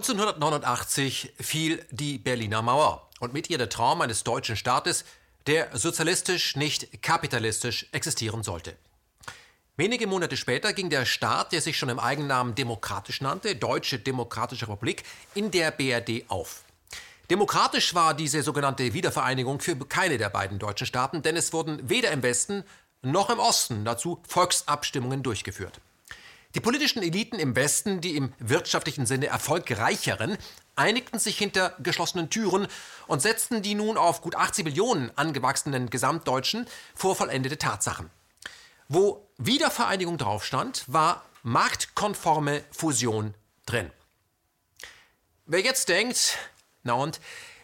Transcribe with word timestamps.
1989 0.00 1.34
fiel 1.38 1.84
die 1.90 2.16
Berliner 2.16 2.62
Mauer 2.62 3.06
und 3.18 3.34
mit 3.34 3.50
ihr 3.50 3.58
der 3.58 3.68
Traum 3.68 4.00
eines 4.00 4.24
deutschen 4.24 4.56
Staates, 4.56 5.04
der 5.46 5.76
sozialistisch, 5.76 6.56
nicht 6.56 7.02
kapitalistisch 7.02 7.86
existieren 7.92 8.42
sollte. 8.42 8.74
Wenige 9.76 10.06
Monate 10.06 10.38
später 10.38 10.72
ging 10.72 10.88
der 10.88 11.04
Staat, 11.04 11.52
der 11.52 11.60
sich 11.60 11.76
schon 11.76 11.90
im 11.90 11.98
Eigennamen 11.98 12.54
demokratisch 12.54 13.20
nannte, 13.20 13.56
Deutsche 13.56 13.98
Demokratische 13.98 14.68
Republik, 14.68 15.04
in 15.34 15.50
der 15.50 15.70
BRD 15.70 16.24
auf. 16.28 16.64
Demokratisch 17.28 17.94
war 17.94 18.14
diese 18.14 18.42
sogenannte 18.42 18.94
Wiedervereinigung 18.94 19.60
für 19.60 19.76
keine 19.76 20.16
der 20.16 20.30
beiden 20.30 20.58
deutschen 20.58 20.86
Staaten, 20.86 21.20
denn 21.20 21.36
es 21.36 21.52
wurden 21.52 21.90
weder 21.90 22.10
im 22.10 22.22
Westen 22.22 22.64
noch 23.02 23.28
im 23.28 23.38
Osten 23.38 23.84
dazu 23.84 24.22
Volksabstimmungen 24.26 25.22
durchgeführt. 25.22 25.78
Die 26.56 26.60
politischen 26.60 27.02
Eliten 27.02 27.38
im 27.38 27.54
Westen, 27.54 28.00
die 28.00 28.16
im 28.16 28.32
wirtschaftlichen 28.38 29.06
Sinne 29.06 29.26
erfolgreicheren, 29.26 30.36
einigten 30.74 31.20
sich 31.20 31.38
hinter 31.38 31.76
geschlossenen 31.78 32.28
Türen 32.28 32.66
und 33.06 33.22
setzten 33.22 33.62
die 33.62 33.76
nun 33.76 33.96
auf 33.96 34.20
gut 34.20 34.34
80 34.34 34.64
Millionen 34.64 35.16
angewachsenen 35.16 35.90
Gesamtdeutschen 35.90 36.66
vor 36.94 37.14
vollendete 37.14 37.56
Tatsachen. 37.56 38.10
Wo 38.88 39.28
Wiedervereinigung 39.38 40.18
drauf 40.18 40.44
stand, 40.44 40.82
war 40.88 41.24
marktkonforme 41.44 42.64
Fusion 42.72 43.34
drin. 43.64 43.92
Wer 45.46 45.60
jetzt 45.60 45.88
denkt, 45.88 46.36
na 46.82 46.94
und, 46.94 47.20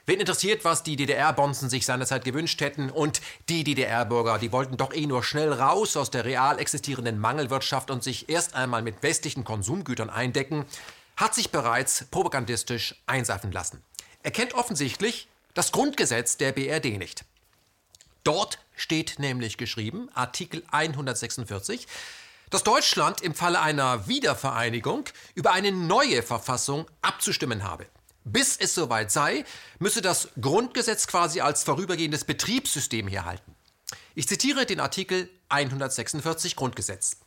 Wen 0.09 0.21
interessiert, 0.21 0.65
was 0.65 0.85
die 0.85 0.95
DDR-Bonzen 0.95 1.69
sich 1.69 1.85
seinerzeit 1.85 2.25
gewünscht 2.25 2.61
hätten? 2.61 2.91
Und 2.91 3.21
die 3.49 3.65
DDR-Bürger, 3.65 4.39
die 4.39 4.53
wollten 4.53 4.77
doch 4.77 4.95
eh 4.95 5.05
nur 5.05 5.25
schnell 5.25 5.53
raus 5.53 5.97
aus 5.97 6.13
der 6.13 6.25
real 6.25 6.61
existierenden 6.61 7.19
Mangelwirtschaft 7.19 7.91
und 7.91 8.05
sich 8.05 8.29
erst 8.29 8.55
einmal 8.55 8.83
mit 8.83 9.03
westlichen 9.03 9.43
Konsumgütern 9.43 10.09
eindecken, 10.09 10.65
hat 11.17 11.35
sich 11.35 11.51
bereits 11.51 12.05
propagandistisch 12.05 12.95
einseifen 13.07 13.51
lassen. 13.51 13.83
Er 14.23 14.31
kennt 14.31 14.55
offensichtlich 14.55 15.27
das 15.55 15.73
Grundgesetz 15.73 16.37
der 16.37 16.53
BRD 16.53 16.99
nicht. 16.99 17.25
Dort 18.23 18.61
steht 18.77 19.19
nämlich 19.19 19.57
geschrieben, 19.57 20.09
Artikel 20.15 20.63
146, 20.71 21.89
dass 22.51 22.63
Deutschland 22.63 23.23
im 23.23 23.35
Falle 23.35 23.61
einer 23.61 24.07
Wiedervereinigung 24.07 25.07
über 25.35 25.53
eine 25.53 25.73
neue 25.73 26.23
Verfassung 26.23 26.87
abzustimmen 27.03 27.65
habe. 27.65 27.87
Bis 28.29 28.57
es 28.57 28.75
soweit 28.75 29.13
sei, 29.13 29.45
müsse 29.79 30.03
das 30.03 30.31
Grundgesetz 30.41 31.07
quasi 31.07 31.41
als 31.41 31.63
vorübergehendes 31.63 32.25
Betriebssystem 32.25 33.07
herhalten. 33.07 33.55
Ich 34.17 34.27
zitiere 34.27 34.67
den 34.67 34.81
Artikel 34.81 35.31
146 35.49 36.57
Grundgesetz. 36.57 37.19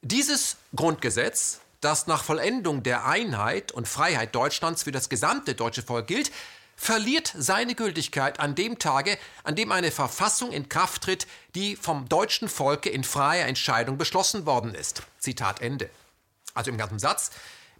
Dieses 0.00 0.56
Grundgesetz, 0.74 1.60
das 1.80 2.08
nach 2.08 2.24
Vollendung 2.24 2.82
der 2.82 3.06
Einheit 3.06 3.70
und 3.70 3.86
Freiheit 3.86 4.34
Deutschlands 4.34 4.82
für 4.82 4.90
das 4.90 5.08
gesamte 5.08 5.54
deutsche 5.54 5.84
Volk 5.84 6.08
gilt, 6.08 6.32
verliert 6.74 7.32
seine 7.38 7.76
Gültigkeit 7.76 8.40
an 8.40 8.56
dem 8.56 8.80
Tage, 8.80 9.18
an 9.44 9.54
dem 9.54 9.70
eine 9.70 9.92
Verfassung 9.92 10.50
in 10.50 10.68
Kraft 10.68 11.04
tritt, 11.04 11.28
die 11.54 11.76
vom 11.76 12.08
deutschen 12.08 12.48
Volke 12.48 12.90
in 12.90 13.04
freier 13.04 13.46
Entscheidung 13.46 13.96
beschlossen 13.96 14.44
worden 14.44 14.74
ist. 14.74 15.04
Zitat 15.20 15.62
Ende. 15.62 15.88
Also 16.52 16.72
im 16.72 16.78
ganzen 16.78 16.98
Satz. 16.98 17.30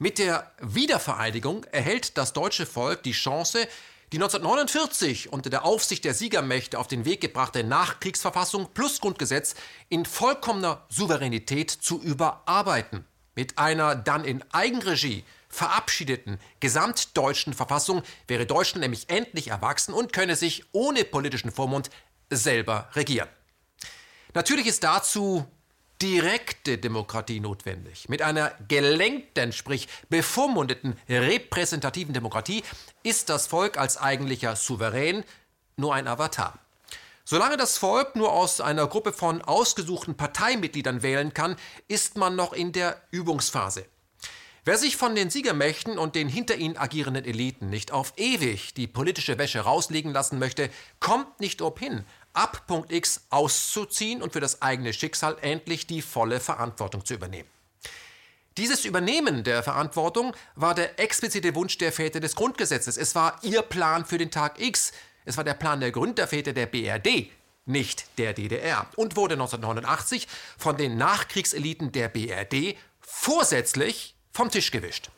Mit 0.02 0.18
der 0.18 0.50
Wiedervereinigung 0.60 1.62
erhält 1.70 2.18
das 2.18 2.32
deutsche 2.32 2.66
Volk 2.66 3.04
die 3.04 3.12
Chance, 3.12 3.68
die 4.10 4.16
1949 4.16 5.32
unter 5.32 5.48
der 5.48 5.64
Aufsicht 5.64 6.04
der 6.04 6.12
Siegermächte 6.12 6.80
auf 6.80 6.88
den 6.88 7.04
Weg 7.04 7.20
gebrachte 7.20 7.62
Nachkriegsverfassung 7.62 8.70
plus 8.74 9.00
Grundgesetz 9.00 9.54
in 9.90 10.04
vollkommener 10.04 10.84
Souveränität 10.88 11.70
zu 11.70 12.02
überarbeiten. 12.02 13.04
Mit 13.36 13.58
einer 13.58 13.94
dann 13.94 14.24
in 14.24 14.42
Eigenregie 14.50 15.22
verabschiedeten 15.48 16.40
gesamtdeutschen 16.58 17.54
Verfassung 17.54 18.02
wäre 18.26 18.44
Deutschland 18.44 18.82
nämlich 18.82 19.08
endlich 19.08 19.46
erwachsen 19.46 19.94
und 19.94 20.12
könne 20.12 20.34
sich 20.34 20.64
ohne 20.72 21.04
politischen 21.04 21.52
Vormund 21.52 21.90
selber 22.28 22.90
regieren. 22.94 23.28
Natürlich 24.34 24.66
ist 24.66 24.82
dazu 24.82 25.46
direkte 26.02 26.78
Demokratie 26.78 27.38
notwendig. 27.38 28.08
Mit 28.08 28.22
einer 28.22 28.52
gelenkten, 28.66 29.52
sprich 29.52 29.86
bevormundeten 30.08 30.98
repräsentativen 31.08 32.12
Demokratie 32.12 32.64
ist 33.04 33.28
das 33.28 33.46
Volk 33.46 33.78
als 33.78 33.96
eigentlicher 33.96 34.56
Souverän 34.56 35.22
nur 35.76 35.94
ein 35.94 36.08
Avatar. 36.08 36.58
Solange 37.24 37.56
das 37.56 37.78
Volk 37.78 38.16
nur 38.16 38.32
aus 38.32 38.60
einer 38.60 38.88
Gruppe 38.88 39.12
von 39.12 39.42
ausgesuchten 39.42 40.16
Parteimitgliedern 40.16 41.04
wählen 41.04 41.32
kann, 41.32 41.54
ist 41.86 42.16
man 42.16 42.34
noch 42.34 42.52
in 42.52 42.72
der 42.72 43.00
Übungsphase. 43.12 43.86
Wer 44.64 44.78
sich 44.78 44.96
von 44.96 45.16
den 45.16 45.28
Siegermächten 45.28 45.98
und 45.98 46.14
den 46.14 46.28
hinter 46.28 46.54
ihnen 46.54 46.76
agierenden 46.76 47.24
Eliten 47.24 47.68
nicht 47.68 47.90
auf 47.90 48.12
ewig 48.16 48.74
die 48.74 48.86
politische 48.86 49.36
Wäsche 49.36 49.58
rauslegen 49.58 50.12
lassen 50.12 50.38
möchte, 50.38 50.70
kommt 51.00 51.40
nicht 51.40 51.60
obhin, 51.62 52.04
ab 52.32 52.68
Punkt 52.68 52.92
X 52.92 53.26
auszuziehen 53.30 54.22
und 54.22 54.32
für 54.32 54.38
das 54.38 54.62
eigene 54.62 54.92
Schicksal 54.92 55.36
endlich 55.40 55.88
die 55.88 56.00
volle 56.00 56.38
Verantwortung 56.38 57.04
zu 57.04 57.14
übernehmen. 57.14 57.48
Dieses 58.56 58.84
Übernehmen 58.84 59.42
der 59.42 59.64
Verantwortung 59.64 60.32
war 60.54 60.76
der 60.76 61.00
explizite 61.00 61.56
Wunsch 61.56 61.76
der 61.78 61.90
Väter 61.90 62.20
des 62.20 62.36
Grundgesetzes. 62.36 62.96
Es 62.96 63.16
war 63.16 63.40
ihr 63.42 63.62
Plan 63.62 64.04
für 64.04 64.18
den 64.18 64.30
Tag 64.30 64.60
X. 64.60 64.92
Es 65.24 65.36
war 65.36 65.42
der 65.42 65.54
Plan 65.54 65.80
der 65.80 65.90
Gründerväter 65.90 66.52
der 66.52 66.66
BRD, 66.66 67.32
nicht 67.66 68.16
der 68.16 68.32
DDR. 68.32 68.86
Und 68.94 69.16
wurde 69.16 69.34
1989 69.34 70.28
von 70.56 70.76
den 70.76 70.96
Nachkriegseliten 70.98 71.90
der 71.90 72.08
BRD 72.08 72.76
vorsätzlich 73.00 74.14
vom 74.32 74.50
Tisch 74.50 74.70
gewischt. 74.70 75.10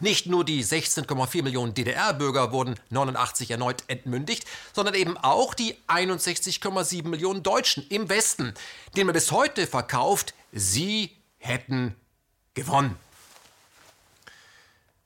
Nicht 0.00 0.26
nur 0.26 0.44
die 0.44 0.64
16,4 0.64 1.44
Millionen 1.44 1.74
DDR-Bürger 1.74 2.50
wurden 2.50 2.74
89 2.90 3.52
erneut 3.52 3.84
entmündigt, 3.86 4.44
sondern 4.72 4.96
eben 4.96 5.16
auch 5.16 5.54
die 5.54 5.76
61,7 5.86 7.06
Millionen 7.06 7.44
Deutschen 7.44 7.86
im 7.88 8.08
Westen, 8.08 8.52
denen 8.96 9.06
man 9.06 9.14
bis 9.14 9.30
heute 9.30 9.68
verkauft, 9.68 10.34
sie 10.50 11.16
hätten 11.38 11.94
gewonnen. 12.54 12.96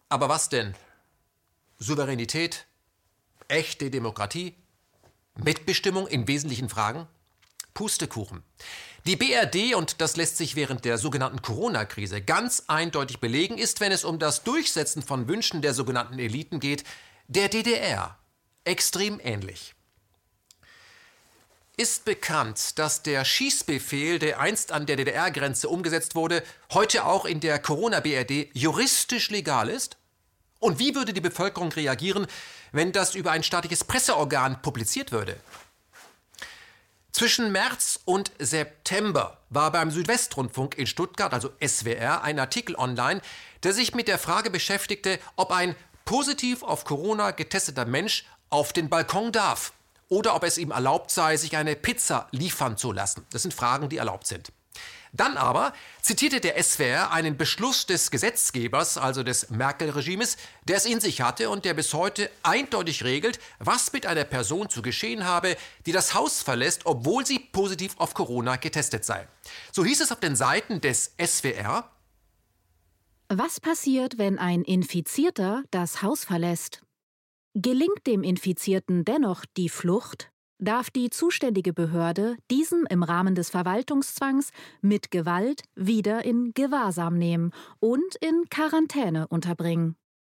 Aber 0.09 0.31
was 0.31 0.49
denn? 0.49 0.75
Souveränität? 1.79 2.65
Echte 3.49 3.91
Demokratie? 3.91 4.55
Mitbestimmung 5.35 6.07
in 6.07 6.27
wesentlichen 6.27 6.71
Fragen? 6.71 7.07
Pustekuchen. 7.77 8.43
Die 9.07 9.17
BRD, 9.17 9.77
und 9.77 10.01
das 10.01 10.17
lässt 10.17 10.39
sich 10.39 10.57
während 10.57 10.85
der 10.85 10.99
sogenannten 10.99 11.43
Corona-Krise 11.43 12.23
ganz 12.23 12.65
eindeutig 12.67 13.21
belegen, 13.21 13.59
ist, 13.59 13.79
wenn 13.81 13.93
es 13.93 14.03
um 14.03 14.19
das 14.19 14.43
Durchsetzen 14.43 15.03
von 15.03 15.29
Wünschen 15.29 15.63
der 15.63 15.75
sogenannten 15.75 16.19
Eliten 16.19 16.59
geht, 16.59 16.83
der 17.29 17.49
DDR 17.49 18.19
extrem 18.65 19.21
ähnlich. 19.23 19.75
Ist 21.77 22.07
bekannt, 22.07 22.79
dass 22.79 23.03
der 23.03 23.27
Schießbefehl, 23.27 24.19
der 24.19 24.41
einst 24.41 24.73
an 24.73 24.87
der 24.87 24.97
DDR-Grenze 24.97 25.69
umgesetzt 25.69 26.15
wurde, 26.15 26.43
heute 26.73 27.05
auch 27.05 27.27
in 27.27 27.41
der 27.41 27.59
Corona-BRD 27.59 28.49
juristisch 28.55 29.29
legal 29.29 29.69
ist? 29.69 29.99
Und 30.59 30.79
wie 30.79 30.95
würde 30.95 31.13
die 31.13 31.21
Bevölkerung 31.21 31.71
reagieren, 31.71 32.27
wenn 32.73 32.93
das 32.93 33.15
über 33.15 33.33
ein 33.33 33.43
staatliches 33.43 33.85
Presseorgan 33.85 34.63
publiziert 34.63 35.13
würde? 35.13 35.37
Zwischen 37.17 37.51
März 37.51 38.01
und 38.05 38.31
September 38.39 39.39
war 39.49 39.73
beim 39.73 39.91
Südwestrundfunk 39.91 40.77
in 40.77 40.87
Stuttgart, 40.87 41.33
also 41.33 41.51
SWR, 41.67 42.23
ein 42.23 42.39
Artikel 42.39 42.77
online, 42.77 43.23
der 43.63 43.73
sich 43.73 43.95
mit 43.95 44.07
der 44.07 44.19
Frage 44.19 44.51
beschäftigte, 44.51 45.19
ob 45.35 45.51
ein 45.51 45.75
positiv 46.05 46.63
auf 46.63 46.85
Corona 46.85 47.31
getesteter 47.31 47.87
Mensch 47.87 48.27
auf 48.51 48.75
den 48.75 48.91
Balkon 48.91 49.33
darf 49.33 49.73
oder 50.11 50.35
ob 50.35 50.45
es 50.45 50.59
ihm 50.59 50.73
erlaubt 50.73 51.11
sei, 51.11 51.39
sich 51.39 51.57
eine 51.57 51.75
Pizza 51.75 52.29
liefern 52.33 52.77
zu 52.77 52.93
lassen. 52.93 53.25
Das 53.31 53.41
sind 53.41 53.55
Fragen, 53.55 53.89
die 53.89 53.97
erlaubt 53.97 54.27
sind. 54.27 54.53
Dann 55.17 55.37
aber 55.39 55.73
zitierte 56.03 56.41
der 56.41 56.63
SWR 56.63 57.11
einen 57.11 57.37
Beschluss 57.39 57.87
des 57.87 58.11
Gesetzgebers, 58.11 58.99
also 58.99 59.23
des 59.23 59.51
Merkel-Regimes, 59.51 60.37
der 60.65 60.77
es 60.77 60.85
in 60.85 61.01
sich 61.01 61.23
hatte 61.23 61.49
und 61.49 61.65
der 61.65 61.75
bis 61.75 61.95
heute 61.95 62.31
eindeutig 62.43 63.03
regelt, 63.03 63.39
was 63.59 63.93
mit 63.93 64.05
einer 64.05 64.25
Person 64.25 64.69
zu 64.69 64.83
geschehen 64.83 65.25
habe, 65.25 65.57
die 65.87 65.93
das 65.93 66.13
Haus 66.15 66.43
verlässt, 66.43 66.83
obwohl 66.85 67.25
sie 67.25 67.39
positiv 67.39 67.95
auf 67.97 68.13
Corona 68.13 68.57
getestet 68.57 69.05
sei. 69.05 69.27
So 69.73 69.85
hieß 69.85 70.03
es 70.03 70.13
auf 70.13 70.21
den 70.21 70.37
Seiten 70.37 70.81
des 70.81 71.15
SWR. 71.19 71.91
Was 73.29 73.59
passiert, 73.59 74.19
wenn 74.19 74.39
ein 74.39 74.63
Infizierter 74.63 75.65
das 75.71 76.03
Haus 76.03 76.25
verlässt? 76.25 76.83
Gelingt 77.55 78.07
dem 78.07 78.23
Infizierten 78.23 79.05
dennoch 79.05 79.47
die 79.57 79.71
Flucht? 79.71 80.31
Darf 80.59 80.91
die 80.91 81.11
zuständige 81.11 81.73
Behörde 81.73 82.37
diesen 82.51 82.87
im 82.87 83.03
Rahmen 83.03 83.35
des 83.35 83.51
Verwaltungszwangs 83.51 84.51
mit 84.81 85.11
Gewalt 85.11 85.63
wieder 85.75 86.25
in 86.25 86.53
Gewahrsam 86.55 87.19
nehmen 87.19 87.53
und 87.81 88.17
in 88.21 88.45
Quarantäne 88.51 89.29
unterbringen. 89.29 89.97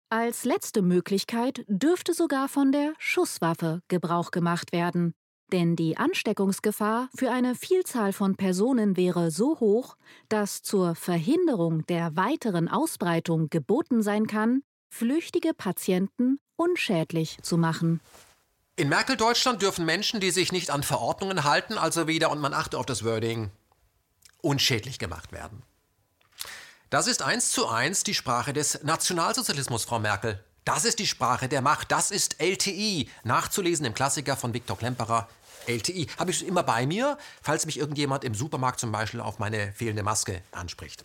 Als 0.09 0.43
letzte 0.43 0.81
Möglichkeit 0.81 1.63
dürfte 1.67 2.13
sogar 2.13 2.47
von 2.47 2.71
der 2.71 2.93
Schusswaffe 2.97 3.81
Gebrauch 3.87 4.31
gemacht 4.31 4.71
werden, 4.71 5.13
denn 5.51 5.75
die 5.75 5.97
Ansteckungsgefahr 5.97 7.09
für 7.15 7.31
eine 7.31 7.55
Vielzahl 7.55 8.13
von 8.13 8.35
Personen 8.35 8.97
wäre 8.97 9.31
so 9.31 9.59
hoch, 9.59 9.95
dass 10.27 10.61
zur 10.61 10.95
Verhinderung 10.95 11.85
der 11.87 12.15
weiteren 12.15 12.67
Ausbreitung 12.67 13.49
geboten 13.49 14.01
sein 14.01 14.27
kann, 14.27 14.61
flüchtige 14.91 15.53
Patienten 15.53 16.39
unschädlich 16.55 17.37
zu 17.41 17.57
machen. 17.57 18.01
In 18.79 18.87
Merkel-Deutschland 18.87 19.61
dürfen 19.61 19.83
Menschen, 19.83 20.21
die 20.21 20.31
sich 20.31 20.53
nicht 20.53 20.69
an 20.69 20.83
Verordnungen 20.83 21.43
halten, 21.43 21.77
also 21.77 22.07
wieder, 22.07 22.31
und 22.31 22.39
man 22.39 22.53
achte 22.53 22.77
auf 22.77 22.85
das 22.85 23.03
Wording, 23.03 23.51
unschädlich 24.41 24.99
gemacht 24.99 25.33
werden. 25.33 25.63
Das 26.89 27.05
ist 27.07 27.21
eins 27.21 27.49
zu 27.49 27.67
eins 27.67 28.05
die 28.05 28.13
Sprache 28.13 28.53
des 28.53 28.81
Nationalsozialismus, 28.83 29.83
Frau 29.83 29.99
Merkel. 29.99 30.41
Das 30.63 30.85
ist 30.85 30.99
die 30.99 31.07
Sprache 31.07 31.49
der 31.49 31.61
Macht. 31.61 31.91
Das 31.91 32.09
ist 32.09 32.39
LTI. 32.39 33.09
Nachzulesen 33.25 33.85
im 33.85 33.93
Klassiker 33.93 34.37
von 34.37 34.53
Viktor 34.53 34.77
Klemperer. 34.77 35.27
LTI. 35.67 36.07
Habe 36.17 36.31
ich 36.31 36.47
immer 36.47 36.63
bei 36.63 36.87
mir, 36.87 37.17
falls 37.41 37.65
mich 37.65 37.79
irgendjemand 37.79 38.23
im 38.23 38.33
Supermarkt 38.33 38.79
zum 38.79 38.93
Beispiel 38.93 39.19
auf 39.19 39.39
meine 39.39 39.73
fehlende 39.73 40.03
Maske 40.03 40.41
anspricht. 40.53 41.03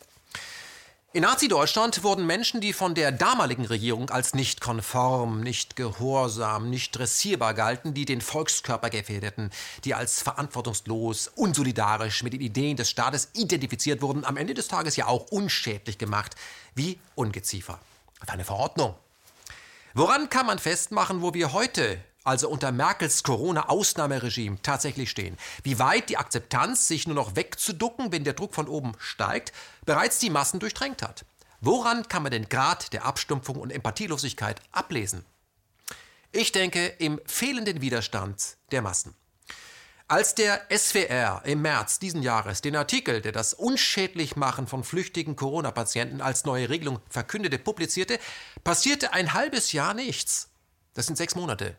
In 1.14 1.22
Nazi-Deutschland 1.22 2.02
wurden 2.02 2.26
Menschen, 2.26 2.60
die 2.60 2.72
von 2.72 2.96
der 2.96 3.12
damaligen 3.12 3.66
Regierung 3.66 4.10
als 4.10 4.34
nicht 4.34 4.60
konform, 4.60 5.42
nicht 5.42 5.76
gehorsam, 5.76 6.70
nicht 6.70 6.90
dressierbar 6.90 7.54
galten, 7.54 7.94
die 7.94 8.04
den 8.04 8.20
Volkskörper 8.20 8.90
gefährdeten, 8.90 9.50
die 9.84 9.94
als 9.94 10.22
verantwortungslos, 10.22 11.28
unsolidarisch 11.28 12.24
mit 12.24 12.32
den 12.32 12.40
Ideen 12.40 12.76
des 12.76 12.90
Staates 12.90 13.28
identifiziert 13.32 14.02
wurden, 14.02 14.24
am 14.24 14.36
Ende 14.36 14.54
des 14.54 14.66
Tages 14.66 14.96
ja 14.96 15.06
auch 15.06 15.30
unschädlich 15.30 15.98
gemacht, 15.98 16.34
wie 16.74 16.98
Ungeziefer. 17.14 17.78
Eine 18.26 18.44
Verordnung. 18.44 18.96
Woran 19.92 20.30
kann 20.30 20.46
man 20.46 20.58
festmachen, 20.58 21.22
wo 21.22 21.32
wir 21.32 21.52
heute 21.52 22.00
also 22.24 22.48
unter 22.48 22.72
Merkels 22.72 23.22
Corona-Ausnahmeregime 23.22 24.60
tatsächlich 24.62 25.10
stehen. 25.10 25.36
Wie 25.62 25.78
weit 25.78 26.08
die 26.08 26.16
Akzeptanz, 26.16 26.88
sich 26.88 27.06
nur 27.06 27.14
noch 27.14 27.36
wegzuducken, 27.36 28.10
wenn 28.10 28.24
der 28.24 28.32
Druck 28.32 28.54
von 28.54 28.66
oben 28.66 28.92
steigt, 28.98 29.52
bereits 29.84 30.18
die 30.18 30.30
Massen 30.30 30.58
durchdrängt 30.58 31.02
hat. 31.02 31.24
Woran 31.60 32.08
kann 32.08 32.22
man 32.22 32.32
den 32.32 32.48
Grad 32.48 32.92
der 32.92 33.04
Abstumpfung 33.04 33.56
und 33.56 33.70
Empathielosigkeit 33.70 34.60
ablesen? 34.72 35.24
Ich 36.32 36.50
denke 36.52 36.86
im 36.86 37.20
fehlenden 37.26 37.80
Widerstand 37.80 38.56
der 38.72 38.82
Massen. 38.82 39.14
Als 40.06 40.34
der 40.34 40.60
SWR 40.70 41.42
im 41.46 41.62
März 41.62 41.98
diesen 41.98 42.22
Jahres 42.22 42.60
den 42.60 42.76
Artikel, 42.76 43.22
der 43.22 43.32
das 43.32 43.54
Unschädlichmachen 43.54 44.66
von 44.66 44.84
flüchtigen 44.84 45.36
Corona-Patienten 45.36 46.20
als 46.20 46.44
neue 46.44 46.68
Regelung 46.68 47.00
verkündete, 47.08 47.58
publizierte, 47.58 48.18
passierte 48.64 49.14
ein 49.14 49.32
halbes 49.32 49.72
Jahr 49.72 49.94
nichts. 49.94 50.50
Das 50.92 51.06
sind 51.06 51.16
sechs 51.16 51.34
Monate. 51.34 51.76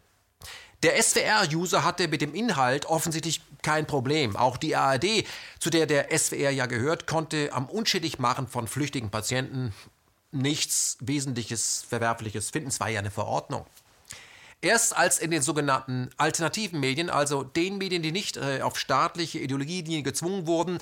Der 0.85 1.01
SWR-User 1.01 1.83
hatte 1.83 2.07
mit 2.07 2.21
dem 2.21 2.35
Inhalt 2.35 2.85
offensichtlich 2.85 3.41
kein 3.63 3.87
Problem. 3.87 4.35
Auch 4.35 4.55
die 4.55 4.75
ARD, 4.75 5.25
zu 5.59 5.71
der 5.71 5.87
der 5.87 6.15
SWR 6.15 6.51
ja 6.51 6.67
gehört, 6.67 7.07
konnte 7.07 7.49
am 7.53 7.67
Unschädigmachen 7.67 8.47
von 8.47 8.67
flüchtigen 8.67 9.09
Patienten 9.09 9.73
nichts 10.31 10.97
Wesentliches, 10.99 11.83
Verwerfliches 11.89 12.51
finden. 12.51 12.69
Es 12.69 12.79
war 12.79 12.89
ja 12.89 12.99
eine 12.99 13.09
Verordnung. 13.09 13.65
Erst 14.61 14.95
als 14.95 15.17
in 15.17 15.31
den 15.31 15.41
sogenannten 15.41 16.11
alternativen 16.17 16.79
Medien, 16.79 17.09
also 17.09 17.41
den 17.41 17.79
Medien, 17.79 18.03
die 18.03 18.11
nicht 18.11 18.37
äh, 18.37 18.61
auf 18.61 18.77
staatliche 18.77 19.39
Ideologielinien 19.39 20.03
gezwungen 20.03 20.45
wurden 20.45 20.77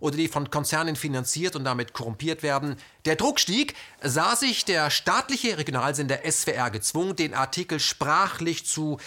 oder 0.00 0.16
die 0.16 0.28
von 0.28 0.50
Konzernen 0.50 0.96
finanziert 0.96 1.56
und 1.56 1.64
damit 1.64 1.92
korrumpiert 1.92 2.42
werden, 2.42 2.76
der 3.04 3.16
Druck 3.16 3.40
stieg, 3.40 3.74
sah 4.02 4.36
sich 4.36 4.64
der 4.64 4.90
staatliche 4.90 5.56
Regionalsender 5.56 6.18
SWR 6.30 6.70
gezwungen, 6.70 7.16
den 7.16 7.34
Artikel 7.34 7.80
sprachlich 7.80 8.66
zu 8.66 8.98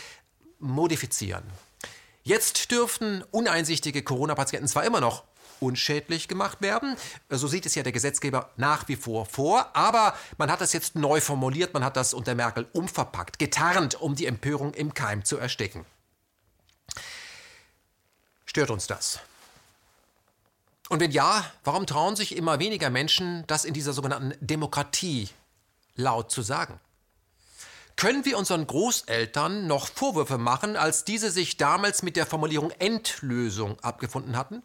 modifizieren. 0.59 1.43
Jetzt 2.23 2.71
dürften 2.71 3.23
uneinsichtige 3.31 4.03
Corona-Patienten 4.03 4.67
zwar 4.67 4.83
immer 4.83 4.99
noch 4.99 5.23
unschädlich 5.59 6.27
gemacht 6.27 6.61
werden. 6.61 6.95
So 7.29 7.47
sieht 7.47 7.65
es 7.65 7.75
ja 7.75 7.83
der 7.83 7.91
Gesetzgeber 7.91 8.49
nach 8.57 8.87
wie 8.87 8.95
vor 8.95 9.25
vor. 9.25 9.75
Aber 9.75 10.13
man 10.37 10.51
hat 10.51 10.61
das 10.61 10.73
jetzt 10.73 10.95
neu 10.95 11.21
formuliert, 11.21 11.73
man 11.73 11.83
hat 11.83 11.97
das 11.97 12.13
unter 12.13 12.35
Merkel 12.35 12.67
umverpackt, 12.73 13.39
getarnt, 13.39 13.99
um 13.99 14.15
die 14.15 14.25
Empörung 14.25 14.73
im 14.73 14.93
Keim 14.93 15.23
zu 15.23 15.37
ersticken. 15.37 15.85
Stört 18.45 18.71
uns 18.71 18.87
das? 18.87 19.19
Und 20.89 20.99
wenn 21.01 21.11
ja, 21.11 21.45
warum 21.63 21.85
trauen 21.85 22.15
sich 22.15 22.35
immer 22.35 22.59
weniger 22.59 22.89
Menschen, 22.89 23.43
das 23.47 23.65
in 23.65 23.73
dieser 23.73 23.93
sogenannten 23.93 24.33
Demokratie 24.45 25.29
laut 25.95 26.31
zu 26.31 26.41
sagen? 26.41 26.79
Können 27.97 28.25
wir 28.25 28.37
unseren 28.37 28.67
Großeltern 28.67 29.65
noch 29.65 29.87
Vorwürfe 29.87 30.37
machen, 30.37 30.75
als 30.75 31.03
diese 31.03 31.31
sich 31.31 31.57
damals 31.57 32.03
mit 32.03 32.15
der 32.15 32.27
Formulierung 32.27 32.69
Endlösung 32.77 33.79
abgefunden 33.79 34.37
hatten? 34.37 34.61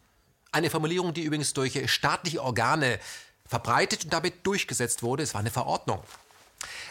Eine 0.52 0.69
Formulierung, 0.69 1.14
die 1.14 1.23
übrigens 1.23 1.55
durch 1.55 1.90
staatliche 1.90 2.43
Organe 2.43 2.99
verbreitet 3.46 4.05
und 4.05 4.12
damit 4.12 4.46
durchgesetzt 4.46 5.02
wurde. 5.02 5.23
Es 5.23 5.32
war 5.32 5.40
eine 5.40 5.50
Verordnung. 5.50 6.02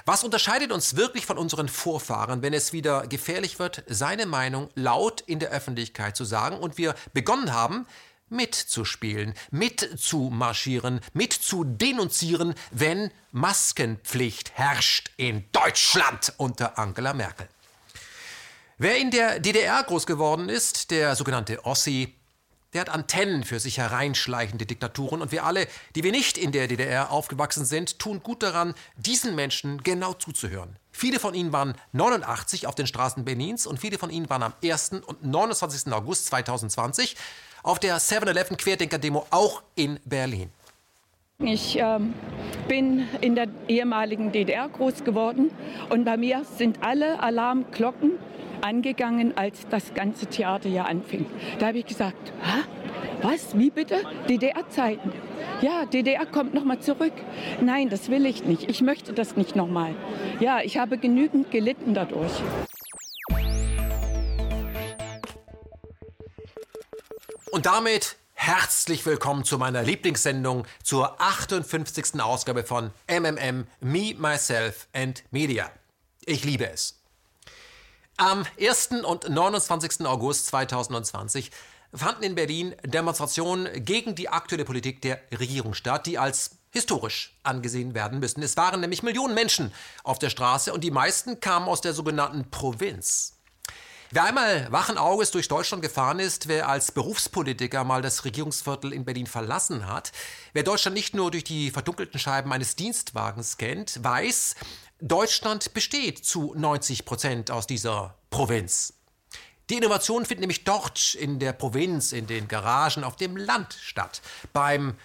Was 0.08 0.24
unterscheidet 0.24 0.72
uns 0.72 0.96
wirklich 0.96 1.28
von 1.28 1.38
unseren 1.38 1.70
Vorfahren, 1.70 2.42
wenn 2.42 2.54
es 2.54 2.74
wieder 2.74 3.06
gefährlich 3.06 3.60
wird, 3.60 3.84
seine 3.88 4.26
Meinung 4.26 4.72
laut 4.74 5.22
in 5.22 5.38
der 5.38 5.52
Öffentlichkeit 5.52 6.18
zu 6.18 6.26
sagen 6.26 6.58
und 6.58 6.80
wir 6.80 6.96
begonnen 7.14 7.54
haben, 7.54 7.86
mitzuspielen, 8.32 9.34
mitzumarschieren, 9.52 11.02
mitzudenunzieren, 11.14 12.56
wenn 12.72 13.12
Maskenpflicht 13.32 14.52
herrscht 14.56 15.12
in 15.18 15.46
Deutschland 15.52 16.34
unter 16.38 16.80
Angela 16.80 17.14
Merkel. 17.14 17.48
Wer 18.78 18.98
in 18.98 19.12
der 19.12 19.40
DDR 19.40 19.84
groß 19.84 20.08
geworden 20.08 20.50
ist, 20.50 20.90
der 20.90 21.16
sogenannte 21.16 21.66
Ossi, 21.66 22.16
der 22.74 22.82
hat 22.82 22.90
Antennen 22.90 23.44
für 23.44 23.60
sich 23.60 23.78
hereinschleichende 23.78 24.66
Diktaturen 24.66 25.22
und 25.22 25.32
wir 25.32 25.44
alle, 25.44 25.68
die 25.96 26.04
wir 26.04 26.12
nicht 26.12 26.38
in 26.38 26.52
der 26.52 26.68
DDR 26.68 27.12
aufgewachsen 27.12 27.66
sind, 27.66 28.00
tun 28.00 28.24
gut 28.24 28.42
daran, 28.42 28.74
diesen 28.96 29.36
Menschen 29.36 29.84
genau 29.84 30.14
zuzuhören. 30.14 30.78
Viele 30.92 31.20
von 31.20 31.34
ihnen 31.34 31.52
waren 31.52 31.76
89 31.92 32.68
auf 32.68 32.76
den 32.76 32.88
Straßen 32.88 33.26
Benins 33.26 33.68
und 33.68 33.80
viele 33.80 33.98
von 33.98 34.10
ihnen 34.10 34.30
waren 34.30 34.44
am 34.44 34.54
1. 34.64 34.92
und 35.06 35.24
29. 35.24 35.92
August 35.92 36.28
2020 36.28 37.18
auf 37.64 37.80
der 37.80 37.98
7-Eleven 37.98 38.58
Querdenker-Demo 38.58 39.26
auch 39.30 39.62
in 39.76 40.00
Berlin. 40.06 40.50
Ich 41.40 41.78
ähm, 41.80 42.14
bin 42.68 43.08
in 43.22 43.36
der 43.36 43.48
ehemaligen 43.68 44.32
DDR 44.32 44.70
groß 44.70 45.04
geworden 45.04 45.50
und 45.90 46.06
bei 46.06 46.16
mir 46.16 46.44
sind 46.44 46.84
alle 46.84 47.22
Alarmglocken 47.22 48.12
angegangen, 48.62 49.36
als 49.38 49.68
das 49.70 49.94
ganze 49.96 50.28
Theater 50.28 50.70
hier 50.70 50.86
anfing. 50.86 51.26
Da 51.58 51.68
habe 51.68 51.80
ich 51.80 51.86
gesagt, 51.88 52.32
Hä? 52.44 52.62
was, 53.24 53.58
wie 53.58 53.72
bitte? 53.72 54.04
DDR-Zeiten. 54.30 55.12
Ja, 55.62 55.86
DDR 55.86 56.26
kommt 56.26 56.54
nochmal 56.54 56.80
zurück. 56.80 57.14
Nein, 57.60 57.90
das 57.90 58.10
will 58.10 58.26
ich 58.26 58.46
nicht. 58.46 58.70
Ich 58.70 58.82
möchte 58.82 59.14
das 59.14 59.36
nicht 59.36 59.56
nochmal. 59.56 59.96
Ja, 60.40 60.62
ich 60.62 60.78
habe 60.78 60.98
genügend 60.98 61.52
gelitten 61.52 61.94
dadurch. 61.94 62.32
Und 67.52 67.66
damit 67.66 68.16
herzlich 68.34 69.06
willkommen 69.06 69.44
zu 69.44 69.58
meiner 69.58 69.84
Lieblingssendung, 69.84 70.66
zur 70.86 71.20
58. 71.20 72.22
Ausgabe 72.22 72.64
von 72.64 72.92
MMM 73.08 73.68
Me, 73.82 74.16
Myself 74.18 74.88
and 74.94 75.22
Media. 75.32 75.70
Ich 76.24 76.46
liebe 76.46 76.70
es. 76.70 77.02
Am 78.16 78.46
1. 78.58 79.04
und 79.04 79.28
29. 79.28 80.06
August 80.06 80.48
2020 80.48 81.52
fanden 81.94 82.24
in 82.24 82.36
Berlin 82.36 82.74
Demonstrationen 82.86 83.84
gegen 83.84 84.16
die 84.16 84.30
aktuelle 84.30 84.64
Politik 84.64 85.02
der 85.02 85.20
Regierung 85.38 85.74
statt, 85.74 86.06
die 86.06 86.18
als 86.18 86.52
historisch 86.72 87.38
angesehen 87.44 87.94
werden 87.94 88.20
müssen. 88.20 88.42
Es 88.42 88.56
waren 88.56 88.80
nämlich 88.80 89.04
Millionen 89.04 89.34
Menschen 89.34 89.74
auf 90.06 90.20
der 90.20 90.30
Straße 90.30 90.72
und 90.72 90.86
die 90.86 90.92
meisten 90.92 91.42
kamen 91.42 91.68
aus 91.68 91.82
der 91.82 91.92
sogenannten 91.92 92.50
Provinz. 92.50 93.41
Wer 94.14 94.26
einmal 94.26 94.70
wachen 94.74 94.98
Auges 94.98 95.32
durch 95.32 95.48
Deutschland 95.48 95.82
gefahren 95.82 96.20
ist, 96.20 96.50
wer 96.50 96.68
als 96.68 96.92
Berufspolitiker 96.92 97.86
mal 97.86 98.02
das 98.02 98.26
Regierungsviertel 98.26 98.92
in 98.92 99.06
Berlin 99.06 99.26
verlassen 99.26 99.88
hat, 99.88 100.12
wer 100.52 100.64
Deutschland 100.64 100.96
nicht 100.96 101.16
nur 101.16 101.32
durch 101.32 101.46
die 101.46 101.72
verdunkelten 101.72 102.20
Scheiben 102.20 102.52
eines 102.52 102.76
Dienstwagens 102.76 103.56
kennt, 103.56 104.04
weiß, 104.04 104.56
Deutschland 105.00 105.74
besteht 105.74 106.26
zu 106.26 106.54
90 106.58 107.06
Prozent 107.06 107.52
aus 107.52 107.68
dieser 107.68 108.18
Provinz. 108.30 108.96
Die 109.70 109.78
Innovationen 109.78 110.26
finden 110.26 110.42
nämlich 110.42 110.66
dort 110.66 111.16
in 111.16 111.40
der 111.40 111.54
Provinz, 111.54 112.12
in 112.12 112.28
den 112.28 112.50
Garagen, 112.50 113.06
auf 113.06 113.16
dem 113.16 113.38
Land 113.38 113.78
statt, 113.82 114.22
beim 114.52 114.96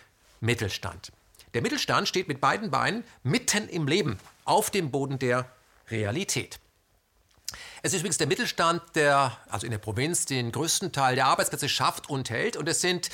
Mittelstand. 0.40 1.12
Der 1.54 1.62
Mittelstand 1.62 2.08
steht 2.08 2.26
mit 2.26 2.40
beiden 2.40 2.72
Beinen 2.72 3.04
mitten 3.22 3.68
im 3.68 3.86
Leben, 3.86 4.18
auf 4.44 4.70
dem 4.70 4.90
Boden 4.90 5.20
der 5.20 5.48
Realität. 5.92 6.58
Es 7.86 7.92
ist 7.92 8.00
übrigens 8.00 8.18
der 8.18 8.26
Mittelstand, 8.26 8.82
der, 8.96 9.38
also 9.48 9.64
in 9.64 9.70
der 9.70 9.78
Provinz, 9.78 10.24
den 10.24 10.50
größten 10.50 10.90
Teil 10.90 11.14
der 11.14 11.26
Arbeitsplätze 11.26 11.68
schafft 11.68 12.10
und 12.10 12.30
hält. 12.30 12.56
Und 12.56 12.68
es 12.68 12.80
sind 12.80 13.10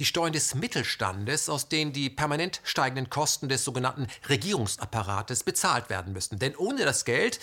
die 0.00 0.04
Steuern 0.04 0.32
des 0.32 0.56
Mittelstandes, 0.56 1.48
aus 1.48 1.68
denen 1.68 1.92
die 1.92 2.10
permanent 2.10 2.60
steigenden 2.64 3.10
Kosten 3.10 3.48
des 3.48 3.62
sogenannten 3.62 4.08
Regierungsapparates 4.28 5.44
bezahlt 5.44 5.88
werden 5.88 6.12
müssen. 6.12 6.36
Denn 6.40 6.56
ohne 6.56 6.84
das 6.84 7.04
Geld 7.04 7.38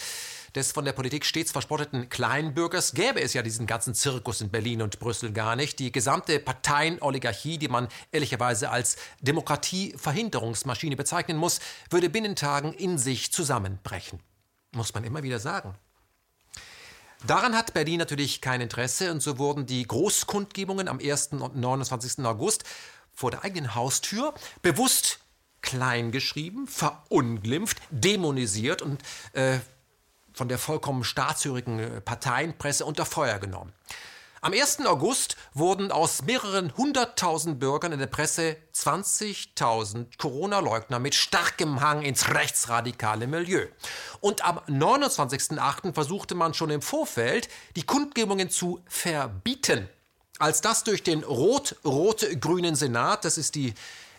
des 0.53 0.73
von 0.73 0.83
der 0.83 0.91
Politik 0.91 1.23
stets 1.23 1.53
verspotteten 1.53 2.09
Kleinbürgers 2.09 2.91
gäbe 2.93 3.21
es 3.21 3.33
ja 3.33 3.41
diesen 3.41 3.67
ganzen 3.67 3.95
Zirkus 3.95 4.41
in 4.41 4.49
Berlin 4.49 4.81
und 4.81 4.99
Brüssel 4.99 5.31
gar 5.31 5.55
nicht. 5.55 5.79
Die 5.79 5.93
gesamte 5.93 6.39
Parteienoligarchie, 6.39 7.57
die 7.57 7.69
man 7.69 7.87
ehrlicherweise 8.11 8.69
als 8.69 8.97
Demokratieverhinderungsmaschine 9.21 10.97
bezeichnen 10.97 11.37
muss, 11.37 11.61
würde 11.89 12.09
binnen 12.09 12.35
Tagen 12.35 12.73
in 12.73 12.97
sich 12.97 13.31
zusammenbrechen. 13.31 14.19
Muss 14.73 14.93
man 14.93 15.05
immer 15.05 15.23
wieder 15.23 15.39
sagen. 15.39 15.73
Daran 17.27 17.55
hat 17.55 17.73
Berlin 17.73 17.97
natürlich 17.97 18.39
kein 18.39 18.61
Interesse 18.61 19.11
und 19.11 19.19
so 19.19 19.39
wurden 19.39 19.65
die 19.65 19.87
Großkundgebungen 19.87 20.87
am 20.87 20.99
1. 20.99 21.29
und 21.31 21.55
29. 21.55 22.23
August 22.23 22.63
vor 23.15 23.31
der 23.31 23.43
eigenen 23.43 23.73
Haustür 23.73 24.33
bewusst 24.61 25.19
kleingeschrieben, 25.61 26.67
verunglimpft, 26.67 27.81
dämonisiert 27.89 28.83
und 28.83 29.01
äh, 29.33 29.57
von 30.33 30.49
der 30.49 30.59
vollkommen 30.59 31.03
staatshörigen 31.03 31.79
äh, 31.79 32.01
Parteienpresse 32.01 32.85
unter 32.85 33.05
Feuer 33.05 33.39
genommen. 33.39 33.73
Am 34.45 34.53
1. 34.53 34.85
August 34.85 35.37
wurden 35.55 35.91
aus 35.91 36.21
mehreren 36.21 36.71
hunderttausend 36.77 37.59
Bürgern 37.59 37.93
in 37.93 37.97
der 37.97 38.05
Presse 38.05 38.57
20.000 38.75 40.19
Corona-Leugner 40.19 40.99
mit 40.99 41.15
starkem 41.15 41.81
Hang 41.81 42.03
ins 42.03 42.29
rechtsradikale 42.29 43.25
Milieu. 43.25 43.65
Und 44.19 44.45
am 44.45 44.59
29.8. 44.67 45.95
versuchte 45.95 46.35
man 46.35 46.53
schon 46.53 46.69
im 46.69 46.83
Vorfeld, 46.83 47.49
die 47.75 47.87
Kundgebungen 47.87 48.51
zu 48.51 48.83
verbieten. 48.87 49.89
Als 50.37 50.61
das 50.61 50.83
durch 50.83 51.01
den 51.01 51.23
rot-rot-grünen 51.23 52.75
Senat, 52.75 53.25
das 53.25 53.39
ist 53.39 53.55
die 53.55 53.73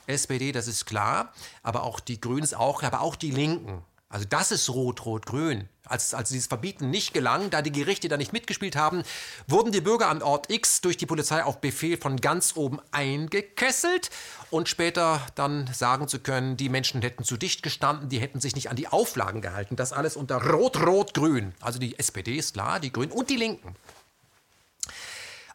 SPD, 0.08 0.50
das 0.50 0.66
ist 0.66 0.86
klar, 0.86 1.32
aber 1.62 1.84
auch 1.84 2.00
die 2.00 2.20
Grünen 2.20 2.52
aber 2.52 3.00
auch 3.00 3.14
die 3.14 3.30
Linken 3.30 3.84
also 4.16 4.26
das 4.30 4.50
ist 4.50 4.70
Rot-Rot-Grün. 4.70 5.68
Als, 5.84 6.14
als 6.14 6.30
dieses 6.30 6.46
Verbieten 6.46 6.88
nicht 6.88 7.12
gelang, 7.12 7.50
da 7.50 7.60
die 7.60 7.70
Gerichte 7.70 8.08
da 8.08 8.16
nicht 8.16 8.32
mitgespielt 8.32 8.74
haben, 8.74 9.02
wurden 9.46 9.72
die 9.72 9.82
Bürger 9.82 10.08
an 10.08 10.22
Ort 10.22 10.50
X 10.50 10.80
durch 10.80 10.96
die 10.96 11.04
Polizei 11.04 11.44
auf 11.44 11.60
Befehl 11.60 11.98
von 11.98 12.16
ganz 12.16 12.56
oben 12.56 12.80
eingekesselt 12.92 14.08
und 14.48 14.70
später 14.70 15.20
dann 15.34 15.68
sagen 15.74 16.08
zu 16.08 16.18
können, 16.18 16.56
die 16.56 16.70
Menschen 16.70 17.02
hätten 17.02 17.24
zu 17.24 17.36
dicht 17.36 17.62
gestanden, 17.62 18.08
die 18.08 18.18
hätten 18.18 18.40
sich 18.40 18.54
nicht 18.54 18.70
an 18.70 18.76
die 18.76 18.88
Auflagen 18.88 19.42
gehalten. 19.42 19.76
Das 19.76 19.92
alles 19.92 20.16
unter 20.16 20.42
Rot-Rot-Grün. 20.42 21.52
Also 21.60 21.78
die 21.78 21.98
SPD 21.98 22.36
ist 22.36 22.54
klar, 22.54 22.80
die 22.80 22.94
Grünen 22.94 23.12
und 23.12 23.28
die 23.28 23.36
Linken. 23.36 23.76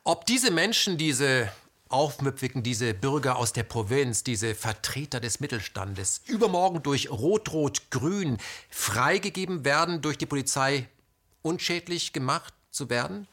Ob 0.03 0.27
diese 0.27 0.51
Menschen 0.51 0.99
diese 0.99 1.51
aufmüpfigen 1.91 2.63
diese 2.63 2.93
Bürger 2.93 3.35
aus 3.35 3.53
der 3.53 3.63
Provinz, 3.63 4.23
diese 4.23 4.55
Vertreter 4.55 5.19
des 5.19 5.39
Mittelstandes, 5.39 6.21
übermorgen 6.25 6.83
durch 6.83 7.09
Rot-Rot-Grün 7.09 8.37
freigegeben 8.69 9.65
werden, 9.65 10.01
durch 10.01 10.17
die 10.17 10.25
Polizei 10.25 10.87
unschädlich 11.41 12.13
gemacht 12.13 12.53
zu 12.71 12.89
werden? 12.89 13.27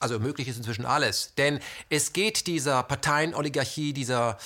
Also 0.00 0.18
möglich 0.18 0.48
ist 0.48 0.56
inzwischen 0.56 0.84
alles. 0.84 1.34
Denn 1.36 1.60
es 1.88 2.12
geht 2.12 2.46
dieser 2.46 2.82
Parteienoligarchie, 2.82 3.92
dieser 3.92 4.38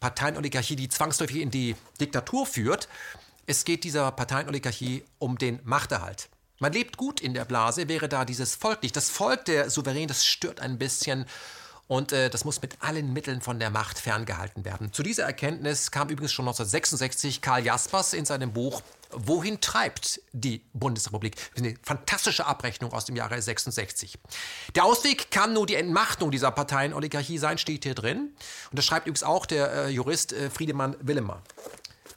Parteienoligarchie, 0.00 0.76
die 0.76 0.88
zwangsläufig 0.88 1.36
in 1.36 1.50
die 1.50 1.76
Diktatur 2.00 2.46
führt, 2.46 2.88
es 3.46 3.64
geht 3.64 3.84
dieser 3.84 4.10
Parteienoligarchie 4.12 5.04
um 5.18 5.38
den 5.38 5.60
Machterhalt. 5.64 6.28
Man 6.58 6.72
lebt 6.72 6.96
gut 6.96 7.20
in 7.20 7.34
der 7.34 7.44
Blase, 7.44 7.88
wäre 7.88 8.08
da 8.08 8.24
dieses 8.24 8.54
Volk 8.54 8.82
nicht. 8.82 8.96
Das 8.96 9.10
Volk, 9.10 9.44
der 9.44 9.70
Souverän, 9.70 10.08
das 10.08 10.26
stört 10.26 10.60
ein 10.60 10.78
bisschen 10.78 11.26
und 11.86 12.12
äh, 12.12 12.30
das 12.30 12.44
muss 12.44 12.60
mit 12.60 12.76
allen 12.80 13.12
Mitteln 13.12 13.40
von 13.40 13.58
der 13.58 13.70
Macht 13.70 13.98
ferngehalten 13.98 14.64
werden. 14.64 14.92
Zu 14.92 15.02
dieser 15.02 15.24
Erkenntnis 15.24 15.90
kam 15.90 16.08
übrigens 16.08 16.32
schon 16.32 16.46
1966 16.46 17.40
Karl 17.40 17.64
Jaspers 17.64 18.12
in 18.12 18.24
seinem 18.24 18.52
Buch 18.52 18.82
Wohin 19.10 19.60
treibt 19.60 20.20
die 20.32 20.62
Bundesrepublik? 20.74 21.36
Eine 21.56 21.76
fantastische 21.82 22.46
Abrechnung 22.46 22.92
aus 22.92 23.06
dem 23.06 23.16
Jahre 23.16 23.40
66. 23.40 24.18
Der 24.74 24.84
Ausweg 24.84 25.30
kann 25.30 25.54
nur 25.54 25.66
die 25.66 25.76
Entmachtung 25.76 26.30
dieser 26.30 26.50
Parteienoligarchie 26.50 27.38
sein, 27.38 27.56
steht 27.56 27.84
hier 27.84 27.94
drin. 27.94 28.34
Und 28.70 28.78
das 28.78 28.84
schreibt 28.84 29.06
übrigens 29.06 29.22
auch 29.22 29.46
der 29.46 29.72
äh, 29.72 29.88
Jurist 29.88 30.32
äh, 30.32 30.50
Friedemann 30.50 30.94
Willemer. 31.00 31.42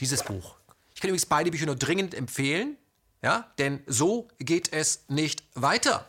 Dieses 0.01 0.23
Buch. 0.23 0.55
Ich 0.93 0.99
kann 0.99 1.09
übrigens 1.09 1.27
beide 1.27 1.51
Bücher 1.51 1.65
nur 1.65 1.75
dringend 1.75 2.13
empfehlen. 2.13 2.75
Ja, 3.21 3.51
denn 3.59 3.83
so 3.85 4.27
geht 4.39 4.73
es 4.73 5.05
nicht 5.07 5.43
weiter. 5.53 6.07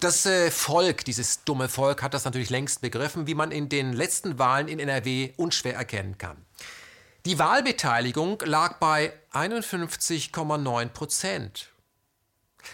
Das 0.00 0.24
äh, 0.26 0.50
Volk, 0.50 1.04
dieses 1.04 1.44
dumme 1.44 1.68
Volk, 1.68 2.02
hat 2.02 2.14
das 2.14 2.24
natürlich 2.24 2.50
längst 2.50 2.80
begriffen, 2.80 3.26
wie 3.26 3.34
man 3.34 3.52
in 3.52 3.68
den 3.68 3.92
letzten 3.92 4.38
Wahlen 4.38 4.66
in 4.66 4.78
NRW 4.78 5.32
unschwer 5.36 5.74
erkennen 5.74 6.16
kann. 6.18 6.38
Die 7.26 7.38
Wahlbeteiligung 7.38 8.40
lag 8.44 8.78
bei 8.78 9.12
51,9 9.32 10.88
Prozent. 10.88 11.69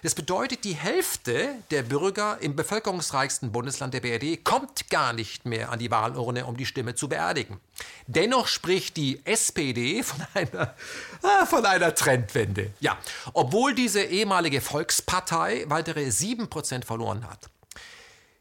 Das 0.02 0.14
bedeutet, 0.14 0.64
die 0.64 0.74
Hälfte 0.74 1.54
der 1.70 1.82
Bürger 1.82 2.38
im 2.40 2.56
bevölkerungsreichsten 2.56 3.52
Bundesland 3.52 3.94
der 3.94 4.00
BRD 4.00 4.44
kommt 4.44 4.90
gar 4.90 5.12
nicht 5.12 5.46
mehr 5.46 5.70
an 5.70 5.78
die 5.78 5.90
Wahlurne, 5.90 6.46
um 6.46 6.56
die 6.56 6.66
Stimme 6.66 6.94
zu 6.94 7.08
beerdigen. 7.08 7.60
Dennoch 8.06 8.46
spricht 8.46 8.96
die 8.96 9.20
SPD 9.24 10.02
von 10.02 10.24
einer, 10.34 10.74
ah, 11.22 11.46
von 11.46 11.64
einer 11.64 11.94
Trendwende. 11.94 12.72
Ja, 12.80 12.98
obwohl 13.32 13.74
diese 13.74 14.02
ehemalige 14.02 14.60
Volkspartei 14.60 15.64
weitere 15.68 16.08
7% 16.08 16.84
verloren 16.84 17.28
hat. 17.28 17.50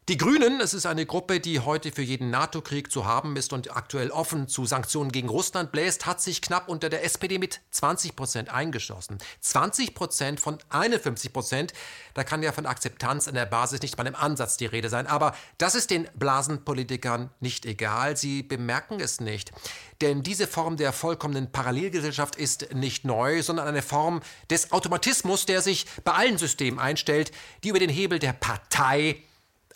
Die 0.07 0.17
Grünen, 0.17 0.61
es 0.61 0.75
ist 0.75 0.85
eine 0.85 1.07
Gruppe, 1.07 1.39
die 1.39 1.61
heute 1.61 1.91
für 1.91 2.03
jeden 2.03 2.29
NATO-Krieg 2.29 2.91
zu 2.91 3.05
haben 3.05 3.35
ist 3.37 3.53
und 3.53 3.75
aktuell 3.75 4.11
offen 4.11 4.47
zu 4.47 4.67
Sanktionen 4.67 5.11
gegen 5.11 5.29
Russland 5.29 5.71
bläst, 5.71 6.05
hat 6.05 6.21
sich 6.21 6.43
knapp 6.43 6.69
unter 6.69 6.89
der 6.89 7.03
SPD 7.03 7.39
mit 7.39 7.61
20 7.71 8.15
Prozent 8.15 8.53
eingeschossen. 8.53 9.17
20 9.41 9.95
Prozent 9.95 10.39
von 10.39 10.59
51 10.69 11.33
Prozent, 11.33 11.73
da 12.13 12.23
kann 12.23 12.43
ja 12.43 12.51
von 12.51 12.67
Akzeptanz 12.67 13.27
an 13.27 13.33
der 13.33 13.47
Basis 13.47 13.81
nicht 13.81 13.97
mal 13.97 14.05
im 14.05 14.13
Ansatz 14.13 14.57
die 14.57 14.67
Rede 14.67 14.89
sein. 14.89 15.07
Aber 15.07 15.35
das 15.57 15.73
ist 15.73 15.89
den 15.89 16.07
Blasenpolitikern 16.13 17.31
nicht 17.39 17.65
egal. 17.65 18.15
Sie 18.15 18.43
bemerken 18.43 18.99
es 18.99 19.19
nicht. 19.19 19.53
Denn 20.01 20.21
diese 20.21 20.45
Form 20.45 20.77
der 20.77 20.93
vollkommenen 20.93 21.51
Parallelgesellschaft 21.51 22.35
ist 22.35 22.75
nicht 22.75 23.05
neu, 23.05 23.41
sondern 23.41 23.67
eine 23.67 23.81
Form 23.81 24.21
des 24.51 24.71
Automatismus, 24.71 25.47
der 25.47 25.63
sich 25.63 25.87
bei 26.03 26.11
allen 26.11 26.37
Systemen 26.37 26.79
einstellt, 26.79 27.31
die 27.63 27.69
über 27.69 27.79
den 27.79 27.89
Hebel 27.89 28.19
der 28.19 28.33
Partei 28.33 29.23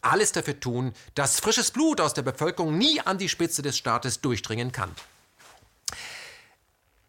alles 0.02 0.32
dafür 0.32 0.60
tun, 0.60 0.94
dass 1.16 1.40
frisches 1.40 1.72
Blut 1.72 2.02
aus 2.02 2.14
der 2.14 2.22
Bevölkerung 2.22 2.78
nie 2.78 3.02
an 3.02 3.18
die 3.18 3.30
Spitze 3.30 3.62
des 3.62 3.78
Staates 3.78 4.22
durchdringen 4.22 4.72
kann. 4.72 4.92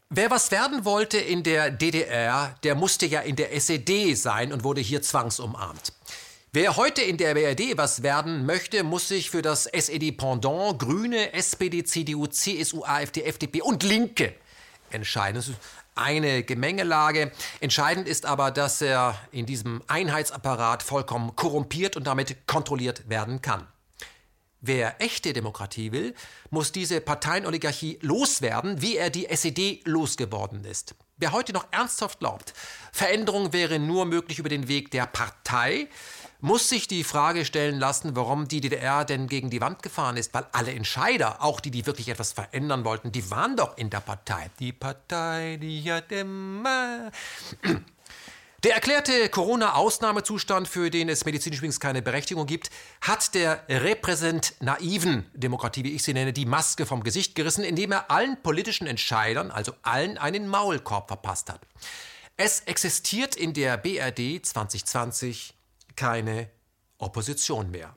Wer 0.08 0.30
was 0.30 0.50
werden 0.50 0.84
wollte 0.84 1.18
in 1.18 1.44
der 1.44 1.70
DDR, 1.70 2.56
der 2.64 2.74
musste 2.74 3.06
ja 3.06 3.20
in 3.20 3.36
der 3.36 3.54
SED 3.54 4.14
sein 4.16 4.52
und 4.52 4.64
wurde 4.64 4.80
hier 4.80 5.02
zwangsumarmt. 5.02 5.92
Wer 6.52 6.74
heute 6.74 7.02
in 7.02 7.16
der 7.16 7.34
BRD 7.34 7.76
was 7.78 8.02
werden 8.02 8.44
möchte, 8.44 8.82
muss 8.82 9.06
sich 9.06 9.30
für 9.30 9.40
das 9.40 9.66
SED-Pendant 9.66 10.80
Grüne, 10.80 11.32
SPD, 11.32 11.84
CDU, 11.84 12.26
CSU, 12.26 12.82
AfD, 12.82 13.22
FDP 13.22 13.62
und 13.62 13.84
Linke 13.84 14.34
entscheiden 14.90 15.40
eine 16.00 16.42
Gemengelage. 16.42 17.30
Entscheidend 17.60 18.08
ist 18.08 18.26
aber, 18.26 18.50
dass 18.50 18.80
er 18.80 19.18
in 19.30 19.46
diesem 19.46 19.82
Einheitsapparat 19.86 20.82
vollkommen 20.82 21.36
korrumpiert 21.36 21.96
und 21.96 22.06
damit 22.06 22.46
kontrolliert 22.46 23.08
werden 23.08 23.42
kann. 23.42 23.66
Wer 24.62 25.00
echte 25.00 25.32
Demokratie 25.32 25.90
will, 25.90 26.14
muss 26.50 26.70
diese 26.70 27.00
Parteienoligarchie 27.00 27.98
loswerden, 28.02 28.82
wie 28.82 28.96
er 28.96 29.08
die 29.08 29.26
SED 29.26 29.80
losgeworden 29.84 30.64
ist. 30.64 30.94
Wer 31.16 31.32
heute 31.32 31.52
noch 31.52 31.66
ernsthaft 31.70 32.18
glaubt, 32.18 32.52
Veränderung 32.92 33.52
wäre 33.52 33.78
nur 33.78 34.06
möglich 34.06 34.38
über 34.38 34.48
den 34.48 34.68
Weg 34.68 34.90
der 34.90 35.06
Partei, 35.06 35.88
muss 36.40 36.68
sich 36.68 36.88
die 36.88 37.04
Frage 37.04 37.44
stellen 37.44 37.78
lassen, 37.78 38.16
warum 38.16 38.48
die 38.48 38.60
DDR 38.60 39.04
denn 39.04 39.26
gegen 39.26 39.50
die 39.50 39.60
Wand 39.60 39.82
gefahren 39.82 40.16
ist, 40.16 40.32
weil 40.34 40.46
alle 40.52 40.72
Entscheider, 40.72 41.42
auch 41.42 41.60
die, 41.60 41.70
die 41.70 41.86
wirklich 41.86 42.08
etwas 42.08 42.32
verändern 42.32 42.84
wollten, 42.84 43.12
die 43.12 43.30
waren 43.30 43.56
doch 43.56 43.76
in 43.76 43.90
der 43.90 44.00
Partei. 44.00 44.50
Die 44.58 44.72
Partei, 44.72 45.58
die 45.60 45.90
hat 45.90 46.10
immer... 46.12 47.10
Der 48.62 48.74
erklärte 48.74 49.30
Corona-Ausnahmezustand, 49.30 50.68
für 50.68 50.90
den 50.90 51.08
es 51.08 51.24
medizinisch 51.24 51.60
übrigens 51.60 51.80
keine 51.80 52.02
Berechtigung 52.02 52.44
gibt, 52.44 52.68
hat 53.00 53.34
der 53.34 53.64
repräsent-naiven 53.70 55.24
Demokratie, 55.32 55.82
wie 55.82 55.94
ich 55.94 56.02
sie 56.02 56.12
nenne, 56.12 56.34
die 56.34 56.44
Maske 56.44 56.84
vom 56.84 57.02
Gesicht 57.02 57.34
gerissen, 57.34 57.64
indem 57.64 57.92
er 57.92 58.10
allen 58.10 58.42
politischen 58.42 58.86
Entscheidern, 58.86 59.50
also 59.50 59.72
allen, 59.80 60.18
einen 60.18 60.46
Maulkorb 60.46 61.08
verpasst 61.08 61.50
hat. 61.50 61.62
Es 62.36 62.60
existiert 62.60 63.34
in 63.34 63.54
der 63.54 63.78
BRD 63.78 64.44
2020 64.44 65.54
keine 66.00 66.48
Opposition 66.96 67.70
mehr. 67.70 67.94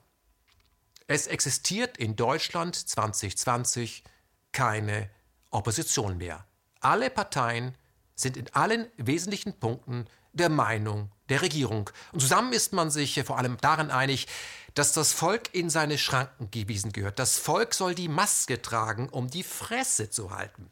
Es 1.06 1.26
existiert 1.26 1.96
in 1.96 2.16
Deutschland 2.16 2.76
2020 2.76 4.04
keine 4.52 5.08
Opposition 5.50 6.18
mehr. 6.18 6.44
Alle 6.80 7.08
Parteien 7.08 7.78
sind 8.14 8.36
in 8.36 8.52
allen 8.52 8.88
wesentlichen 8.98 9.58
Punkten 9.58 10.04
der 10.34 10.50
Meinung 10.50 11.10
der 11.30 11.40
Regierung. 11.40 11.88
Und 12.12 12.20
zusammen 12.20 12.52
ist 12.52 12.74
man 12.74 12.90
sich 12.90 13.22
vor 13.24 13.38
allem 13.38 13.56
darin 13.62 13.90
einig, 13.90 14.26
dass 14.74 14.92
das 14.92 15.14
Volk 15.14 15.54
in 15.54 15.70
seine 15.70 15.96
Schranken 15.96 16.50
gewiesen 16.50 16.92
gehört. 16.92 17.18
Das 17.18 17.38
Volk 17.38 17.72
soll 17.72 17.94
die 17.94 18.08
Maske 18.08 18.60
tragen, 18.60 19.08
um 19.08 19.30
die 19.30 19.44
Fresse 19.44 20.10
zu 20.10 20.30
halten. 20.30 20.70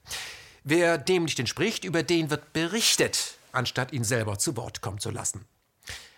Wer 0.64 0.98
dem 0.98 1.24
nicht 1.24 1.40
entspricht, 1.40 1.84
über 1.84 2.02
den 2.02 2.28
wird 2.28 2.52
berichtet, 2.52 3.38
anstatt 3.52 3.94
ihn 3.94 4.04
selber 4.04 4.38
zu 4.38 4.54
Wort 4.58 4.82
kommen 4.82 4.98
zu 4.98 5.10
lassen. 5.10 5.46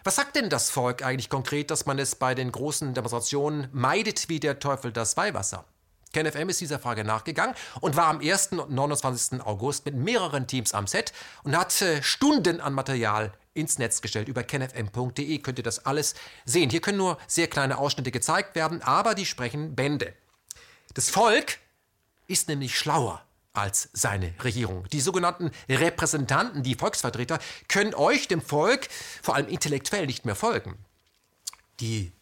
Was 0.06 0.16
sagt 0.16 0.36
denn 0.36 0.50
das 0.50 0.68
Volk 0.68 1.02
eigentlich 1.02 1.30
konkret, 1.30 1.70
dass 1.70 1.86
man 1.86 1.98
es 1.98 2.14
bei 2.14 2.34
den 2.34 2.52
großen 2.52 2.92
Demonstrationen 2.92 3.68
meidet 3.72 4.28
wie 4.28 4.38
der 4.38 4.58
Teufel 4.58 4.92
das 4.92 5.16
Weihwasser? 5.16 5.64
KenFM 6.12 6.50
ist 6.50 6.60
dieser 6.60 6.78
Frage 6.78 7.04
nachgegangen 7.04 7.56
und 7.80 7.96
war 7.96 8.08
am 8.08 8.20
1. 8.20 8.48
und 8.48 8.70
29. 8.70 9.40
August 9.40 9.86
mit 9.86 9.94
mehreren 9.94 10.46
Teams 10.46 10.74
am 10.74 10.86
Set 10.86 11.14
und 11.42 11.56
hat 11.56 11.80
äh, 11.80 12.02
Stunden 12.02 12.60
an 12.60 12.74
Material 12.74 13.32
ins 13.54 13.78
Netz 13.78 14.02
gestellt. 14.02 14.28
Über 14.28 14.42
kenfm.de 14.42 15.38
könnt 15.38 15.58
ihr 15.58 15.64
das 15.64 15.86
alles 15.86 16.14
sehen. 16.44 16.68
Hier 16.68 16.82
können 16.82 16.98
nur 16.98 17.16
sehr 17.26 17.48
kleine 17.48 17.78
Ausschnitte 17.78 18.10
gezeigt 18.10 18.54
werden, 18.56 18.82
aber 18.82 19.14
die 19.14 19.24
sprechen 19.24 19.74
Bände. 19.74 20.12
Das 20.92 21.08
Volk 21.08 21.60
ist 22.26 22.48
nämlich 22.48 22.78
schlauer 22.78 23.24
als 23.54 23.88
seine 23.92 24.34
Regierung. 24.42 24.86
Die 24.90 25.00
sogenannten 25.00 25.50
Repräsentanten, 25.68 26.62
die 26.62 26.74
Volksvertreter, 26.74 27.38
können 27.68 27.94
euch, 27.94 28.28
dem 28.28 28.42
Volk, 28.42 28.88
vor 29.22 29.34
allem 29.36 29.48
intellektuell 29.48 30.06
nicht 30.06 30.26
mehr 30.26 30.34
folgen. 30.34 30.76
Die 31.80 32.12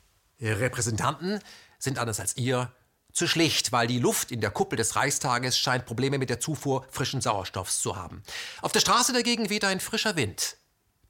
Repräsentanten 0.40 1.40
sind 1.78 1.98
anders 1.98 2.20
als 2.20 2.36
ihr 2.36 2.70
zu 3.12 3.26
schlicht, 3.26 3.72
weil 3.72 3.86
die 3.86 3.98
Luft 3.98 4.30
in 4.30 4.40
der 4.40 4.50
Kuppel 4.50 4.76
des 4.76 4.96
Reichstages 4.96 5.58
scheint 5.58 5.84
Probleme 5.84 6.18
mit 6.18 6.30
der 6.30 6.40
Zufuhr 6.40 6.86
frischen 6.90 7.20
Sauerstoffs 7.20 7.80
zu 7.80 7.96
haben. 7.96 8.22
Auf 8.62 8.72
der 8.72 8.80
Straße 8.80 9.12
dagegen 9.12 9.50
weht 9.50 9.64
ein 9.64 9.80
frischer 9.80 10.16
Wind. 10.16 10.56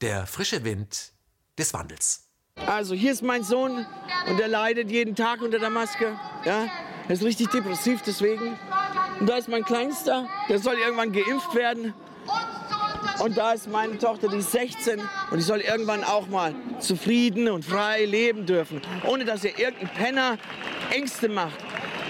Der 0.00 0.26
frische 0.26 0.64
Wind 0.64 1.12
des 1.58 1.72
Wandels. 1.72 2.24
Also 2.66 2.94
hier 2.94 3.12
ist 3.12 3.22
mein 3.22 3.44
Sohn 3.44 3.86
und 4.28 4.40
er 4.40 4.48
leidet 4.48 4.90
jeden 4.90 5.14
Tag 5.14 5.40
unter 5.40 5.58
der 5.58 5.70
Maske. 5.70 6.18
Ja, 6.44 6.68
er 7.08 7.14
ist 7.14 7.22
richtig 7.22 7.50
depressiv 7.50 8.02
deswegen. 8.02 8.58
Und 9.22 9.28
da 9.28 9.36
ist 9.36 9.48
mein 9.48 9.64
Kleinster, 9.64 10.26
der 10.48 10.58
soll 10.58 10.74
irgendwann 10.74 11.12
geimpft 11.12 11.54
werden. 11.54 11.94
Und 13.20 13.36
da 13.38 13.52
ist 13.52 13.70
meine 13.70 13.96
Tochter, 13.96 14.26
die 14.26 14.38
ist 14.38 14.50
16 14.50 14.98
und 15.30 15.36
die 15.36 15.44
soll 15.44 15.60
irgendwann 15.60 16.02
auch 16.02 16.26
mal 16.26 16.56
zufrieden 16.80 17.48
und 17.48 17.64
frei 17.64 18.04
leben 18.04 18.46
dürfen, 18.46 18.82
ohne 19.06 19.24
dass 19.24 19.44
ihr 19.44 19.56
irgendein 19.56 19.90
Penner 19.90 20.38
Ängste 20.90 21.28
macht. 21.28 21.56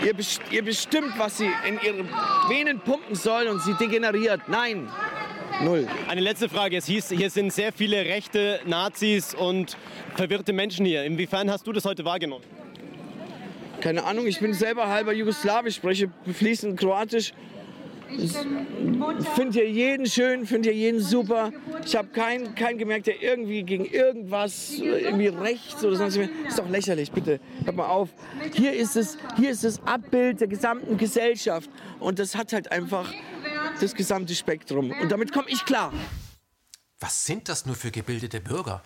Ihr, 0.02 0.14
best 0.14 0.40
ihr 0.50 0.64
bestimmt, 0.64 1.12
was 1.18 1.36
sie 1.36 1.50
in 1.68 1.78
ihre 1.82 2.06
Venen 2.48 2.80
pumpen 2.80 3.14
soll 3.14 3.46
und 3.48 3.60
sie 3.60 3.74
degeneriert. 3.74 4.40
Nein, 4.48 4.88
null. 5.62 5.86
Eine 6.08 6.22
letzte 6.22 6.48
Frage. 6.48 6.78
Es 6.78 6.86
hieß, 6.86 7.10
hier 7.10 7.28
sind 7.28 7.52
sehr 7.52 7.74
viele 7.74 8.06
rechte 8.06 8.58
Nazis 8.64 9.34
und 9.34 9.76
verwirrte 10.14 10.54
Menschen 10.54 10.86
hier. 10.86 11.04
Inwiefern 11.04 11.50
hast 11.50 11.66
du 11.66 11.72
das 11.72 11.84
heute 11.84 12.06
wahrgenommen? 12.06 12.61
Keine 13.82 14.04
Ahnung, 14.04 14.28
ich 14.28 14.38
bin 14.38 14.54
selber 14.54 14.88
halber 14.88 15.12
Jugoslawisch, 15.12 15.74
spreche 15.74 16.08
fließend 16.32 16.78
Kroatisch. 16.78 17.34
Ich 18.16 18.32
finde 19.34 19.54
hier 19.54 19.68
jeden 19.68 20.06
schön, 20.06 20.46
finde 20.46 20.70
hier 20.70 20.78
jeden 20.78 21.00
super. 21.00 21.50
Ich 21.84 21.96
habe 21.96 22.08
keinen 22.08 22.54
kein 22.54 22.78
gemerkt, 22.78 23.08
der 23.08 23.20
irgendwie 23.20 23.64
gegen 23.64 23.84
irgendwas, 23.84 24.74
irgendwie 24.74 25.26
rechts 25.26 25.84
oder 25.84 25.96
sonst 25.96 26.16
was. 26.16 26.28
Ist 26.46 26.58
doch 26.60 26.68
lächerlich, 26.68 27.10
bitte. 27.10 27.40
Hört 27.64 27.74
mal 27.74 27.86
auf. 27.86 28.10
Hier 28.54 28.72
ist, 28.72 28.94
es, 28.94 29.18
hier 29.36 29.50
ist 29.50 29.64
das 29.64 29.82
Abbild 29.84 30.40
der 30.40 30.48
gesamten 30.48 30.96
Gesellschaft. 30.96 31.68
Und 31.98 32.20
das 32.20 32.36
hat 32.36 32.52
halt 32.52 32.70
einfach 32.70 33.12
das 33.80 33.96
gesamte 33.96 34.36
Spektrum. 34.36 34.92
Und 35.00 35.10
damit 35.10 35.32
komme 35.32 35.48
ich 35.48 35.64
klar. 35.64 35.92
Was 37.00 37.26
sind 37.26 37.48
das 37.48 37.66
nur 37.66 37.74
für 37.74 37.90
gebildete 37.90 38.40
Bürger? 38.40 38.84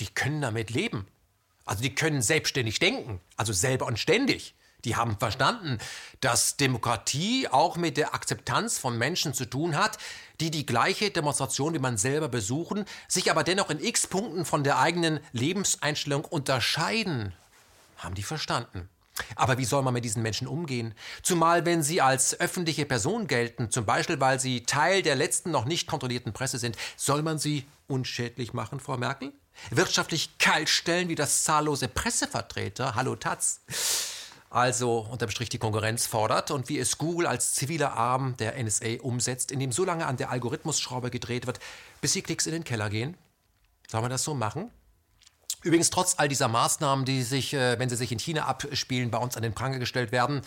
Die 0.00 0.06
können 0.06 0.40
damit 0.40 0.70
leben. 0.70 1.06
Also 1.68 1.82
die 1.82 1.94
können 1.94 2.22
selbstständig 2.22 2.78
denken, 2.78 3.20
also 3.36 3.52
selber 3.52 3.86
und 3.86 3.98
ständig. 3.98 4.54
Die 4.86 4.96
haben 4.96 5.18
verstanden, 5.18 5.78
dass 6.20 6.56
Demokratie 6.56 7.46
auch 7.48 7.76
mit 7.76 7.98
der 7.98 8.14
Akzeptanz 8.14 8.78
von 8.78 8.96
Menschen 8.96 9.34
zu 9.34 9.44
tun 9.44 9.76
hat, 9.76 9.98
die 10.40 10.50
die 10.50 10.64
gleiche 10.64 11.10
Demonstration 11.10 11.74
wie 11.74 11.78
man 11.78 11.98
selber 11.98 12.28
besuchen, 12.28 12.86
sich 13.06 13.30
aber 13.30 13.44
dennoch 13.44 13.68
in 13.68 13.84
x 13.84 14.06
Punkten 14.06 14.46
von 14.46 14.64
der 14.64 14.78
eigenen 14.78 15.20
Lebenseinstellung 15.32 16.24
unterscheiden. 16.24 17.34
Haben 17.98 18.14
die 18.14 18.22
verstanden. 18.22 18.88
Aber 19.34 19.58
wie 19.58 19.64
soll 19.66 19.82
man 19.82 19.92
mit 19.92 20.06
diesen 20.06 20.22
Menschen 20.22 20.46
umgehen? 20.46 20.94
Zumal 21.22 21.66
wenn 21.66 21.82
sie 21.82 22.00
als 22.00 22.40
öffentliche 22.40 22.86
Person 22.86 23.26
gelten, 23.26 23.70
zum 23.70 23.84
Beispiel 23.84 24.20
weil 24.20 24.40
sie 24.40 24.62
Teil 24.62 25.02
der 25.02 25.16
letzten 25.16 25.50
noch 25.50 25.66
nicht 25.66 25.86
kontrollierten 25.86 26.32
Presse 26.32 26.58
sind, 26.58 26.78
soll 26.96 27.22
man 27.22 27.38
sie 27.38 27.66
unschädlich 27.88 28.54
machen, 28.54 28.80
Frau 28.80 28.96
Merkel? 28.96 29.34
Wirtschaftlich 29.70 30.38
kaltstellen 30.38 31.08
wie 31.08 31.14
das 31.14 31.44
zahllose 31.44 31.88
Pressevertreter, 31.88 32.94
hallo 32.94 33.16
Taz. 33.16 33.60
Also 34.50 35.00
unterm 35.00 35.30
Strich 35.30 35.50
die 35.50 35.58
Konkurrenz 35.58 36.06
fordert 36.06 36.50
und 36.50 36.68
wie 36.70 36.78
es 36.78 36.96
Google 36.96 37.26
als 37.26 37.52
ziviler 37.52 37.92
Arm 37.92 38.34
der 38.38 38.62
NSA 38.62 39.00
umsetzt, 39.02 39.52
indem 39.52 39.72
so 39.72 39.84
lange 39.84 40.06
an 40.06 40.16
der 40.16 40.30
Algorithmusschraube 40.30 41.10
gedreht 41.10 41.46
wird, 41.46 41.60
bis 42.00 42.14
die 42.14 42.22
Klicks 42.22 42.46
in 42.46 42.52
den 42.52 42.64
Keller 42.64 42.88
gehen. 42.88 43.16
Soll 43.88 44.00
man 44.00 44.10
das 44.10 44.24
so 44.24 44.34
machen? 44.34 44.70
Übrigens, 45.62 45.90
trotz 45.90 46.14
all 46.18 46.28
dieser 46.28 46.48
Maßnahmen, 46.48 47.04
die 47.04 47.22
sich, 47.22 47.52
äh, 47.52 47.78
wenn 47.78 47.88
sie 47.88 47.96
sich 47.96 48.12
in 48.12 48.18
China 48.18 48.46
abspielen, 48.46 49.10
bei 49.10 49.18
uns 49.18 49.36
an 49.36 49.42
den 49.42 49.54
Pranger 49.54 49.78
gestellt 49.78 50.12
werden, 50.12 50.40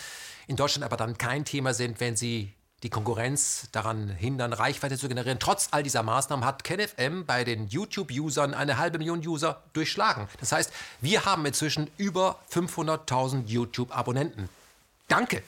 in 0.48 0.56
Deutschland 0.56 0.86
aber 0.86 0.98
dann 0.98 1.18
kein 1.18 1.46
Thema 1.46 1.74
sind, 1.74 2.00
wenn 2.00 2.16
sie 2.16 2.54
die 2.84 2.90
Konkurrenz 2.90 3.68
daran 3.72 4.10
hindern, 4.10 4.54
Reichweite 4.54 4.98
zu 4.98 5.08
generieren. 5.08 5.40
Trotz 5.40 5.70
all 5.72 5.84
dieser 5.84 6.04
Maßnahmen 6.04 6.46
hat 6.46 6.64
KenFM 6.64 7.26
bei 7.26 7.44
den 7.44 7.68
YouTube-Usern 7.68 8.54
eine 8.54 8.78
halbe 8.78 8.98
Million 8.98 9.26
User 9.26 9.62
durchschlagen. 9.74 10.28
Das 10.40 10.52
heißt, 10.52 10.74
wir 11.00 11.26
haben 11.26 11.46
inzwischen 11.46 11.90
über 11.98 12.40
500.000 12.52 13.46
YouTube-Abonnenten. 13.46 14.50
Danke! 15.08 15.44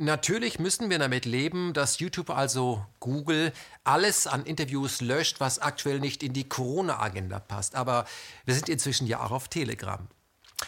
Natürlich 0.00 0.60
müssen 0.60 0.90
wir 0.90 0.98
damit 1.00 1.24
leben, 1.24 1.72
dass 1.72 1.98
YouTube, 1.98 2.30
also 2.30 2.86
Google, 3.00 3.52
alles 3.82 4.28
an 4.28 4.44
Interviews 4.44 5.00
löscht, 5.00 5.40
was 5.40 5.58
aktuell 5.58 5.98
nicht 5.98 6.22
in 6.22 6.32
die 6.32 6.48
Corona-Agenda 6.48 7.40
passt. 7.40 7.74
Aber 7.74 8.04
wir 8.44 8.54
sind 8.54 8.68
inzwischen 8.68 9.08
ja 9.08 9.18
auch 9.20 9.32
auf 9.32 9.48
Telegram. 9.48 10.06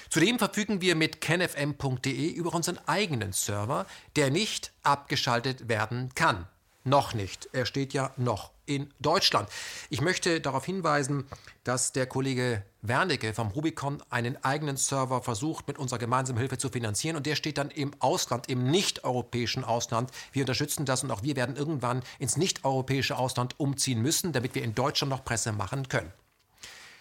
Zudem 0.08 0.38
verfügen 0.38 0.80
wir 0.80 0.94
mit 0.94 1.20
kenfm.de 1.20 2.30
über 2.30 2.54
unseren 2.54 2.78
eigenen 2.86 3.32
Server, 3.32 3.86
der 4.16 4.30
nicht 4.30 4.72
abgeschaltet 4.82 5.68
werden 5.68 6.10
kann. 6.14 6.46
Noch 6.84 7.12
nicht. 7.12 7.48
Er 7.52 7.66
steht 7.66 7.92
ja 7.92 8.12
noch 8.16 8.52
in 8.64 8.90
Deutschland. 9.00 9.48
Ich 9.90 10.00
möchte 10.00 10.40
darauf 10.40 10.64
hinweisen, 10.64 11.26
dass 11.62 11.92
der 11.92 12.06
Kollege 12.06 12.64
Wernicke 12.80 13.34
vom 13.34 13.48
Rubicon 13.48 14.02
einen 14.08 14.42
eigenen 14.42 14.78
Server 14.78 15.20
versucht, 15.22 15.68
mit 15.68 15.78
unserer 15.78 15.98
gemeinsamen 15.98 16.38
Hilfe 16.38 16.56
zu 16.56 16.70
finanzieren. 16.70 17.16
Und 17.16 17.26
der 17.26 17.34
steht 17.34 17.58
dann 17.58 17.70
im 17.70 17.92
Ausland, 17.98 18.48
im 18.48 18.70
nicht-europäischen 18.70 19.64
Ausland. 19.64 20.10
Wir 20.32 20.42
unterstützen 20.42 20.86
das 20.86 21.04
und 21.04 21.10
auch 21.10 21.22
wir 21.22 21.36
werden 21.36 21.56
irgendwann 21.56 22.02
ins 22.18 22.38
nicht-europäische 22.38 23.18
Ausland 23.18 23.60
umziehen 23.60 24.00
müssen, 24.00 24.32
damit 24.32 24.54
wir 24.54 24.62
in 24.62 24.74
Deutschland 24.74 25.10
noch 25.10 25.24
Presse 25.24 25.52
machen 25.52 25.88
können. 25.88 26.12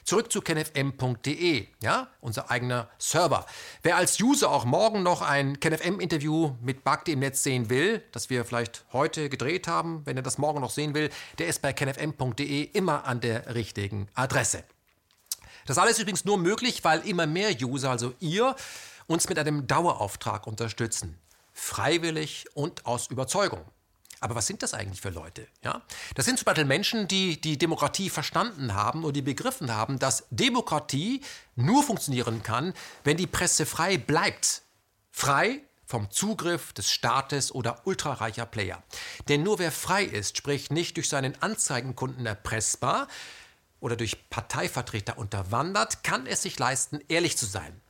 Zurück 0.09 0.31
zu 0.31 0.41
kenfm.de, 0.41 1.67
ja, 1.83 2.07
unser 2.19 2.49
eigener 2.49 2.89
Server. 2.97 3.45
Wer 3.83 3.95
als 3.95 4.19
User 4.19 4.49
auch 4.49 4.65
morgen 4.65 5.03
noch 5.03 5.21
ein 5.21 5.59
KenFM-Interview 5.59 6.55
mit 6.63 6.83
Bagdi 6.83 7.11
im 7.11 7.19
Netz 7.19 7.43
sehen 7.43 7.69
will, 7.69 8.01
das 8.11 8.31
wir 8.31 8.43
vielleicht 8.43 8.85
heute 8.91 9.29
gedreht 9.29 9.67
haben, 9.67 10.03
wenn 10.07 10.17
er 10.17 10.23
das 10.23 10.39
morgen 10.39 10.61
noch 10.61 10.71
sehen 10.71 10.95
will, 10.95 11.11
der 11.37 11.45
ist 11.45 11.61
bei 11.61 11.73
kenfm.de 11.73 12.63
immer 12.63 13.05
an 13.05 13.21
der 13.21 13.53
richtigen 13.53 14.07
Adresse. 14.15 14.63
Das 15.67 15.77
alles 15.77 15.97
ist 15.97 15.99
übrigens 15.99 16.25
nur 16.25 16.39
möglich, 16.39 16.83
weil 16.83 17.07
immer 17.07 17.27
mehr 17.27 17.51
User, 17.61 17.91
also 17.91 18.15
ihr, 18.19 18.55
uns 19.05 19.29
mit 19.29 19.37
einem 19.37 19.67
Dauerauftrag 19.67 20.47
unterstützen. 20.47 21.19
Freiwillig 21.53 22.47
und 22.55 22.87
aus 22.87 23.11
Überzeugung. 23.11 23.63
Aber 24.21 24.35
was 24.35 24.47
sind 24.47 24.63
das 24.63 24.73
eigentlich 24.73 25.01
für 25.01 25.09
Leute? 25.09 25.47
Ja? 25.63 25.81
Das 26.15 26.25
sind 26.25 26.37
zum 26.37 26.45
Beispiel 26.45 26.65
Menschen, 26.65 27.07
die 27.07 27.39
die 27.39 27.57
Demokratie 27.57 28.09
verstanden 28.09 28.73
haben 28.73 29.03
und 29.03 29.15
die 29.15 29.21
begriffen 29.21 29.73
haben, 29.73 29.99
dass 29.99 30.25
Demokratie 30.29 31.21
nur 31.55 31.83
funktionieren 31.83 32.43
kann, 32.43 32.73
wenn 33.03 33.17
die 33.17 33.27
Presse 33.27 33.65
frei 33.65 33.97
bleibt. 33.97 34.63
Frei 35.11 35.61
vom 35.85 36.11
Zugriff 36.11 36.71
des 36.73 36.91
Staates 36.91 37.51
oder 37.51 37.81
ultrareicher 37.85 38.45
Player. 38.45 38.83
Denn 39.27 39.41
nur 39.41 39.57
wer 39.57 39.71
frei 39.71 40.03
ist, 40.03 40.37
sprich 40.37 40.69
nicht 40.69 40.97
durch 40.97 41.09
seinen 41.09 41.41
Anzeigenkunden 41.41 42.27
erpressbar 42.27 43.07
oder 43.79 43.95
durch 43.95 44.29
Parteivertreter 44.29 45.17
unterwandert, 45.17 46.03
kann 46.03 46.27
es 46.27 46.43
sich 46.43 46.59
leisten, 46.59 46.99
ehrlich 47.07 47.37
zu 47.37 47.47
sein. 47.47 47.81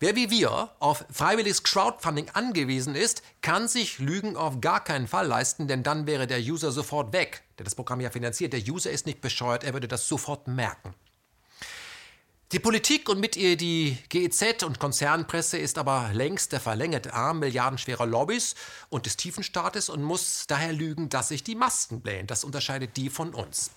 Wer 0.00 0.14
wie 0.14 0.30
wir 0.30 0.70
auf 0.78 1.04
freiwilliges 1.10 1.64
Crowdfunding 1.64 2.30
angewiesen 2.32 2.94
ist, 2.94 3.22
kann 3.42 3.66
sich 3.66 3.98
Lügen 3.98 4.36
auf 4.36 4.60
gar 4.60 4.84
keinen 4.84 5.08
Fall 5.08 5.26
leisten, 5.26 5.66
denn 5.66 5.82
dann 5.82 6.06
wäre 6.06 6.28
der 6.28 6.38
User 6.38 6.70
sofort 6.70 7.12
weg, 7.12 7.42
der 7.58 7.64
das 7.64 7.74
Programm 7.74 8.00
ja 8.00 8.10
finanziert. 8.10 8.52
Der 8.52 8.60
User 8.60 8.92
ist 8.92 9.06
nicht 9.06 9.20
bescheuert, 9.20 9.64
er 9.64 9.72
würde 9.72 9.88
das 9.88 10.06
sofort 10.06 10.46
merken. 10.46 10.94
Die 12.52 12.60
Politik 12.60 13.08
und 13.08 13.18
mit 13.18 13.36
ihr 13.36 13.56
die 13.56 13.98
GEZ 14.08 14.62
und 14.62 14.78
Konzernpresse 14.78 15.58
ist 15.58 15.78
aber 15.78 16.10
längst 16.14 16.52
der 16.52 16.60
verlängerte 16.60 17.12
Arm 17.12 17.40
milliardenschwerer 17.40 18.06
Lobbys 18.06 18.54
und 18.90 19.04
des 19.04 19.16
Tiefenstaates 19.16 19.88
und 19.88 20.02
muss 20.04 20.44
daher 20.46 20.72
lügen, 20.72 21.08
dass 21.08 21.28
sich 21.28 21.42
die 21.42 21.56
Masken 21.56 22.00
blähen. 22.00 22.28
Das 22.28 22.44
unterscheidet 22.44 22.96
die 22.96 23.10
von 23.10 23.34
uns. 23.34 23.72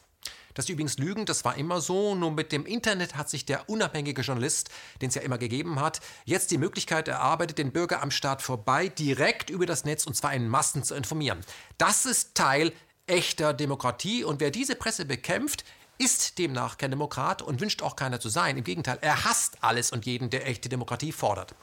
Dass 0.54 0.66
die 0.66 0.74
übrigens 0.74 0.98
lügen, 0.98 1.26
das 1.26 1.46
war 1.46 1.56
immer 1.56 1.82
so. 1.82 2.16
Nur 2.16 2.32
mit 2.32 2.52
dem 2.52 2.66
Internet 2.66 3.16
hat 3.16 3.30
sich 3.30 3.46
der 3.46 3.70
unabhängige 3.70 4.22
Journalist, 4.22 4.70
den 5.02 5.10
es 5.10 5.16
ja 5.16 5.22
immer 5.22 5.38
gegeben 5.38 5.80
hat, 5.80 6.00
jetzt 6.26 6.52
die 6.52 6.58
Möglichkeit 6.58 7.08
erarbeitet, 7.08 7.58
den 7.58 7.72
Bürger 7.72 8.02
am 8.02 8.12
Staat 8.12 8.42
vorbei 8.42 8.88
direkt 8.88 9.50
über 9.50 9.66
das 9.66 9.86
Netz 9.86 10.06
und 10.06 10.16
zwar 10.16 10.34
in 10.34 10.48
Massen 10.48 10.84
zu 10.84 10.96
informieren. 10.96 11.42
Das 11.78 12.06
ist 12.06 12.36
Teil 12.36 12.74
echter 13.08 13.54
Demokratie 13.54 14.24
und 14.24 14.40
wer 14.40 14.52
diese 14.52 14.76
Presse 14.76 15.06
bekämpft, 15.06 15.66
ist 15.98 16.40
demnach 16.40 16.78
kein 16.78 16.92
Demokrat 16.92 17.42
und 17.42 17.62
wünscht 17.62 17.84
auch 17.84 17.96
keiner 17.96 18.20
zu 18.20 18.30
sein. 18.30 18.58
Im 18.58 18.64
Gegenteil, 18.64 18.98
er 19.02 19.24
hasst 19.24 19.58
alles 19.62 19.92
und 19.92 20.06
jeden, 20.06 20.30
der 20.30 20.48
echte 20.48 20.68
Demokratie 20.68 21.12
fordert. 21.12 21.54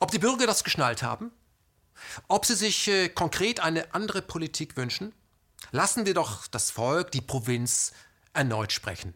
Ob 0.00 0.10
die 0.10 0.18
Bürger 0.18 0.46
das 0.46 0.64
geschnallt 0.64 1.02
haben? 1.02 1.30
Ob 2.26 2.44
sie 2.44 2.56
sich 2.56 2.88
äh, 2.88 3.08
konkret 3.08 3.60
eine 3.60 3.94
andere 3.94 4.22
Politik 4.22 4.76
wünschen? 4.76 5.12
Lassen 5.72 6.06
wir 6.06 6.14
doch 6.14 6.46
das 6.46 6.70
Volk, 6.70 7.10
die 7.12 7.20
Provinz 7.20 7.92
erneut 8.32 8.72
sprechen. 8.72 9.14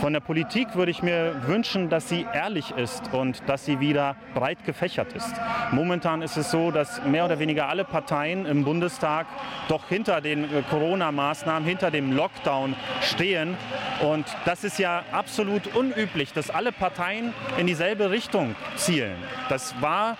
Von 0.00 0.14
der 0.14 0.20
Politik 0.20 0.76
würde 0.76 0.90
ich 0.90 1.02
mir 1.02 1.46
wünschen, 1.46 1.90
dass 1.90 2.08
sie 2.08 2.26
ehrlich 2.32 2.70
ist 2.70 3.12
und 3.12 3.42
dass 3.46 3.66
sie 3.66 3.80
wieder 3.80 4.16
breit 4.32 4.64
gefächert 4.64 5.12
ist. 5.12 5.34
Momentan 5.72 6.22
ist 6.22 6.38
es 6.38 6.50
so, 6.50 6.70
dass 6.70 7.04
mehr 7.04 7.26
oder 7.26 7.38
weniger 7.38 7.68
alle 7.68 7.84
Parteien 7.84 8.46
im 8.46 8.64
Bundestag 8.64 9.26
doch 9.68 9.86
hinter 9.90 10.22
den 10.22 10.44
äh, 10.44 10.62
Corona-Maßnahmen, 10.70 11.68
hinter 11.68 11.90
dem 11.90 12.12
Lockdown 12.12 12.74
stehen. 13.02 13.58
Und 14.00 14.24
das 14.46 14.64
ist 14.64 14.78
ja 14.78 15.02
absolut 15.12 15.74
unüblich, 15.76 16.32
dass 16.32 16.48
alle 16.48 16.72
Parteien 16.72 17.34
in 17.58 17.66
dieselbe 17.66 18.10
Richtung 18.10 18.56
zielen. 18.76 19.16
Das 19.50 19.74
war 19.82 20.16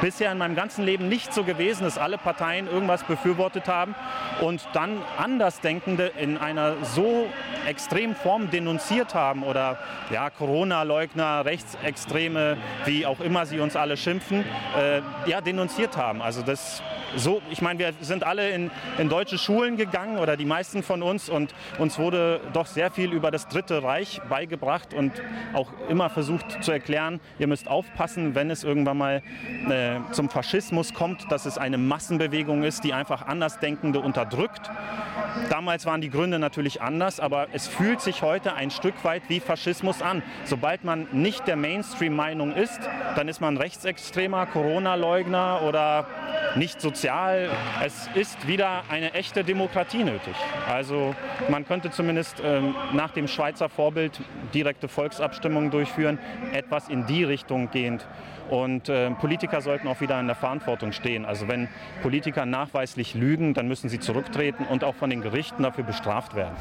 bisher 0.00 0.30
in 0.30 0.38
meinem 0.38 0.54
ganzen 0.54 0.84
Leben 0.84 1.08
nicht 1.08 1.34
so 1.34 1.42
gewesen, 1.42 1.82
dass 1.82 1.98
alle 1.98 2.16
Parteien 2.16 2.68
irgendwas 2.68 3.02
befürwortet 3.02 3.66
haben 3.66 3.96
und 4.40 4.66
dann 4.72 5.02
Andersdenkende 5.18 6.12
in 6.16 6.38
einer 6.38 6.76
so 6.82 7.26
extremen 7.66 8.14
Form 8.14 8.50
denunziert 9.00 9.14
haben 9.14 9.42
oder 9.42 9.78
ja, 10.10 10.30
Corona-Leugner, 10.30 11.44
Rechtsextreme, 11.44 12.56
wie 12.84 13.06
auch 13.06 13.20
immer 13.20 13.46
sie 13.46 13.60
uns 13.60 13.76
alle 13.76 13.96
schimpfen, 13.96 14.44
äh, 14.78 15.00
ja, 15.26 15.40
denunziert 15.40 15.96
haben. 15.96 16.20
Also 16.22 16.42
das 16.42 16.82
so, 17.16 17.42
ich 17.50 17.60
meine, 17.60 17.78
wir 17.78 17.92
sind 18.00 18.24
alle 18.24 18.50
in, 18.50 18.70
in 18.98 19.08
deutsche 19.08 19.38
Schulen 19.38 19.76
gegangen 19.76 20.18
oder 20.18 20.36
die 20.36 20.44
meisten 20.44 20.82
von 20.82 21.02
uns 21.02 21.28
und 21.28 21.54
uns 21.78 21.98
wurde 21.98 22.40
doch 22.52 22.66
sehr 22.66 22.90
viel 22.90 23.12
über 23.12 23.30
das 23.30 23.48
Dritte 23.48 23.82
Reich 23.82 24.20
beigebracht 24.28 24.94
und 24.94 25.12
auch 25.52 25.72
immer 25.88 26.10
versucht 26.10 26.62
zu 26.62 26.72
erklären, 26.72 27.20
ihr 27.38 27.46
müsst 27.46 27.68
aufpassen, 27.68 28.34
wenn 28.34 28.50
es 28.50 28.64
irgendwann 28.64 28.98
mal 28.98 29.22
äh, 29.68 29.96
zum 30.12 30.28
Faschismus 30.28 30.94
kommt, 30.94 31.30
dass 31.30 31.46
es 31.46 31.58
eine 31.58 31.78
Massenbewegung 31.78 32.62
ist, 32.62 32.84
die 32.84 32.92
einfach 32.92 33.26
Andersdenkende 33.26 34.00
unterdrückt. 34.00 34.70
Damals 35.48 35.86
waren 35.86 36.00
die 36.00 36.10
Gründe 36.10 36.38
natürlich 36.38 36.80
anders, 36.80 37.18
aber 37.20 37.48
es 37.52 37.66
fühlt 37.66 38.00
sich 38.00 38.22
heute 38.22 38.54
ein 38.54 38.70
Stück 38.70 39.04
weit 39.04 39.22
wie 39.28 39.40
Faschismus 39.40 40.02
an. 40.02 40.22
Sobald 40.44 40.84
man 40.84 41.08
nicht 41.12 41.46
der 41.46 41.56
Mainstream-Meinung 41.56 42.52
ist, 42.52 42.80
dann 43.16 43.28
ist 43.28 43.40
man 43.40 43.56
Rechtsextremer, 43.56 44.46
Corona-Leugner 44.46 45.62
oder 45.62 46.06
nicht 46.56 46.80
sozial. 46.80 46.99
Es 47.82 48.08
ist 48.14 48.46
wieder 48.46 48.82
eine 48.88 49.14
echte 49.14 49.44
Demokratie 49.44 50.04
nötig. 50.04 50.34
Also 50.68 51.14
man 51.48 51.66
könnte 51.66 51.90
zumindest 51.90 52.42
ähm, 52.44 52.74
nach 52.92 53.10
dem 53.10 53.28
Schweizer 53.28 53.68
Vorbild 53.68 54.20
direkte 54.52 54.88
Volksabstimmungen 54.88 55.70
durchführen, 55.70 56.18
etwas 56.52 56.88
in 56.88 57.06
die 57.06 57.24
Richtung 57.24 57.70
gehend. 57.70 58.06
Und 58.50 58.88
äh, 58.88 59.10
Politiker 59.12 59.60
sollten 59.60 59.88
auch 59.88 60.00
wieder 60.00 60.18
in 60.18 60.26
der 60.26 60.36
Verantwortung 60.36 60.92
stehen. 60.92 61.24
Also 61.24 61.48
wenn 61.48 61.68
Politiker 62.02 62.46
nachweislich 62.46 63.14
lügen, 63.14 63.54
dann 63.54 63.68
müssen 63.68 63.88
sie 63.88 64.00
zurücktreten 64.00 64.64
und 64.64 64.84
auch 64.84 64.94
von 64.94 65.10
den 65.10 65.20
Gerichten 65.20 65.62
dafür 65.62 65.84
bestraft 65.84 66.34
werden. 66.34 66.56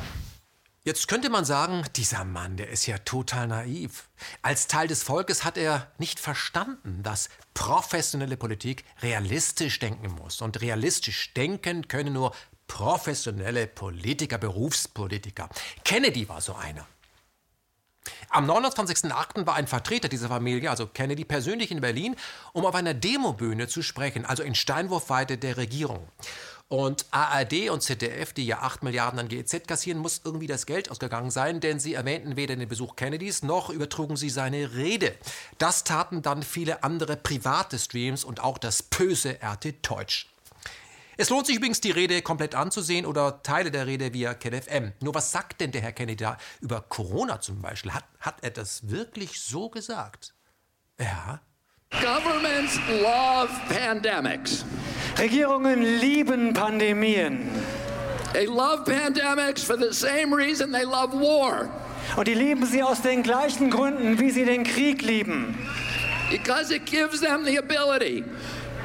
Jetzt 0.83 1.09
könnte 1.09 1.29
man 1.29 1.43
sagen, 1.43 1.83
dieser 1.97 2.23
Mann, 2.23 2.55
der 2.55 2.69
ist 2.69 2.85
ja 2.85 2.97
total 2.99 3.47
naiv. 3.47 4.09
Als 4.41 4.67
Teil 4.67 4.87
des 4.87 5.03
Volkes 5.03 5.43
hat 5.43 5.57
er 5.57 5.91
nicht 5.97 6.21
verstanden, 6.21 7.03
dass 7.03 7.29
professionelle 7.53 8.37
Politik 8.37 8.85
realistisch 9.01 9.79
denken 9.79 10.11
muss. 10.13 10.41
Und 10.41 10.61
realistisch 10.61 11.33
denken 11.33 11.89
können 11.89 12.13
nur 12.13 12.33
professionelle 12.67 13.67
Politiker, 13.67 14.37
Berufspolitiker. 14.37 15.49
Kennedy 15.83 16.29
war 16.29 16.39
so 16.39 16.55
einer. 16.55 16.87
Am 18.29 18.49
29.08. 18.49 19.45
war 19.45 19.55
ein 19.55 19.67
Vertreter 19.67 20.07
dieser 20.07 20.29
Familie, 20.29 20.69
also 20.69 20.87
Kennedy, 20.87 21.25
persönlich 21.25 21.71
in 21.71 21.81
Berlin, 21.81 22.15
um 22.53 22.65
auf 22.65 22.75
einer 22.75 22.93
Demobühne 22.93 23.67
zu 23.67 23.81
sprechen, 23.81 24.25
also 24.25 24.43
in 24.43 24.55
Steinwurfweite 24.55 25.37
der 25.37 25.57
Regierung. 25.57 26.07
Und 26.69 27.08
ARD 27.10 27.71
und 27.71 27.82
ZDF, 27.82 28.32
die 28.32 28.45
ja 28.45 28.60
8 28.60 28.84
Milliarden 28.84 29.19
an 29.19 29.27
GEZ 29.27 29.67
kassieren, 29.67 29.99
muss 29.99 30.21
irgendwie 30.23 30.45
das 30.45 30.67
Geld 30.67 30.91
ausgegangen 30.91 31.32
sein, 31.32 31.60
denn 31.62 31.79
sie 31.79 31.95
erwähnten 31.95 32.36
weder 32.36 32.55
den 32.55 32.69
Besuch 32.69 32.95
Kennedys 32.95 33.41
noch 33.41 33.71
übertrugen 33.71 34.15
sie 34.15 34.29
seine 34.29 34.75
Rede. 34.75 35.15
Das 35.58 35.84
taten 35.84 36.21
dann 36.21 36.43
viele 36.43 36.84
andere 36.84 37.17
private 37.17 37.79
Streams 37.79 38.23
und 38.23 38.41
auch 38.41 38.60
das 38.60 38.84
böse 38.84 39.39
RT 39.43 39.77
Deutsch. 39.82 40.29
Es 41.17 41.32
lohnt 41.32 41.47
sich 41.47 41.55
übrigens, 41.55 41.82
die 41.82 41.89
Rede 41.89 42.21
komplett 42.21 42.53
anzusehen 42.53 43.08
oder 43.08 43.41
Teile 43.41 43.71
der 43.71 43.88
Rede 43.88 44.13
via 44.13 44.36
KenFM. 44.36 44.93
Nur 45.01 45.15
was 45.15 45.32
sagt 45.32 45.62
denn 45.62 45.71
der 45.71 45.82
Herr 45.82 45.91
Kennedy 45.91 46.23
da 46.23 46.38
über 46.62 46.82
Corona 46.82 47.41
zum 47.41 47.63
Beispiel? 47.63 47.95
Hat, 47.95 48.05
hat 48.19 48.43
er 48.43 48.51
das 48.51 48.88
wirklich 48.89 49.41
so 49.41 49.69
gesagt? 49.69 50.36
Ja. 50.99 51.41
Governments 51.91 52.78
love 53.02 53.49
pandemics. 53.67 54.63
Regierungen 55.17 55.99
lieben 55.99 56.54
Pandemien. 56.54 57.49
They 58.32 58.45
love 58.45 58.86
pandemics 58.86 59.63
for 59.63 59.75
the 59.75 59.91
same 59.91 60.32
reason 60.34 60.71
they 60.71 60.86
love 60.86 61.13
war. 61.13 61.69
Und 62.15 62.28
die 62.28 62.36
lieben 62.36 62.65
sie 62.65 62.84
aus 62.84 63.02
den 63.02 63.23
gleichen 63.23 63.71
Gründen, 63.71 64.19
wie 64.19 64.30
sie 64.30 64.45
den 64.45 64.63
Krieg 64.63 65.02
lieben. 65.02 65.58
Because 66.30 66.71
it 66.71 66.86
gives 66.86 67.21
them 67.21 67.43
the 67.43 67.58
ability 67.58 68.23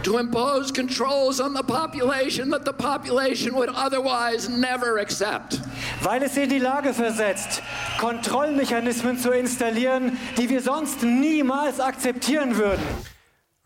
to 0.05 0.19
impose 0.19 0.73
controls 0.73 1.40
on 1.40 1.55
the 1.55 1.62
population 1.62 2.51
that 2.51 2.64
the 2.64 2.73
population 2.73 3.55
would 3.55 3.71
otherwise 3.71 4.49
never 4.49 4.99
accept. 4.99 5.61
Weil 6.03 6.23
es 6.23 6.35
sie 6.35 6.45
in 6.45 6.51
die 6.51 6.59
Lage 6.59 6.95
versetzt, 6.95 7.62
Kontrollmechanismen 7.99 9.19
zu 9.19 9.31
installieren, 9.31 10.19
die 10.37 10.49
wir 10.49 10.62
sonst 10.62 11.03
niemals 11.03 11.81
akzeptieren 11.81 12.57
würden. 12.57 12.83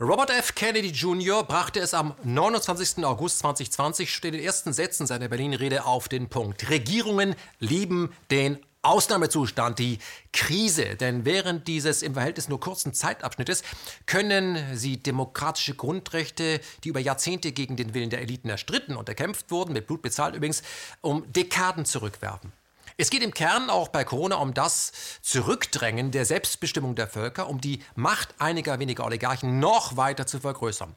Robert 0.00 0.30
F. 0.30 0.54
Kennedy 0.54 0.90
Jr. 0.90 1.42
brachte 1.42 1.80
es 1.80 1.92
am 1.92 2.14
29. 2.22 3.04
August 3.04 3.40
2020 3.40 4.20
in 4.22 4.32
den 4.32 4.40
ersten 4.40 4.72
Sätzen 4.72 5.08
seiner 5.08 5.26
Berlin-Rede 5.26 5.86
auf 5.86 6.06
den 6.08 6.28
Punkt. 6.28 6.70
Regierungen 6.70 7.34
lieben 7.58 8.12
den 8.30 8.60
Ausnahmezustand, 8.82 9.78
die 9.78 9.98
Krise. 10.32 10.96
Denn 10.96 11.24
während 11.24 11.68
dieses 11.68 12.02
im 12.02 12.14
Verhältnis 12.14 12.48
nur 12.48 12.60
kurzen 12.60 12.94
Zeitabschnittes 12.94 13.62
können 14.06 14.58
sie 14.76 15.02
demokratische 15.02 15.74
Grundrechte, 15.74 16.60
die 16.84 16.88
über 16.88 17.00
Jahrzehnte 17.00 17.52
gegen 17.52 17.76
den 17.76 17.94
Willen 17.94 18.10
der 18.10 18.20
Eliten 18.20 18.48
erstritten 18.48 18.96
und 18.96 19.08
erkämpft 19.08 19.50
wurden, 19.50 19.72
mit 19.72 19.86
Blut 19.86 20.02
bezahlt 20.02 20.34
übrigens, 20.34 20.62
um 21.00 21.30
Dekaden 21.32 21.84
zurückwerfen. 21.84 22.52
Es 23.00 23.10
geht 23.10 23.22
im 23.22 23.32
Kern 23.32 23.70
auch 23.70 23.88
bei 23.88 24.02
Corona 24.02 24.36
um 24.36 24.54
das 24.54 24.90
Zurückdrängen 25.22 26.10
der 26.10 26.24
Selbstbestimmung 26.24 26.96
der 26.96 27.06
Völker, 27.06 27.48
um 27.48 27.60
die 27.60 27.80
Macht 27.94 28.34
einiger 28.38 28.80
weniger 28.80 29.04
Oligarchen 29.04 29.60
noch 29.60 29.96
weiter 29.96 30.26
zu 30.26 30.40
vergrößern. 30.40 30.96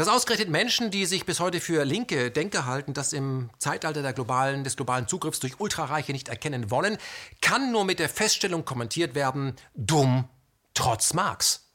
Dass 0.00 0.08
ausgerechnet 0.08 0.48
Menschen, 0.48 0.90
die 0.90 1.04
sich 1.04 1.26
bis 1.26 1.40
heute 1.40 1.60
für 1.60 1.84
linke 1.84 2.30
Denker 2.30 2.64
halten, 2.64 2.94
das 2.94 3.12
im 3.12 3.50
Zeitalter 3.58 4.14
globalen, 4.14 4.64
des 4.64 4.76
globalen 4.76 5.06
Zugriffs 5.06 5.40
durch 5.40 5.60
Ultrareiche 5.60 6.12
nicht 6.12 6.30
erkennen 6.30 6.70
wollen, 6.70 6.96
kann 7.42 7.70
nur 7.70 7.84
mit 7.84 7.98
der 7.98 8.08
Feststellung 8.08 8.64
kommentiert 8.64 9.14
werden, 9.14 9.56
dumm 9.74 10.26
trotz 10.72 11.12
Marx. 11.12 11.68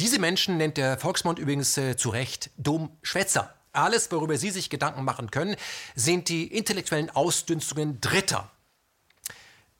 Diese 0.00 0.18
Menschen 0.18 0.58
nennt 0.58 0.76
der 0.76 0.98
Volksmund 0.98 1.38
übrigens 1.38 1.78
äh, 1.78 1.96
zu 1.96 2.10
Recht 2.10 2.50
dumm 2.58 2.90
Schwätzer. 3.00 3.54
Alles, 3.72 4.12
worüber 4.12 4.36
Sie 4.36 4.50
sich 4.50 4.68
Gedanken 4.68 5.02
machen 5.02 5.30
können, 5.30 5.56
sind 5.94 6.28
die 6.28 6.54
intellektuellen 6.54 7.08
Ausdünstungen 7.08 8.02
Dritter. 8.02 8.50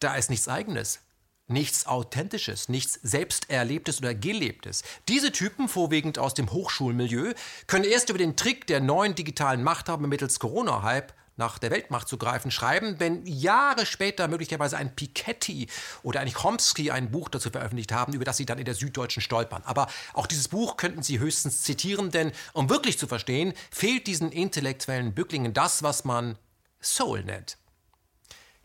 Da 0.01 0.15
ist 0.15 0.31
nichts 0.31 0.49
Eigenes, 0.49 1.01
nichts 1.49 1.87
Authentisches, 1.87 2.69
nichts 2.69 2.99
Selbsterlebtes 3.03 3.99
oder 3.99 4.15
Gelebtes. 4.15 4.83
Diese 5.09 5.33
Typen, 5.33 5.69
vorwiegend 5.69 6.19
aus 6.19 6.35
dem 6.35 6.53
Hochschulmilieu, 6.53 7.35
können 7.67 7.85
erst 7.85 8.11
über 8.11 8.19
den 8.19 8.37
Trick 8.37 8.67
der 8.67 8.81
neuen 8.81 9.15
digitalen 9.15 9.63
Machthaber 9.63 10.07
mittels 10.07 10.39
Corona-Hype 10.39 11.13
nach 11.37 11.59
der 11.59 11.71
Weltmacht 11.71 12.09
zu 12.09 12.17
greifen, 12.17 12.51
schreiben, 12.51 12.97
wenn 12.99 13.27
Jahre 13.27 13.87
später 13.87 14.27
möglicherweise 14.27 14.77
ein 14.77 14.97
Piketty 14.97 15.69
oder 16.03 16.21
ein 16.21 16.33
Chomsky 16.33 16.91
ein 16.91 17.11
Buch 17.11 17.29
dazu 17.29 17.51
veröffentlicht 17.51 17.93
haben, 17.93 18.15
über 18.15 18.25
das 18.25 18.39
sie 18.39 18.47
dann 18.47 18.59
in 18.59 18.65
der 18.65 18.75
Süddeutschen 18.75 19.23
stolpern. 19.23 19.63
Aber 19.65 19.89
auch 20.15 20.27
dieses 20.27 20.49
Buch 20.49 20.77
könnten 20.77 21.03
sie 21.03 21.19
höchstens 21.19 21.63
zitieren, 21.63 22.11
denn 22.11 22.33
um 22.55 22.71
wirklich 22.71 22.99
zu 22.99 23.07
verstehen, 23.07 23.53
fehlt 23.71 24.07
diesen 24.07 24.33
intellektuellen 24.33 25.15
Bücklingen 25.15 25.53
das, 25.53 25.83
was 25.83 26.05
man 26.05 26.39
Soul 26.81 27.23
nennt. 27.25 27.59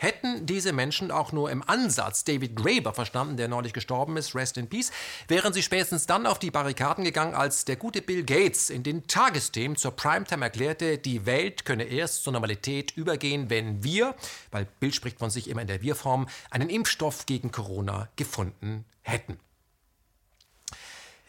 Hätten 0.01 0.47
diese 0.47 0.73
Menschen 0.73 1.11
auch 1.11 1.31
nur 1.31 1.51
im 1.51 1.61
Ansatz 1.69 2.23
David 2.23 2.55
Graeber 2.55 2.91
verstanden, 2.91 3.37
der 3.37 3.47
neulich 3.47 3.71
gestorben 3.71 4.17
ist, 4.17 4.33
rest 4.33 4.57
in 4.57 4.67
peace, 4.67 4.91
wären 5.27 5.53
sie 5.53 5.61
spätestens 5.61 6.07
dann 6.07 6.25
auf 6.25 6.39
die 6.39 6.49
Barrikaden 6.49 7.03
gegangen, 7.03 7.35
als 7.35 7.65
der 7.65 7.75
gute 7.75 8.01
Bill 8.01 8.23
Gates 8.23 8.71
in 8.71 8.81
den 8.81 9.05
Tagesthemen 9.05 9.77
zur 9.77 9.91
Primetime 9.91 10.45
erklärte, 10.45 10.97
die 10.97 11.27
Welt 11.27 11.65
könne 11.65 11.83
erst 11.83 12.23
zur 12.23 12.33
Normalität 12.33 12.97
übergehen, 12.97 13.51
wenn 13.51 13.83
wir, 13.83 14.15
weil 14.49 14.65
Bill 14.79 14.91
spricht 14.91 15.19
von 15.19 15.29
sich 15.29 15.47
immer 15.47 15.61
in 15.61 15.67
der 15.67 15.83
Wir-Form, 15.83 16.27
einen 16.49 16.71
Impfstoff 16.71 17.27
gegen 17.27 17.51
Corona 17.51 18.09
gefunden 18.15 18.85
hätten. 19.03 19.39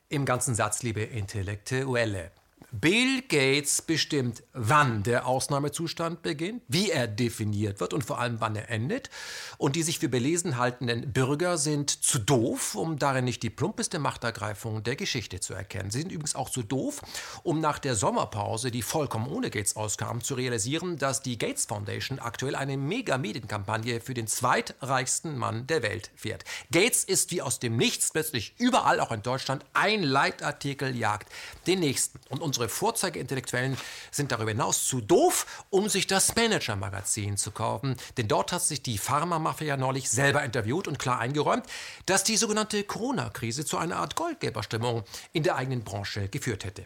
Im 0.09 0.25
ganzen 0.25 0.55
Satz, 0.55 0.83
liebe 0.83 1.03
Intellektuelle. 1.03 2.31
Bill 2.73 3.21
Gates 3.29 3.83
bestimmt, 3.83 4.43
wann 4.55 5.03
der 5.03 5.27
Ausnahmezustand 5.27 6.23
beginnt, 6.23 6.63
wie 6.69 6.91
er 6.91 7.07
definiert 7.07 7.81
wird 7.81 7.93
und 7.93 8.03
vor 8.03 8.19
allem 8.19 8.41
wann 8.41 8.57
er 8.57 8.71
endet. 8.71 9.11
Und 9.59 9.77
die 9.77 9.83
sich 9.83 9.99
für 9.99 10.09
belesen 10.09 10.57
haltenden 10.57 11.13
Bürger 11.13 11.59
sind 11.59 11.91
zu 11.91 12.19
doof, 12.19 12.75
um 12.75 12.99
darin 12.99 13.27
nicht 13.27 13.43
die 13.43 13.51
plumpeste 13.51 13.99
Machtergreifung 13.99 14.83
der 14.83 14.97
Geschichte 14.97 15.39
zu 15.39 15.53
erkennen. 15.53 15.91
Sie 15.91 16.01
sind 16.01 16.13
übrigens 16.13 16.35
auch 16.35 16.49
zu 16.49 16.63
doof, 16.63 17.03
um 17.43 17.61
nach 17.61 17.79
der 17.79 17.95
Sommerpause, 17.95 18.71
die 18.71 18.81
vollkommen 18.81 19.31
ohne 19.31 19.51
Gates 19.51 19.77
auskam, 19.77 20.23
zu 20.23 20.35
realisieren, 20.35 20.97
dass 20.97 21.21
die 21.21 21.37
Gates 21.37 21.67
Foundation 21.67 22.21
aktuell 22.21 22.57
eine 22.57 22.79
Mega-Medienkampagne 22.79 24.01
für 24.01 24.15
den 24.15 24.27
zweitreichsten 24.27 25.37
Mann 25.37 25.67
der 25.67 25.83
Welt 25.83 26.11
fährt. 26.17 26.45
Gates 26.71 27.05
ist 27.05 27.33
wie 27.33 27.43
aus 27.43 27.59
dem 27.59 27.77
Nichts 27.77 28.13
plötzlich 28.13 28.55
überall, 28.59 28.99
auch 28.99 29.13
in 29.13 29.23
Deutschland, 29.23 29.65
ein 29.75 30.03
Leitartikel 30.03 30.97
jagt 30.97 31.31
den 31.67 31.81
nächsten. 31.81 32.19
Und 32.31 32.41
unsere 32.41 32.62
unsere 32.63 32.69
Vorzeige-Intellektuellen 32.69 33.77
sind 34.13 34.31
darüber 34.31 34.51
hinaus 34.51 34.87
zu 34.87 35.01
doof, 35.01 35.65
um 35.71 35.89
sich 35.89 36.07
das 36.07 36.37
Manager-Magazin 36.37 37.37
zu 37.37 37.51
kaufen. 37.51 37.97
Denn 38.17 38.29
dort 38.29 38.53
hat 38.53 38.63
sich 38.63 38.83
die 38.83 38.99
Pharma-Mafia 38.99 39.77
neulich 39.77 40.09
selber 40.11 40.45
interviewt 40.45 40.87
und 40.87 40.99
klar 40.99 41.19
eingeräumt, 41.19 41.67
dass 42.07 42.23
die 42.23 42.37
sogenannte 42.37 42.85
Corona-Krise 42.85 43.65
zu 43.65 43.79
einer 43.79 43.97
Art 43.97 44.15
Goldgeberstimmung 44.15 45.03
in 45.33 45.43
der 45.43 45.57
eigenen 45.57 45.83
Branche 45.83 46.29
geführt 46.29 46.65
hätte. 46.65 46.85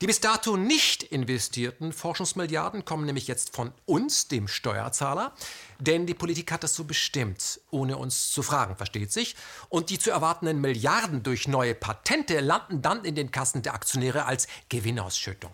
Die 0.00 0.06
bis 0.06 0.20
dato 0.20 0.56
nicht 0.56 1.02
investierten 1.02 1.92
Forschungsmilliarden 1.92 2.84
kommen 2.84 3.04
nämlich 3.04 3.26
jetzt 3.26 3.56
von 3.56 3.72
uns, 3.84 4.28
dem 4.28 4.46
Steuerzahler, 4.46 5.32
denn 5.80 6.06
die 6.06 6.14
Politik 6.14 6.52
hat 6.52 6.62
das 6.62 6.76
so 6.76 6.84
bestimmt, 6.84 7.60
ohne 7.72 7.96
uns 7.96 8.30
zu 8.30 8.44
fragen, 8.44 8.76
versteht 8.76 9.10
sich. 9.10 9.34
Und 9.68 9.90
die 9.90 9.98
zu 9.98 10.12
erwartenden 10.12 10.60
Milliarden 10.60 11.24
durch 11.24 11.48
neue 11.48 11.74
Patente 11.74 12.38
landen 12.38 12.80
dann 12.80 13.04
in 13.04 13.16
den 13.16 13.32
Kassen 13.32 13.62
der 13.62 13.74
Aktionäre 13.74 14.24
als 14.24 14.46
Gewinnausschüttung. 14.68 15.50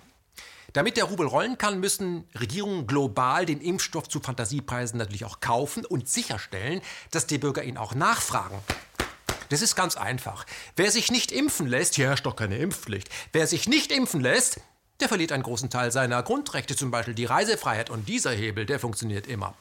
Damit 0.75 0.99
der 0.99 1.05
Rubel 1.05 1.27
rollen 1.27 1.57
kann, 1.57 1.81
müssen 1.81 2.29
Regierungen 2.39 2.87
global 2.87 3.47
den 3.47 3.63
Impfstoff 3.63 4.09
zu 4.09 4.21
Fantasiepreisen 4.21 4.99
natürlich 4.99 5.25
auch 5.25 5.41
kaufen 5.41 5.87
und 5.87 6.09
sicherstellen, 6.09 6.83
dass 7.13 7.27
die 7.27 7.39
Bürger 7.39 7.63
ihn 7.63 7.79
auch 7.79 7.95
nachfragen. 7.95 8.59
Das 9.49 9.63
ist 9.63 9.77
ganz 9.77 9.97
einfach. 9.97 10.47
Wer 10.77 10.91
sich 10.91 11.11
nicht 11.11 11.33
impfen 11.33 11.67
lässt, 11.67 11.95
hier 11.95 12.09
herrscht 12.09 12.27
doch 12.27 12.37
keine 12.37 12.59
Impfpflicht. 12.59 13.09
Wer 13.33 13.47
sich 13.47 13.69
nicht 13.69 13.93
impfen 13.93 14.21
lässt, 14.21 14.61
der 15.01 15.09
verliert 15.09 15.33
einen 15.33 15.43
großen 15.43 15.71
Teil 15.71 15.91
seiner 15.91 16.23
Grundrechte, 16.23 16.77
zum 16.77 16.91
Beispiel 16.91 17.15
die 17.15 17.25
Reisefreiheit. 17.25 17.91
Und 17.91 18.09
dieser 18.09 18.31
Hebel, 18.31 18.65
der 18.65 18.79
funktioniert 18.79 19.27
immer. 19.27 19.55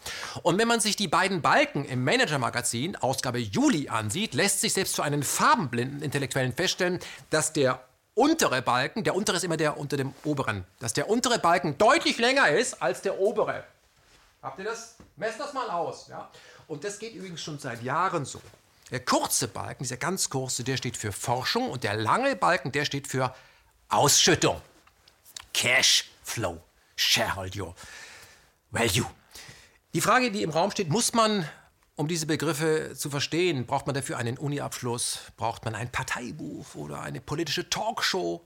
Und 0.43 0.59
wenn 0.59 0.67
man 0.67 0.79
sich 0.79 0.95
die 0.95 1.07
beiden 1.07 1.41
Balken 1.41 1.85
im 1.85 2.03
Manager-Magazin, 2.03 2.95
Ausgabe 2.97 3.39
Juli, 3.39 3.89
ansieht, 3.89 4.35
lässt 4.35 4.61
sich 4.61 4.73
selbst 4.73 4.95
für 4.95 5.03
einen 5.03 5.23
farbenblinden 5.23 6.01
Intellektuellen 6.01 6.53
feststellen, 6.53 6.99
dass 7.29 7.51
der 7.51 7.83
untere 8.15 8.61
Balken, 8.61 9.03
der 9.03 9.15
untere 9.15 9.37
ist 9.37 9.43
immer 9.43 9.57
der 9.57 9.77
unter 9.77 9.97
dem 9.97 10.13
oberen, 10.23 10.65
dass 10.79 10.93
der 10.93 11.09
untere 11.09 11.39
Balken 11.39 11.77
deutlich 11.79 12.19
länger 12.19 12.49
ist 12.49 12.81
als 12.81 13.01
der 13.01 13.19
obere. 13.19 13.63
Habt 14.41 14.59
ihr 14.59 14.65
das? 14.65 14.97
Messt 15.15 15.39
das 15.39 15.53
mal 15.53 15.69
aus. 15.69 16.07
Ja? 16.09 16.29
Und 16.67 16.83
das 16.83 16.99
geht 16.99 17.15
übrigens 17.15 17.41
schon 17.41 17.57
seit 17.57 17.81
Jahren 17.81 18.25
so. 18.25 18.41
Der 18.93 19.03
kurze 19.03 19.47
Balken, 19.47 19.81
dieser 19.81 19.97
ganz 19.97 20.29
kurze, 20.29 20.63
der 20.63 20.77
steht 20.77 20.97
für 20.97 21.11
Forschung 21.11 21.71
und 21.71 21.83
der 21.83 21.95
lange 21.95 22.35
Balken, 22.35 22.71
der 22.71 22.85
steht 22.85 23.07
für 23.07 23.33
Ausschüttung. 23.89 24.61
Cash 25.51 26.11
Flow, 26.21 26.61
Shareholder 26.95 27.73
Value. 28.69 29.09
Die 29.95 30.01
Frage, 30.01 30.29
die 30.29 30.43
im 30.43 30.51
Raum 30.51 30.69
steht, 30.69 30.89
muss 30.89 31.11
man, 31.11 31.49
um 31.95 32.07
diese 32.07 32.27
Begriffe 32.27 32.93
zu 32.95 33.09
verstehen, 33.09 33.65
braucht 33.65 33.87
man 33.87 33.95
dafür 33.95 34.19
einen 34.19 34.37
Uni-Abschluss, 34.37 35.21
braucht 35.37 35.65
man 35.65 35.73
ein 35.73 35.91
Parteibuch 35.91 36.75
oder 36.75 37.01
eine 37.01 37.19
politische 37.19 37.71
Talkshow? 37.71 38.45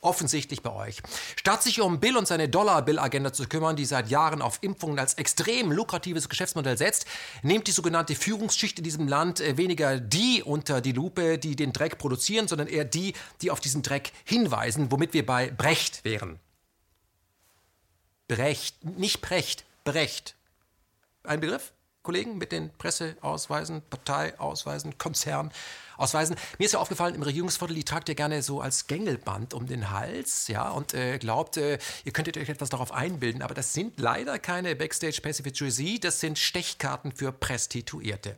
Offensichtlich 0.00 0.62
bei 0.62 0.72
euch. 0.72 1.02
Statt 1.36 1.62
sich 1.62 1.80
um 1.80 2.00
Bill 2.00 2.16
und 2.16 2.28
seine 2.28 2.48
Dollar-Bill-Agenda 2.48 3.32
zu 3.32 3.46
kümmern, 3.46 3.76
die 3.76 3.84
seit 3.84 4.08
Jahren 4.08 4.42
auf 4.42 4.58
Impfungen 4.62 4.98
als 4.98 5.14
extrem 5.14 5.72
lukratives 5.72 6.28
Geschäftsmodell 6.28 6.78
setzt, 6.78 7.06
nimmt 7.42 7.66
die 7.66 7.72
sogenannte 7.72 8.14
Führungsschicht 8.14 8.78
in 8.78 8.84
diesem 8.84 9.08
Land 9.08 9.40
äh, 9.40 9.56
weniger 9.56 9.98
die 9.98 10.42
unter 10.42 10.80
die 10.80 10.92
Lupe, 10.92 11.38
die 11.38 11.56
den 11.56 11.72
Dreck 11.72 11.98
produzieren, 11.98 12.48
sondern 12.48 12.68
eher 12.68 12.84
die, 12.84 13.14
die 13.42 13.50
auf 13.50 13.60
diesen 13.60 13.82
Dreck 13.82 14.12
hinweisen, 14.24 14.92
womit 14.92 15.12
wir 15.12 15.24
bei 15.24 15.50
Brecht 15.50 16.04
wären. 16.04 16.38
Brecht, 18.28 18.84
nicht 18.84 19.20
Brecht, 19.20 19.64
Brecht. 19.84 20.34
Ein 21.22 21.40
Begriff, 21.40 21.72
Kollegen, 22.06 22.38
mit 22.38 22.52
den 22.52 22.70
Presseausweisen, 22.78 23.82
Parteiausweisen, 23.90 24.96
Konzern. 24.96 25.50
Ausweisen. 25.98 26.36
Mir 26.58 26.66
ist 26.66 26.72
ja 26.72 26.78
aufgefallen, 26.78 27.14
im 27.14 27.22
Regierungsviertel, 27.22 27.74
die 27.74 27.82
tragt 27.82 28.10
ihr 28.10 28.14
gerne 28.14 28.42
so 28.42 28.60
als 28.60 28.86
Gängelband 28.86 29.54
um 29.54 29.66
den 29.66 29.90
Hals, 29.90 30.46
ja, 30.46 30.68
und 30.68 30.92
äh, 30.92 31.16
glaubt, 31.16 31.56
äh, 31.56 31.78
ihr 32.04 32.12
könntet 32.12 32.36
euch 32.36 32.50
etwas 32.50 32.68
darauf 32.68 32.92
einbilden, 32.92 33.40
aber 33.40 33.54
das 33.54 33.72
sind 33.72 33.98
leider 33.98 34.38
keine 34.38 34.76
Backstage 34.76 35.20
Pacific 35.22 35.58
Jersey, 35.58 35.98
das 35.98 36.20
sind 36.20 36.38
Stechkarten 36.38 37.12
für 37.12 37.32
Prestituierte. 37.32 38.36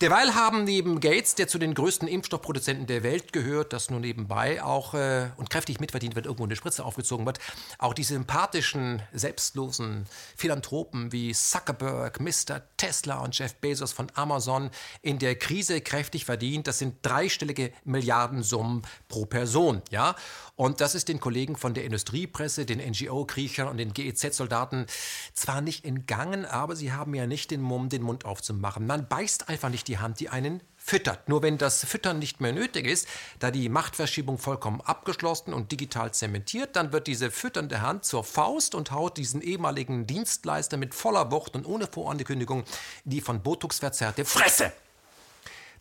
Derweil 0.00 0.36
haben 0.36 0.62
neben 0.62 1.00
Gates, 1.00 1.34
der 1.34 1.48
zu 1.48 1.58
den 1.58 1.74
größten 1.74 2.06
Impfstoffproduzenten 2.06 2.86
der 2.86 3.02
Welt 3.02 3.32
gehört, 3.32 3.72
das 3.72 3.90
nur 3.90 3.98
nebenbei 3.98 4.62
auch 4.62 4.94
äh, 4.94 5.30
und 5.36 5.50
kräftig 5.50 5.80
mitverdient, 5.80 6.14
wenn 6.14 6.22
irgendwo 6.22 6.44
eine 6.44 6.54
Spritze 6.54 6.84
aufgezogen 6.84 7.26
wird, 7.26 7.40
auch 7.78 7.94
die 7.94 8.04
sympathischen, 8.04 9.02
selbstlosen 9.12 10.06
Philanthropen 10.36 11.10
wie 11.10 11.32
Zuckerberg, 11.32 12.20
Mr. 12.20 12.62
Tesla 12.76 13.18
und 13.24 13.36
Jeff 13.36 13.56
Bezos 13.56 13.92
von 13.92 14.06
Amazon 14.14 14.70
in 15.02 15.18
der 15.18 15.34
Krise 15.34 15.80
kräftig 15.80 16.24
verdient. 16.24 16.68
Das 16.68 16.78
sind 16.78 16.98
dreistellige 17.02 17.72
Milliardensummen 17.84 18.82
pro 19.08 19.26
Person, 19.26 19.82
ja. 19.90 20.14
Und 20.58 20.80
das 20.80 20.96
ist 20.96 21.08
den 21.08 21.20
Kollegen 21.20 21.56
von 21.56 21.72
der 21.72 21.84
Industriepresse, 21.84 22.66
den 22.66 22.80
NGO-Kriechern 22.80 23.68
und 23.68 23.76
den 23.76 23.94
GEZ-Soldaten 23.94 24.86
zwar 25.32 25.60
nicht 25.60 25.84
entgangen, 25.84 26.44
aber 26.44 26.74
sie 26.74 26.92
haben 26.92 27.14
ja 27.14 27.28
nicht 27.28 27.52
den 27.52 27.60
Mumm, 27.60 27.88
den 27.88 28.02
Mund 28.02 28.24
aufzumachen. 28.24 28.84
Man 28.84 29.06
beißt 29.06 29.37
einfach 29.46 29.68
nicht 29.68 29.86
die 29.88 29.98
Hand, 29.98 30.20
die 30.20 30.30
einen 30.30 30.62
füttert. 30.76 31.28
Nur 31.28 31.42
wenn 31.42 31.58
das 31.58 31.84
Füttern 31.84 32.18
nicht 32.18 32.40
mehr 32.40 32.52
nötig 32.52 32.86
ist, 32.86 33.06
da 33.38 33.50
die 33.50 33.68
Machtverschiebung 33.68 34.38
vollkommen 34.38 34.80
abgeschlossen 34.80 35.52
und 35.52 35.70
digital 35.70 36.12
zementiert, 36.12 36.76
dann 36.76 36.92
wird 36.92 37.06
diese 37.06 37.30
fütternde 37.30 37.82
Hand 37.82 38.04
zur 38.04 38.24
Faust 38.24 38.74
und 38.74 38.90
haut 38.90 39.16
diesen 39.18 39.42
ehemaligen 39.42 40.06
Dienstleister 40.06 40.76
mit 40.76 40.94
voller 40.94 41.30
Wucht 41.30 41.54
und 41.54 41.66
ohne 41.66 41.86
Vorankündigung 41.86 42.64
die 43.04 43.20
von 43.20 43.42
Botox 43.42 43.78
verzerrte 43.78 44.24
Fresse. 44.24 44.72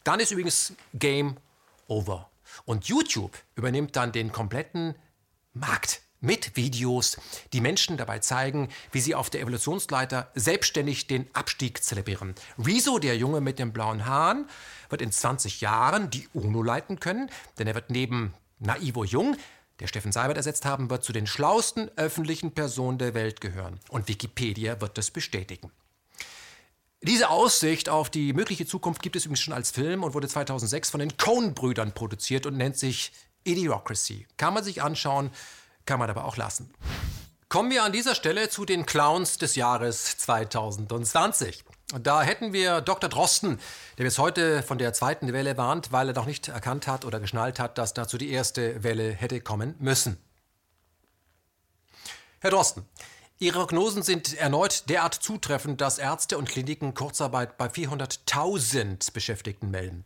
Dann 0.04 0.20
ist 0.20 0.32
übrigens 0.32 0.74
Game 0.94 1.38
over. 1.88 2.30
Und 2.66 2.86
YouTube 2.86 3.38
übernimmt 3.56 3.96
dann 3.96 4.12
den 4.12 4.32
kompletten 4.32 4.96
Markt 5.54 6.02
mit 6.28 6.58
Videos, 6.58 7.18
die 7.54 7.62
Menschen 7.62 7.96
dabei 7.96 8.20
zeigen, 8.20 8.68
wie 8.92 9.00
sie 9.00 9.16
auf 9.16 9.30
der 9.30 9.42
Evolutionsleiter 9.42 10.30
selbstständig 10.36 11.08
den 11.08 11.34
Abstieg 11.34 11.82
zelebrieren. 11.84 12.36
Rezo, 12.60 13.00
der 13.00 13.18
Junge 13.18 13.40
mit 13.40 13.60
dem 13.60 13.72
blauen 13.72 14.06
Haaren, 14.06 14.46
wird 14.90 15.02
in 15.02 15.12
20 15.12 15.62
Jahren 15.62 16.10
die 16.10 16.28
UNO 16.34 16.62
leiten 16.62 17.00
können, 17.00 17.32
denn 17.58 17.66
er 17.66 17.76
wird 17.76 17.90
neben 17.90 18.34
Naivo 18.60 19.06
Jung, 19.06 19.38
der 19.80 19.88
Steffen 19.88 20.12
Seibert 20.12 20.38
ersetzt 20.38 20.66
haben 20.66 20.90
wird, 20.90 21.04
zu 21.04 21.14
den 21.14 21.28
schlauesten 21.28 21.90
öffentlichen 21.96 22.52
Personen 22.52 22.98
der 22.98 23.14
Welt 23.14 23.40
gehören. 23.40 23.80
Und 23.90 24.10
Wikipedia 24.10 24.82
wird 24.82 24.98
das 24.98 25.12
bestätigen. 25.12 25.72
Diese 27.02 27.30
Aussicht 27.30 27.88
auf 27.88 28.10
die 28.10 28.34
mögliche 28.34 28.66
Zukunft 28.66 29.02
gibt 29.02 29.16
es 29.16 29.26
übrigens 29.26 29.42
schon 29.42 29.54
als 29.54 29.72
Film 29.72 30.04
und 30.04 30.14
wurde 30.14 30.28
2006 30.28 30.90
von 30.90 31.00
den 31.00 31.16
Coen-Brüdern 31.16 31.94
produziert 31.94 32.46
und 32.46 32.58
nennt 32.58 32.78
sich 32.78 33.14
Idiocracy. 33.46 34.28
Kann 34.36 34.54
man 34.54 34.64
sich 34.64 34.82
anschauen, 34.82 35.32
kann 35.88 36.00
man 36.00 36.10
aber 36.10 36.26
auch 36.26 36.38
lassen. 36.38 36.72
Kommen 37.50 37.72
wir 37.72 37.84
an 37.84 37.94
dieser 37.94 38.14
Stelle 38.14 38.50
zu 38.50 38.66
den 38.66 38.86
Clowns 38.86 39.38
des 39.38 39.56
Jahres 39.56 40.18
2020. 40.18 41.64
Da 42.02 42.22
hätten 42.22 42.52
wir 42.52 42.82
Dr. 42.82 43.10
Drosten, 43.10 43.60
der 43.98 44.04
bis 44.04 44.20
heute 44.20 44.62
von 44.62 44.78
der 44.78 44.92
zweiten 44.92 45.32
Welle 45.32 45.56
warnt, 45.56 45.94
weil 45.94 46.10
er 46.10 46.14
noch 46.14 46.26
nicht 46.26 46.50
erkannt 46.50 46.86
hat 46.86 47.06
oder 47.06 47.22
geschnallt 47.22 47.60
hat, 47.60 47.78
dass 47.78 47.94
dazu 47.94 48.18
die 48.18 48.30
erste 48.30 48.84
Welle 48.84 49.12
hätte 49.12 49.40
kommen 49.40 49.76
müssen. 49.80 50.18
Herr 52.40 52.52
Drosten, 52.52 52.86
Ihre 53.40 53.60
Prognosen 53.60 54.02
sind 54.02 54.34
erneut 54.34 54.90
derart 54.90 55.14
zutreffend, 55.14 55.80
dass 55.80 56.00
Ärzte 56.00 56.40
und 56.40 56.50
Kliniken 56.50 56.96
Kurzarbeit 56.96 57.56
bei 57.56 57.68
400.000 57.68 59.14
Beschäftigten 59.14 59.70
melden. 59.70 60.06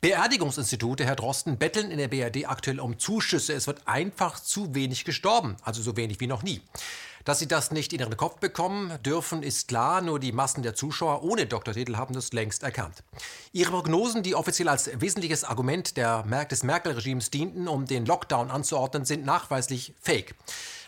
Beerdigungsinstitute, 0.00 1.04
Herr 1.04 1.14
Drosten, 1.14 1.58
betteln 1.58 1.92
in 1.92 1.98
der 1.98 2.08
BRD 2.08 2.48
aktuell 2.48 2.80
um 2.80 2.98
Zuschüsse. 2.98 3.52
Es 3.52 3.68
wird 3.68 3.86
einfach 3.86 4.40
zu 4.40 4.74
wenig 4.74 5.04
gestorben, 5.04 5.56
also 5.62 5.80
so 5.80 5.96
wenig 5.96 6.18
wie 6.18 6.26
noch 6.26 6.42
nie. 6.42 6.60
Dass 7.24 7.38
sie 7.38 7.46
das 7.46 7.70
nicht 7.70 7.92
in 7.92 8.00
ihren 8.00 8.16
Kopf 8.16 8.40
bekommen 8.40 9.00
dürfen, 9.04 9.44
ist 9.44 9.68
klar, 9.68 10.00
nur 10.00 10.18
die 10.18 10.32
Massen 10.32 10.64
der 10.64 10.74
Zuschauer 10.74 11.22
ohne 11.22 11.46
Doktortitel 11.46 11.94
haben 11.94 12.14
das 12.14 12.32
längst 12.32 12.64
erkannt. 12.64 13.04
Ihre 13.52 13.70
Prognosen, 13.70 14.24
die 14.24 14.34
offiziell 14.34 14.68
als 14.68 14.90
wesentliches 15.00 15.44
Argument 15.44 15.96
der, 15.96 16.24
des 16.50 16.64
Merkel-Regimes 16.64 17.30
dienten, 17.30 17.68
um 17.68 17.86
den 17.86 18.06
Lockdown 18.06 18.50
anzuordnen, 18.50 19.04
sind 19.04 19.24
nachweislich 19.24 19.94
fake. 20.00 20.34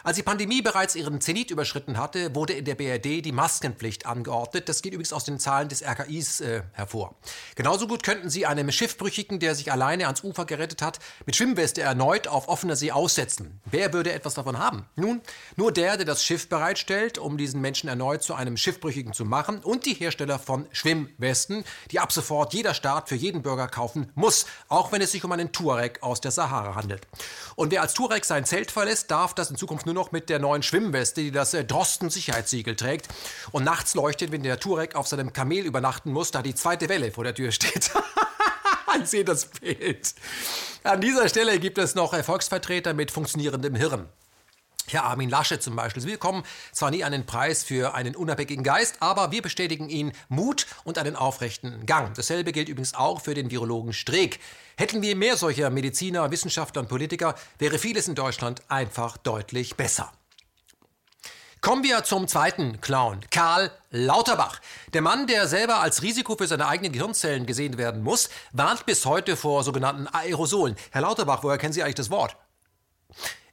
Als 0.07 0.17
die 0.17 0.23
Pandemie 0.23 0.61
bereits 0.61 0.97
ihren 0.97 1.23
Zenit 1.23 1.51
überschritten 1.51 1.97
hatte, 1.97 2.35
wurde 2.35 2.53
in 2.53 2.67
der 2.67 2.75
BRD 2.75 3.25
die 3.25 3.33
Maskenpflicht 3.33 4.05
angeordnet. 4.05 4.69
Das 4.69 4.83
geht 4.83 4.93
übrigens 4.93 5.15
aus 5.15 5.25
den 5.25 5.39
Zahlen 5.39 5.71
des 5.71 5.83
RKIs 5.83 6.43
äh, 6.43 6.63
hervor. 6.75 7.15
Genauso 7.55 7.89
gut 7.89 8.03
könnten 8.03 8.29
Sie 8.29 8.45
einem 8.45 8.71
Schiffbrüchigen, 8.71 9.41
der 9.41 9.55
sich 9.55 9.73
alleine 9.73 10.05
ans 10.05 10.23
Ufer 10.23 10.45
gerettet 10.45 10.83
hat, 10.83 10.99
mit 11.25 11.37
Schwimmweste 11.37 11.81
erneut 11.81 12.29
auf 12.29 12.49
offener 12.49 12.77
See 12.77 12.93
aussetzen. 12.93 13.63
Wer 13.65 13.95
würde 13.95 14.13
etwas 14.13 14.35
davon 14.35 14.59
haben? 14.59 14.85
Nun, 14.95 15.23
nur 15.57 15.73
der, 15.73 15.97
der 15.97 16.05
das 16.05 16.23
Schiff 16.23 16.51
bereitstellt, 16.51 17.17
um 17.17 17.39
diesen 17.39 17.63
Menschen 17.63 17.89
erneut 17.89 18.23
zu 18.23 18.35
einem 18.35 18.59
Schiffbrüchigen 18.59 19.15
zu 19.15 19.25
machen 19.25 19.61
und 19.61 19.87
die 19.87 19.95
Hersteller 19.95 20.39
von 20.39 20.67
Schwimmwesten, 20.73 21.65
die 21.93 21.99
ab 21.99 22.13
sofort 22.13 22.53
jeder 22.53 22.75
Staat 22.75 23.09
für 23.09 23.17
jeden 23.17 23.41
Bürger 23.41 23.69
kaufen 23.69 24.13
muss, 24.15 24.45
auch 24.69 24.93
wenn 24.93 25.01
es 25.01 25.13
sich 25.13 25.25
um 25.25 25.33
einen 25.33 25.53
Tuareg 25.53 26.03
aus 26.03 26.21
der 26.21 26.31
Sahara 26.31 26.75
handelt. 26.75 27.09
Und 27.57 27.73
wer 27.73 27.81
als 27.81 27.95
Tuareg 27.95 28.27
sein 28.27 28.45
Zelt 28.45 28.71
verlässt, 28.71 29.11
darf 29.11 29.33
das 29.33 29.49
in 29.49 29.57
Zukunft 29.57 29.87
nur 29.87 29.94
nur 29.95 30.05
noch 30.05 30.13
mit 30.13 30.29
der 30.29 30.39
neuen 30.39 30.63
Schwimmweste, 30.63 31.23
die 31.23 31.31
das 31.31 31.55
äh, 31.55 31.65
Drosten-Sicherheitssiegel 31.65 32.77
trägt. 32.77 33.09
Und 33.53 33.65
nachts 33.65 33.95
leuchtet, 33.95 34.33
wenn 34.33 34.43
der 34.43 34.59
Turek 34.59 34.95
auf 34.97 35.07
seinem 35.07 35.33
Kamel 35.33 35.65
übernachten 35.65 36.13
muss, 36.13 36.31
da 36.31 36.43
die 36.43 36.55
zweite 36.55 36.89
Welle 36.89 37.11
vor 37.13 37.25
der 37.25 37.35
Tür 37.35 37.53
steht. 37.53 37.91
ich 39.03 39.09
sehe 39.09 39.25
das 39.25 39.47
Bild. 39.47 40.15
An 40.83 41.01
dieser 41.01 41.29
Stelle 41.29 41.59
gibt 41.59 41.79
es 41.79 41.95
noch 41.95 42.15
Volksvertreter 42.23 42.93
mit 42.93 43.11
funktionierendem 43.11 43.75
Hirn. 43.75 44.09
Herr 44.89 45.05
Armin 45.05 45.31
Lasche 45.31 45.59
zum 45.59 45.77
Beispiel. 45.77 46.05
Wir 46.05 46.15
bekommen 46.15 46.45
zwar 46.73 46.91
nie 46.91 47.05
einen 47.05 47.25
Preis 47.25 47.65
für 47.65 47.95
einen 47.95 48.15
unabhängigen 48.15 48.65
Geist, 48.65 48.97
aber 49.01 49.31
wir 49.31 49.41
bestätigen 49.41 49.89
Ihnen 49.89 50.13
Mut 50.29 50.67
und 50.85 50.99
einen 50.99 51.17
aufrechten 51.17 51.87
Gang. 51.87 52.15
Dasselbe 52.15 52.53
gilt 52.53 52.69
übrigens 52.69 52.95
auch 52.95 53.21
für 53.23 53.35
den 53.35 53.51
Virologen 53.51 53.93
Streeck. 53.93 54.41
Hätten 54.77 55.03
wir 55.03 55.17
mehr 55.17 55.37
solcher 55.37 55.71
Mediziner, 55.71 56.31
Wissenschaftler 56.31 56.83
und 56.83 56.89
Politiker, 56.89 57.35
wäre 57.59 57.79
vieles 57.79 58.09
in 58.09 58.15
Deutschland 58.15 58.63
einfach 58.69 59.17
deutlich 59.17 59.77
besser. 59.77 60.13
Kommen 61.65 61.83
wir 61.83 62.05
zum 62.05 62.29
zweiten 62.29 62.83
Clown, 62.83 63.21
Karl 63.31 63.71
Lauterbach. 63.91 64.61
Der 64.93 65.01
Mann, 65.01 65.27
der 65.27 65.49
selber 65.49 65.81
als 65.81 66.03
Risiko 66.03 66.37
für 66.37 66.47
seine 66.47 66.67
eigenen 66.67 66.93
Gehirnzellen 66.93 67.47
gesehen 67.47 67.79
werden 67.79 68.03
muss, 68.03 68.29
warnt 68.53 68.85
bis 68.85 69.07
heute 69.07 69.35
vor 69.35 69.65
sogenannten 69.65 70.07
Aerosolen. 70.07 70.77
Herr 70.91 71.01
Lauterbach, 71.01 71.43
woher 71.43 71.57
kennen 71.57 71.73
Sie 71.73 71.83
eigentlich 71.83 71.95
das 71.95 72.11
Wort? 72.11 72.37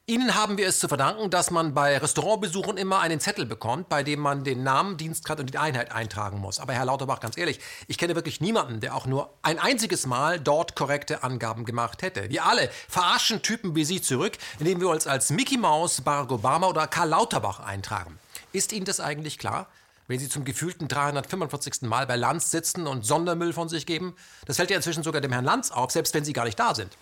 Ihnen 0.06 0.34
haben 0.34 0.58
wir 0.58 0.66
es 0.66 0.80
zu 0.80 0.88
verdanken, 0.88 1.30
dass 1.30 1.52
man 1.52 1.74
bei 1.74 1.96
Restaurantbesuchen 1.96 2.76
immer 2.76 2.98
einen 2.98 3.20
Zettel 3.20 3.46
bekommt, 3.46 3.88
bei 3.88 4.02
dem 4.02 4.18
man 4.18 4.42
den 4.42 4.64
Namen, 4.64 4.96
Dienstgrad 4.96 5.38
und 5.38 5.54
die 5.54 5.58
Einheit 5.58 5.92
eintragen 5.92 6.40
muss. 6.40 6.58
Aber 6.58 6.72
Herr 6.72 6.84
Lauterbach, 6.84 7.20
ganz 7.20 7.38
ehrlich, 7.38 7.60
ich 7.86 7.98
kenne 7.98 8.16
wirklich 8.16 8.40
niemanden, 8.40 8.80
der 8.80 8.96
auch 8.96 9.06
nur 9.06 9.32
ein 9.42 9.60
einziges 9.60 10.04
Mal 10.06 10.40
dort 10.40 10.74
korrekte 10.74 11.22
Angaben 11.22 11.64
gemacht 11.64 12.02
hätte. 12.02 12.28
Wir 12.30 12.44
alle 12.44 12.68
verarschen 12.88 13.42
Typen 13.42 13.76
wie 13.76 13.84
Sie 13.84 14.02
zurück, 14.02 14.38
indem 14.58 14.80
wir 14.80 14.88
uns 14.88 15.06
als 15.06 15.30
Mickey 15.30 15.56
Mouse, 15.56 16.00
Barack 16.00 16.32
Obama 16.32 16.66
oder 16.66 16.88
Karl 16.88 17.10
Lauterbach 17.10 17.60
eintragen. 17.60 18.18
Ist 18.52 18.72
Ihnen 18.72 18.84
das 18.84 18.98
eigentlich 18.98 19.38
klar? 19.38 19.68
wenn 20.08 20.18
Sie 20.18 20.28
zum 20.28 20.44
gefühlten 20.44 20.88
345. 20.88 21.82
Mal 21.82 22.06
bei 22.06 22.16
Lanz 22.16 22.50
sitzen 22.50 22.88
und 22.88 23.06
Sondermüll 23.06 23.52
von 23.52 23.68
sich 23.68 23.86
geben? 23.86 24.14
Das 24.46 24.56
fällt 24.56 24.68
ja 24.68 24.76
inzwischen 24.76 25.04
sogar 25.04 25.20
dem 25.22 25.32
Herrn 25.32 25.44
Lanz 25.44 25.70
auf, 25.70 25.90
selbst 25.90 26.12
wenn 26.12 26.24
Sie 26.24 26.32
gar 26.32 26.44
nicht 26.44 26.58
da 26.58 26.74
sind. 26.74 26.92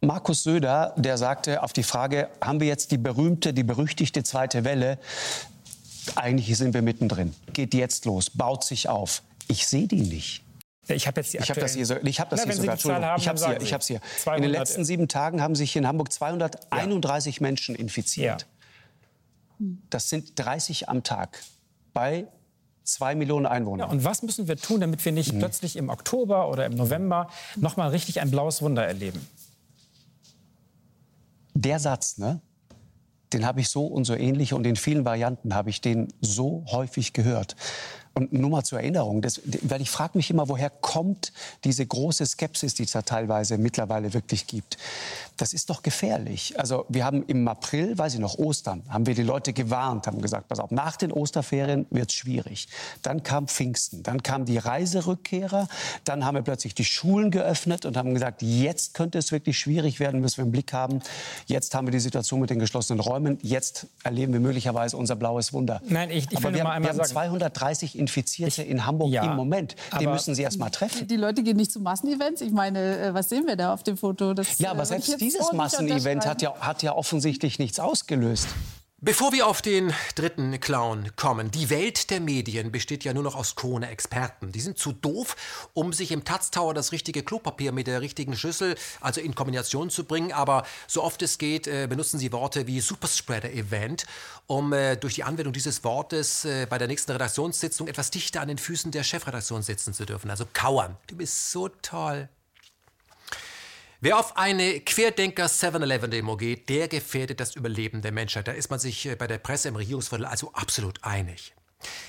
Markus 0.00 0.44
Söder, 0.44 0.94
der 0.96 1.18
sagte 1.18 1.62
auf 1.62 1.72
die 1.72 1.82
Frage, 1.82 2.28
haben 2.40 2.60
wir 2.60 2.68
jetzt 2.68 2.92
die 2.92 2.98
berühmte, 2.98 3.52
die 3.52 3.64
berüchtigte 3.64 4.22
zweite 4.22 4.64
Welle? 4.64 4.98
Eigentlich 6.14 6.56
sind 6.56 6.72
wir 6.72 6.82
mittendrin. 6.82 7.34
Geht 7.52 7.74
jetzt 7.74 8.04
los, 8.04 8.30
baut 8.30 8.64
sich 8.64 8.88
auf. 8.88 9.22
Ich 9.48 9.66
sehe 9.66 9.88
die 9.88 10.02
nicht. 10.02 10.44
Ich 10.86 11.06
habe 11.06 11.20
jetzt 11.20 11.34
die 11.34 11.38
Ich 11.38 11.50
habe 11.50 11.60
das 11.60 11.74
hier, 11.74 12.04
ich 12.04 12.20
hab 12.20 12.30
das 12.30 12.40
Na, 12.40 12.46
hier 12.46 12.54
sogar. 12.54 12.72
Entschuldigung, 12.74 13.04
haben, 13.04 13.20
ich 13.20 13.28
habe 13.28 13.38
hier, 13.38 13.60
ich 13.60 13.86
hier. 13.86 14.00
In 14.36 14.42
den 14.42 14.50
letzten 14.50 14.84
sieben 14.84 15.08
Tagen 15.08 15.42
haben 15.42 15.54
sich 15.54 15.74
in 15.76 15.86
Hamburg 15.86 16.12
231 16.12 17.36
ja. 17.36 17.42
Menschen 17.42 17.74
infiziert. 17.74 18.46
Ja. 19.58 19.66
Das 19.90 20.08
sind 20.08 20.38
30 20.38 20.88
am 20.88 21.02
Tag 21.02 21.42
bei 21.92 22.26
zwei 22.84 23.14
Millionen 23.14 23.44
Einwohnern. 23.44 23.88
Ja, 23.88 23.92
und 23.92 24.04
was 24.04 24.22
müssen 24.22 24.48
wir 24.48 24.56
tun, 24.56 24.80
damit 24.80 25.04
wir 25.04 25.12
nicht 25.12 25.34
mhm. 25.34 25.40
plötzlich 25.40 25.76
im 25.76 25.90
Oktober 25.90 26.48
oder 26.48 26.64
im 26.64 26.74
November 26.74 27.28
noch 27.56 27.76
mal 27.76 27.88
richtig 27.90 28.20
ein 28.20 28.30
blaues 28.30 28.62
Wunder 28.62 28.86
erleben? 28.86 29.26
Der 31.60 31.78
Satz, 31.78 32.18
ne, 32.18 32.40
den 33.32 33.44
habe 33.44 33.60
ich 33.60 33.68
so 33.68 33.86
und 33.86 34.04
so 34.04 34.14
ähnlich 34.14 34.52
und 34.52 34.66
in 34.66 34.76
vielen 34.76 35.04
Varianten 35.04 35.54
habe 35.54 35.70
ich 35.70 35.80
den 35.80 36.08
so 36.20 36.64
häufig 36.70 37.12
gehört. 37.12 37.56
Und 38.18 38.32
nur 38.32 38.50
mal 38.50 38.64
zur 38.64 38.80
Erinnerung, 38.80 39.22
das, 39.22 39.40
weil 39.62 39.80
ich 39.80 39.90
frage 39.90 40.18
mich 40.18 40.28
immer, 40.28 40.48
woher 40.48 40.70
kommt 40.70 41.32
diese 41.62 41.86
große 41.86 42.26
Skepsis, 42.26 42.74
die 42.74 42.82
es 42.82 42.90
da 42.90 43.02
teilweise 43.02 43.58
mittlerweile 43.58 44.12
wirklich 44.12 44.48
gibt. 44.48 44.76
Das 45.36 45.52
ist 45.52 45.70
doch 45.70 45.82
gefährlich. 45.82 46.58
Also 46.58 46.84
wir 46.88 47.04
haben 47.04 47.22
im 47.28 47.46
April, 47.46 47.96
weiß 47.96 48.14
ich 48.14 48.18
noch, 48.18 48.36
Ostern, 48.36 48.82
haben 48.88 49.06
wir 49.06 49.14
die 49.14 49.22
Leute 49.22 49.52
gewarnt, 49.52 50.08
haben 50.08 50.20
gesagt, 50.20 50.48
pass 50.48 50.58
auf, 50.58 50.72
nach 50.72 50.96
den 50.96 51.12
Osterferien 51.12 51.86
wird 51.90 52.10
es 52.10 52.16
schwierig. 52.16 52.66
Dann 53.02 53.22
kam 53.22 53.46
Pfingsten, 53.46 54.02
dann 54.02 54.24
kamen 54.24 54.46
die 54.46 54.58
Reiserückkehrer, 54.58 55.68
dann 56.02 56.24
haben 56.24 56.34
wir 56.34 56.42
plötzlich 56.42 56.74
die 56.74 56.84
Schulen 56.84 57.30
geöffnet 57.30 57.84
und 57.84 57.96
haben 57.96 58.14
gesagt, 58.14 58.42
jetzt 58.42 58.94
könnte 58.94 59.16
es 59.18 59.30
wirklich 59.30 59.60
schwierig 59.60 60.00
werden, 60.00 60.20
müssen 60.20 60.38
wir 60.38 60.44
im 60.46 60.50
Blick 60.50 60.72
haben. 60.72 61.02
Jetzt 61.46 61.72
haben 61.72 61.86
wir 61.86 61.92
die 61.92 62.00
Situation 62.00 62.40
mit 62.40 62.50
den 62.50 62.58
geschlossenen 62.58 62.98
Räumen, 62.98 63.38
jetzt 63.42 63.86
erleben 64.02 64.32
wir 64.32 64.40
möglicherweise 64.40 64.96
unser 64.96 65.14
blaues 65.14 65.52
Wunder. 65.52 65.80
Nein, 65.88 66.10
ich, 66.10 66.26
ich 66.32 66.36
Aber 66.36 66.48
will 66.48 66.54
wir, 66.56 66.64
mal 66.64 66.72
einmal 66.72 66.88
wir 66.88 66.98
haben 66.98 67.06
sagen, 67.06 67.10
230 67.10 67.96
Infizierte 68.08 68.62
in 68.62 68.86
Hamburg 68.86 69.12
ja, 69.12 69.30
im 69.30 69.36
Moment. 69.36 69.76
Den 70.00 70.10
müssen 70.10 70.34
Sie 70.34 70.42
erst 70.42 70.58
mal 70.58 70.70
treffen. 70.70 71.06
Die 71.06 71.16
Leute 71.16 71.42
gehen 71.42 71.58
nicht 71.58 71.70
zu 71.70 71.80
Massenevents. 71.80 72.40
Ich 72.40 72.52
meine, 72.52 72.98
äh, 72.98 73.14
was 73.14 73.28
sehen 73.28 73.46
wir 73.46 73.56
da 73.56 73.74
auf 73.74 73.82
dem 73.82 73.98
Foto? 73.98 74.32
Das, 74.32 74.58
ja, 74.58 74.70
aber 74.70 74.82
äh, 74.82 74.86
selbst 74.86 75.20
dieses 75.20 75.52
Massenevent 75.52 76.26
hat 76.26 76.40
ja, 76.40 76.54
hat 76.58 76.82
ja 76.82 76.94
offensichtlich 76.94 77.58
nichts 77.58 77.78
ausgelöst. 77.78 78.48
Bevor 79.00 79.30
wir 79.32 79.46
auf 79.46 79.62
den 79.62 79.94
dritten 80.16 80.58
Clown 80.58 81.12
kommen, 81.14 81.52
die 81.52 81.70
Welt 81.70 82.10
der 82.10 82.18
Medien 82.18 82.72
besteht 82.72 83.04
ja 83.04 83.14
nur 83.14 83.22
noch 83.22 83.36
aus 83.36 83.54
Krone-Experten. 83.54 84.50
Die 84.50 84.58
sind 84.58 84.76
zu 84.76 84.90
doof, 84.90 85.36
um 85.72 85.92
sich 85.92 86.10
im 86.10 86.24
Taz 86.24 86.50
Tower 86.50 86.74
das 86.74 86.90
richtige 86.90 87.22
Klopapier 87.22 87.70
mit 87.70 87.86
der 87.86 88.00
richtigen 88.00 88.36
Schüssel, 88.36 88.74
also 89.00 89.20
in 89.20 89.36
Kombination 89.36 89.88
zu 89.88 90.02
bringen. 90.02 90.32
Aber 90.32 90.66
so 90.88 91.04
oft 91.04 91.22
es 91.22 91.38
geht, 91.38 91.68
äh, 91.68 91.86
benutzen 91.88 92.18
sie 92.18 92.32
Worte 92.32 92.66
wie 92.66 92.80
Superspreader-Event, 92.80 94.04
um 94.48 94.72
äh, 94.72 94.96
durch 94.96 95.14
die 95.14 95.22
Anwendung 95.22 95.52
dieses 95.52 95.84
Wortes 95.84 96.44
äh, 96.44 96.66
bei 96.68 96.78
der 96.78 96.88
nächsten 96.88 97.12
Redaktionssitzung 97.12 97.86
etwas 97.86 98.10
dichter 98.10 98.40
an 98.40 98.48
den 98.48 98.58
Füßen 98.58 98.90
der 98.90 99.04
Chefredaktion 99.04 99.62
sitzen 99.62 99.94
zu 99.94 100.06
dürfen. 100.06 100.28
Also 100.28 100.44
kauern. 100.52 100.96
Du 101.06 101.14
bist 101.14 101.52
so 101.52 101.68
toll. 101.68 102.28
Wer 104.00 104.16
auf 104.16 104.36
eine 104.36 104.78
Querdenker 104.78 105.46
7-Eleven-Demo 105.46 106.36
geht, 106.36 106.68
der 106.68 106.86
gefährdet 106.86 107.40
das 107.40 107.56
Überleben 107.56 108.00
der 108.00 108.12
Menschheit. 108.12 108.46
Da 108.46 108.52
ist 108.52 108.70
man 108.70 108.78
sich 108.78 109.06
äh, 109.06 109.16
bei 109.16 109.26
der 109.26 109.38
Presse 109.38 109.66
im 109.66 109.74
Regierungsviertel 109.74 110.24
also 110.24 110.52
absolut 110.52 111.02
einig. 111.02 111.52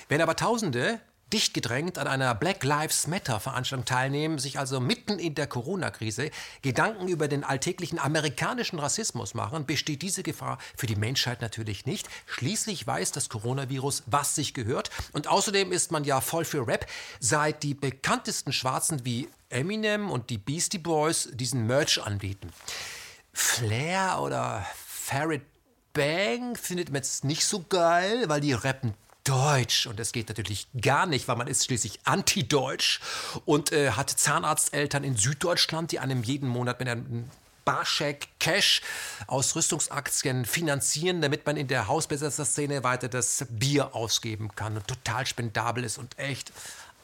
Wenn 0.08 0.22
aber 0.22 0.36
Tausende 0.36 1.00
dicht 1.34 1.56
gedrängt 1.56 1.98
an 1.98 2.06
einer 2.06 2.36
Black 2.36 2.64
Lives 2.64 3.08
Matter 3.08 3.40
Veranstaltung 3.40 3.86
teilnehmen, 3.86 4.38
sich 4.38 4.60
also 4.60 4.80
mitten 4.80 5.18
in 5.18 5.34
der 5.34 5.48
Corona-Krise 5.48 6.30
Gedanken 6.62 7.08
über 7.08 7.28
den 7.28 7.44
alltäglichen 7.44 7.98
amerikanischen 7.98 8.78
Rassismus 8.78 9.34
machen, 9.34 9.66
besteht 9.66 10.04
diese 10.04 10.22
Gefahr 10.22 10.60
für 10.78 10.86
die 10.86 10.96
Menschheit 10.96 11.42
natürlich 11.42 11.88
nicht. 11.88 12.08
Schließlich 12.28 12.86
weiß 12.86 13.14
das 13.14 13.30
Coronavirus, 13.30 14.04
was 14.06 14.36
sich 14.36 14.54
gehört. 14.54 14.92
Und 15.12 15.28
außerdem 15.28 15.72
ist 15.72 15.92
man 15.92 16.04
ja 16.04 16.22
voll 16.22 16.46
für 16.46 16.68
Rap, 16.68 16.86
seit 17.20 17.64
die 17.64 17.74
bekanntesten 17.74 18.54
Schwarzen 18.54 19.06
wie 19.06 19.28
Eminem 19.50 20.10
und 20.10 20.30
die 20.30 20.38
Beastie 20.38 20.78
Boys 20.78 21.30
diesen 21.34 21.68
Merch 21.68 22.02
anbieten. 22.02 22.52
Flair 23.34 24.20
oder 24.22 24.66
Farid 24.86 25.42
Bang 25.94 26.56
findet 26.56 26.90
man 26.90 26.98
jetzt 26.98 27.24
nicht 27.24 27.46
so 27.46 27.66
geil, 27.68 28.26
weil 28.28 28.42
die 28.42 28.54
rappen 28.54 28.94
Deutsch 29.24 29.86
und 29.86 30.00
das 30.00 30.12
geht 30.12 30.30
natürlich 30.30 30.68
gar 30.82 31.06
nicht, 31.06 31.28
weil 31.28 31.36
man 31.36 31.48
ist 31.48 31.66
schließlich 31.66 32.00
anti-deutsch 32.04 33.00
und 33.46 33.72
äh, 33.72 33.92
hat 33.92 34.10
Zahnarzteltern 34.10 35.04
in 35.04 35.16
Süddeutschland, 35.16 35.92
die 35.92 36.00
einem 36.00 36.24
jeden 36.24 36.50
Monat 36.50 36.80
mit 36.80 36.90
einem 36.90 37.30
Barscheck 37.64 38.28
Cash 38.40 38.82
aus 39.28 39.56
Rüstungsaktien 39.56 40.46
finanzieren, 40.46 41.22
damit 41.22 41.46
man 41.46 41.58
in 41.58 41.68
der 41.68 41.88
Hausbesetzer-Szene 41.88 42.84
weiter 42.84 43.08
das 43.08 43.46
Bier 43.50 43.94
ausgeben 43.94 44.50
kann 44.56 44.78
und 44.78 44.88
total 44.88 45.28
spendabel 45.28 45.84
ist 45.84 46.00
und 46.00 46.18
echt 46.18 46.52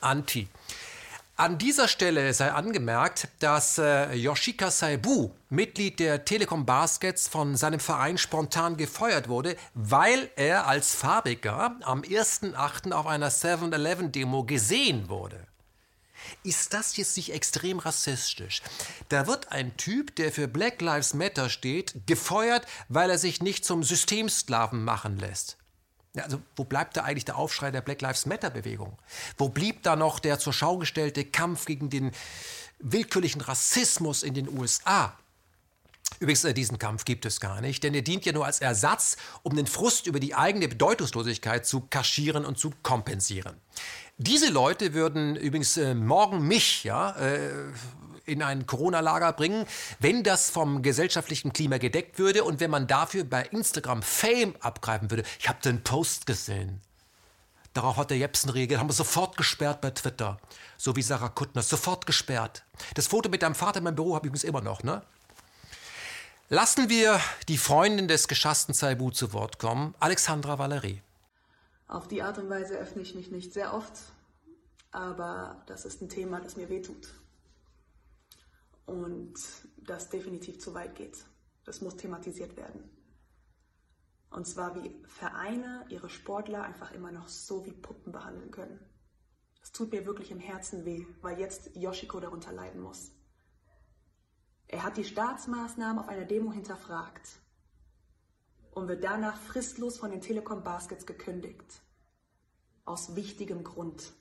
anti. 0.01 0.47
An 1.37 1.57
dieser 1.57 1.89
Stelle 1.89 2.33
sei 2.33 2.53
angemerkt, 2.53 3.27
dass 3.39 3.77
äh, 3.77 4.13
Yoshika 4.13 4.71
Saibu, 4.71 5.31
Mitglied 5.49 5.99
der 5.99 6.23
Telekom 6.23 6.65
Baskets, 6.65 7.27
von 7.27 7.57
seinem 7.57 7.81
Verein 7.81 8.17
spontan 8.17 8.77
gefeuert 8.77 9.27
wurde, 9.27 9.57
weil 9.73 10.29
er 10.37 10.65
als 10.65 10.95
Farbiger 10.95 11.75
am 11.81 12.03
1.8. 12.03 12.93
auf 12.93 13.05
einer 13.05 13.29
7-Eleven-Demo 13.29 14.45
gesehen 14.45 15.09
wurde. 15.09 15.45
Ist 16.43 16.73
das 16.73 16.95
jetzt 16.95 17.17
nicht 17.17 17.33
extrem 17.33 17.79
rassistisch? 17.79 18.61
Da 19.09 19.27
wird 19.27 19.51
ein 19.51 19.75
Typ, 19.75 20.15
der 20.15 20.31
für 20.31 20.47
Black 20.47 20.79
Lives 20.79 21.13
Matter 21.13 21.49
steht, 21.49 22.07
gefeuert, 22.07 22.65
weil 22.87 23.09
er 23.09 23.17
sich 23.17 23.41
nicht 23.41 23.65
zum 23.65 23.83
Systemsklaven 23.83 24.85
machen 24.85 25.17
lässt. 25.17 25.57
Ja, 26.15 26.23
also 26.23 26.41
wo 26.55 26.63
bleibt 26.63 26.97
da 26.97 27.03
eigentlich 27.03 27.25
der 27.25 27.37
Aufschrei 27.37 27.71
der 27.71 27.81
Black 27.81 28.01
Lives 28.01 28.25
Matter-Bewegung? 28.25 28.97
Wo 29.37 29.49
blieb 29.49 29.83
da 29.83 29.95
noch 29.95 30.19
der 30.19 30.39
zur 30.39 30.53
Schau 30.53 30.77
gestellte 30.77 31.25
Kampf 31.25 31.65
gegen 31.65 31.89
den 31.89 32.11
willkürlichen 32.79 33.41
Rassismus 33.41 34.23
in 34.23 34.33
den 34.33 34.49
USA? 34.49 35.17
Übrigens, 36.19 36.45
äh, 36.45 36.53
diesen 36.53 36.79
Kampf 36.79 37.03
gibt 37.03 37.25
es 37.25 37.41
gar 37.41 37.59
nicht, 37.59 37.83
denn 37.83 37.93
er 37.93 38.01
dient 38.01 38.25
ja 38.25 38.31
nur 38.31 38.45
als 38.45 38.61
Ersatz, 38.61 39.17
um 39.43 39.55
den 39.55 39.67
Frust 39.67 40.07
über 40.07 40.19
die 40.19 40.35
eigene 40.35 40.67
Bedeutungslosigkeit 40.67 41.65
zu 41.65 41.81
kaschieren 41.81 42.45
und 42.45 42.57
zu 42.57 42.71
kompensieren. 42.83 43.57
Diese 44.17 44.49
Leute 44.49 44.93
würden 44.93 45.35
übrigens 45.35 45.75
äh, 45.75 45.93
morgen 45.93 46.47
mich 46.47 46.85
ja, 46.85 47.11
äh, 47.17 47.49
in 48.25 48.41
ein 48.41 48.65
Corona-Lager 48.65 49.33
bringen, 49.33 49.65
wenn 49.99 50.23
das 50.23 50.49
vom 50.49 50.81
gesellschaftlichen 50.81 51.53
Klima 51.53 51.77
gedeckt 51.77 52.19
würde 52.19 52.43
und 52.43 52.59
wenn 52.59 52.71
man 52.71 52.87
dafür 52.87 53.23
bei 53.23 53.43
Instagram 53.43 54.01
Fame 54.01 54.55
abgreifen 54.59 55.11
würde. 55.11 55.23
Ich 55.39 55.47
habe 55.47 55.61
den 55.61 55.83
Post 55.83 56.25
gesehen. 56.25 56.81
Darauf 57.73 57.97
hat 57.97 58.09
der 58.09 58.17
Jepsen-Regel, 58.17 58.79
haben 58.79 58.89
wir 58.89 58.93
sofort 58.93 59.35
gesperrt 59.35 59.81
bei 59.81 59.91
Twitter. 59.91 60.39
So 60.77 60.95
wie 60.95 61.01
Sarah 61.01 61.29
Kuttner, 61.29 61.61
sofort 61.61 62.05
gesperrt. 62.05 62.63
Das 62.93 63.07
Foto 63.07 63.29
mit 63.29 63.41
deinem 63.41 63.55
Vater 63.55 63.79
in 63.79 63.83
meinem 63.83 63.95
Büro 63.95 64.15
habe 64.15 64.25
ich 64.25 64.29
übrigens 64.29 64.45
immer 64.45 64.61
noch, 64.61 64.83
ne? 64.83 65.01
Lassen 66.47 66.89
wir 66.89 67.19
die 67.47 67.57
Freundin 67.57 68.07
des 68.07 68.27
geschassten 68.27 68.73
Zaibu 68.73 69.09
zu 69.09 69.33
Wort 69.33 69.59
kommen, 69.59 69.95
Alexandra 69.99 70.59
Valerie. 70.59 71.01
Auf 71.87 72.07
die 72.07 72.21
Art 72.21 72.37
und 72.37 72.49
Weise 72.49 72.75
öffne 72.77 73.01
ich 73.01 73.15
mich 73.15 73.31
nicht 73.31 73.51
sehr 73.51 73.73
oft, 73.73 73.93
aber 74.91 75.61
das 75.65 75.85
ist 75.85 76.01
ein 76.01 76.09
Thema, 76.09 76.39
das 76.39 76.55
mir 76.55 76.69
wehtut 76.69 77.09
und 78.85 79.35
das 79.77 80.09
definitiv 80.09 80.59
zu 80.59 80.73
weit 80.73 80.95
geht. 80.95 81.25
Das 81.63 81.81
muss 81.81 81.97
thematisiert 81.97 82.55
werden. 82.55 82.89
Und 84.29 84.45
zwar 84.45 84.75
wie 84.75 84.93
Vereine 85.07 85.85
ihre 85.89 86.09
Sportler 86.09 86.63
einfach 86.63 86.91
immer 86.91 87.11
noch 87.11 87.27
so 87.27 87.65
wie 87.65 87.71
Puppen 87.71 88.11
behandeln 88.11 88.51
können. 88.51 88.79
Das 89.61 89.71
tut 89.71 89.91
mir 89.91 90.05
wirklich 90.05 90.29
im 90.29 90.39
Herzen 90.39 90.85
weh, 90.85 91.05
weil 91.21 91.39
jetzt 91.39 91.75
Yoshiko 91.75 92.19
darunter 92.19 92.51
leiden 92.51 92.81
muss. 92.81 93.11
Er 94.67 94.83
hat 94.83 94.97
die 94.97 95.03
Staatsmaßnahmen 95.03 95.99
auf 95.99 96.09
einer 96.09 96.25
Demo 96.25 96.51
hinterfragt 96.51 97.39
und 98.71 98.87
wird 98.87 99.03
danach 99.03 99.37
fristlos 99.37 99.97
von 99.97 100.11
den 100.11 100.21
Telekom 100.21 100.63
Baskets 100.63 101.05
gekündigt. 101.05 101.81
Aus 102.83 103.15
wichtigem 103.15 103.63
Grund 103.63 104.13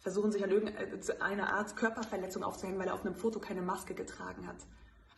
versuchen 0.00 0.32
sich 0.32 0.44
an 0.44 0.50
irgendeiner 0.50 1.52
Art 1.52 1.76
Körperverletzung 1.76 2.42
aufzuhängen, 2.42 2.78
weil 2.78 2.88
er 2.88 2.94
auf 2.94 3.04
einem 3.04 3.14
Foto 3.14 3.40
keine 3.40 3.62
Maske 3.62 3.94
getragen 3.94 4.46
hat. 4.46 4.56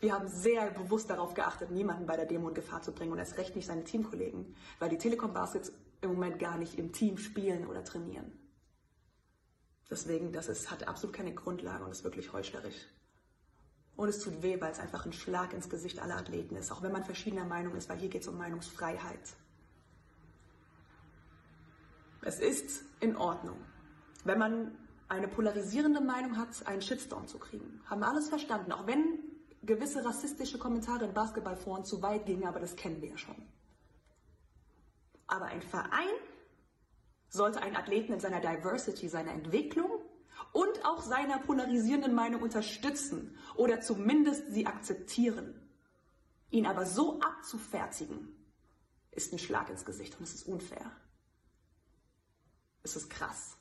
Wir 0.01 0.15
haben 0.15 0.29
sehr 0.29 0.71
bewusst 0.71 1.11
darauf 1.11 1.35
geachtet, 1.35 1.71
niemanden 1.71 2.07
bei 2.07 2.17
der 2.17 2.25
Demo 2.25 2.49
in 2.49 2.55
Gefahr 2.55 2.81
zu 2.81 2.93
bringen 2.93 3.13
und 3.13 3.19
erst 3.19 3.37
recht 3.37 3.55
nicht 3.55 3.67
seine 3.67 3.85
Teamkollegen, 3.85 4.55
weil 4.79 4.89
die 4.89 4.97
Telekom 4.97 5.35
Baskets 5.35 5.73
im 6.01 6.15
Moment 6.15 6.39
gar 6.39 6.57
nicht 6.57 6.79
im 6.79 6.93
Team 6.93 7.19
spielen 7.19 7.67
oder 7.67 7.85
trainieren. 7.85 8.33
Deswegen, 9.91 10.33
das 10.33 10.49
ist, 10.49 10.71
hat 10.71 10.89
absolut 10.89 11.15
keine 11.15 11.35
Grundlage 11.35 11.85
und 11.85 11.91
ist 11.91 12.05
wirklich 12.05 12.33
heuchlerisch. 12.33 12.87
Und 13.97 14.09
es 14.09 14.21
tut 14.21 14.43
weh, 14.43 14.59
weil 14.61 14.73
es 14.73 14.79
einfach 14.79 15.05
ein 15.05 15.13
Schlag 15.13 15.53
ins 15.53 15.69
Gesicht 15.69 15.99
aller 15.99 16.17
Athleten 16.17 16.57
ist, 16.57 16.73
auch 16.73 16.81
wenn 16.83 16.93
man 16.93 17.05
verschiedener 17.05 17.45
Meinung 17.45 17.75
ist, 17.75 17.91
weil 17.91 17.99
hier 17.99 18.09
geht 18.09 18.23
es 18.23 18.29
um 18.29 18.39
Meinungsfreiheit. 18.39 19.21
Es 22.23 22.39
ist 22.39 22.83
in 23.01 23.17
Ordnung, 23.17 23.59
wenn 24.25 24.39
man 24.39 24.77
eine 25.09 25.29
polarisierende 25.29 26.01
Meinung 26.01 26.37
hat, 26.37 26.67
einen 26.67 26.83
Shitstorm 26.83 27.27
zu 27.27 27.39
kriegen. 27.39 27.81
Haben 27.87 28.01
wir 28.01 28.09
alles 28.09 28.29
verstanden, 28.29 28.73
auch 28.73 28.87
wenn 28.87 29.19
gewisse 29.63 30.05
rassistische 30.05 30.59
Kommentare 30.59 31.05
in 31.05 31.15
Basketballforen 31.15 31.85
zu 31.85 32.01
weit 32.03 32.27
gingen, 32.27 32.47
aber 32.47 32.61
das 32.61 32.77
kennen 32.77 33.03
wir 33.03 33.11
ja 33.11 33.19
schon. 33.19 33.37
Aber 35.27 35.47
ein 35.47 35.63
Verein 35.63 36.09
sollte 37.29 37.63
einen 37.63 37.77
Athleten 37.77 38.13
in 38.13 38.21
seiner 38.21 38.41
Diversity, 38.41 39.09
seiner 39.09 39.33
Entwicklung 39.33 39.91
und 40.53 40.85
auch 40.85 41.01
seiner 41.01 41.39
polarisierenden 41.39 42.15
Meinung 42.15 42.43
unterstützen 42.43 43.37
oder 43.55 43.81
zumindest 43.81 44.53
sie 44.53 44.67
akzeptieren. 44.67 45.55
Ihn 46.51 46.67
aber 46.67 46.87
so 46.87 47.21
abzufertigen, 47.21 48.29
ist 49.13 49.33
ein 49.33 49.39
Schlag 49.39 49.71
ins 49.71 49.85
Gesicht 49.85 50.17
und 50.19 50.25
es 50.25 50.35
ist 50.35 50.47
unfair. 50.47 50.91
Es 52.83 52.97
ist 52.97 53.11
krass. 53.11 53.57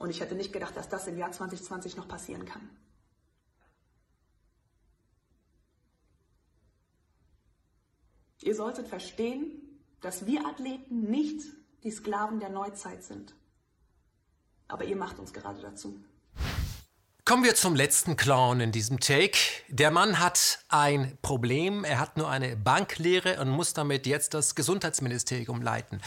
Und 0.00 0.08
ich 0.08 0.20
hätte 0.20 0.34
nicht 0.34 0.54
gedacht, 0.54 0.74
dass 0.78 0.88
das 0.88 1.06
im 1.08 1.18
Jahr 1.18 1.30
2020 1.30 1.98
noch 1.98 2.08
passieren 2.08 2.46
kann. 2.46 2.70
Ihr 8.40 8.54
solltet 8.54 8.88
verstehen, 8.88 9.78
dass 10.00 10.24
wir 10.24 10.46
Athleten 10.46 11.02
nicht 11.10 11.42
die 11.84 11.90
Sklaven 11.90 12.40
der 12.40 12.48
Neuzeit 12.48 13.04
sind. 13.04 13.34
Aber 14.68 14.84
ihr 14.84 14.96
macht 14.96 15.18
uns 15.18 15.34
gerade 15.34 15.60
dazu. 15.60 16.02
Kommen 17.30 17.44
wir 17.44 17.54
zum 17.54 17.76
letzten 17.76 18.16
Clown 18.16 18.58
in 18.58 18.72
diesem 18.72 18.98
Take. 18.98 19.38
Der 19.68 19.92
Mann 19.92 20.18
hat 20.18 20.58
ein 20.68 21.16
Problem. 21.22 21.84
Er 21.84 22.00
hat 22.00 22.16
nur 22.16 22.28
eine 22.28 22.56
Banklehre 22.56 23.40
und 23.40 23.50
muss 23.50 23.72
damit 23.72 24.04
jetzt 24.08 24.34
das 24.34 24.56
Gesundheitsministerium 24.56 25.62
leiten. 25.62 26.00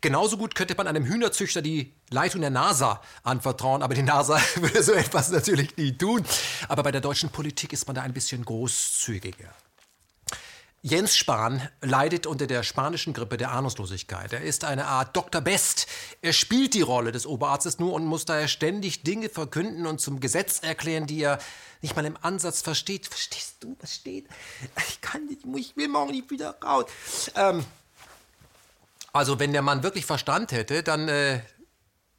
Genauso 0.00 0.36
gut 0.36 0.56
könnte 0.56 0.74
man 0.74 0.88
einem 0.88 1.04
Hühnerzüchter 1.04 1.62
die 1.62 1.94
Leitung 2.10 2.40
der 2.40 2.50
NASA 2.50 3.00
anvertrauen, 3.22 3.84
aber 3.84 3.94
die 3.94 4.02
NASA 4.02 4.40
würde 4.56 4.82
so 4.82 4.94
etwas 4.94 5.30
natürlich 5.30 5.76
nie 5.76 5.96
tun. 5.96 6.24
Aber 6.66 6.82
bei 6.82 6.90
der 6.90 7.00
deutschen 7.00 7.30
Politik 7.30 7.72
ist 7.72 7.86
man 7.86 7.94
da 7.94 8.02
ein 8.02 8.12
bisschen 8.12 8.44
großzügiger. 8.44 9.54
Jens 10.86 11.16
Spahn 11.16 11.66
leidet 11.80 12.26
unter 12.26 12.46
der 12.46 12.62
spanischen 12.62 13.14
Grippe 13.14 13.38
der 13.38 13.52
Ahnungslosigkeit. 13.52 14.34
Er 14.34 14.42
ist 14.42 14.64
eine 14.64 14.84
Art 14.84 15.16
Dr. 15.16 15.40
Best. 15.40 15.86
Er 16.20 16.34
spielt 16.34 16.74
die 16.74 16.82
Rolle 16.82 17.10
des 17.10 17.24
Oberarztes 17.24 17.78
nur 17.78 17.94
und 17.94 18.04
muss 18.04 18.26
daher 18.26 18.48
ständig 18.48 19.02
Dinge 19.02 19.30
verkünden 19.30 19.86
und 19.86 20.02
zum 20.02 20.20
Gesetz 20.20 20.58
erklären, 20.58 21.06
die 21.06 21.22
er 21.22 21.38
nicht 21.80 21.96
mal 21.96 22.04
im 22.04 22.18
Ansatz 22.20 22.60
versteht. 22.60 23.06
Verstehst 23.06 23.56
du, 23.60 23.74
was 23.80 23.94
steht? 23.94 24.26
Ich 24.90 25.00
kann 25.00 25.24
nicht, 25.24 25.46
ich 25.56 25.74
will 25.74 25.88
morgen 25.88 26.10
nicht 26.10 26.30
wieder 26.30 26.54
raus. 26.62 26.84
Ähm, 27.34 27.64
also 29.14 29.38
wenn 29.38 29.52
der 29.54 29.62
Mann 29.62 29.82
wirklich 29.82 30.04
Verstand 30.04 30.52
hätte, 30.52 30.82
dann 30.82 31.08
äh, 31.08 31.40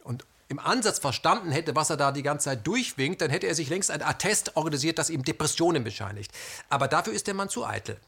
und 0.03 0.25
im 0.47 0.57
Ansatz 0.57 0.97
verstanden 0.97 1.51
hätte, 1.51 1.75
was 1.75 1.91
er 1.91 1.97
da 1.97 2.11
die 2.11 2.23
ganze 2.23 2.45
Zeit 2.45 2.65
durchwinkt, 2.65 3.21
dann 3.21 3.29
hätte 3.29 3.45
er 3.45 3.53
sich 3.53 3.69
längst 3.69 3.91
ein 3.91 4.01
Attest 4.01 4.57
organisiert, 4.57 4.97
das 4.97 5.11
ihm 5.11 5.21
Depressionen 5.21 5.83
bescheinigt. 5.83 6.31
Aber 6.67 6.87
dafür 6.87 7.13
ist 7.13 7.27
der 7.27 7.35
Mann 7.35 7.49
zu 7.49 7.63
eitel. 7.63 7.99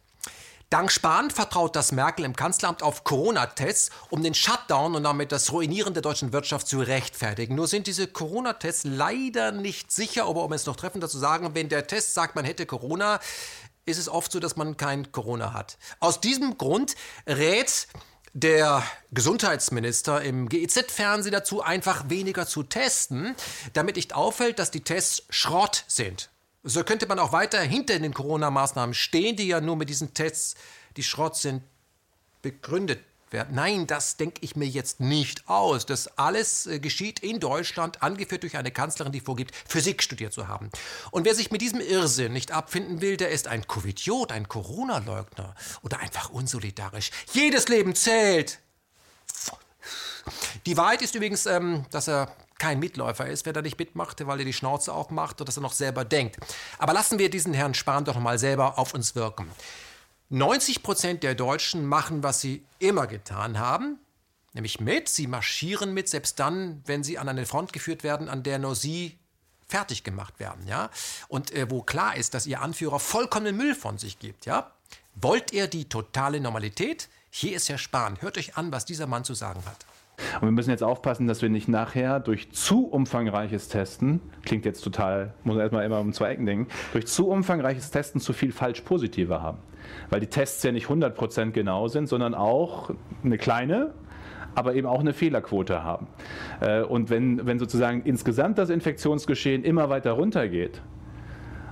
Dank 0.70 0.92
Spahn 0.92 1.32
vertraut 1.32 1.78
das 1.78 1.94
Merkel 1.94 2.26
im 2.26 2.36
Kanzleramt 2.36 2.84
auf 2.84 3.06
Corona-Tests, 3.06 3.90
um 4.10 4.22
den 4.22 4.34
Shutdown 4.34 4.96
und 4.96 5.04
damit 5.04 5.32
das 5.32 5.54
Ruinieren 5.54 5.94
der 5.94 6.02
deutschen 6.02 6.34
Wirtschaft 6.34 6.68
zu 6.68 6.80
rechtfertigen. 6.80 7.56
Nur 7.56 7.70
sind 7.70 7.88
diese 7.88 8.06
Corona-Tests 8.06 8.84
leider 8.84 9.54
nicht 9.54 9.94
sicher, 9.94 10.26
aber 10.26 10.44
um 10.44 10.52
es 10.52 10.66
noch 10.66 10.76
treffender 10.76 11.08
zu 11.08 11.20
sagen, 11.20 11.52
wenn 11.54 11.70
der 11.70 11.88
Test 11.88 12.14
sagt, 12.14 12.36
man 12.36 12.44
hätte 12.44 12.66
Corona, 12.66 13.22
ist 13.86 13.98
es 13.98 14.10
oft 14.10 14.30
so, 14.30 14.42
dass 14.42 14.58
man 14.58 14.76
kein 14.76 15.14
Corona 15.14 15.54
hat. 15.54 15.78
Aus 16.02 16.20
diesem 16.20 16.58
Grund 16.58 16.96
rät 17.26 17.88
der 18.34 18.84
Gesundheitsminister 19.12 20.22
im 20.22 20.50
GEZ-Fernsehen 20.50 21.32
dazu, 21.32 21.62
einfach 21.62 22.10
weniger 22.10 22.46
zu 22.46 22.64
testen, 22.64 23.38
damit 23.72 23.96
nicht 23.96 24.14
auffällt, 24.14 24.60
dass 24.60 24.70
die 24.70 24.82
Tests 24.82 25.24
Schrott 25.30 25.86
sind. 25.88 26.30
So 26.68 26.84
könnte 26.84 27.08
man 27.08 27.18
auch 27.18 27.32
weiter 27.32 27.62
hinter 27.62 27.98
den 27.98 28.14
Corona-Maßnahmen 28.14 28.94
stehen, 28.94 29.38
die 29.38 29.48
ja 29.48 29.62
nur 29.62 29.78
mit 29.78 29.90
diesen 29.90 30.14
Tests, 30.14 30.56
die 30.98 31.04
Schrott 31.04 31.38
sind, 31.38 31.64
begründet 32.42 33.00
werden. 33.32 33.56
Nein, 33.56 33.88
das 33.88 34.18
denke 34.18 34.40
ich 34.42 34.58
mir 34.58 34.68
jetzt 34.68 35.00
nicht 35.00 35.48
aus. 35.48 35.86
Das 35.86 36.18
alles 36.18 36.68
äh, 36.68 36.80
geschieht 36.80 37.20
in 37.20 37.40
Deutschland, 37.40 38.04
angeführt 38.04 38.44
durch 38.44 38.58
eine 38.58 38.72
Kanzlerin, 38.72 39.14
die 39.14 39.22
vorgibt, 39.22 39.56
Physik 39.68 40.04
studiert 40.04 40.34
zu 40.34 40.50
haben. 40.50 40.70
Und 41.12 41.24
wer 41.24 41.36
sich 41.36 41.52
mit 41.52 41.62
diesem 41.62 41.80
Irrsinn 41.80 42.34
nicht 42.34 42.52
abfinden 42.52 43.00
will, 43.00 43.16
der 43.16 43.30
ist 43.30 43.48
ein 43.48 43.66
Covidiot, 43.66 44.34
ein 44.34 44.50
Corona-Leugner 44.50 45.56
oder 45.84 46.00
einfach 46.00 46.30
unsolidarisch. 46.30 47.12
Jedes 47.32 47.70
Leben 47.70 47.96
zählt. 47.96 48.60
Die 50.66 50.76
Wahrheit 50.76 51.02
ist 51.02 51.16
übrigens, 51.16 51.46
ähm, 51.46 51.86
dass 51.92 52.10
er 52.10 52.36
kein 52.60 52.80
Mitläufer 52.80 53.28
ist, 53.28 53.46
wenn 53.46 53.56
er 53.56 53.62
nicht 53.62 53.80
mitmacht, 53.80 54.26
weil 54.26 54.40
er 54.40 54.46
die 54.46 54.54
Schnauze 54.54 54.94
aufmacht 54.94 55.40
und 55.40 55.48
dass 55.48 55.58
er 55.58 55.62
noch 55.62 55.74
selber 55.74 56.06
denkt. 56.06 56.38
Aber 56.78 56.94
lassen 56.94 57.20
wir 57.20 57.30
diesen 57.30 57.54
Herrn 57.54 57.74
Spahn 57.74 58.06
doch 58.06 58.20
mal 58.20 58.40
selber 58.40 58.78
auf 58.78 58.94
uns 58.94 59.16
wirken. 59.16 59.50
90 60.30 60.84
Prozent 60.84 61.24
der 61.24 61.36
Deutschen 61.36 61.86
machen, 61.86 62.24
was 62.24 62.42
sie 62.42 62.66
immer 62.80 63.08
getan 63.08 63.60
haben, 63.60 64.00
nämlich 64.54 64.80
mit. 64.80 65.08
Sie 65.08 65.28
marschieren 65.28 65.94
mit, 65.94 66.10
selbst 66.10 66.40
dann, 66.40 66.82
wenn 66.86 67.04
sie 67.04 67.18
an 67.18 67.30
eine 67.30 67.46
Front 67.46 67.72
geführt 67.72 68.04
werden, 68.04 68.28
an 68.28 68.44
der 68.44 68.60
nur 68.60 68.76
sie 68.76 69.18
fertig 69.68 70.04
gemacht 70.04 70.40
werden, 70.40 70.66
ja. 70.68 70.90
Und 71.28 71.52
äh, 71.52 71.70
wo 71.70 71.82
klar 71.82 72.16
ist, 72.16 72.34
dass 72.34 72.46
ihr 72.46 72.62
Anführer 72.62 73.00
vollkommenen 73.00 73.56
Müll 73.56 73.76
von 73.76 73.98
sich 73.98 74.20
gibt, 74.20 74.46
ja. 74.46 74.72
Wollt 75.16 75.52
ihr 75.52 75.68
die 75.68 75.90
totale 75.90 76.40
Normalität? 76.40 77.10
Hier 77.30 77.56
ist 77.56 77.70
Herr 77.70 77.78
Spahn. 77.78 78.22
Hört 78.22 78.38
euch 78.38 78.56
an, 78.56 78.72
was 78.72 78.86
dieser 78.86 79.08
Mann 79.08 79.24
zu 79.24 79.34
sagen 79.34 79.64
hat. 79.66 79.86
Und 80.42 80.48
wir 80.48 80.52
müssen 80.52 80.70
jetzt 80.70 80.84
aufpassen, 80.84 81.28
dass 81.28 81.42
wir 81.42 81.50
nicht 81.50 81.68
nachher 81.68 82.20
durch 82.20 82.52
zu 82.52 82.88
umfangreiches 82.88 83.70
Testen, 83.70 84.22
klingt 84.44 84.66
jetzt 84.66 84.82
total, 84.82 85.34
muss 85.44 85.56
man 85.56 85.62
erstmal 85.62 85.86
immer 85.86 86.00
um 86.00 86.14
zwei 86.14 86.32
Ecken 86.32 86.46
denken, 86.46 86.68
durch 86.94 87.08
zu 87.08 87.30
umfangreiches 87.30 87.92
Testen 87.92 88.22
zu 88.22 88.34
viel 88.34 88.52
Falsch-Positive 88.52 89.42
haben. 89.42 89.60
Weil 90.10 90.20
die 90.20 90.28
Tests 90.28 90.62
ja 90.64 90.72
nicht 90.72 90.88
100% 90.88 91.52
genau 91.52 91.88
sind, 91.88 92.08
sondern 92.08 92.36
auch 92.36 92.92
eine 93.24 93.38
kleine, 93.38 93.94
aber 94.54 94.76
eben 94.76 94.88
auch 94.88 95.00
eine 95.00 95.14
Fehlerquote 95.14 95.84
haben. 95.84 96.08
Äh, 96.62 96.82
und 96.82 97.10
wenn, 97.10 97.46
wenn 97.46 97.60
sozusagen 97.60 98.02
insgesamt 98.04 98.58
das 98.58 98.70
Infektionsgeschehen 98.70 99.64
immer 99.64 99.90
weiter 99.90 100.12
runtergeht, 100.12 100.82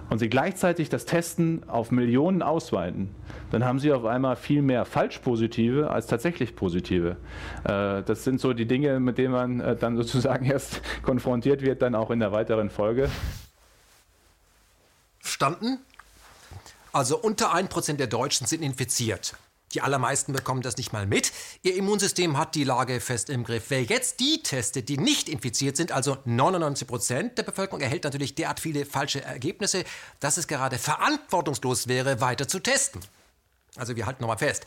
und 0.10 0.20
Sie 0.20 0.30
gleichzeitig 0.30 0.89
das 0.89 1.06
Testen 1.06 1.68
auf 1.68 1.91
Millionen 1.91 2.41
ausweiten, 2.41 3.14
dann 3.51 3.66
haben 3.66 3.80
Sie 3.80 3.91
auf 3.91 4.06
einmal 4.06 4.36
viel 4.36 4.62
mehr 4.62 4.86
Falschpositive 4.86 5.89
als 5.89 6.08
tatsächlich 6.08 6.56
Positive. 6.56 7.18
Äh, 7.64 8.03
das 8.03 8.24
sind 8.24 8.39
so 8.39 8.53
die 8.53 8.66
Dinge, 8.66 8.99
mit 8.99 9.18
denen 9.18 9.32
man 9.32 9.60
äh, 9.60 9.76
dann 9.76 9.95
sozusagen 9.97 10.45
erst 10.49 10.82
konfrontiert 11.03 11.62
wird, 11.62 11.82
dann 11.82 11.95
auch 11.95 12.12
in 12.12 12.20
der 12.20 12.32
weiteren 12.32 12.70
Folge. 12.70 13.10
Verstanden? 15.20 15.80
Also 16.91 17.18
unter 17.18 17.53
1% 17.53 17.97
der 17.97 18.08
Deutschen 18.08 18.47
sind 18.47 18.62
infiziert. 18.62 19.36
Die 19.76 19.82
allermeisten 19.82 20.32
bekommen 20.32 20.61
das 20.61 20.78
nicht 20.78 20.93
mal 20.93 21.05
mit. 21.05 21.34
Ihr 21.61 21.76
Immunsystem 21.76 22.38
hat 22.38 22.55
die 22.55 22.63
Lage 22.63 23.01
fest 23.01 23.30
im 23.30 23.43
Griff. 23.43 23.65
Wer 23.67 23.84
jetzt 23.84 24.21
die 24.21 24.41
testet, 24.41 24.88
die 24.88 24.97
nicht 24.97 25.28
infiziert 25.28 25.76
sind, 25.76 25.91
also 25.91 26.17
99 26.23 26.88
Prozent 26.88 27.38
der 27.38 27.43
Bevölkerung, 27.43 27.82
erhält 27.82 28.05
natürlich 28.05 28.36
derart 28.36 28.61
viele 28.61 28.86
falsche 28.86 29.21
Ergebnisse, 29.21 29.84
dass 30.21 30.38
es 30.38 30.47
gerade 30.47 30.78
verantwortungslos 30.78 31.89
wäre, 31.89 32.21
weiter 32.21 32.47
zu 32.47 32.59
testen. 32.59 33.01
Also 33.76 33.97
wir 33.97 34.05
halten 34.05 34.23
nochmal 34.23 34.38
fest. 34.38 34.65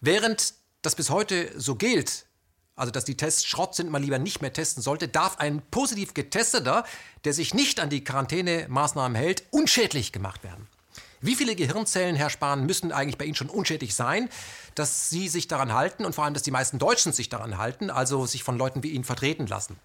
Während 0.00 0.54
das 0.82 0.96
bis 0.96 1.08
heute 1.08 1.52
so 1.56 1.76
gilt, 1.76 2.26
also 2.74 2.90
dass 2.90 3.04
die 3.04 3.16
Tests 3.16 3.44
Schrott 3.44 3.76
sind, 3.76 3.92
man 3.92 4.02
lieber 4.02 4.18
nicht 4.18 4.42
mehr 4.42 4.52
testen 4.52 4.82
sollte, 4.82 5.06
darf 5.06 5.38
ein 5.38 5.62
positiv 5.70 6.14
getesteter, 6.14 6.82
der 7.24 7.32
sich 7.32 7.54
nicht 7.54 7.78
an 7.78 7.90
die 7.90 8.02
Quarantänemaßnahmen 8.02 9.14
hält, 9.14 9.44
unschädlich 9.52 10.10
gemacht 10.10 10.42
werden. 10.42 10.66
Wie 11.20 11.34
viele 11.34 11.56
Gehirnzellen, 11.56 12.16
Herr 12.16 12.30
Spahn, 12.30 12.66
müssen 12.66 12.92
eigentlich 12.92 13.18
bei 13.18 13.24
Ihnen 13.24 13.34
schon 13.34 13.48
unschädlich 13.48 13.94
sein, 13.94 14.28
dass 14.74 15.10
Sie 15.10 15.28
sich 15.28 15.48
daran 15.48 15.72
halten 15.72 16.04
und 16.04 16.14
vor 16.14 16.24
allem, 16.24 16.34
dass 16.34 16.42
die 16.42 16.50
meisten 16.50 16.78
Deutschen 16.78 17.12
sich 17.12 17.28
daran 17.28 17.58
halten, 17.58 17.90
also 17.90 18.26
sich 18.26 18.44
von 18.44 18.56
Leuten 18.56 18.82
wie 18.82 18.90
Ihnen 18.90 19.04
vertreten 19.04 19.46
lassen? 19.46 19.76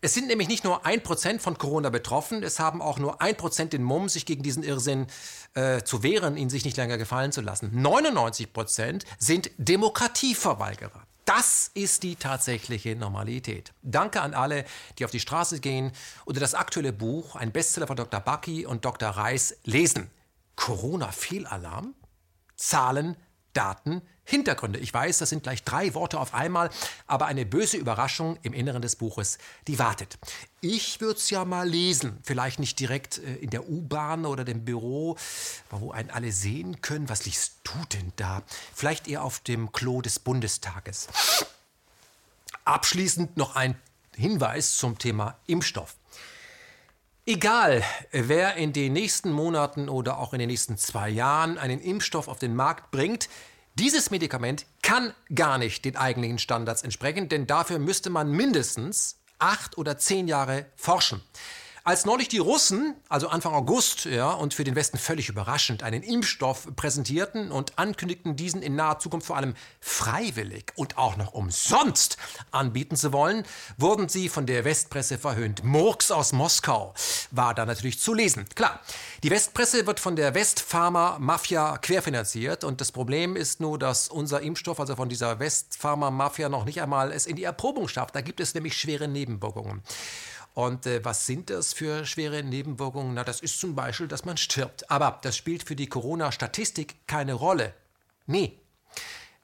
Es 0.00 0.12
sind 0.12 0.26
nämlich 0.26 0.48
nicht 0.48 0.64
nur 0.64 0.84
ein 0.84 1.02
Prozent 1.02 1.40
von 1.40 1.56
Corona 1.56 1.88
betroffen, 1.88 2.42
es 2.42 2.58
haben 2.58 2.82
auch 2.82 2.98
nur 2.98 3.22
ein 3.22 3.36
Prozent 3.36 3.72
den 3.72 3.82
Mumm, 3.82 4.10
sich 4.10 4.26
gegen 4.26 4.42
diesen 4.42 4.62
Irrsinn 4.62 5.06
äh, 5.54 5.82
zu 5.82 6.02
wehren, 6.02 6.36
ihn 6.36 6.50
sich 6.50 6.64
nicht 6.66 6.76
länger 6.76 6.98
gefallen 6.98 7.32
zu 7.32 7.40
lassen. 7.40 7.70
99 7.72 8.52
Prozent 8.52 9.06
sind 9.18 9.50
Demokratieverweigerer. 9.56 11.06
Das 11.24 11.70
ist 11.72 12.02
die 12.02 12.16
tatsächliche 12.16 12.96
Normalität. 12.96 13.72
Danke 13.82 14.20
an 14.20 14.34
alle, 14.34 14.66
die 14.98 15.06
auf 15.06 15.10
die 15.10 15.20
Straße 15.20 15.60
gehen 15.60 15.90
oder 16.26 16.38
das 16.38 16.54
aktuelle 16.54 16.92
Buch, 16.92 17.34
ein 17.34 17.50
Bestseller 17.50 17.86
von 17.86 17.96
Dr. 17.96 18.20
Bucky 18.20 18.66
und 18.66 18.84
Dr. 18.84 19.08
Reis, 19.08 19.56
lesen. 19.64 20.10
Corona-Fehlalarm? 20.56 21.94
Zahlen, 22.56 23.16
Daten, 23.52 24.02
Hintergründe. 24.24 24.78
Ich 24.78 24.92
weiß, 24.92 25.18
das 25.18 25.28
sind 25.28 25.42
gleich 25.42 25.64
drei 25.64 25.94
Worte 25.94 26.18
auf 26.18 26.34
einmal, 26.34 26.70
aber 27.06 27.26
eine 27.26 27.44
böse 27.44 27.76
Überraschung 27.76 28.38
im 28.42 28.52
Inneren 28.52 28.80
des 28.80 28.96
Buches, 28.96 29.38
die 29.68 29.78
wartet. 29.78 30.18
Ich 30.60 31.00
würde 31.00 31.18
es 31.18 31.28
ja 31.28 31.44
mal 31.44 31.68
lesen, 31.68 32.18
vielleicht 32.22 32.58
nicht 32.58 32.80
direkt 32.80 33.18
äh, 33.18 33.36
in 33.36 33.50
der 33.50 33.68
U-Bahn 33.68 34.24
oder 34.24 34.44
dem 34.44 34.64
Büro, 34.64 35.16
wo 35.70 35.92
einen 35.92 36.10
alle 36.10 36.32
sehen 36.32 36.80
können. 36.80 37.08
Was 37.08 37.26
liest 37.26 37.56
du 37.64 37.74
denn 37.92 38.12
da? 38.16 38.42
Vielleicht 38.74 39.08
eher 39.08 39.22
auf 39.22 39.40
dem 39.40 39.72
Klo 39.72 40.00
des 40.00 40.18
Bundestages. 40.18 41.08
Abschließend 42.64 43.36
noch 43.36 43.56
ein 43.56 43.76
Hinweis 44.16 44.76
zum 44.76 44.98
Thema 44.98 45.36
Impfstoff. 45.46 45.96
Egal, 47.26 47.82
wer 48.10 48.56
in 48.56 48.74
den 48.74 48.92
nächsten 48.92 49.32
Monaten 49.32 49.88
oder 49.88 50.18
auch 50.18 50.34
in 50.34 50.40
den 50.40 50.48
nächsten 50.48 50.76
zwei 50.76 51.08
Jahren 51.08 51.56
einen 51.56 51.80
Impfstoff 51.80 52.28
auf 52.28 52.38
den 52.38 52.54
Markt 52.54 52.90
bringt, 52.90 53.30
dieses 53.76 54.10
Medikament 54.10 54.66
kann 54.82 55.14
gar 55.34 55.56
nicht 55.56 55.86
den 55.86 55.96
eigentlichen 55.96 56.38
Standards 56.38 56.82
entsprechen, 56.82 57.30
denn 57.30 57.46
dafür 57.46 57.78
müsste 57.78 58.10
man 58.10 58.30
mindestens 58.30 59.22
acht 59.38 59.78
oder 59.78 59.96
zehn 59.96 60.28
Jahre 60.28 60.66
forschen. 60.76 61.22
Als 61.86 62.06
neulich 62.06 62.28
die 62.28 62.38
Russen, 62.38 62.96
also 63.10 63.28
Anfang 63.28 63.52
August, 63.52 64.06
ja, 64.06 64.32
und 64.32 64.54
für 64.54 64.64
den 64.64 64.74
Westen 64.74 64.96
völlig 64.96 65.28
überraschend, 65.28 65.82
einen 65.82 66.02
Impfstoff 66.02 66.66
präsentierten 66.76 67.52
und 67.52 67.78
ankündigten, 67.78 68.36
diesen 68.36 68.62
in 68.62 68.74
naher 68.74 69.00
Zukunft 69.00 69.26
vor 69.26 69.36
allem 69.36 69.54
freiwillig 69.80 70.72
und 70.76 70.96
auch 70.96 71.18
noch 71.18 71.34
umsonst 71.34 72.16
anbieten 72.52 72.96
zu 72.96 73.12
wollen, 73.12 73.44
wurden 73.76 74.08
sie 74.08 74.30
von 74.30 74.46
der 74.46 74.64
Westpresse 74.64 75.18
verhöhnt. 75.18 75.62
Murks 75.62 76.10
aus 76.10 76.32
Moskau 76.32 76.94
war 77.32 77.54
da 77.54 77.66
natürlich 77.66 78.00
zu 78.00 78.14
lesen. 78.14 78.46
Klar, 78.54 78.80
die 79.22 79.28
Westpresse 79.28 79.86
wird 79.86 80.00
von 80.00 80.16
der 80.16 80.34
Westpharma-Mafia 80.34 81.76
querfinanziert 81.76 82.64
und 82.64 82.80
das 82.80 82.92
Problem 82.92 83.36
ist 83.36 83.60
nur, 83.60 83.78
dass 83.78 84.08
unser 84.08 84.40
Impfstoff, 84.40 84.80
also 84.80 84.96
von 84.96 85.10
dieser 85.10 85.38
Westpharma-Mafia, 85.38 86.48
noch 86.48 86.64
nicht 86.64 86.80
einmal 86.80 87.12
es 87.12 87.26
in 87.26 87.36
die 87.36 87.44
Erprobung 87.44 87.88
schafft. 87.88 88.16
Da 88.16 88.22
gibt 88.22 88.40
es 88.40 88.54
nämlich 88.54 88.74
schwere 88.74 89.06
Nebenwirkungen. 89.06 89.82
Und 90.54 90.86
äh, 90.86 91.04
was 91.04 91.26
sind 91.26 91.50
das 91.50 91.72
für 91.72 92.06
schwere 92.06 92.42
Nebenwirkungen? 92.42 93.14
Na, 93.14 93.24
das 93.24 93.40
ist 93.40 93.60
zum 93.60 93.74
Beispiel, 93.74 94.08
dass 94.08 94.24
man 94.24 94.36
stirbt. 94.36 94.90
Aber 94.90 95.18
das 95.22 95.36
spielt 95.36 95.64
für 95.64 95.76
die 95.76 95.88
Corona-Statistik 95.88 97.06
keine 97.06 97.34
Rolle. 97.34 97.74
Nee. 98.26 98.58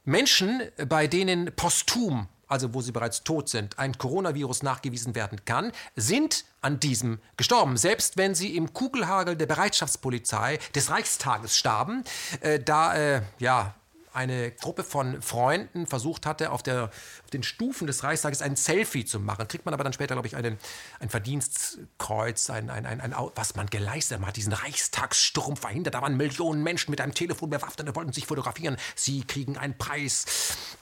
Menschen, 0.05 0.63
bei 0.89 1.09
denen 1.09 1.55
posthum, 1.55 2.29
also 2.47 2.73
wo 2.75 2.81
sie 2.81 2.93
bereits 2.93 3.23
tot 3.23 3.49
sind, 3.49 3.79
ein 3.79 3.99
Coronavirus 3.99 4.63
nachgewiesen 4.63 5.15
werden 5.15 5.45
kann, 5.45 5.73
sind 5.95 6.45
an 6.63 6.81
diesem 6.81 7.19
gestorben. 7.37 7.77
Selbst 7.77 8.17
wenn 8.17 8.35
sie 8.35 8.57
im 8.57 8.73
Kugelhagel 8.73 9.37
der 9.37 9.47
Bereitschaftspolizei 9.47 10.59
des 10.75 10.91
Reichstages 10.91 11.57
starben, 11.57 12.05
äh, 12.41 12.61
da 12.61 12.95
äh, 12.95 13.23
ja 13.39 13.75
eine 14.13 14.51
Gruppe 14.51 14.85
von 14.85 15.23
Freunden 15.23 15.87
versucht 15.87 16.27
hatte, 16.27 16.51
auf, 16.51 16.63
der, 16.63 16.85
auf 16.85 17.31
den 17.33 17.43
Stufen 17.43 17.87
des 17.87 18.03
Reichstages 18.03 18.43
ein 18.43 18.57
Selfie 18.57 19.05
zu 19.05 19.21
machen. 19.21 19.47
Kriegt 19.49 19.65
man 19.65 19.75
aber 19.75 19.85
dann 19.85 19.93
später, 19.93 20.15
glaube 20.15 20.27
ich, 20.27 20.37
einen, 20.37 20.59
ein 20.99 21.09
Verdienstkreuz, 21.09 22.51
ein, 22.51 22.71
ein, 22.71 22.87
ein, 22.87 23.01
ein, 23.01 23.15
was 23.35 23.55
man 23.55 23.67
geleistet 23.69 24.17
hat. 24.17 24.21
Man 24.21 24.29
hat 24.29 24.37
diesen 24.37 24.53
Reichstagssturm 24.53 25.57
verhindert. 25.57 25.95
Da 25.95 26.03
waren 26.03 26.17
Millionen 26.17 26.63
Menschen 26.63 26.91
mit 26.91 27.01
einem 27.01 27.15
Telefon 27.15 27.51
bewaffnet 27.51 27.89
und 27.89 27.97
wollten 27.97 28.13
sich 28.13 28.27
fotografieren. 28.27 28.77
Sie 28.97 29.23
kriegen 29.23 29.57
einen 29.57 29.79
Preis. 29.79 30.27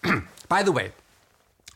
By 0.49 0.63
the 0.65 0.75
way, 0.75 0.93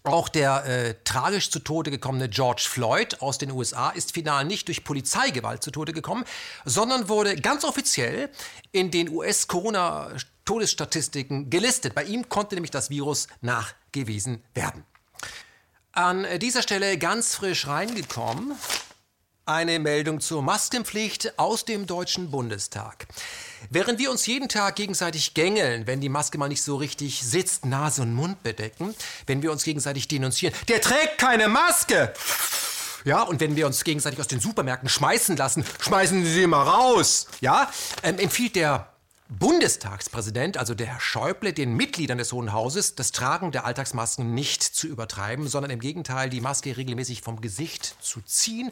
auch 0.04 0.28
der 0.28 0.64
äh, 0.64 0.94
tragisch 1.04 1.50
zu 1.50 1.60
Tode 1.60 1.92
gekommene 1.92 2.28
George 2.28 2.64
Floyd 2.68 3.22
aus 3.22 3.38
den 3.38 3.52
USA 3.52 3.90
ist 3.90 4.12
final 4.12 4.44
nicht 4.44 4.66
durch 4.66 4.82
Polizeigewalt 4.82 5.62
zu 5.62 5.70
Tode 5.70 5.92
gekommen, 5.92 6.24
sondern 6.64 7.08
wurde 7.08 7.36
ganz 7.36 7.64
offiziell 7.64 8.28
in 8.72 8.90
den 8.90 9.08
US-Corona- 9.08 10.10
Todesstatistiken 10.44 11.50
gelistet. 11.50 11.94
Bei 11.94 12.04
ihm 12.04 12.28
konnte 12.28 12.54
nämlich 12.54 12.70
das 12.70 12.90
Virus 12.90 13.28
nachgewiesen 13.40 14.42
werden. 14.54 14.84
An 15.92 16.26
dieser 16.38 16.62
Stelle 16.62 16.96
ganz 16.98 17.34
frisch 17.34 17.66
reingekommen. 17.66 18.52
Eine 19.44 19.80
Meldung 19.80 20.20
zur 20.20 20.40
Maskenpflicht 20.40 21.38
aus 21.38 21.64
dem 21.64 21.86
Deutschen 21.86 22.30
Bundestag. 22.30 23.08
Während 23.70 23.98
wir 23.98 24.10
uns 24.10 24.24
jeden 24.26 24.48
Tag 24.48 24.76
gegenseitig 24.76 25.34
gängeln, 25.34 25.86
wenn 25.88 26.00
die 26.00 26.08
Maske 26.08 26.38
mal 26.38 26.48
nicht 26.48 26.62
so 26.62 26.76
richtig 26.76 27.22
sitzt, 27.22 27.66
Nase 27.66 28.02
und 28.02 28.14
Mund 28.14 28.42
bedecken, 28.44 28.94
wenn 29.26 29.42
wir 29.42 29.50
uns 29.50 29.64
gegenseitig 29.64 30.06
denunzieren, 30.06 30.54
der 30.68 30.80
trägt 30.80 31.18
keine 31.18 31.48
Maske! 31.48 32.14
Ja, 33.04 33.22
und 33.22 33.40
wenn 33.40 33.56
wir 33.56 33.66
uns 33.66 33.82
gegenseitig 33.82 34.20
aus 34.20 34.28
den 34.28 34.38
Supermärkten 34.38 34.88
schmeißen 34.88 35.36
lassen, 35.36 35.64
schmeißen 35.80 36.24
Sie 36.24 36.32
sie 36.32 36.46
mal 36.46 36.62
raus! 36.62 37.26
Ja, 37.40 37.68
ähm, 38.04 38.18
empfiehlt 38.18 38.54
der 38.54 38.91
Bundestagspräsident, 39.38 40.58
also 40.58 40.74
der 40.74 40.88
Herr 40.88 41.00
Schäuble, 41.00 41.54
den 41.54 41.74
Mitgliedern 41.74 42.18
des 42.18 42.32
Hohen 42.32 42.52
Hauses 42.52 42.96
das 42.96 43.12
Tragen 43.12 43.50
der 43.50 43.64
Alltagsmasken 43.64 44.34
nicht 44.34 44.62
zu 44.62 44.86
übertreiben, 44.86 45.48
sondern 45.48 45.70
im 45.70 45.80
Gegenteil 45.80 46.28
die 46.28 46.42
Maske 46.42 46.76
regelmäßig 46.76 47.22
vom 47.22 47.40
Gesicht 47.40 47.96
zu 48.00 48.20
ziehen, 48.20 48.70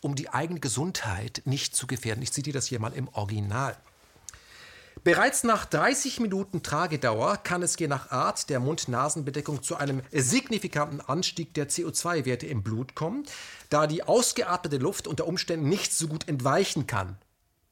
um 0.00 0.14
die 0.14 0.30
eigene 0.30 0.60
Gesundheit 0.60 1.42
nicht 1.44 1.76
zu 1.76 1.86
gefährden. 1.86 2.22
Ich 2.22 2.32
zitiere 2.32 2.54
das 2.54 2.66
hier 2.66 2.80
mal 2.80 2.94
im 2.94 3.08
Original. 3.08 3.76
Bereits 5.04 5.44
nach 5.44 5.66
30 5.66 6.20
Minuten 6.20 6.62
Tragedauer 6.62 7.36
kann 7.36 7.62
es 7.62 7.78
je 7.78 7.86
nach 7.86 8.10
Art 8.10 8.48
der 8.48 8.60
Mund-Nasen-Bedeckung 8.60 9.62
zu 9.62 9.76
einem 9.76 10.02
signifikanten 10.10 11.02
Anstieg 11.02 11.52
der 11.52 11.68
CO2-Werte 11.68 12.46
im 12.46 12.62
Blut 12.62 12.94
kommen, 12.94 13.24
da 13.68 13.86
die 13.86 14.02
ausgeatmete 14.02 14.78
Luft 14.78 15.06
unter 15.06 15.26
Umständen 15.26 15.68
nicht 15.68 15.92
so 15.92 16.08
gut 16.08 16.26
entweichen 16.28 16.86
kann 16.86 17.18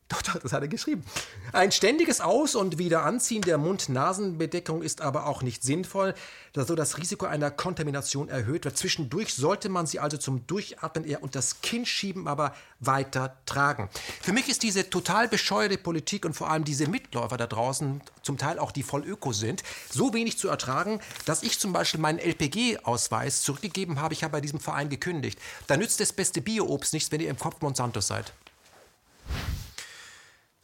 Doch, 0.09 0.23
doch, 0.23 0.39
das 0.39 0.53
hat 0.53 0.63
er 0.63 0.69
geschrieben. 0.69 1.05
Ein 1.53 1.73
ständiges 1.73 2.21
Aus- 2.21 2.55
und 2.55 2.79
Wiederanziehen 2.79 3.43
der 3.43 3.59
Mund-Nasen-Bedeckung 3.59 4.83
ist 4.83 5.01
aber 5.01 5.27
auch 5.27 5.43
nicht 5.43 5.65
sinnvoll, 5.65 6.15
da 6.53 6.65
so 6.65 6.77
das 6.77 6.99
Risiko 6.99 7.27
einer 7.27 7.51
Kontamination 7.51 8.29
erhöht 8.29 8.65
wird. 8.65 8.79
Zwischendurch 8.79 9.35
sollte 9.35 9.69
man 9.69 9.87
sie 9.87 9.99
also 9.99 10.17
zum 10.17 10.47
Durchatmen 10.47 11.05
eher 11.05 11.25
unter 11.25 11.41
das 11.41 11.61
Kinn 11.61 11.85
schieben, 11.85 12.29
aber 12.29 12.55
weiter 12.79 13.37
tragen. 13.47 13.91
Für 14.23 14.33
mich 14.33 14.49
ist 14.49 14.63
diese 14.63 14.89
total 14.91 15.27
bescheuerte 15.27 15.77
Politik 15.77 16.25
und 16.25 16.35
vor 16.35 16.51
allem 16.51 16.65
diese 16.65 16.87
Mitläufer 16.89 17.37
da 17.37 17.49
draußen, 17.49 18.01
zum 18.23 18.39
Teil 18.39 18.61
auch 18.61 18.71
die 18.71 18.85
voll 18.85 19.05
Öko 19.05 19.33
sind, 19.33 19.65
so 19.91 20.15
wenig 20.15 20.39
zu 20.39 20.49
ertragen, 20.49 21.01
dass 21.25 21.43
ich 21.43 21.59
zum 21.59 21.73
Beispiel 21.73 22.01
meinen 22.01 22.21
LPG-Ausweis 22.21 23.43
zurückgegeben 23.43 24.01
habe. 24.01 24.15
Ich 24.15 24.23
habe 24.23 24.33
bei 24.33 24.41
diesem 24.41 24.61
Verein 24.61 24.89
gekündigt. 24.89 25.41
Da 25.67 25.77
nützt 25.77 25.99
das 25.99 26.13
beste 26.13 26.41
Bio-Obst 26.41 26.93
nichts, 26.93 27.11
wenn 27.11 27.21
ihr 27.21 27.31
im 27.31 27.39
Kopf 27.39 27.61
Monsanto 27.61 28.01
seid. 28.01 28.33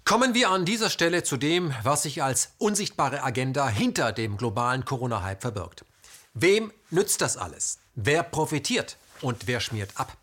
Kommen 0.05 0.35
wir 0.35 0.51
an 0.51 0.65
dieser 0.65 0.91
Stelle 0.91 1.23
zu 1.23 1.37
dem, 1.37 1.73
was 1.85 2.03
sich 2.03 2.25
als 2.25 2.55
unsichtbare 2.59 3.23
Agenda 3.23 3.69
hinter 3.69 4.13
dem 4.13 4.37
globalen 4.37 4.85
Corona-Hype 4.85 5.41
verbirgt. 5.41 5.85
Wem 6.35 6.73
nützt 6.91 7.21
das 7.21 7.37
alles? 7.37 7.79
Wer 7.95 8.25
profitiert 8.25 8.97
und 9.21 9.47
wer 9.47 9.61
schmiert 9.61 9.91
ab? 9.95 10.17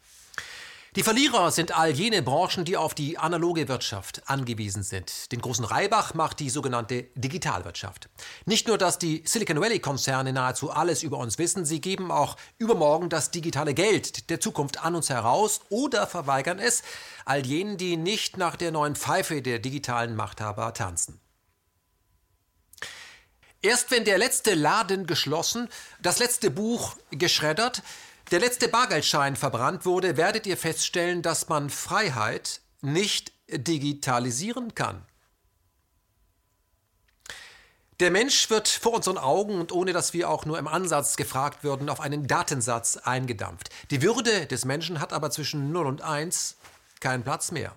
Die 0.95 1.03
Verlierer 1.03 1.51
sind 1.51 1.77
all 1.77 1.91
jene 1.91 2.23
Branchen, 2.23 2.65
die 2.65 2.75
auf 2.75 2.95
die 2.95 3.19
analoge 3.19 3.67
Wirtschaft 3.67 4.23
angewiesen 4.25 4.81
sind. 4.81 5.31
Den 5.31 5.39
großen 5.39 5.63
Reibach 5.63 6.15
macht 6.15 6.39
die 6.39 6.49
sogenannte 6.49 7.03
Digitalwirtschaft. 7.13 8.09
Nicht 8.45 8.67
nur, 8.67 8.79
dass 8.79 8.97
die 8.97 9.21
Silicon 9.23 9.61
Valley-Konzerne 9.61 10.33
nahezu 10.33 10.71
alles 10.71 11.03
über 11.03 11.19
uns 11.19 11.37
wissen, 11.37 11.63
sie 11.63 11.79
geben 11.79 12.11
auch 12.11 12.37
übermorgen 12.57 13.09
das 13.09 13.29
digitale 13.29 13.75
Geld 13.75 14.31
der 14.31 14.39
Zukunft 14.39 14.83
an 14.83 14.95
uns 14.95 15.11
heraus 15.11 15.61
oder 15.69 16.07
verweigern 16.07 16.57
es 16.57 16.81
all 17.23 17.45
jenen, 17.45 17.77
die 17.77 17.95
nicht 17.95 18.37
nach 18.37 18.55
der 18.55 18.71
neuen 18.71 18.95
Pfeife 18.95 19.43
der 19.43 19.59
digitalen 19.59 20.15
Machthaber 20.15 20.73
tanzen. 20.73 21.21
Erst 23.61 23.91
wenn 23.91 24.05
der 24.05 24.17
letzte 24.17 24.55
Laden 24.55 25.05
geschlossen, 25.05 25.67
das 26.01 26.17
letzte 26.17 26.49
Buch 26.49 26.95
geschreddert, 27.11 27.83
der 28.31 28.39
letzte 28.39 28.67
Bargeldschein 28.67 29.35
verbrannt 29.35 29.85
wurde, 29.85 30.17
werdet 30.17 30.45
ihr 30.45 30.57
feststellen, 30.57 31.21
dass 31.21 31.49
man 31.49 31.69
Freiheit 31.69 32.61
nicht 32.81 33.31
digitalisieren 33.51 34.75
kann. 34.75 35.03
Der 37.99 38.11
Mensch 38.11 38.49
wird 38.49 38.69
vor 38.69 38.93
unseren 38.93 39.17
Augen 39.17 39.59
und 39.59 39.73
ohne 39.73 39.91
dass 39.91 40.13
wir 40.13 40.29
auch 40.29 40.45
nur 40.45 40.57
im 40.57 40.69
Ansatz 40.69 41.17
gefragt 41.17 41.65
würden, 41.65 41.89
auf 41.89 41.99
einen 41.99 42.27
Datensatz 42.27 42.95
eingedampft. 42.95 43.69
Die 43.91 44.01
Würde 44.01 44.45
des 44.45 44.63
Menschen 44.63 45.01
hat 45.01 45.11
aber 45.11 45.31
zwischen 45.31 45.73
0 45.73 45.85
und 45.85 46.01
1 46.01 46.55
keinen 47.01 47.23
Platz 47.23 47.51
mehr. 47.51 47.75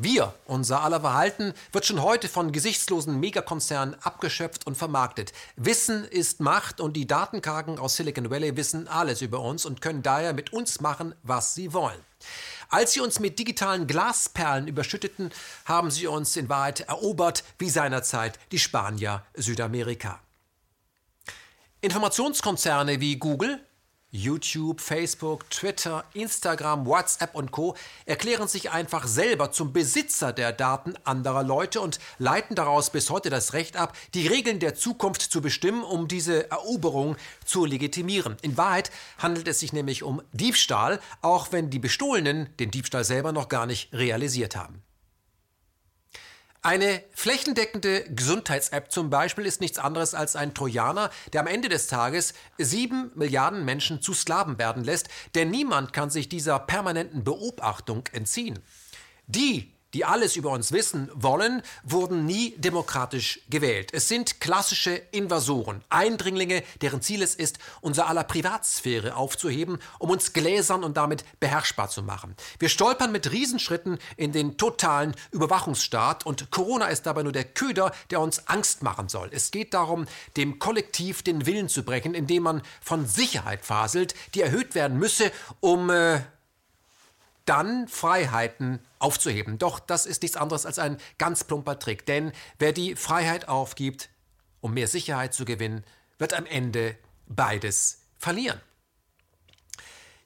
Wir, 0.00 0.32
unser 0.44 0.82
aller 0.84 1.00
Verhalten, 1.00 1.52
wird 1.72 1.84
schon 1.84 2.00
heute 2.00 2.28
von 2.28 2.52
gesichtslosen 2.52 3.18
Megakonzernen 3.18 3.96
abgeschöpft 4.00 4.64
und 4.64 4.76
vermarktet. 4.76 5.32
Wissen 5.56 6.04
ist 6.04 6.38
Macht 6.38 6.80
und 6.80 6.92
die 6.92 7.08
Datenkargen 7.08 7.80
aus 7.80 7.96
Silicon 7.96 8.30
Valley 8.30 8.56
wissen 8.56 8.86
alles 8.86 9.22
über 9.22 9.40
uns 9.40 9.66
und 9.66 9.80
können 9.80 10.04
daher 10.04 10.34
mit 10.34 10.52
uns 10.52 10.80
machen, 10.80 11.16
was 11.24 11.56
sie 11.56 11.72
wollen. 11.72 11.98
Als 12.68 12.92
sie 12.92 13.00
uns 13.00 13.18
mit 13.18 13.40
digitalen 13.40 13.88
Glasperlen 13.88 14.68
überschütteten, 14.68 15.32
haben 15.64 15.90
sie 15.90 16.06
uns 16.06 16.36
in 16.36 16.48
Wahrheit 16.48 16.82
erobert, 16.82 17.42
wie 17.58 17.68
seinerzeit 17.68 18.38
die 18.52 18.60
Spanier 18.60 19.24
Südamerika. 19.34 20.20
Informationskonzerne 21.80 23.00
wie 23.00 23.16
Google, 23.16 23.60
YouTube, 24.10 24.80
Facebook, 24.80 25.50
Twitter, 25.50 26.04
Instagram, 26.14 26.86
WhatsApp 26.86 27.34
und 27.34 27.50
Co 27.50 27.76
erklären 28.06 28.48
sich 28.48 28.70
einfach 28.70 29.06
selber 29.06 29.52
zum 29.52 29.72
Besitzer 29.72 30.32
der 30.32 30.52
Daten 30.52 30.94
anderer 31.04 31.42
Leute 31.42 31.80
und 31.80 31.98
leiten 32.18 32.56
daraus 32.56 32.90
bis 32.90 33.10
heute 33.10 33.28
das 33.28 33.52
Recht 33.52 33.76
ab, 33.76 33.96
die 34.14 34.26
Regeln 34.26 34.60
der 34.60 34.74
Zukunft 34.74 35.22
zu 35.22 35.42
bestimmen, 35.42 35.82
um 35.82 36.08
diese 36.08 36.50
Eroberung 36.50 37.16
zu 37.44 37.66
legitimieren. 37.66 38.36
In 38.40 38.56
Wahrheit 38.56 38.90
handelt 39.18 39.46
es 39.46 39.60
sich 39.60 39.72
nämlich 39.72 40.02
um 40.02 40.22
Diebstahl, 40.32 41.00
auch 41.20 41.52
wenn 41.52 41.68
die 41.68 41.78
Bestohlenen 41.78 42.48
den 42.58 42.70
Diebstahl 42.70 43.04
selber 43.04 43.32
noch 43.32 43.48
gar 43.48 43.66
nicht 43.66 43.92
realisiert 43.92 44.56
haben. 44.56 44.82
Eine 46.60 47.04
flächendeckende 47.12 48.04
Gesundheits-App 48.10 48.90
zum 48.90 49.10
Beispiel 49.10 49.46
ist 49.46 49.60
nichts 49.60 49.78
anderes 49.78 50.14
als 50.14 50.34
ein 50.34 50.54
Trojaner, 50.54 51.10
der 51.32 51.42
am 51.42 51.46
Ende 51.46 51.68
des 51.68 51.86
Tages 51.86 52.34
sieben 52.58 53.12
Milliarden 53.14 53.64
Menschen 53.64 54.02
zu 54.02 54.12
Sklaven 54.12 54.58
werden 54.58 54.82
lässt, 54.82 55.08
denn 55.36 55.50
niemand 55.50 55.92
kann 55.92 56.10
sich 56.10 56.28
dieser 56.28 56.58
permanenten 56.58 57.22
Beobachtung 57.22 58.04
entziehen. 58.12 58.58
Die, 59.28 59.77
die 59.94 60.04
alles 60.04 60.36
über 60.36 60.50
uns 60.50 60.72
wissen 60.72 61.10
wollen, 61.14 61.62
wurden 61.82 62.26
nie 62.26 62.54
demokratisch 62.58 63.40
gewählt. 63.48 63.90
Es 63.92 64.08
sind 64.08 64.40
klassische 64.40 64.90
Invasoren, 65.12 65.82
Eindringlinge, 65.88 66.62
deren 66.82 67.00
Ziel 67.00 67.22
es 67.22 67.34
ist, 67.34 67.58
unser 67.80 68.08
aller 68.08 68.24
Privatsphäre 68.24 69.16
aufzuheben, 69.16 69.78
um 69.98 70.10
uns 70.10 70.32
gläsern 70.32 70.84
und 70.84 70.96
damit 70.96 71.24
beherrschbar 71.40 71.88
zu 71.88 72.02
machen. 72.02 72.34
Wir 72.58 72.68
stolpern 72.68 73.12
mit 73.12 73.32
Riesenschritten 73.32 73.98
in 74.16 74.32
den 74.32 74.58
totalen 74.58 75.14
Überwachungsstaat 75.30 76.26
und 76.26 76.50
Corona 76.50 76.86
ist 76.86 77.06
dabei 77.06 77.22
nur 77.22 77.32
der 77.32 77.44
Köder, 77.44 77.92
der 78.10 78.20
uns 78.20 78.46
Angst 78.48 78.82
machen 78.82 79.08
soll. 79.08 79.30
Es 79.32 79.50
geht 79.50 79.74
darum, 79.74 80.06
dem 80.36 80.58
Kollektiv 80.58 81.22
den 81.22 81.46
Willen 81.46 81.68
zu 81.68 81.82
brechen, 81.82 82.14
indem 82.14 82.42
man 82.42 82.62
von 82.80 83.06
Sicherheit 83.06 83.64
faselt, 83.64 84.14
die 84.34 84.42
erhöht 84.42 84.74
werden 84.74 84.98
müsse, 84.98 85.32
um 85.60 85.90
äh, 85.90 86.20
dann 87.48 87.88
Freiheiten 87.88 88.80
aufzuheben. 88.98 89.58
Doch 89.58 89.80
das 89.80 90.06
ist 90.06 90.22
nichts 90.22 90.36
anderes 90.36 90.66
als 90.66 90.78
ein 90.78 90.98
ganz 91.18 91.44
plumper 91.44 91.78
Trick. 91.78 92.04
Denn 92.06 92.32
wer 92.58 92.72
die 92.72 92.96
Freiheit 92.96 93.48
aufgibt, 93.48 94.10
um 94.60 94.74
mehr 94.74 94.88
Sicherheit 94.88 95.34
zu 95.34 95.44
gewinnen, 95.44 95.84
wird 96.18 96.34
am 96.34 96.46
Ende 96.46 96.96
beides 97.26 98.02
verlieren. 98.18 98.60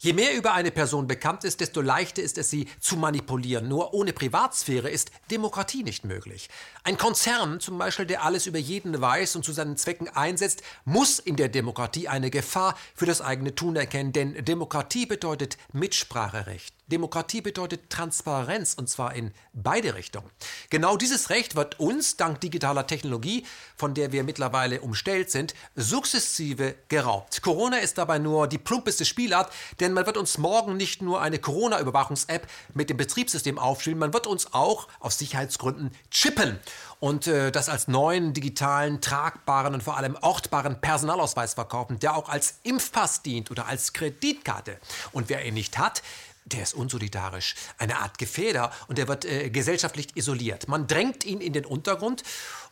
Je 0.03 0.15
mehr 0.15 0.35
über 0.35 0.53
eine 0.53 0.73
Person 0.73 1.07
bekannt 1.07 1.45
ist, 1.45 1.61
desto 1.61 1.81
leichter 1.81 2.23
ist 2.23 2.37
es, 2.37 2.51
sie 2.51 2.67
zu 2.81 2.97
manipulieren. 2.97 3.69
Nur 3.69 3.95
ohne 3.95 4.13
Privatsphäre 4.13 4.91
ist 4.91 5.13
Demokratie 5.31 5.85
nicht 5.85 6.05
möglich. 6.05 6.49
Ein 6.83 6.99
Konzern 6.99 7.61
zum 7.61 7.79
Beispiel, 7.79 8.07
der 8.07 8.25
alles 8.25 8.49
über 8.49 8.59
jeden 8.59 9.01
weiß 9.01 9.37
und 9.37 9.45
zu 9.45 9.53
seinen 9.53 9.77
Zwecken 9.77 10.09
einsetzt, 10.09 10.65
muss 10.85 11.21
in 11.21 11.37
der 11.37 11.49
Demokratie 11.49 12.09
eine 12.09 12.31
Gefahr 12.31 12.77
für 12.97 13.07
das 13.07 13.21
eigene 13.21 13.55
Tun 13.55 13.77
erkennen. 13.77 14.13
Denn 14.13 14.45
Demokratie 14.45 15.07
bedeutet 15.07 15.57
Mitspracherecht. 15.73 16.75
Demokratie 16.89 17.41
bedeutet 17.41 17.89
Transparenz 17.91 18.75
und 18.75 18.89
zwar 18.89 19.15
in 19.15 19.33
beide 19.53 19.95
Richtungen. 19.95 20.31
Genau 20.69 20.97
dieses 20.97 21.31
Recht 21.31 21.57
wird 21.57 21.81
uns 21.81 22.17
dank 22.17 22.41
digitaler 22.41 22.87
Technologie, 22.87 23.47
von 23.77 23.95
der 23.95 24.13
wir 24.13 24.25
mittlerweile 24.25 24.81
umstellt 24.81 25.31
sind, 25.31 25.55
sukzessive 25.75 26.75
geraubt. 26.89 27.41
Corona 27.43 27.79
ist 27.79 27.99
dabei 27.99 28.19
nur 28.19 28.47
die 28.47 28.59
plumpeste 28.59 29.05
Spielart, 29.05 29.53
denn 29.81 29.93
man 29.93 30.07
wird 30.07 30.17
uns 30.17 30.39
morgen 30.39 30.77
nicht 30.77 31.03
nur 31.03 31.21
eine 31.21 31.39
Corona-Überwachungs-App 31.39 32.47
mit 32.75 32.91
dem 32.91 32.97
Betriebssystem 32.97 33.59
aufspielen, 33.59 33.99
man 33.99 34.13
wird 34.13 34.27
uns 34.27 34.53
auch 34.53 34.89
aus 35.01 35.19
Sicherheitsgründen 35.19 35.93
chippen 36.11 36.59
und 37.01 37.27
äh, 37.27 37.51
das 37.51 37.69
als 37.69 37.89
neuen, 37.89 38.33
digitalen, 38.33 39.01
tragbaren 39.01 39.75
und 39.75 39.83
vor 39.83 39.97
allem 39.97 40.17
ortbaren 40.21 40.81
Personalausweis 40.81 41.55
verkaufen, 41.55 41.99
der 41.99 42.17
auch 42.17 42.29
als 42.29 42.59
Impfpass 42.63 43.23
dient 43.23 43.51
oder 43.51 43.67
als 43.67 43.93
Kreditkarte. 43.93 44.79
Und 45.13 45.29
wer 45.29 45.45
ihn 45.45 45.55
nicht 45.55 45.79
hat, 45.79 46.03
der 46.45 46.63
ist 46.63 46.75
unsolidarisch, 46.75 47.55
eine 47.79 47.99
Art 47.99 48.19
Gefäder 48.19 48.73
und 48.89 48.99
der 48.99 49.09
wird 49.09 49.25
äh, 49.25 49.51
gesellschaftlich 49.51 50.17
isoliert. 50.17 50.69
Man 50.69 50.87
drängt 50.87 51.25
ihn 51.25 51.41
in 51.41 51.53
den 51.53 51.65
Untergrund 51.65 52.23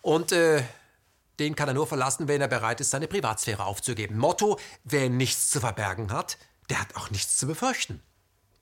und 0.02 0.32
äh, 0.32 0.62
den 1.38 1.54
kann 1.56 1.68
er 1.68 1.74
nur 1.74 1.86
verlassen, 1.86 2.28
wenn 2.28 2.40
er 2.40 2.48
bereit 2.48 2.80
ist, 2.80 2.90
seine 2.90 3.08
Privatsphäre 3.08 3.64
aufzugeben. 3.64 4.18
Motto, 4.18 4.58
wer 4.84 5.08
nichts 5.08 5.50
zu 5.50 5.60
verbergen 5.60 6.12
hat, 6.12 6.36
der 6.68 6.80
hat 6.80 6.96
auch 6.96 7.10
nichts 7.10 7.38
zu 7.38 7.46
befürchten. 7.46 8.02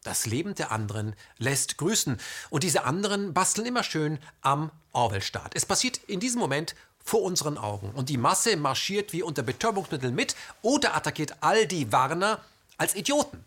Das 0.04 0.26
Leben 0.26 0.54
der 0.54 0.70
anderen 0.70 1.16
lässt 1.38 1.76
grüßen. 1.76 2.18
Und 2.50 2.62
diese 2.62 2.84
anderen 2.84 3.34
basteln 3.34 3.66
immer 3.66 3.82
schön 3.82 4.20
am 4.42 4.70
Orwell-Staat. 4.92 5.56
Es 5.56 5.66
passiert 5.66 5.98
in 6.06 6.20
diesem 6.20 6.40
Moment 6.40 6.76
vor 7.04 7.22
unseren 7.22 7.58
Augen. 7.58 7.90
Und 7.90 8.08
die 8.08 8.16
Masse 8.16 8.56
marschiert 8.56 9.12
wie 9.12 9.22
unter 9.22 9.42
Betäubungsmitteln 9.42 10.14
mit 10.14 10.36
oder 10.62 10.94
attackiert 10.94 11.36
all 11.40 11.66
die 11.66 11.90
Warner 11.90 12.40
als 12.76 12.94
Idioten. 12.94 13.44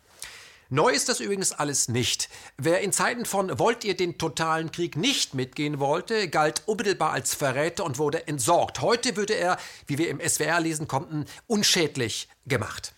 Neu 0.73 0.91
ist 0.91 1.09
das 1.09 1.19
übrigens 1.19 1.51
alles 1.51 1.89
nicht. 1.89 2.29
Wer 2.55 2.79
in 2.79 2.93
Zeiten 2.93 3.25
von 3.25 3.59
Wollt 3.59 3.83
ihr 3.83 3.93
den 3.93 4.17
totalen 4.17 4.71
Krieg 4.71 4.95
nicht 4.95 5.33
mitgehen 5.33 5.81
wollte, 5.81 6.29
galt 6.29 6.63
unmittelbar 6.65 7.11
als 7.11 7.35
Verräter 7.35 7.83
und 7.83 7.97
wurde 7.97 8.25
entsorgt. 8.29 8.79
Heute 8.79 9.17
würde 9.17 9.33
er, 9.33 9.57
wie 9.85 9.97
wir 9.97 10.07
im 10.07 10.21
SWR 10.21 10.61
lesen 10.61 10.87
konnten, 10.87 11.25
unschädlich 11.45 12.29
gemacht. 12.45 12.93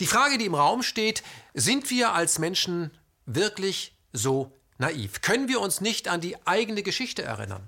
Die 0.00 0.06
Frage, 0.06 0.36
die 0.36 0.46
im 0.46 0.56
Raum 0.56 0.82
steht, 0.82 1.22
sind 1.54 1.90
wir 1.90 2.12
als 2.12 2.40
Menschen 2.40 2.90
wirklich 3.24 3.96
so 4.12 4.50
naiv? 4.78 5.20
Können 5.20 5.46
wir 5.46 5.60
uns 5.60 5.80
nicht 5.80 6.08
an 6.08 6.20
die 6.20 6.44
eigene 6.44 6.82
Geschichte 6.82 7.22
erinnern? 7.22 7.62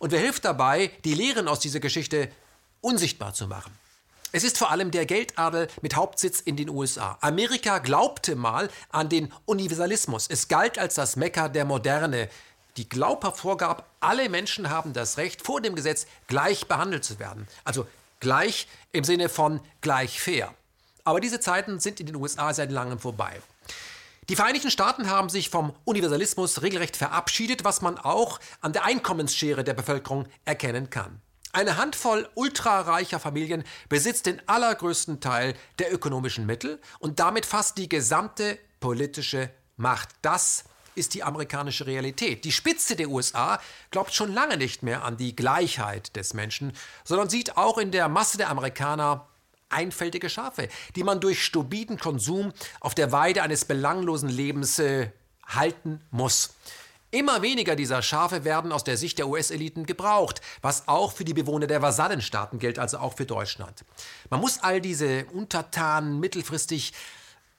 Und 0.00 0.10
wer 0.10 0.18
hilft 0.18 0.44
dabei, 0.44 0.90
die 1.04 1.14
Lehren 1.14 1.46
aus 1.46 1.60
dieser 1.60 1.78
Geschichte 1.78 2.28
unsichtbar 2.80 3.34
zu 3.34 3.46
machen? 3.46 3.70
Es 4.36 4.42
ist 4.42 4.58
vor 4.58 4.72
allem 4.72 4.90
der 4.90 5.06
Geldadel 5.06 5.68
mit 5.80 5.94
Hauptsitz 5.94 6.40
in 6.40 6.56
den 6.56 6.68
USA. 6.68 7.16
Amerika 7.20 7.78
glaubte 7.78 8.34
mal 8.34 8.68
an 8.90 9.08
den 9.08 9.32
Universalismus. 9.44 10.26
Es 10.28 10.48
galt 10.48 10.76
als 10.76 10.96
das 10.96 11.14
Mekka 11.14 11.48
der 11.48 11.64
Moderne. 11.64 12.28
die 12.76 12.88
glaubhaft 12.88 13.38
vorgab, 13.38 13.88
alle 14.00 14.28
Menschen 14.28 14.70
haben 14.70 14.92
das 14.92 15.18
Recht, 15.18 15.42
vor 15.42 15.60
dem 15.60 15.76
Gesetz 15.76 16.08
gleich 16.26 16.66
behandelt 16.66 17.04
zu 17.04 17.20
werden. 17.20 17.46
Also 17.62 17.86
gleich 18.18 18.66
im 18.90 19.04
Sinne 19.04 19.28
von 19.28 19.60
gleich 19.80 20.20
fair. 20.20 20.52
Aber 21.04 21.20
diese 21.20 21.38
Zeiten 21.38 21.78
sind 21.78 22.00
in 22.00 22.06
den 22.06 22.16
USA 22.16 22.52
seit 22.52 22.72
langem 22.72 22.98
vorbei. 22.98 23.40
Die 24.28 24.34
Vereinigten 24.34 24.72
Staaten 24.72 25.08
haben 25.08 25.28
sich 25.28 25.48
vom 25.48 25.72
Universalismus 25.84 26.60
regelrecht 26.62 26.96
verabschiedet, 26.96 27.62
was 27.62 27.82
man 27.82 27.98
auch 27.98 28.40
an 28.60 28.72
der 28.72 28.84
Einkommensschere 28.84 29.62
der 29.62 29.74
Bevölkerung 29.74 30.26
erkennen 30.44 30.90
kann. 30.90 31.20
Eine 31.54 31.76
Handvoll 31.76 32.28
ultrareicher 32.34 33.20
Familien 33.20 33.62
besitzt 33.88 34.26
den 34.26 34.42
allergrößten 34.48 35.20
Teil 35.20 35.54
der 35.78 35.94
ökonomischen 35.94 36.46
Mittel 36.46 36.80
und 36.98 37.20
damit 37.20 37.46
fast 37.46 37.78
die 37.78 37.88
gesamte 37.88 38.58
politische 38.80 39.50
Macht. 39.76 40.08
Das 40.20 40.64
ist 40.96 41.14
die 41.14 41.22
amerikanische 41.22 41.86
Realität. 41.86 42.44
Die 42.44 42.50
Spitze 42.50 42.96
der 42.96 43.08
USA 43.08 43.60
glaubt 43.92 44.12
schon 44.12 44.34
lange 44.34 44.56
nicht 44.56 44.82
mehr 44.82 45.04
an 45.04 45.16
die 45.16 45.36
Gleichheit 45.36 46.16
des 46.16 46.34
Menschen, 46.34 46.72
sondern 47.04 47.30
sieht 47.30 47.56
auch 47.56 47.78
in 47.78 47.92
der 47.92 48.08
Masse 48.08 48.36
der 48.36 48.50
Amerikaner 48.50 49.28
einfältige 49.68 50.30
Schafe, 50.30 50.68
die 50.96 51.04
man 51.04 51.20
durch 51.20 51.44
stupiden 51.44 52.00
Konsum 52.00 52.52
auf 52.80 52.96
der 52.96 53.12
Weide 53.12 53.44
eines 53.44 53.64
belanglosen 53.64 54.28
Lebens 54.28 54.80
äh, 54.80 55.10
halten 55.46 56.00
muss. 56.10 56.54
Immer 57.14 57.42
weniger 57.42 57.76
dieser 57.76 58.02
Schafe 58.02 58.42
werden 58.42 58.72
aus 58.72 58.82
der 58.82 58.96
Sicht 58.96 59.18
der 59.18 59.28
US-Eliten 59.28 59.86
gebraucht, 59.86 60.40
was 60.62 60.88
auch 60.88 61.12
für 61.12 61.24
die 61.24 61.32
Bewohner 61.32 61.68
der 61.68 61.80
Vasallenstaaten 61.80 62.58
gilt, 62.58 62.80
also 62.80 62.98
auch 62.98 63.14
für 63.14 63.24
Deutschland. 63.24 63.84
Man 64.30 64.40
muss 64.40 64.58
all 64.58 64.80
diese 64.80 65.24
Untertanen 65.26 66.18
mittelfristig 66.18 66.92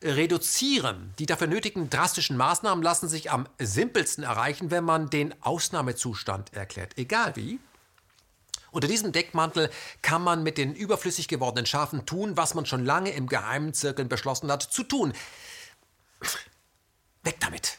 reduzieren. 0.03 1.13
Die 1.19 1.25
dafür 1.25 1.47
nötigen 1.47 1.89
drastischen 1.89 2.35
Maßnahmen 2.35 2.83
lassen 2.83 3.07
sich 3.07 3.31
am 3.31 3.47
simpelsten 3.57 4.25
erreichen, 4.25 4.71
wenn 4.71 4.83
man 4.83 5.09
den 5.09 5.33
Ausnahmezustand 5.41 6.53
erklärt. 6.53 6.97
Egal 6.97 7.37
wie. 7.37 7.61
Unter 8.71 8.89
diesem 8.89 9.13
Deckmantel 9.13 9.69
kann 10.01 10.21
man 10.21 10.43
mit 10.43 10.57
den 10.57 10.75
überflüssig 10.75 11.29
gewordenen 11.29 11.65
Schafen 11.65 12.05
tun, 12.05 12.35
was 12.35 12.55
man 12.55 12.65
schon 12.65 12.83
lange 12.83 13.11
im 13.11 13.27
geheimen 13.27 13.73
Zirkeln 13.73 14.09
beschlossen 14.09 14.51
hat 14.51 14.63
zu 14.63 14.83
tun. 14.83 15.13
Weg 17.23 17.39
damit! 17.39 17.77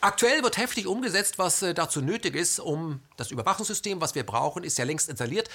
Aktuell 0.00 0.44
wird 0.44 0.58
heftig 0.58 0.86
umgesetzt, 0.86 1.38
was 1.38 1.60
äh, 1.62 1.74
dazu 1.74 2.00
nötig 2.00 2.36
ist, 2.36 2.60
um 2.60 3.00
das 3.16 3.32
Überwachungssystem, 3.32 4.00
was 4.00 4.14
wir 4.14 4.24
brauchen, 4.24 4.62
ist 4.62 4.78
ja 4.78 4.84
längst 4.84 5.08
installiert 5.08 5.50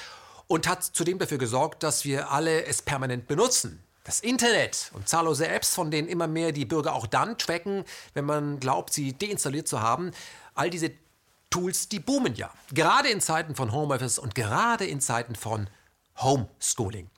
und 0.47 0.67
hat 0.67 0.83
zudem 0.83 1.17
dafür 1.17 1.37
gesorgt, 1.37 1.81
dass 1.81 2.03
wir 2.03 2.29
alle 2.29 2.65
es 2.65 2.81
permanent 2.81 3.27
benutzen. 3.27 3.81
Das 4.03 4.19
Internet 4.19 4.91
und 4.93 5.07
zahllose 5.07 5.47
Apps, 5.47 5.73
von 5.73 5.91
denen 5.91 6.09
immer 6.09 6.27
mehr 6.27 6.51
die 6.51 6.65
Bürger 6.65 6.93
auch 6.93 7.07
dann 7.07 7.37
tracken, 7.37 7.85
wenn 8.15 8.25
man 8.25 8.59
glaubt, 8.59 8.91
sie 8.91 9.17
deinstalliert 9.17 9.69
zu 9.69 9.81
haben, 9.81 10.11
all 10.55 10.69
diese 10.69 10.91
Tools, 11.49 11.87
die 11.87 12.01
boomen 12.01 12.35
ja. 12.35 12.51
Gerade 12.73 13.07
in 13.07 13.21
Zeiten 13.21 13.55
von 13.55 13.71
Homeoffice 13.71 14.19
und 14.19 14.35
gerade 14.35 14.85
in 14.85 14.99
Zeiten 14.99 15.35
von 15.35 15.69
Homeschooling. 16.17 17.09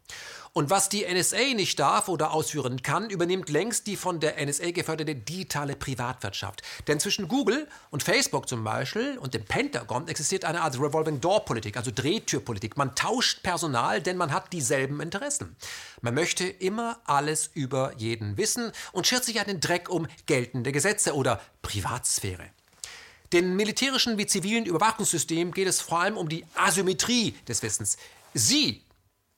Und 0.58 0.70
was 0.70 0.88
die 0.88 1.03
NSA 1.06 1.53
nicht 1.53 1.78
darf 1.80 2.08
oder 2.08 2.32
ausführen 2.32 2.82
kann, 2.82 3.10
übernimmt 3.10 3.49
längst 3.49 3.88
die 3.88 3.97
von 3.97 4.22
der 4.22 4.38
NSA 4.41 4.72
geförderte 4.72 5.14
digitale 5.14 5.76
Privatwirtschaft. 5.76 6.62
Denn 6.88 6.97
zwischen 6.97 7.28
Google 7.28 7.68
und 7.91 8.03
Facebook 8.03 8.47
zum 8.47 8.64
Beispiel 8.64 9.18
und 9.18 9.34
dem 9.34 9.43
Pentagon 9.43 10.08
existiert 10.08 10.45
eine 10.45 10.62
Art 10.62 10.80
Revolving 10.80 11.20
Door 11.20 11.43
Politik, 11.43 11.76
also 11.76 11.91
Drehtürpolitik. 11.93 12.78
Man 12.78 12.95
tauscht 12.95 13.43
Personal, 13.43 14.01
denn 14.01 14.16
man 14.16 14.32
hat 14.32 14.53
dieselben 14.53 15.01
Interessen. 15.01 15.58
Man 15.99 16.14
möchte 16.14 16.45
immer 16.45 17.01
alles 17.03 17.49
über 17.53 17.91
jeden 17.97 18.38
wissen 18.38 18.72
und 18.93 19.08
schert 19.08 19.26
sich 19.26 19.41
einen 19.41 19.60
Dreck 19.60 19.89
um 19.89 20.08
geltende 20.26 20.72
Gesetze 20.72 21.16
oder 21.16 21.41
Privatsphäre. 21.64 22.45
Den 23.34 23.58
militärischen 23.58 24.18
wie 24.18 24.26
zivilen 24.26 24.66
Überwachungssystemen 24.66 25.53
geht 25.53 25.68
es 25.68 25.82
vor 25.82 25.99
allem 25.99 26.16
um 26.16 26.30
die 26.30 26.45
Asymmetrie 26.56 27.36
des 27.45 27.62
Wissens. 27.62 27.97
Sie 28.34 28.84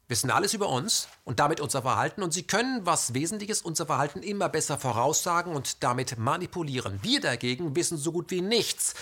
wissen 0.08 0.32
alles 0.32 0.54
über 0.54 0.70
uns 0.70 1.08
und 1.26 1.40
damit 1.40 1.60
unser 1.60 1.82
Verhalten 1.82 2.24
und 2.24 2.34
sie 2.34 2.44
können, 2.44 2.86
was 2.86 3.14
Wesentliches, 3.14 3.62
unser 3.62 3.86
Verhalten 3.86 4.24
immer 4.24 4.50
besser 4.50 4.78
voraussagen 4.78 5.54
und 5.54 5.84
damit 5.84 6.18
manipulieren. 6.18 7.00
Wir 7.02 7.20
dagegen 7.20 7.76
wissen 7.76 7.98
so 7.98 8.12
gut 8.12 8.32
wie 8.32 8.42
nichts 8.42 8.94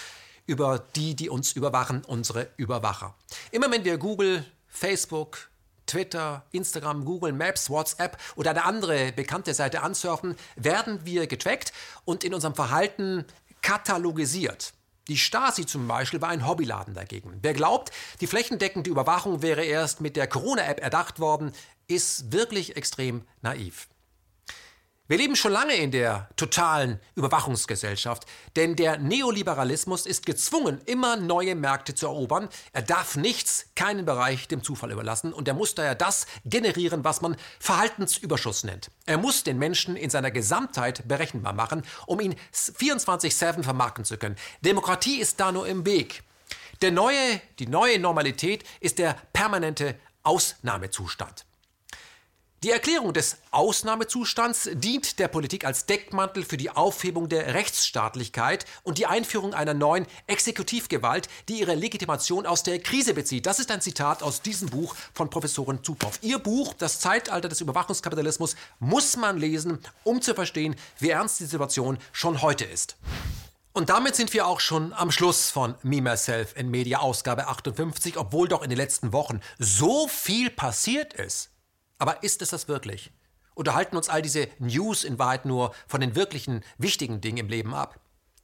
über 0.47 0.79
die, 0.95 1.15
die 1.15 1.29
uns 1.29 1.53
überwachen, 1.53 2.03
unsere 2.05 2.49
Überwacher. 2.57 3.15
Immer 3.51 3.71
wenn 3.71 3.83
wir 3.83 3.97
Google, 3.97 4.45
Facebook, 4.67 5.49
Twitter, 5.85 6.43
Instagram, 6.51 7.05
Google 7.05 7.33
Maps, 7.33 7.69
WhatsApp 7.69 8.17
oder 8.35 8.51
eine 8.51 8.65
andere 8.65 9.11
bekannte 9.11 9.53
Seite 9.53 9.83
ansurfen, 9.83 10.35
werden 10.55 11.05
wir 11.05 11.27
getrackt 11.27 11.73
und 12.05 12.23
in 12.23 12.33
unserem 12.33 12.55
Verhalten 12.55 13.25
katalogisiert. 13.61 14.74
Die 15.07 15.17
Stasi 15.17 15.65
zum 15.65 15.87
Beispiel 15.87 16.21
war 16.21 16.29
ein 16.29 16.47
Hobbyladen 16.47 16.95
dagegen. 16.95 17.37
Wer 17.41 17.53
glaubt, 17.53 17.91
die 18.21 18.27
flächendeckende 18.27 18.89
Überwachung 18.89 19.41
wäre 19.41 19.63
erst 19.63 20.01
mit 20.01 20.15
der 20.15 20.27
Corona-App 20.27 20.81
erdacht 20.81 21.19
worden, 21.19 21.51
ist 21.87 22.31
wirklich 22.31 22.75
extrem 22.75 23.23
naiv. 23.41 23.87
Wir 25.07 25.19
leben 25.19 25.35
schon 25.35 25.51
lange 25.51 25.75
in 25.75 25.91
der 25.91 26.27
totalen 26.35 26.99
Überwachungsgesellschaft, 27.13 28.25
denn 28.55 28.75
der 28.75 28.97
Neoliberalismus 28.97 30.07
ist 30.07 30.25
gezwungen, 30.25 30.81
immer 30.87 31.15
neue 31.15 31.53
Märkte 31.53 31.93
zu 31.93 32.07
erobern. 32.07 32.49
Er 32.73 32.81
darf 32.81 33.15
nichts, 33.15 33.67
keinen 33.75 34.05
Bereich 34.05 34.47
dem 34.47 34.63
Zufall 34.63 34.91
überlassen 34.91 35.31
und 35.31 35.47
er 35.47 35.53
muss 35.53 35.75
daher 35.75 35.93
das 35.93 36.25
generieren, 36.43 37.03
was 37.03 37.21
man 37.21 37.35
Verhaltensüberschuss 37.59 38.63
nennt. 38.63 38.89
Er 39.05 39.19
muss 39.19 39.43
den 39.43 39.59
Menschen 39.59 39.95
in 39.95 40.09
seiner 40.09 40.31
Gesamtheit 40.31 41.07
berechenbar 41.07 41.53
machen, 41.53 41.83
um 42.07 42.19
ihn 42.19 42.33
24-7 42.51 43.61
vermarkten 43.61 44.05
zu 44.05 44.17
können. 44.17 44.37
Demokratie 44.61 45.19
ist 45.19 45.39
da 45.39 45.51
nur 45.51 45.67
im 45.67 45.85
Weg. 45.85 46.23
Der 46.81 46.89
neue, 46.89 47.39
die 47.59 47.67
neue 47.67 47.99
Normalität 47.99 48.63
ist 48.79 48.97
der 48.97 49.15
permanente 49.33 49.99
Ausnahmezustand. 50.23 51.45
Die 52.63 52.71
Erklärung 52.71 53.13
des 53.13 53.37
Ausnahmezustands 53.51 54.69
dient 54.73 55.19
der 55.19 55.27
Politik 55.27 55.65
als 55.65 55.85
Deckmantel 55.85 56.43
für 56.43 56.57
die 56.57 56.71
Aufhebung 56.71 57.29
der 57.29 57.53
Rechtsstaatlichkeit 57.53 58.65
und 58.81 58.97
die 58.97 59.05
Einführung 59.05 59.53
einer 59.53 59.75
neuen 59.75 60.07
Exekutivgewalt, 60.25 61.29
die 61.47 61.59
ihre 61.59 61.75
Legitimation 61.75 62.47
aus 62.47 62.63
der 62.63 62.79
Krise 62.79 63.13
bezieht. 63.13 63.45
Das 63.45 63.59
ist 63.59 63.69
ein 63.69 63.81
Zitat 63.81 64.23
aus 64.23 64.41
diesem 64.41 64.69
Buch 64.69 64.95
von 65.13 65.29
Professorin 65.29 65.83
Zupoff. 65.83 66.17
Ihr 66.21 66.39
Buch, 66.39 66.73
Das 66.73 66.99
Zeitalter 66.99 67.49
des 67.49 67.61
Überwachungskapitalismus, 67.61 68.55
muss 68.79 69.15
man 69.15 69.37
lesen, 69.37 69.77
um 70.03 70.21
zu 70.23 70.33
verstehen, 70.33 70.75
wie 70.97 71.09
ernst 71.09 71.39
die 71.39 71.45
Situation 71.45 71.99
schon 72.13 72.41
heute 72.41 72.65
ist. 72.65 72.95
Und 73.73 73.89
damit 73.89 74.15
sind 74.15 74.33
wir 74.33 74.47
auch 74.47 74.61
schon 74.61 74.93
am 74.93 75.11
Schluss 75.11 75.51
von 75.51 75.75
Me, 75.83 76.01
Myself 76.01 76.55
in 76.55 76.71
Media 76.71 76.99
Ausgabe 76.99 77.47
58, 77.47 78.17
obwohl 78.17 78.47
doch 78.47 78.63
in 78.63 78.69
den 78.69 78.77
letzten 78.77 79.13
Wochen 79.13 79.41
so 79.59 80.07
viel 80.07 80.49
passiert 80.49 81.13
ist. 81.13 81.49
Aber 81.97 82.23
ist 82.23 82.41
es 82.41 82.49
das 82.49 82.67
wirklich? 82.67 83.11
Oder 83.55 83.73
halten 83.73 83.95
uns 83.95 84.09
all 84.09 84.21
diese 84.21 84.47
News 84.59 85.03
in 85.03 85.17
Wahrheit 85.17 85.45
nur 85.45 85.73
von 85.87 86.01
den 86.01 86.15
wirklichen 86.15 86.61
wichtigen 86.77 87.21
Dingen 87.21 87.37
im 87.37 87.47
Leben 87.47 87.73
ab? 87.73 87.99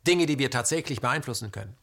Dinge, 0.07 0.25
die 0.25 0.39
wir 0.39 0.49
tatsächlich 0.49 1.01
beeinflussen 1.01 1.51
können. 1.51 1.75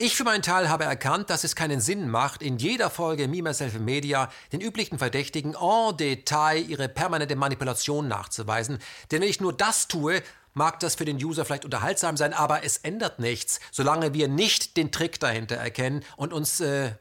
Ich 0.00 0.16
für 0.16 0.22
meinen 0.22 0.42
Teil 0.42 0.68
habe 0.68 0.84
erkannt, 0.84 1.28
dass 1.28 1.42
es 1.42 1.56
keinen 1.56 1.80
Sinn 1.80 2.08
macht, 2.08 2.40
in 2.40 2.56
jeder 2.58 2.88
Folge 2.88 3.26
Me, 3.26 3.42
Myself 3.42 3.80
Media 3.80 4.30
den 4.52 4.60
üblichen 4.60 4.96
Verdächtigen 4.96 5.56
en 5.56 5.96
Detail 5.96 6.64
ihre 6.68 6.88
permanente 6.88 7.34
Manipulation 7.34 8.06
nachzuweisen. 8.06 8.78
Denn 9.10 9.22
wenn 9.22 9.28
ich 9.28 9.40
nur 9.40 9.52
das 9.52 9.88
tue, 9.88 10.22
mag 10.54 10.78
das 10.78 10.94
für 10.94 11.04
den 11.04 11.16
User 11.16 11.44
vielleicht 11.44 11.64
unterhaltsam 11.64 12.16
sein, 12.16 12.32
aber 12.32 12.62
es 12.62 12.76
ändert 12.78 13.18
nichts, 13.18 13.58
solange 13.72 14.14
wir 14.14 14.28
nicht 14.28 14.76
den 14.76 14.92
Trick 14.92 15.18
dahinter 15.18 15.56
erkennen 15.56 16.04
und 16.16 16.32
uns 16.32 16.60
äh, 16.60 16.92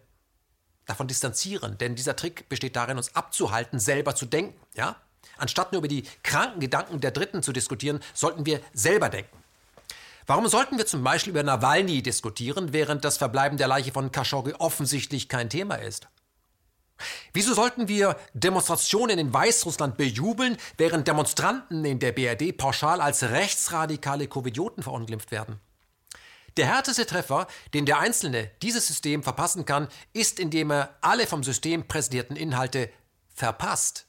davon 0.87 1.07
distanzieren. 1.07 1.77
Denn 1.77 1.95
dieser 1.95 2.15
Trick 2.15 2.49
besteht 2.49 2.75
darin, 2.75 2.97
uns 2.97 3.15
abzuhalten, 3.15 3.79
selber 3.79 4.15
zu 4.15 4.25
denken. 4.25 4.59
Ja? 4.73 4.95
Anstatt 5.37 5.71
nur 5.71 5.79
über 5.79 5.87
die 5.87 6.03
kranken 6.23 6.59
Gedanken 6.59 6.99
der 6.99 7.11
Dritten 7.11 7.43
zu 7.43 7.53
diskutieren, 7.53 7.99
sollten 8.13 8.45
wir 8.45 8.61
selber 8.73 9.09
denken. 9.09 9.37
Warum 10.25 10.47
sollten 10.47 10.77
wir 10.77 10.85
zum 10.85 11.03
Beispiel 11.03 11.31
über 11.31 11.43
Nawalny 11.43 12.01
diskutieren, 12.01 12.73
während 12.73 13.05
das 13.05 13.17
Verbleiben 13.17 13.57
der 13.57 13.67
Leiche 13.67 13.91
von 13.91 14.11
Khashoggi 14.11 14.53
offensichtlich 14.53 15.29
kein 15.29 15.49
Thema 15.49 15.75
ist? 15.75 16.07
Wieso 17.31 17.53
sollten 17.53 17.87
wir 17.87 18.17
Demonstrationen 18.33 19.19
in 19.19 19.33
Weißrussland 19.33 19.97
bejubeln, 19.97 20.57
während 20.77 21.07
Demonstranten 21.07 21.85
in 21.85 21.99
der 21.99 22.11
BRD 22.11 22.57
pauschal 22.57 22.99
als 22.99 23.23
rechtsradikale 23.23 24.27
Covidioten 24.27 24.83
verunglimpft 24.83 25.31
werden? 25.31 25.59
Der 26.57 26.65
härteste 26.65 27.05
Treffer, 27.05 27.47
den 27.75 27.85
der 27.85 27.99
Einzelne 27.99 28.49
dieses 28.63 28.87
System 28.87 29.21
verpassen 29.21 29.65
kann, 29.65 29.87
ist, 30.13 30.39
indem 30.39 30.71
er 30.71 30.97
alle 31.01 31.27
vom 31.27 31.43
System 31.43 31.87
präsentierten 31.87 32.35
Inhalte 32.35 32.89
verpasst. 33.33 34.07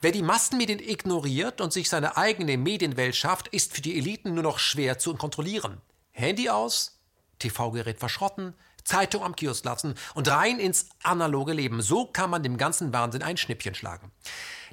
Wer 0.00 0.12
die 0.12 0.22
Massenmedien 0.22 0.78
ignoriert 0.78 1.60
und 1.60 1.72
sich 1.72 1.88
seine 1.88 2.16
eigene 2.16 2.56
Medienwelt 2.56 3.16
schafft, 3.16 3.48
ist 3.48 3.74
für 3.74 3.82
die 3.82 3.98
Eliten 3.98 4.34
nur 4.34 4.44
noch 4.44 4.60
schwer 4.60 4.98
zu 4.98 5.14
kontrollieren. 5.16 5.80
Handy 6.12 6.48
aus, 6.48 7.00
TV-Gerät 7.40 7.98
verschrotten, 7.98 8.54
Zeitung 8.84 9.24
am 9.24 9.34
Kiosk 9.34 9.64
lassen 9.64 9.94
und 10.14 10.28
rein 10.28 10.60
ins 10.60 10.88
analoge 11.02 11.52
Leben. 11.52 11.82
So 11.82 12.06
kann 12.06 12.30
man 12.30 12.44
dem 12.44 12.56
ganzen 12.56 12.92
Wahnsinn 12.92 13.22
ein 13.22 13.36
Schnippchen 13.36 13.74
schlagen. 13.74 14.12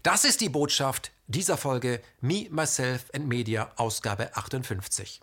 Das 0.03 0.23
ist 0.23 0.41
die 0.41 0.49
Botschaft 0.49 1.11
dieser 1.25 1.57
Folge 1.57 2.01
Me, 2.21 2.47
Myself 2.51 3.05
and 3.13 3.27
Media, 3.27 3.71
Ausgabe 3.75 4.35
58. 4.35 5.21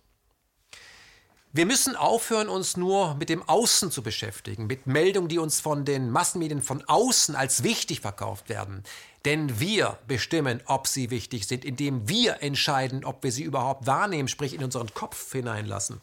Wir 1.57 1.67
müssen 1.67 1.95
aufhören, 1.95 2.49
uns 2.49 2.77
nur 2.77 3.15
mit 3.15 3.29
dem 3.29 3.49
Außen 3.49 3.93
zu 3.93 4.03
beschäftigen, 4.03 4.67
mit 4.67 4.89
Meldungen, 4.89 5.29
die 5.29 5.39
uns 5.39 5.61
von 5.61 5.85
den 5.85 6.11
Massenmedien 6.11 6.61
von 6.61 6.83
außen 6.83 7.37
als 7.37 7.63
wichtig 7.63 8.01
verkauft 8.01 8.49
werden. 8.49 8.83
Denn 9.25 9.61
wir 9.61 9.97
bestimmen, 10.09 10.61
ob 10.67 10.89
sie 10.89 11.11
wichtig 11.11 11.47
sind, 11.47 11.65
indem 11.65 12.09
wir 12.09 12.43
entscheiden, 12.43 13.05
ob 13.05 13.23
wir 13.23 13.31
sie 13.31 13.45
überhaupt 13.45 13.87
wahrnehmen, 13.87 14.27
sprich 14.27 14.53
in 14.53 14.65
unseren 14.65 14.93
Kopf 14.95 15.31
hineinlassen. 15.31 16.01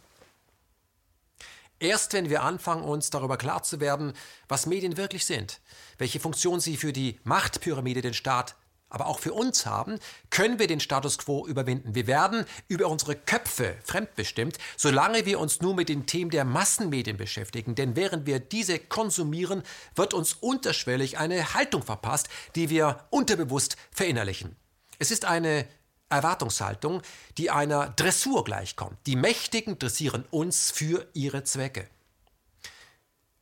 Erst 1.81 2.13
wenn 2.13 2.29
wir 2.29 2.43
anfangen, 2.43 2.85
uns 2.85 3.09
darüber 3.09 3.35
klar 3.35 3.61
zu 3.61 3.81
werden, 3.81 4.13
was 4.47 4.67
Medien 4.67 4.95
wirklich 4.95 5.25
sind, 5.25 5.59
welche 5.97 6.21
Funktion 6.21 6.61
sie 6.61 6.77
für 6.77 6.93
die 6.93 7.19
Machtpyramide, 7.25 7.99
den 7.99 8.13
Staat, 8.13 8.55
aber 8.91 9.07
auch 9.07 9.19
für 9.19 9.33
uns 9.33 9.65
haben, 9.65 9.97
können 10.29 10.59
wir 10.59 10.67
den 10.67 10.79
Status 10.79 11.17
quo 11.17 11.47
überwinden. 11.47 11.95
Wir 11.95 12.05
werden 12.05 12.45
über 12.67 12.87
unsere 12.87 13.15
Köpfe 13.15 13.75
fremdbestimmt, 13.83 14.57
solange 14.77 15.25
wir 15.25 15.39
uns 15.39 15.61
nur 15.61 15.73
mit 15.73 15.89
den 15.89 16.05
Themen 16.05 16.29
der 16.29 16.45
Massenmedien 16.45 17.17
beschäftigen. 17.17 17.73
Denn 17.73 17.95
während 17.95 18.25
wir 18.25 18.39
diese 18.39 18.77
konsumieren, 18.77 19.63
wird 19.95 20.13
uns 20.13 20.33
unterschwellig 20.33 21.17
eine 21.17 21.53
Haltung 21.53 21.81
verpasst, 21.81 22.29
die 22.55 22.69
wir 22.69 23.05
unterbewusst 23.09 23.77
verinnerlichen. 23.91 24.55
Es 24.99 25.09
ist 25.09 25.25
eine 25.25 25.65
Erwartungshaltung, 26.09 27.01
die 27.37 27.49
einer 27.49 27.89
Dressur 27.89 28.43
gleichkommt. 28.43 28.97
Die 29.07 29.15
Mächtigen 29.15 29.79
dressieren 29.79 30.25
uns 30.29 30.69
für 30.69 31.07
ihre 31.13 31.43
Zwecke. 31.43 31.87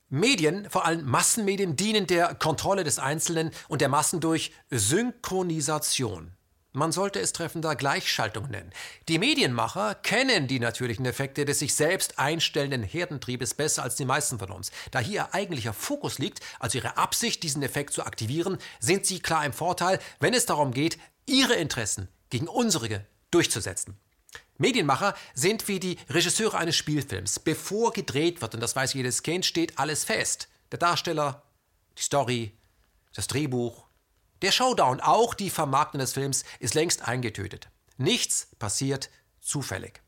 Medien, 0.09 0.67
vor 0.69 0.85
allem 0.85 1.05
Massenmedien, 1.05 1.75
dienen 1.75 2.07
der 2.07 2.33
Kontrolle 2.33 2.83
des 2.83 2.97
Einzelnen 2.97 3.51
und 3.67 3.81
der 3.81 3.89
Massen 3.89 4.19
durch 4.19 4.51
Synchronisation. 4.71 6.31
Man 6.71 6.91
sollte 6.91 7.19
es 7.19 7.33
treffender 7.33 7.75
Gleichschaltung 7.75 8.49
nennen. 8.49 8.71
Die 9.07 9.17
Medienmacher 9.17 9.95
kennen 9.95 10.47
die 10.47 10.59
natürlichen 10.59 11.05
Effekte 11.05 11.45
des 11.45 11.59
sich 11.59 11.73
selbst 11.73 12.19
einstellenden 12.19 12.83
Herdentriebes 12.83 13.55
besser 13.55 13.81
als 13.81 13.95
die 13.95 14.05
meisten 14.05 14.37
von 14.37 14.51
uns. 14.51 14.71
Da 14.91 14.99
hier 14.99 15.13
ihr 15.13 15.33
eigentlicher 15.33 15.73
Fokus 15.73 16.19
liegt, 16.19 16.41
also 16.59 16.77
ihre 16.77 16.97
Absicht, 16.97 17.41
diesen 17.41 17.63
Effekt 17.63 17.93
zu 17.93 18.03
aktivieren, 18.03 18.59
sind 18.79 19.07
sie 19.07 19.19
klar 19.19 19.45
im 19.45 19.53
Vorteil, 19.53 19.99
wenn 20.19 20.35
es 20.35 20.45
darum 20.45 20.71
geht, 20.71 20.99
ihre 21.25 21.55
Interessen 21.55 22.07
gegen 22.29 22.47
unsere 22.47 23.05
durchzusetzen. 23.31 23.97
Medienmacher 24.59 25.15
sind 25.33 25.67
wie 25.67 25.79
die 25.79 25.97
Regisseure 26.09 26.57
eines 26.57 26.75
Spielfilms. 26.75 27.39
Bevor 27.39 27.91
gedreht 27.93 28.41
wird, 28.41 28.53
und 28.53 28.59
das 28.59 28.75
weiß 28.75 28.93
jedes 28.93 29.23
Kind, 29.23 29.45
steht 29.45 29.79
alles 29.79 30.03
fest. 30.03 30.49
Der 30.71 30.79
Darsteller, 30.79 31.43
die 31.97 32.03
Story, 32.03 32.57
das 33.15 33.27
Drehbuch, 33.27 33.87
der 34.41 34.51
Showdown, 34.51 34.99
auch 34.99 35.33
die 35.33 35.49
Vermarktung 35.49 35.99
des 35.99 36.13
Films 36.13 36.43
ist 36.59 36.75
längst 36.75 37.07
eingetötet. 37.07 37.69
Nichts 37.97 38.49
passiert 38.59 39.09
zufällig. 39.41 40.01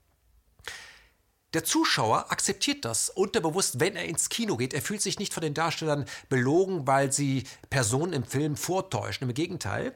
Der 1.54 1.66
Zuschauer 1.66 2.32
akzeptiert 2.32 2.86
das 2.86 3.10
unterbewusst, 3.10 3.82
wenn 3.82 3.98
er 3.98 4.06
ins 4.06 4.30
Kino 4.30 4.56
geht. 4.56 4.74
Er 4.74 4.82
fühlt 4.82 5.02
sich 5.02 5.20
nicht 5.20 5.34
von 5.34 5.42
den 5.42 5.54
Darstellern 5.54 6.06
belogen, 6.30 6.88
weil 6.88 7.12
sie 7.12 7.44
Personen 7.70 8.14
im 8.14 8.24
Film 8.24 8.56
vortäuschen. 8.56 9.28
Im 9.28 9.34
Gegenteil, 9.34 9.94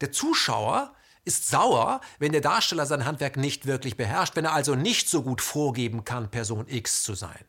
der 0.00 0.10
Zuschauer 0.10 0.94
ist 1.28 1.46
sauer, 1.46 2.00
wenn 2.18 2.32
der 2.32 2.40
Darsteller 2.40 2.86
sein 2.86 3.04
Handwerk 3.04 3.36
nicht 3.36 3.66
wirklich 3.66 3.96
beherrscht, 3.96 4.34
wenn 4.34 4.46
er 4.46 4.54
also 4.54 4.74
nicht 4.74 5.08
so 5.08 5.22
gut 5.22 5.42
vorgeben 5.42 6.04
kann, 6.04 6.30
Person 6.30 6.66
X 6.66 7.02
zu 7.02 7.14
sein. 7.14 7.44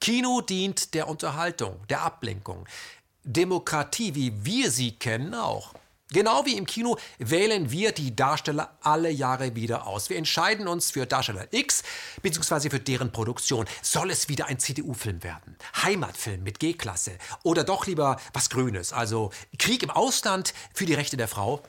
Kino 0.00 0.42
dient 0.42 0.92
der 0.92 1.08
Unterhaltung, 1.08 1.80
der 1.88 2.02
Ablenkung. 2.02 2.66
Demokratie, 3.24 4.14
wie 4.14 4.44
wir 4.44 4.70
sie 4.70 4.92
kennen, 4.92 5.34
auch. 5.34 5.72
Genau 6.10 6.44
wie 6.44 6.58
im 6.58 6.66
Kino 6.66 6.98
wählen 7.18 7.70
wir 7.70 7.92
die 7.92 8.14
Darsteller 8.14 8.76
alle 8.82 9.10
Jahre 9.10 9.56
wieder 9.56 9.86
aus. 9.86 10.10
Wir 10.10 10.18
entscheiden 10.18 10.68
uns 10.68 10.90
für 10.90 11.06
Darsteller 11.06 11.48
X 11.50 11.82
bzw. 12.22 12.68
für 12.68 12.78
deren 12.78 13.10
Produktion. 13.10 13.64
Soll 13.80 14.10
es 14.10 14.28
wieder 14.28 14.46
ein 14.46 14.58
CDU-Film 14.58 15.22
werden? 15.24 15.56
Heimatfilm 15.82 16.42
mit 16.42 16.60
G-Klasse? 16.60 17.16
Oder 17.42 17.64
doch 17.64 17.86
lieber 17.86 18.20
was 18.34 18.50
Grünes? 18.50 18.92
Also 18.92 19.32
Krieg 19.58 19.82
im 19.82 19.90
Ausland 19.90 20.52
für 20.74 20.84
die 20.84 20.94
Rechte 20.94 21.16
der 21.16 21.28
Frau? 21.28 21.62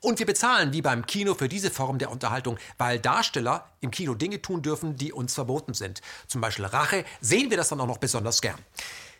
Und 0.00 0.18
wir 0.18 0.26
bezahlen 0.26 0.72
wie 0.72 0.82
beim 0.82 1.06
Kino 1.06 1.34
für 1.34 1.48
diese 1.48 1.70
Form 1.70 1.98
der 1.98 2.10
Unterhaltung, 2.10 2.58
weil 2.78 2.98
Darsteller 2.98 3.70
im 3.80 3.90
Kino 3.90 4.14
Dinge 4.14 4.42
tun 4.42 4.62
dürfen, 4.62 4.96
die 4.96 5.12
uns 5.12 5.34
verboten 5.34 5.74
sind. 5.74 6.00
Zum 6.26 6.40
Beispiel 6.40 6.64
Rache, 6.64 7.04
sehen 7.20 7.50
wir 7.50 7.56
das 7.56 7.68
dann 7.68 7.80
auch 7.80 7.86
noch 7.86 7.98
besonders 7.98 8.40
gern. 8.40 8.58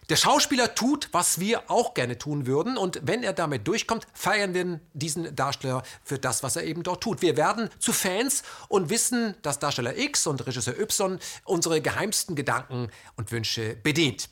Der 0.09 0.17
Schauspieler 0.17 0.75
tut, 0.75 1.09
was 1.13 1.39
wir 1.39 1.71
auch 1.71 1.95
gerne 1.95 2.19
tun 2.19 2.47
würden, 2.47 2.77
und 2.77 3.01
wenn 3.05 3.23
er 3.23 3.33
damit 3.33 3.69
durchkommt, 3.69 4.07
feiern 4.13 4.53
wir 4.53 4.81
diesen 4.93 5.35
Darsteller 5.37 5.85
für 6.03 6.19
das, 6.19 6.43
was 6.43 6.57
er 6.57 6.65
eben 6.65 6.83
dort 6.83 7.03
tut. 7.03 7.23
Wir 7.23 7.37
werden 7.37 7.71
zu 7.79 7.93
Fans 7.93 8.43
und 8.69 8.91
wissen, 8.91 9.37
dass 9.43 9.61
Darsteller 9.61 9.97
X 9.97 10.27
und 10.27 10.45
Regisseur 10.45 10.79
Y 10.79 11.21
unsere 11.45 11.81
geheimsten 11.81 12.35
Gedanken 12.35 12.91
und 13.17 13.31
Wünsche 13.31 13.77
bedient. 13.77 14.29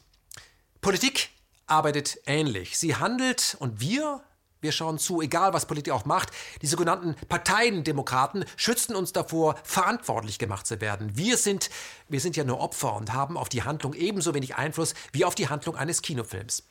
Politik 0.81 1.31
arbeitet 1.67 2.19
ähnlich. 2.27 2.77
Sie 2.77 2.97
handelt 2.97 3.57
und 3.61 3.81
wir 3.81 4.23
wir 4.61 4.73
schauen 4.73 4.99
zu, 4.99 5.23
egal 5.23 5.53
was 5.53 5.67
Politik 5.67 5.93
auch 5.93 6.05
macht. 6.05 6.31
Die 6.63 6.67
sogenannten 6.67 7.15
Parteiendemokraten 7.29 8.45
schützen 8.57 8.95
uns 8.95 9.13
davor, 9.13 9.57
verantwortlich 9.65 10.39
gemacht 10.39 10.67
zu 10.67 10.81
werden. 10.81 11.17
Wir 11.17 11.37
sind, 11.37 11.71
wir 12.09 12.21
sind 12.21 12.37
ja 12.37 12.45
nur 12.45 12.61
Opfer 12.61 12.95
und 12.95 13.13
haben 13.13 13.37
auf 13.37 13.49
die 13.49 13.63
Handlung 13.63 13.95
ebenso 13.95 14.35
wenig 14.35 14.57
Einfluss 14.57 14.95
wie 15.13 15.25
auf 15.25 15.35
die 15.35 15.49
Handlung 15.49 15.77
eines 15.77 16.03
Kinofilms. 16.03 16.65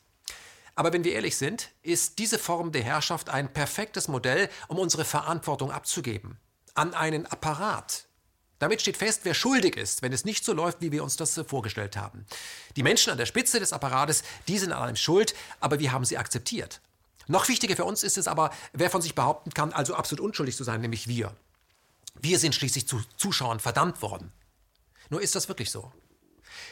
Aber 0.74 0.92
wenn 0.92 1.04
wir 1.04 1.12
ehrlich 1.12 1.36
sind, 1.36 1.70
ist 1.82 2.18
diese 2.18 2.38
Form 2.38 2.72
der 2.72 2.82
Herrschaft 2.82 3.28
ein 3.28 3.52
perfektes 3.52 4.08
Modell, 4.08 4.48
um 4.68 4.78
unsere 4.78 5.04
Verantwortung 5.04 5.70
abzugeben. 5.70 6.38
An 6.74 6.94
einen 6.94 7.26
Apparat. 7.26 8.06
Damit 8.60 8.82
steht 8.82 8.98
fest, 8.98 9.22
wer 9.24 9.34
schuldig 9.34 9.76
ist, 9.76 10.02
wenn 10.02 10.12
es 10.12 10.24
nicht 10.24 10.44
so 10.44 10.52
läuft, 10.52 10.82
wie 10.82 10.92
wir 10.92 11.02
uns 11.02 11.16
das 11.16 11.40
vorgestellt 11.46 11.96
haben. 11.96 12.26
Die 12.76 12.82
Menschen 12.82 13.10
an 13.10 13.18
der 13.18 13.26
Spitze 13.26 13.58
des 13.58 13.72
Apparates, 13.72 14.22
die 14.48 14.58
sind 14.58 14.72
an 14.72 14.82
allem 14.82 14.96
schuld, 14.96 15.34
aber 15.60 15.78
wir 15.80 15.92
haben 15.92 16.04
sie 16.04 16.18
akzeptiert. 16.18 16.80
Noch 17.30 17.46
wichtiger 17.46 17.76
für 17.76 17.84
uns 17.84 18.02
ist 18.02 18.18
es 18.18 18.26
aber, 18.26 18.50
wer 18.72 18.90
von 18.90 19.02
sich 19.02 19.14
behaupten 19.14 19.54
kann, 19.54 19.72
also 19.72 19.94
absolut 19.94 20.24
unschuldig 20.24 20.56
zu 20.56 20.64
sein, 20.64 20.80
nämlich 20.80 21.06
wir. 21.06 21.32
Wir 22.20 22.40
sind 22.40 22.56
schließlich 22.56 22.88
zu 22.88 23.00
Zuschauern 23.16 23.60
verdammt 23.60 24.02
worden. 24.02 24.32
Nur 25.10 25.22
ist 25.22 25.36
das 25.36 25.46
wirklich 25.46 25.70
so? 25.70 25.92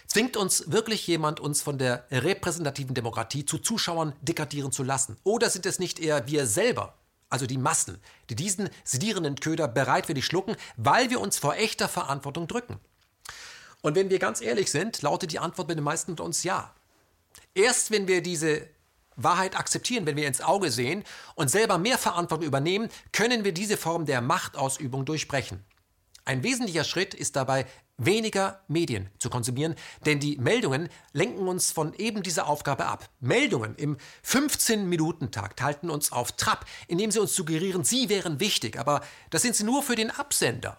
Zwingt 0.08 0.36
uns 0.36 0.72
wirklich 0.72 1.06
jemand, 1.06 1.38
uns 1.38 1.62
von 1.62 1.78
der 1.78 2.08
repräsentativen 2.10 2.92
Demokratie 2.92 3.46
zu 3.46 3.58
Zuschauern 3.58 4.14
degradieren 4.20 4.72
zu 4.72 4.82
lassen? 4.82 5.16
Oder 5.22 5.48
sind 5.48 5.64
es 5.64 5.78
nicht 5.78 6.00
eher 6.00 6.26
wir 6.26 6.44
selber, 6.44 6.94
also 7.30 7.46
die 7.46 7.56
Massen, 7.56 8.00
die 8.28 8.34
diesen 8.34 8.68
sedierenden 8.82 9.36
Köder 9.36 9.68
bereitwillig 9.68 10.26
schlucken, 10.26 10.56
weil 10.76 11.08
wir 11.08 11.20
uns 11.20 11.38
vor 11.38 11.54
echter 11.54 11.88
Verantwortung 11.88 12.48
drücken? 12.48 12.80
Und 13.80 13.94
wenn 13.94 14.10
wir 14.10 14.18
ganz 14.18 14.40
ehrlich 14.40 14.72
sind, 14.72 15.02
lautet 15.02 15.30
die 15.30 15.38
Antwort 15.38 15.68
bei 15.68 15.74
den 15.76 15.84
meisten 15.84 16.16
von 16.16 16.26
uns 16.26 16.42
ja. 16.42 16.74
Erst 17.54 17.92
wenn 17.92 18.08
wir 18.08 18.22
diese 18.22 18.66
Wahrheit 19.18 19.58
akzeptieren, 19.58 20.06
wenn 20.06 20.16
wir 20.16 20.26
ins 20.26 20.40
Auge 20.40 20.70
sehen 20.70 21.04
und 21.34 21.50
selber 21.50 21.76
mehr 21.76 21.98
Verantwortung 21.98 22.46
übernehmen, 22.46 22.88
können 23.12 23.44
wir 23.44 23.52
diese 23.52 23.76
Form 23.76 24.06
der 24.06 24.20
Machtausübung 24.20 25.04
durchbrechen. 25.04 25.64
Ein 26.24 26.42
wesentlicher 26.42 26.84
Schritt 26.84 27.14
ist 27.14 27.36
dabei, 27.36 27.66
weniger 27.96 28.62
Medien 28.68 29.10
zu 29.18 29.28
konsumieren, 29.28 29.74
denn 30.06 30.20
die 30.20 30.36
Meldungen 30.36 30.88
lenken 31.12 31.48
uns 31.48 31.72
von 31.72 31.94
eben 31.94 32.22
dieser 32.22 32.46
Aufgabe 32.46 32.86
ab. 32.86 33.08
Meldungen 33.20 33.74
im 33.76 33.96
15-Minuten-Takt 34.24 35.60
halten 35.60 35.90
uns 35.90 36.12
auf 36.12 36.32
Trab, 36.32 36.64
indem 36.86 37.10
sie 37.10 37.18
uns 37.18 37.34
suggerieren, 37.34 37.82
sie 37.82 38.08
wären 38.08 38.40
wichtig, 38.40 38.78
aber 38.78 39.00
das 39.30 39.42
sind 39.42 39.56
sie 39.56 39.64
nur 39.64 39.82
für 39.82 39.96
den 39.96 40.10
Absender. 40.10 40.78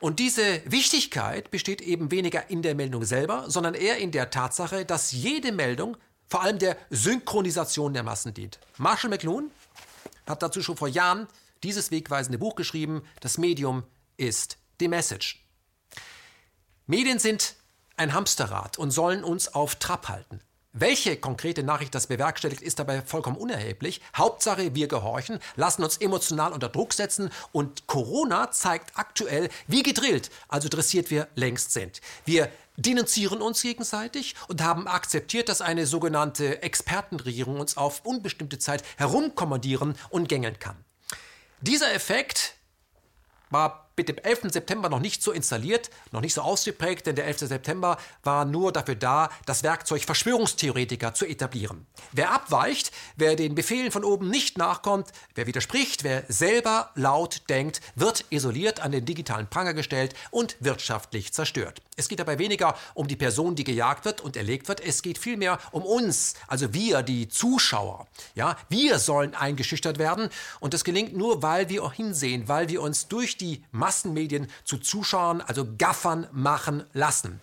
Und 0.00 0.20
diese 0.20 0.62
Wichtigkeit 0.64 1.50
besteht 1.50 1.80
eben 1.80 2.10
weniger 2.10 2.48
in 2.48 2.62
der 2.62 2.76
Meldung 2.76 3.04
selber, 3.04 3.46
sondern 3.48 3.74
eher 3.74 3.98
in 3.98 4.12
der 4.12 4.30
Tatsache, 4.30 4.84
dass 4.84 5.10
jede 5.10 5.50
Meldung 5.50 5.96
vor 6.28 6.42
allem 6.42 6.58
der 6.58 6.76
Synchronisation 6.90 7.94
der 7.94 8.02
Massen 8.02 8.34
dient. 8.34 8.58
Marshall 8.76 9.10
McLuhan 9.10 9.50
hat 10.26 10.42
dazu 10.42 10.62
schon 10.62 10.76
vor 10.76 10.88
Jahren 10.88 11.26
dieses 11.62 11.90
wegweisende 11.90 12.38
Buch 12.38 12.54
geschrieben, 12.54 13.02
Das 13.20 13.38
Medium 13.38 13.82
ist 14.16 14.58
die 14.80 14.88
Message. 14.88 15.44
Medien 16.86 17.18
sind 17.18 17.56
ein 17.96 18.14
Hamsterrad 18.14 18.78
und 18.78 18.90
sollen 18.90 19.24
uns 19.24 19.52
auf 19.54 19.76
Trab 19.76 20.08
halten. 20.08 20.40
Welche 20.72 21.16
konkrete 21.16 21.62
Nachricht 21.62 21.94
das 21.94 22.06
bewerkstelligt, 22.06 22.62
ist 22.62 22.78
dabei 22.78 23.02
vollkommen 23.02 23.36
unerheblich. 23.36 24.00
Hauptsache, 24.14 24.74
wir 24.74 24.86
gehorchen, 24.86 25.40
lassen 25.56 25.82
uns 25.82 25.96
emotional 25.96 26.52
unter 26.52 26.68
Druck 26.68 26.92
setzen 26.92 27.30
und 27.52 27.86
Corona 27.86 28.50
zeigt 28.52 28.96
aktuell, 28.96 29.48
wie 29.66 29.82
gedrillt, 29.82 30.30
also 30.46 30.68
dressiert 30.68 31.10
wir 31.10 31.26
längst 31.34 31.72
sind. 31.72 32.00
Wir 32.26 32.52
denunzieren 32.78 33.42
uns 33.42 33.60
gegenseitig 33.60 34.34
und 34.46 34.62
haben 34.62 34.86
akzeptiert, 34.86 35.48
dass 35.48 35.60
eine 35.60 35.86
sogenannte 35.86 36.62
Expertenregierung 36.62 37.60
uns 37.60 37.76
auf 37.76 38.06
unbestimmte 38.06 38.58
Zeit 38.58 38.82
herumkommandieren 38.96 39.96
und 40.08 40.28
gängeln 40.28 40.58
kann. 40.58 40.76
Dieser 41.60 41.92
Effekt 41.92 42.54
war 43.50 43.87
mit 43.98 44.08
dem 44.08 44.16
11. 44.16 44.52
September 44.52 44.88
noch 44.88 45.00
nicht 45.00 45.22
so 45.22 45.32
installiert, 45.32 45.90
noch 46.12 46.22
nicht 46.22 46.32
so 46.32 46.40
ausgeprägt, 46.40 47.06
denn 47.06 47.16
der 47.16 47.26
11. 47.26 47.40
September 47.40 47.98
war 48.22 48.46
nur 48.46 48.72
dafür 48.72 48.94
da, 48.94 49.28
das 49.44 49.62
Werkzeug 49.62 50.04
Verschwörungstheoretiker 50.04 51.12
zu 51.12 51.26
etablieren. 51.26 51.86
Wer 52.12 52.32
abweicht, 52.32 52.92
wer 53.16 53.36
den 53.36 53.54
Befehlen 53.54 53.90
von 53.90 54.04
oben 54.04 54.30
nicht 54.30 54.56
nachkommt, 54.56 55.08
wer 55.34 55.46
widerspricht, 55.46 56.04
wer 56.04 56.24
selber 56.28 56.90
laut 56.94 57.42
denkt, 57.50 57.80
wird 57.94 58.24
isoliert 58.30 58.80
an 58.80 58.92
den 58.92 59.04
digitalen 59.04 59.48
Pranger 59.48 59.74
gestellt 59.74 60.14
und 60.30 60.56
wirtschaftlich 60.60 61.32
zerstört. 61.32 61.82
Es 61.96 62.08
geht 62.08 62.20
dabei 62.20 62.38
weniger 62.38 62.76
um 62.94 63.08
die 63.08 63.16
Person, 63.16 63.56
die 63.56 63.64
gejagt 63.64 64.04
wird 64.04 64.20
und 64.20 64.36
erlegt 64.36 64.68
wird, 64.68 64.80
es 64.80 65.02
geht 65.02 65.18
vielmehr 65.18 65.58
um 65.72 65.82
uns, 65.82 66.34
also 66.46 66.72
wir, 66.72 67.02
die 67.02 67.28
Zuschauer. 67.28 68.06
Ja, 68.36 68.56
wir 68.68 69.00
sollen 69.00 69.34
eingeschüchtert 69.34 69.98
werden 69.98 70.30
und 70.60 70.74
das 70.74 70.84
gelingt 70.84 71.16
nur, 71.16 71.42
weil 71.42 71.68
wir 71.68 71.82
auch 71.82 71.92
hinsehen, 71.92 72.46
weil 72.46 72.68
wir 72.68 72.82
uns 72.82 73.08
durch 73.08 73.36
die 73.36 73.64
Massenmedien 73.88 74.48
zu 74.64 74.76
Zuschauern, 74.76 75.40
also 75.40 75.66
Gaffern 75.78 76.26
machen 76.30 76.84
lassen. 76.92 77.40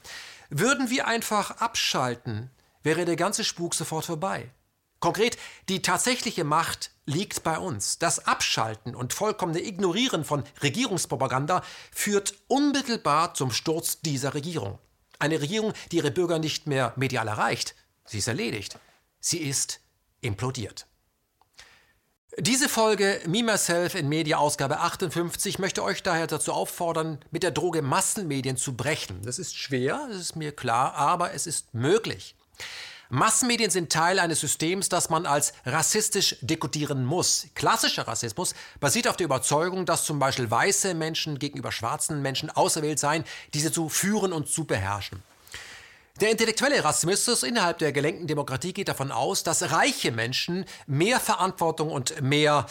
Würden 0.52 0.92
wir 0.92 1.08
einfach 1.08 1.58
abschalten, 1.58 2.52
wäre 2.84 3.04
der 3.04 3.16
ganze 3.16 3.44
Spuk 3.44 3.74
sofort 3.74 4.06
vorbei. 4.06 4.52
Konkret, 5.00 5.40
die 5.70 5.82
tatsächliche 5.82 6.44
Macht 6.44 6.92
liegt 7.08 7.42
bei 7.42 7.58
uns. 7.58 7.98
Das 7.98 8.28
Abschalten 8.28 8.94
und 8.94 9.12
vollkommene 9.12 9.64
Ignorieren 9.64 10.24
von 10.24 10.44
Regierungspropaganda 10.62 11.64
führt 11.92 12.36
unmittelbar 12.48 13.34
zum 13.34 13.50
Sturz 13.50 14.02
dieser 14.02 14.36
Regierung. 14.36 14.78
Eine 15.18 15.42
Regierung, 15.42 15.74
die 15.92 15.98
ihre 15.98 16.12
Bürger 16.12 16.38
nicht 16.38 16.68
mehr 16.68 16.94
medial 16.96 17.28
erreicht. 17.28 17.74
Sie 18.06 18.20
ist 18.20 18.28
erledigt. 18.28 18.78
Sie 19.20 19.40
ist 19.40 19.80
implodiert. 20.22 20.86
Diese 22.38 22.68
Folge 22.68 23.22
Me 23.28 23.44
Myself 23.44 23.96
in 23.96 24.10
Media 24.10 24.40
Ausgabe 24.40 24.82
58 24.82 25.58
möchte 25.58 25.82
euch 25.82 26.04
daher 26.04 26.28
dazu 26.28 26.52
auffordern, 26.52 27.18
mit 27.32 27.44
der 27.44 27.52
Droge 27.52 27.82
Massenmedien 27.82 28.58
zu 28.58 28.76
brechen. 28.76 29.22
Das 29.24 29.40
ist 29.40 29.56
schwer, 29.56 30.08
das 30.10 30.20
ist 30.20 30.36
mir 30.36 30.52
klar, 30.52 30.96
aber 30.96 31.34
es 31.34 31.48
ist 31.48 31.74
möglich. 31.74 32.36
Massenmedien 33.10 33.72
sind 33.72 33.90
Teil 33.90 34.20
eines 34.20 34.42
Systems, 34.42 34.90
das 34.90 35.10
man 35.10 35.26
als 35.26 35.54
rassistisch 35.66 36.36
dekodieren 36.42 37.06
muss. 37.06 37.48
Klassischer 37.56 38.06
Rassismus 38.06 38.54
basiert 38.82 39.08
auf 39.08 39.16
der 39.16 39.26
Überzeugung, 39.26 39.86
dass 39.86 40.04
zum 40.04 40.20
Beispiel 40.20 40.52
weiße 40.52 40.94
Menschen 40.94 41.40
gegenüber 41.40 41.72
schwarzen 41.72 42.22
Menschen 42.22 42.50
auserwählt 42.50 43.00
seien, 43.00 43.24
diese 43.54 43.72
zu 43.72 43.88
führen 43.88 44.34
und 44.34 44.50
zu 44.50 44.66
beherrschen. 44.66 45.24
Der 46.22 46.32
intellektuelle 46.32 46.82
Rassismus 46.82 47.44
innerhalb 47.44 47.80
der 47.80 47.92
gelenkten 47.92 48.26
Demokratie 48.26 48.72
geht 48.72 48.88
davon 48.88 49.12
aus, 49.12 49.44
dass 49.44 49.72
reiche 49.72 50.14
Menschen 50.14 50.64
mehr 50.88 51.20
Verantwortung 51.20 51.92
und 51.92 52.22
mehr 52.22 52.68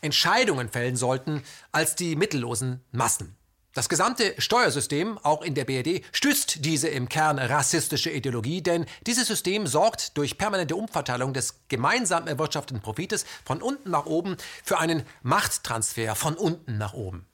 Entscheidungen 0.00 0.68
fällen 0.68 0.94
sollten 0.94 1.42
als 1.72 1.96
die 1.96 2.14
mittellosen 2.14 2.84
Massen. 2.92 3.34
Das 3.74 3.88
gesamte 3.88 4.32
Steuersystem, 4.38 5.18
auch 5.18 5.42
in 5.42 5.54
der 5.54 5.64
BRD, 5.64 6.02
stützt 6.12 6.64
diese 6.64 6.86
im 6.86 7.08
Kern 7.08 7.40
rassistische 7.40 8.10
Ideologie, 8.10 8.62
denn 8.62 8.86
dieses 9.08 9.26
System 9.26 9.66
sorgt 9.66 10.16
durch 10.16 10.38
permanente 10.38 10.76
Umverteilung 10.76 11.34
des 11.34 11.62
gemeinsam 11.66 12.28
erwirtschafteten 12.28 12.80
Profites 12.80 13.26
von 13.44 13.60
unten 13.60 13.90
nach 13.90 14.06
oben 14.06 14.36
für 14.62 14.78
einen 14.78 15.02
Machttransfer 15.22 16.14
von 16.14 16.36
unten 16.36 16.78
nach 16.78 16.94
oben. 16.94 17.26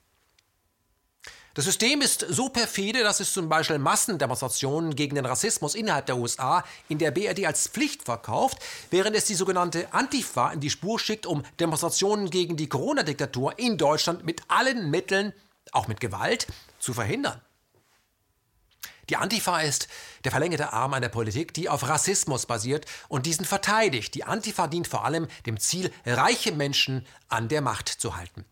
Das 1.55 1.67
System 1.67 2.01
ist 2.01 2.25
so 2.31 2.49
perfide, 2.49 3.03
dass 3.03 3.21
es 3.21 3.35
zum 3.35 3.51
Beispiel 3.51 3.79
Massendemonstrationen 3.79 4.97
gegen 4.97 5.17
den 5.17 5.27
Rassismus 5.27 5.75
innerhalb 5.75 6.07
der 6.07 6.17
USA 6.17 6.65
in 6.89 6.97
der 6.97 7.11
BRD 7.11 7.45
als 7.45 7.69
Pflicht 7.69 8.05
verkauft, 8.05 8.57
während 8.91 9.15
es 9.15 9.27
die 9.27 9.35
sogenannte 9.35 9.93
Antifa 9.93 10.51
in 10.51 10.61
die 10.61 10.71
Spur 10.71 10.99
schickt, 10.99 11.27
um 11.27 11.43
Demonstrationen 11.61 12.31
gegen 12.31 12.57
die 12.57 12.71
Corona-Diktatur 12.71 13.59
in 13.59 13.77
Deutschland 13.77 14.25
mit 14.25 14.41
allen 14.49 14.91
Mitteln, 14.91 15.35
auch 15.73 15.89
mit 15.89 16.01
Gewalt, 16.01 16.47
zu 16.79 16.95
verhindern. 16.95 17.43
Die 19.11 19.17
Antifa 19.17 19.61
ist 19.61 19.89
der 20.25 20.31
verlängerte 20.31 20.73
Arm 20.73 20.95
einer 20.95 21.11
Politik, 21.11 21.53
die 21.53 21.69
auf 21.69 21.87
Rassismus 21.87 22.47
basiert 22.47 22.87
und 23.09 23.27
diesen 23.27 23.45
verteidigt. 23.45 24.15
Die 24.15 24.25
Antifa 24.25 24.69
dient 24.69 24.89
vor 24.89 25.05
allem 25.05 25.29
dem 25.45 25.61
Ziel, 25.61 25.93
reiche 26.07 26.53
Menschen 26.53 27.07
an 27.29 27.49
der 27.49 27.61
Macht 27.61 27.89
zu 27.89 28.17
halten. 28.17 28.47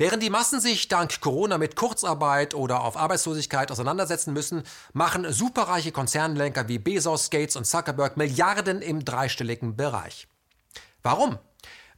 Während 0.00 0.22
die 0.22 0.30
Massen 0.30 0.62
sich 0.62 0.88
dank 0.88 1.20
Corona 1.20 1.58
mit 1.58 1.76
Kurzarbeit 1.76 2.54
oder 2.54 2.84
auf 2.84 2.96
Arbeitslosigkeit 2.96 3.70
auseinandersetzen 3.70 4.32
müssen, 4.32 4.62
machen 4.94 5.30
superreiche 5.30 5.92
Konzernlenker 5.92 6.68
wie 6.68 6.78
Bezos, 6.78 7.28
Gates 7.28 7.54
und 7.54 7.66
Zuckerberg 7.66 8.16
Milliarden 8.16 8.80
im 8.80 9.04
dreistelligen 9.04 9.76
Bereich. 9.76 10.26
Warum? 11.02 11.38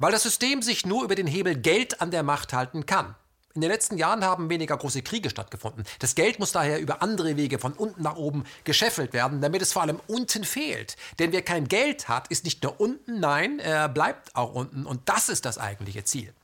Weil 0.00 0.10
das 0.10 0.24
System 0.24 0.62
sich 0.62 0.84
nur 0.84 1.04
über 1.04 1.14
den 1.14 1.28
Hebel 1.28 1.54
Geld 1.54 2.00
an 2.00 2.10
der 2.10 2.24
Macht 2.24 2.52
halten 2.52 2.86
kann. 2.86 3.14
In 3.54 3.60
den 3.60 3.70
letzten 3.70 3.96
Jahren 3.96 4.24
haben 4.24 4.50
weniger 4.50 4.76
große 4.76 5.02
Kriege 5.02 5.30
stattgefunden. 5.30 5.84
Das 6.00 6.16
Geld 6.16 6.40
muss 6.40 6.50
daher 6.50 6.80
über 6.80 7.02
andere 7.02 7.36
Wege 7.36 7.60
von 7.60 7.72
unten 7.72 8.02
nach 8.02 8.16
oben 8.16 8.42
gescheffelt 8.64 9.12
werden, 9.12 9.40
damit 9.40 9.62
es 9.62 9.72
vor 9.72 9.82
allem 9.82 10.00
unten 10.08 10.42
fehlt. 10.42 10.96
Denn 11.20 11.30
wer 11.30 11.42
kein 11.42 11.68
Geld 11.68 12.08
hat, 12.08 12.26
ist 12.32 12.42
nicht 12.44 12.64
nur 12.64 12.80
unten, 12.80 13.20
nein, 13.20 13.60
er 13.60 13.88
bleibt 13.88 14.34
auch 14.34 14.54
unten. 14.54 14.86
Und 14.86 15.08
das 15.08 15.28
ist 15.28 15.44
das 15.44 15.58
eigentliche 15.58 16.02
Ziel 16.02 16.34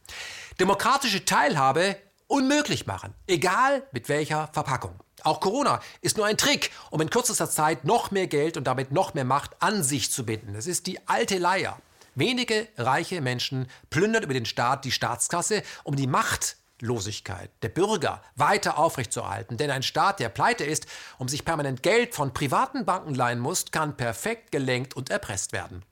demokratische 0.61 1.25
Teilhabe 1.25 1.97
unmöglich 2.27 2.87
machen, 2.87 3.15
egal 3.27 3.83
mit 3.93 4.09
welcher 4.09 4.49
Verpackung. 4.53 4.99
Auch 5.23 5.41
Corona 5.41 5.81
ist 6.01 6.17
nur 6.17 6.27
ein 6.27 6.37
Trick, 6.37 6.71
um 6.91 7.01
in 7.01 7.11
kürzester 7.11 7.51
Zeit 7.51 7.85
noch 7.85 8.11
mehr 8.11 8.27
Geld 8.27 8.57
und 8.57 8.65
damit 8.65 8.93
noch 8.93 9.15
mehr 9.15 9.25
Macht 9.25 9.57
an 9.61 9.83
sich 9.83 10.11
zu 10.11 10.25
binden. 10.25 10.55
Es 10.55 10.67
ist 10.67 10.87
die 10.87 11.07
alte 11.09 11.39
Leier. 11.39 11.81
Wenige 12.15 12.69
reiche 12.77 13.21
Menschen 13.21 13.69
plündern 13.91 14.23
über 14.23 14.35
den 14.35 14.47
Staat 14.47 14.85
die 14.85 14.93
Staatskasse, 14.93 15.63
um 15.85 15.97
die 15.97 16.07
Machtlosigkeit 16.07 17.51
der 17.63 17.69
Bürger 17.69 18.23
weiter 18.35 18.79
aufrechtzuerhalten. 18.79 19.57
Denn 19.57 19.71
ein 19.71 19.83
Staat, 19.83 20.21
der 20.21 20.29
pleite 20.29 20.65
ist, 20.65 20.87
um 21.19 21.29
sich 21.29 21.45
permanent 21.45 21.83
Geld 21.83 22.15
von 22.15 22.35
privaten 22.35 22.85
Banken 22.85 23.15
leihen 23.15 23.39
muss, 23.39 23.71
kann 23.71 23.97
perfekt 23.97 24.53
gelenkt 24.53 24.95
und 24.95 25.11
erpresst 25.11 25.53
werden. 25.53 25.85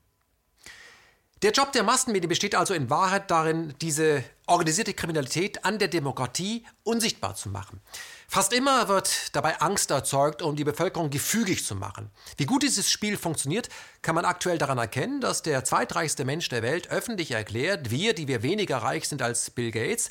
Der 1.43 1.51
Job 1.51 1.71
der 1.71 1.83
Massenmedien 1.83 2.29
besteht 2.29 2.55
also 2.55 2.73
in 2.73 2.89
Wahrheit 2.89 3.29
darin, 3.29 3.75
diese 3.79 4.23
organisierte 4.47 4.93
Kriminalität 4.93 5.63
an 5.65 5.77
der 5.77 5.89
Demokratie 5.89 6.65
unsichtbar 6.83 7.35
zu 7.35 7.49
machen. 7.49 7.81
Fast 8.29 8.51
immer 8.53 8.87
wird 8.87 9.35
dabei 9.35 9.59
Angst 9.59 9.91
erzeugt, 9.91 10.41
um 10.41 10.55
die 10.55 10.63
Bevölkerung 10.63 11.09
gefügig 11.09 11.65
zu 11.65 11.75
machen. 11.75 12.09
Wie 12.37 12.45
gut 12.45 12.63
dieses 12.63 12.89
Spiel 12.89 13.17
funktioniert, 13.17 13.69
kann 14.01 14.15
man 14.15 14.25
aktuell 14.25 14.57
daran 14.57 14.77
erkennen, 14.77 15.21
dass 15.21 15.43
der 15.43 15.63
zweitreichste 15.63 16.25
Mensch 16.25 16.49
der 16.49 16.63
Welt 16.63 16.89
öffentlich 16.89 17.31
erklärt, 17.31 17.91
wir, 17.91 18.13
die 18.13 18.27
wir 18.27 18.43
weniger 18.43 18.77
reich 18.77 19.07
sind 19.07 19.21
als 19.21 19.49
Bill 19.51 19.71
Gates, 19.71 20.09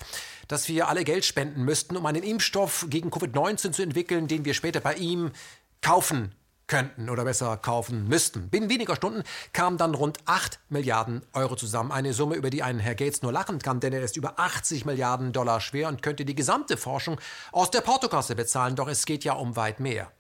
dass 0.49 0.68
wir 0.68 0.89
alle 0.89 1.05
Geld 1.05 1.24
spenden 1.24 1.64
müssten, 1.64 1.97
um 1.97 2.07
einen 2.07 2.22
Impfstoff 2.22 2.87
gegen 2.89 3.11
Covid-19 3.11 3.72
zu 3.72 3.82
entwickeln, 3.82 4.28
den 4.28 4.45
wir 4.45 4.55
später 4.55 4.80
bei 4.80 4.95
ihm 4.95 5.32
kaufen 5.80 6.34
könnten 6.67 7.09
oder 7.11 7.25
besser 7.25 7.57
kaufen 7.57 8.09
müssten. 8.09 8.49
Binnen 8.49 8.69
weniger 8.69 8.97
Stunden 8.97 9.23
kamen 9.53 9.79
dann 9.79 9.95
rund 9.95 10.19
8 10.27 10.61
Milliarden 10.69 11.23
Euro 11.33 11.57
zusammen. 11.57 11.93
Eine 11.93 12.12
Summe, 12.12 12.37
über 12.37 12.51
die 12.51 12.62
ein 12.62 12.79
Herr 12.79 12.95
Gates 12.95 13.23
nur 13.23 13.33
lachen 13.33 13.59
kann, 13.61 13.81
denn 13.81 13.93
er 13.93 14.03
ist 14.03 14.17
über 14.17 14.39
80 14.39 14.85
Milliarden 14.85 15.33
Dollar 15.33 15.61
schwer 15.61 15.89
und 15.89 16.03
könnte 16.03 16.25
die 16.25 16.35
gesamte 16.35 16.77
Forschung 16.77 17.21
aus 17.53 17.71
der 17.71 17.81
Portokasse 17.81 18.35
bezahlen. 18.35 18.77
Doch 18.77 18.89
es 18.89 19.07
geht 19.07 19.25
ja 19.25 19.35
um 19.35 19.57
weit 19.57 19.81
mehr. 19.81 20.11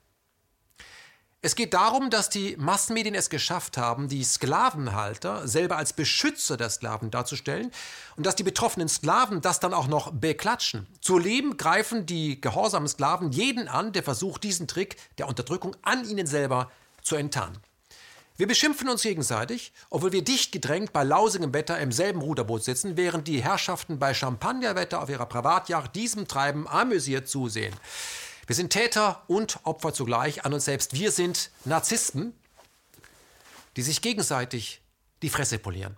Es 1.42 1.54
geht 1.54 1.74
darum, 1.74 2.10
dass 2.10 2.30
die 2.30 2.56
Massenmedien 2.56 3.14
es 3.14 3.30
geschafft 3.30 3.76
haben, 3.76 4.08
die 4.08 4.24
Sklavenhalter 4.24 5.46
selber 5.46 5.76
als 5.76 5.92
Beschützer 5.92 6.56
der 6.56 6.70
Sklaven 6.70 7.10
darzustellen 7.10 7.70
und 8.16 8.26
dass 8.26 8.36
die 8.36 8.42
betroffenen 8.42 8.88
Sklaven 8.88 9.42
das 9.42 9.60
dann 9.60 9.74
auch 9.74 9.86
noch 9.86 10.12
beklatschen. 10.12 10.86
Zu 11.00 11.18
Leben 11.18 11.56
greifen 11.56 12.06
die 12.06 12.40
gehorsamen 12.40 12.88
Sklaven 12.88 13.30
jeden 13.30 13.68
an, 13.68 13.92
der 13.92 14.02
versucht, 14.02 14.44
diesen 14.44 14.66
Trick 14.66 14.96
der 15.18 15.28
Unterdrückung 15.28 15.76
an 15.82 16.08
ihnen 16.08 16.26
selber 16.26 16.70
zu 17.02 17.16
enttarnen. 17.16 17.58
Wir 18.38 18.46
beschimpfen 18.46 18.88
uns 18.88 19.02
gegenseitig, 19.02 19.72
obwohl 19.88 20.12
wir 20.12 20.22
dicht 20.22 20.52
gedrängt 20.52 20.92
bei 20.92 21.04
lausigem 21.04 21.54
Wetter 21.54 21.78
im 21.78 21.90
selben 21.90 22.20
Ruderboot 22.20 22.64
sitzen, 22.64 22.96
während 22.96 23.28
die 23.28 23.42
Herrschaften 23.42 23.98
bei 23.98 24.12
Champagnerwetter 24.12 25.00
auf 25.00 25.08
ihrer 25.08 25.24
Privatjacht 25.26 25.94
diesem 25.94 26.28
Treiben 26.28 26.68
amüsiert 26.68 27.28
zusehen. 27.28 27.74
Wir 28.46 28.54
sind 28.54 28.70
Täter 28.70 29.24
und 29.26 29.58
Opfer 29.64 29.92
zugleich 29.92 30.44
an 30.44 30.52
uns 30.52 30.66
selbst. 30.66 30.94
Wir 30.94 31.10
sind 31.10 31.50
Narzissten, 31.64 32.32
die 33.76 33.82
sich 33.82 34.00
gegenseitig 34.02 34.82
die 35.22 35.28
Fresse 35.28 35.58
polieren. 35.58 35.96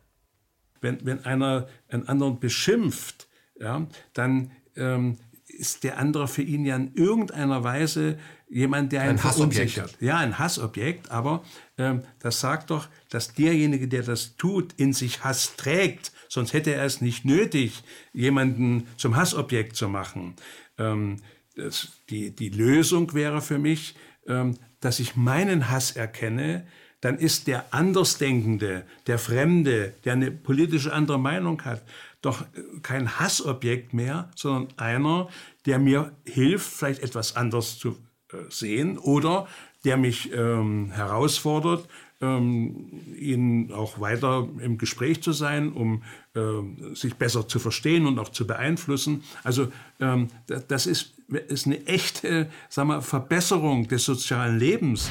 Wenn, 0.81 1.05
wenn 1.05 1.25
einer 1.25 1.69
einen 1.89 2.09
anderen 2.09 2.41
beschimpft, 2.41 3.29
ja, 3.61 3.87
dann 4.15 4.53
ähm, 4.77 5.19
ist 5.47 5.85
der 5.85 5.99
andere 5.99 6.29
für 6.29 6.43
ihn 6.43 6.65
ja 6.65 6.77
in 6.77 6.95
irgendeiner 6.95 7.65
Weise 7.65 8.19
jemand, 8.49 8.93
der 8.93 9.03
ihn 9.05 9.11
ein 9.11 9.19
verunsichert. 9.19 9.97
Ja, 10.01 10.19
ein 10.19 10.39
Hassobjekt, 10.39 11.11
aber 11.11 11.43
ähm, 11.77 12.03
das 12.21 12.41
sagt 12.41 12.71
doch, 12.71 12.89
dass 13.11 13.35
derjenige, 13.35 13.89
der 13.89 14.03
das 14.03 14.37
tut, 14.37 14.73
in 14.75 14.93
sich 14.93 15.25
Hass 15.25 15.57
trägt, 15.57 16.13
sonst 16.29 16.53
hätte 16.53 16.73
er 16.73 16.85
es 16.85 17.01
nicht 17.01 17.25
nötig, 17.25 17.83
jemanden 18.13 18.87
zum 18.97 19.17
Hassobjekt 19.17 19.77
zu 19.77 19.89
machen. 19.89 20.37
Ähm, 20.79 21.17
das, 21.59 21.89
die, 22.11 22.31
die 22.31 22.49
Lösung 22.49 23.13
wäre 23.15 23.43
für 23.43 23.59
mich, 23.59 23.95
ähm, 24.27 24.57
dass 24.81 25.01
ich 25.01 25.17
meinen 25.17 25.71
Hass 25.71 25.93
erkenne, 25.93 26.67
dann 27.01 27.19
ist 27.19 27.47
der 27.47 27.73
Andersdenkende, 27.73 28.85
der 29.07 29.19
Fremde, 29.19 29.95
der 30.05 30.15
eine 30.15 30.31
politische 30.31 30.93
andere 30.93 31.19
Meinung 31.19 31.65
hat, 31.65 31.85
doch 32.23 32.45
kein 32.83 33.21
Hassobjekt 33.21 33.95
mehr, 33.95 34.31
sondern 34.35 34.77
einer, 34.77 35.29
der 35.67 35.79
mir 35.79 36.13
hilft, 36.25 36.73
vielleicht 36.73 37.03
etwas 37.03 37.37
anders 37.37 37.79
zu 37.79 37.97
äh, 38.33 38.37
sehen 38.51 38.99
oder 38.99 39.47
der 39.85 39.97
mich 39.97 40.33
ähm, 40.33 40.91
herausfordert, 40.91 41.89
ähm, 42.21 42.91
ihnen 43.17 43.73
auch 43.73 44.01
weiter 44.01 44.49
im 44.61 44.77
Gespräch 44.77 45.23
zu 45.23 45.33
sein, 45.33 45.73
um 45.73 46.03
äh, 46.35 46.95
sich 46.95 47.15
besser 47.15 47.47
zu 47.47 47.61
verstehen 47.61 48.07
und 48.07 48.19
auch 48.19 48.31
zu 48.31 48.47
beeinflussen. 48.47 49.23
Also 49.45 49.71
ähm, 50.01 50.29
das 50.47 50.87
ist, 50.87 51.15
ist 51.29 51.67
eine 51.67 51.85
echte 51.87 52.51
sagen 52.69 52.89
wir, 52.89 53.03
Verbesserung 53.03 53.87
des 53.89 54.05
sozialen 54.05 54.59
Lebens. 54.59 55.11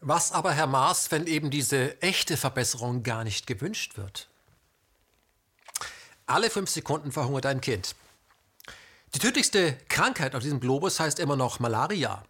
Was 0.00 0.32
aber, 0.32 0.52
Herr 0.52 0.66
Maas, 0.66 1.10
wenn 1.10 1.26
eben 1.26 1.50
diese 1.50 2.00
echte 2.02 2.36
Verbesserung 2.36 3.02
gar 3.02 3.24
nicht 3.24 3.46
gewünscht 3.46 3.96
wird? 3.96 4.28
Alle 6.26 6.50
fünf 6.50 6.70
Sekunden 6.70 7.12
verhungert 7.12 7.46
ein 7.46 7.60
Kind. 7.60 7.94
Die 9.14 9.18
tödlichste 9.18 9.76
Krankheit 9.88 10.34
auf 10.34 10.42
diesem 10.42 10.60
Globus 10.60 10.98
heißt 10.98 11.20
immer 11.20 11.36
noch 11.36 11.60
Malaria. 11.60 12.24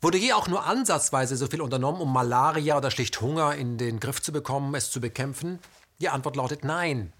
Wurde 0.00 0.18
je 0.18 0.32
auch 0.32 0.48
nur 0.48 0.64
ansatzweise 0.64 1.36
so 1.36 1.46
viel 1.46 1.60
unternommen, 1.60 2.00
um 2.00 2.12
Malaria 2.12 2.78
oder 2.78 2.90
schlicht 2.90 3.20
Hunger 3.20 3.54
in 3.54 3.76
den 3.76 4.00
Griff 4.00 4.22
zu 4.22 4.32
bekommen, 4.32 4.74
es 4.74 4.90
zu 4.90 5.00
bekämpfen? 5.00 5.58
Die 6.00 6.08
Antwort 6.08 6.36
lautet 6.36 6.64
nein. 6.64 7.12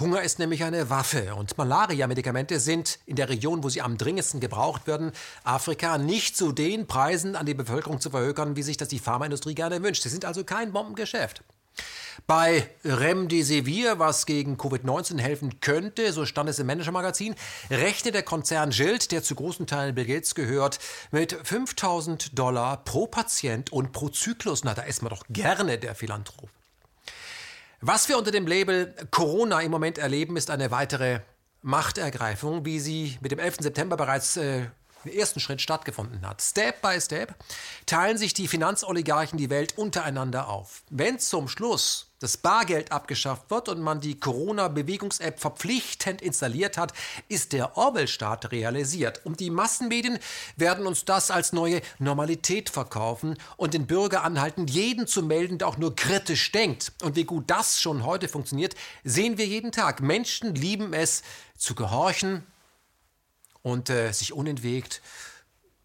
Hunger 0.00 0.22
ist 0.22 0.38
nämlich 0.38 0.62
eine 0.62 0.90
Waffe 0.90 1.34
und 1.34 1.58
Malaria-Medikamente 1.58 2.60
sind 2.60 3.00
in 3.04 3.16
der 3.16 3.28
Region, 3.28 3.64
wo 3.64 3.68
sie 3.68 3.82
am 3.82 3.98
dringendsten 3.98 4.38
gebraucht 4.38 4.86
werden, 4.86 5.10
Afrika, 5.42 5.98
nicht 5.98 6.36
zu 6.36 6.52
den 6.52 6.86
Preisen 6.86 7.34
an 7.34 7.46
die 7.46 7.54
Bevölkerung 7.54 8.00
zu 8.00 8.10
verhökern, 8.10 8.54
wie 8.54 8.62
sich 8.62 8.76
das 8.76 8.88
die 8.88 9.00
Pharmaindustrie 9.00 9.56
gerne 9.56 9.82
wünscht. 9.82 10.04
Sie 10.04 10.08
sind 10.08 10.24
also 10.24 10.44
kein 10.44 10.72
Bombengeschäft. 10.72 11.42
Bei 12.28 12.68
Remdesivir, 12.84 13.98
was 13.98 14.26
gegen 14.26 14.56
Covid-19 14.56 15.18
helfen 15.18 15.60
könnte, 15.60 16.12
so 16.12 16.26
stand 16.26 16.48
es 16.48 16.58
im 16.60 16.66
Manager-Magazin, 16.66 17.34
rechnet 17.70 18.14
der 18.14 18.22
Konzern 18.22 18.70
Gilt, 18.70 19.10
der 19.10 19.22
zu 19.22 19.34
großen 19.34 19.66
Teilen 19.66 19.94
Bill 19.94 20.04
Gates 20.06 20.34
gehört, 20.34 20.78
mit 21.10 21.32
5000 21.32 22.38
Dollar 22.38 22.84
pro 22.84 23.06
Patient 23.06 23.72
und 23.72 23.92
pro 23.92 24.08
Zyklus. 24.08 24.62
Na, 24.62 24.74
da 24.74 24.82
ist 24.82 25.02
man 25.02 25.10
doch 25.10 25.24
gerne 25.28 25.78
der 25.78 25.94
Philanthrop. 25.94 26.50
Was 27.80 28.08
wir 28.08 28.18
unter 28.18 28.32
dem 28.32 28.48
Label 28.48 28.92
Corona 29.12 29.60
im 29.60 29.70
Moment 29.70 29.98
erleben, 29.98 30.36
ist 30.36 30.50
eine 30.50 30.72
weitere 30.72 31.20
Machtergreifung, 31.62 32.64
wie 32.64 32.80
sie 32.80 33.16
mit 33.20 33.30
dem 33.30 33.38
11. 33.38 33.58
September 33.60 33.96
bereits 33.96 34.36
äh, 34.36 34.66
im 35.04 35.12
ersten 35.12 35.40
Schritt 35.40 35.60
stattgefunden 35.60 36.26
hat. 36.26 36.42
Step 36.42 36.82
by 36.82 37.00
Step 37.00 37.34
teilen 37.86 38.18
sich 38.18 38.34
die 38.34 38.48
Finanzoligarchen 38.48 39.38
die 39.38 39.50
Welt 39.50 39.76
untereinander 39.78 40.48
auf. 40.48 40.82
Wenn 40.90 41.18
zum 41.18 41.48
Schluss 41.48 42.08
das 42.20 42.36
Bargeld 42.36 42.90
abgeschafft 42.90 43.50
wird 43.50 43.68
und 43.68 43.80
man 43.80 44.00
die 44.00 44.18
Corona-Bewegungs-App 44.18 45.38
verpflichtend 45.38 46.20
installiert 46.20 46.76
hat, 46.76 46.92
ist 47.28 47.52
der 47.52 47.76
Orwell-Staat 47.76 48.50
realisiert. 48.50 49.24
Und 49.24 49.40
die 49.40 49.50
Massenmedien 49.50 50.18
werden 50.56 50.86
uns 50.86 51.04
das 51.04 51.30
als 51.30 51.52
neue 51.52 51.80
Normalität 51.98 52.70
verkaufen 52.70 53.38
und 53.56 53.74
den 53.74 53.86
Bürger 53.86 54.24
anhalten, 54.24 54.66
jeden 54.66 55.06
zu 55.06 55.22
melden, 55.22 55.58
der 55.58 55.68
auch 55.68 55.78
nur 55.78 55.94
kritisch 55.94 56.50
denkt. 56.50 56.92
Und 57.02 57.14
wie 57.14 57.24
gut 57.24 57.44
das 57.46 57.80
schon 57.80 58.04
heute 58.04 58.28
funktioniert, 58.28 58.74
sehen 59.04 59.38
wir 59.38 59.46
jeden 59.46 59.70
Tag. 59.70 60.00
Menschen 60.00 60.54
lieben 60.54 60.92
es 60.92 61.22
zu 61.56 61.74
gehorchen 61.74 62.44
und 63.68 63.90
äh, 63.90 64.12
sich 64.12 64.32
unentwegt 64.32 65.02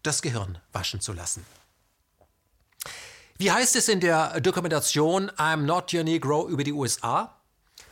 das 0.02 0.22
Gehirn 0.22 0.58
waschen 0.72 1.00
zu 1.00 1.12
lassen. 1.12 1.44
Wie 3.36 3.50
heißt 3.50 3.74
es 3.76 3.88
in 3.88 4.00
der 4.00 4.40
Dokumentation 4.40 5.30
I'm 5.32 5.62
Not 5.62 5.92
Your 5.92 6.04
Negro 6.04 6.48
über 6.48 6.62
die 6.62 6.72
USA? 6.72 7.34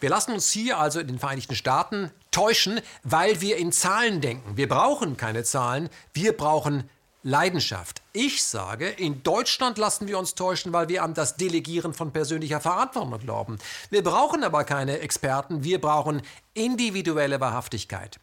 Wir 0.01 0.11
lassen 0.11 0.33
uns 0.33 0.51
hier 0.51 0.79
also 0.79 1.01
in 1.01 1.07
den 1.07 1.19
Vereinigten 1.19 1.55
Staaten 1.55 2.11
täuschen, 2.31 2.81
weil 3.03 3.41
wir 3.41 3.57
in 3.57 3.73
Zahlen 3.73 4.21
denken. 4.21 4.57
Wir 4.57 4.69
brauchen 4.69 5.17
keine 5.17 5.45
Zahlen, 5.45 5.89
wir 6.13 6.37
brauchen 6.37 6.89
Leidenschaft. 7.25 8.03
Ich 8.13 8.43
sage, 8.43 8.89
in 8.89 9.23
Deutschland 9.23 9.79
lassen 9.79 10.09
wir 10.09 10.19
uns 10.19 10.35
täuschen, 10.35 10.73
weil 10.73 10.89
wir 10.89 11.05
an 11.05 11.15
das 11.15 11.37
Delegieren 11.37 11.95
von 11.95 12.13
persönlicher 12.13 12.61
Verantwortung 12.61 13.19
glauben. 13.21 13.59
Wir 13.91 14.03
brauchen 14.03 14.43
aber 14.43 14.65
keine 14.65 14.99
Experten, 14.99 15.63
wir 15.63 15.81
brauchen 15.81 16.23
individuelle 16.55 17.41
Wahrhaftigkeit. 17.41 18.19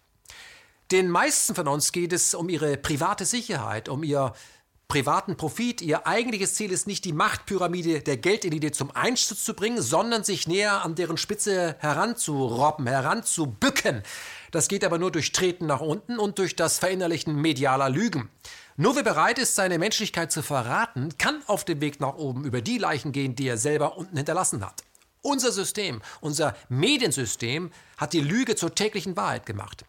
Den 0.92 1.12
meisten 1.12 1.54
von 1.54 1.68
uns 1.68 1.92
geht 1.92 2.14
es 2.14 2.34
um 2.34 2.50
ihre 2.50 2.76
private 2.76 3.24
Sicherheit, 3.24 3.90
um 3.90 4.02
ihr 4.02 4.34
privaten 4.88 5.38
Profit. 5.38 5.84
Ihr 5.84 6.08
eigentliches 6.08 6.56
Ziel 6.56 6.72
ist 6.72 6.88
nicht 6.88 7.06
die 7.06 7.14
Machtpyramide 7.14 8.02
der 8.02 8.18
Geldelite 8.18 8.72
zum 8.72 8.90
Einsturz 8.96 9.44
zu 9.44 9.54
bringen, 9.54 9.84
sondern 9.84 10.24
sich 10.24 10.48
näher 10.48 10.84
an 10.84 10.96
deren 10.96 11.18
Spitze 11.18 11.76
heranzurobben, 11.78 12.88
heranzubücken. 12.88 14.02
Das 14.50 14.68
geht 14.68 14.84
aber 14.84 14.98
nur 14.98 15.12
durch 15.12 15.32
Treten 15.32 15.68
nach 15.68 15.82
unten 15.82 16.18
und 16.18 16.40
durch 16.40 16.56
das 16.56 16.80
Verinnerlichen 16.80 17.36
medialer 17.36 17.92
Lügen. 17.92 18.28
Nur 18.76 18.96
wer 18.96 19.04
bereit 19.04 19.38
ist, 19.38 19.54
seine 19.54 19.78
Menschlichkeit 19.78 20.32
zu 20.32 20.42
verraten, 20.42 21.10
kann 21.20 21.44
auf 21.46 21.66
dem 21.66 21.82
Weg 21.82 22.00
nach 22.00 22.16
oben 22.16 22.46
über 22.46 22.62
die 22.64 22.80
Leichen 22.80 23.12
gehen, 23.12 23.36
die 23.36 23.48
er 23.48 23.60
selber 23.60 23.96
unten 23.96 24.18
hinterlassen 24.18 24.66
hat. 24.66 24.82
Unser 25.22 25.52
System, 25.52 26.02
unser 26.20 26.56
Mediensystem 26.68 27.72
hat 27.98 28.14
die 28.14 28.22
Lüge 28.22 28.56
zur 28.56 28.74
täglichen 28.74 29.16
Wahrheit 29.16 29.46
gemacht. 29.46 29.86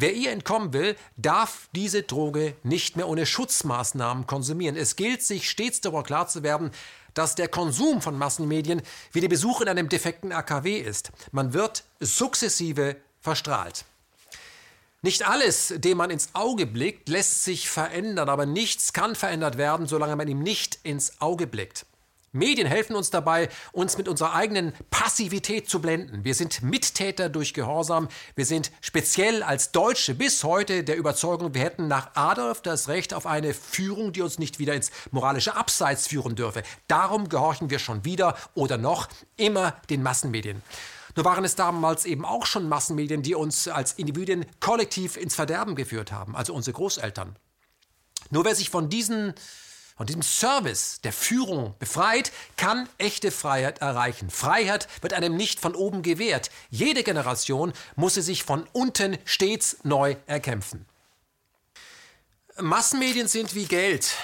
Wer 0.00 0.14
ihr 0.14 0.30
entkommen 0.30 0.72
will, 0.72 0.94
darf 1.16 1.68
diese 1.74 2.04
Droge 2.04 2.54
nicht 2.62 2.96
mehr 2.96 3.08
ohne 3.08 3.26
Schutzmaßnahmen 3.26 4.28
konsumieren. 4.28 4.76
Es 4.76 4.94
gilt, 4.94 5.24
sich 5.24 5.50
stets 5.50 5.80
darüber 5.80 6.04
klar 6.04 6.28
zu 6.28 6.44
werden, 6.44 6.70
dass 7.14 7.34
der 7.34 7.48
Konsum 7.48 8.00
von 8.00 8.16
Massenmedien 8.16 8.80
wie 9.10 9.20
der 9.20 9.28
Besuch 9.28 9.60
in 9.60 9.68
einem 9.68 9.88
defekten 9.88 10.30
AKW 10.30 10.78
ist. 10.78 11.10
Man 11.32 11.52
wird 11.52 11.82
sukzessive 11.98 12.94
verstrahlt. 13.20 13.86
Nicht 15.02 15.26
alles, 15.26 15.74
dem 15.76 15.98
man 15.98 16.10
ins 16.10 16.28
Auge 16.32 16.66
blickt, 16.66 17.08
lässt 17.08 17.42
sich 17.42 17.68
verändern, 17.68 18.28
aber 18.28 18.46
nichts 18.46 18.92
kann 18.92 19.16
verändert 19.16 19.58
werden, 19.58 19.88
solange 19.88 20.14
man 20.14 20.28
ihm 20.28 20.44
nicht 20.44 20.78
ins 20.84 21.20
Auge 21.20 21.48
blickt. 21.48 21.86
Medien 22.32 22.66
helfen 22.66 22.94
uns 22.94 23.10
dabei, 23.10 23.48
uns 23.72 23.96
mit 23.96 24.08
unserer 24.08 24.34
eigenen 24.34 24.72
Passivität 24.90 25.68
zu 25.68 25.80
blenden. 25.80 26.24
Wir 26.24 26.34
sind 26.34 26.62
Mittäter 26.62 27.28
durch 27.28 27.54
Gehorsam. 27.54 28.08
Wir 28.34 28.44
sind 28.44 28.70
speziell 28.80 29.42
als 29.42 29.72
Deutsche 29.72 30.14
bis 30.14 30.44
heute 30.44 30.84
der 30.84 30.96
Überzeugung, 30.96 31.54
wir 31.54 31.62
hätten 31.62 31.88
nach 31.88 32.14
Adolf 32.14 32.60
das 32.60 32.88
Recht 32.88 33.14
auf 33.14 33.26
eine 33.26 33.54
Führung, 33.54 34.12
die 34.12 34.22
uns 34.22 34.38
nicht 34.38 34.58
wieder 34.58 34.74
ins 34.74 34.90
moralische 35.10 35.56
Abseits 35.56 36.06
führen 36.06 36.36
dürfe. 36.36 36.62
Darum 36.86 37.28
gehorchen 37.28 37.70
wir 37.70 37.78
schon 37.78 38.04
wieder 38.04 38.36
oder 38.54 38.76
noch 38.76 39.08
immer 39.36 39.72
den 39.88 40.02
Massenmedien. 40.02 40.62
Nur 41.16 41.24
waren 41.24 41.44
es 41.44 41.56
damals 41.56 42.04
eben 42.04 42.24
auch 42.24 42.46
schon 42.46 42.68
Massenmedien, 42.68 43.22
die 43.22 43.34
uns 43.34 43.66
als 43.66 43.94
Individuen 43.94 44.46
kollektiv 44.60 45.16
ins 45.16 45.34
Verderben 45.34 45.74
geführt 45.74 46.12
haben, 46.12 46.36
also 46.36 46.54
unsere 46.54 46.74
Großeltern. 46.74 47.36
Nur 48.30 48.44
wer 48.44 48.54
sich 48.54 48.70
von 48.70 48.90
diesen 48.90 49.34
von 49.98 50.06
diesem 50.06 50.22
Service 50.22 51.00
der 51.02 51.12
Führung 51.12 51.74
befreit, 51.80 52.30
kann 52.56 52.88
echte 52.98 53.32
Freiheit 53.32 53.80
erreichen. 53.80 54.30
Freiheit 54.30 54.86
wird 55.00 55.12
einem 55.12 55.36
nicht 55.36 55.58
von 55.58 55.74
oben 55.74 56.02
gewährt. 56.02 56.52
Jede 56.70 57.02
Generation 57.02 57.72
muss 57.96 58.14
sie 58.14 58.22
sich 58.22 58.44
von 58.44 58.64
unten 58.72 59.18
stets 59.24 59.78
neu 59.82 60.14
erkämpfen. 60.28 60.86
Massenmedien 62.60 63.26
sind 63.26 63.56
wie 63.56 63.64
Geld. 63.64 64.14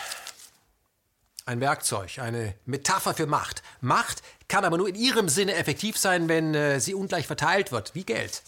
Ein 1.44 1.60
Werkzeug, 1.60 2.20
eine 2.20 2.54
Metapher 2.66 3.12
für 3.12 3.26
Macht. 3.26 3.64
Macht 3.80 4.22
kann 4.46 4.64
aber 4.64 4.78
nur 4.78 4.88
in 4.88 4.94
ihrem 4.94 5.28
Sinne 5.28 5.54
effektiv 5.54 5.98
sein, 5.98 6.28
wenn 6.28 6.54
äh, 6.54 6.78
sie 6.78 6.94
ungleich 6.94 7.26
verteilt 7.26 7.72
wird, 7.72 7.96
wie 7.96 8.04
Geld. 8.04 8.44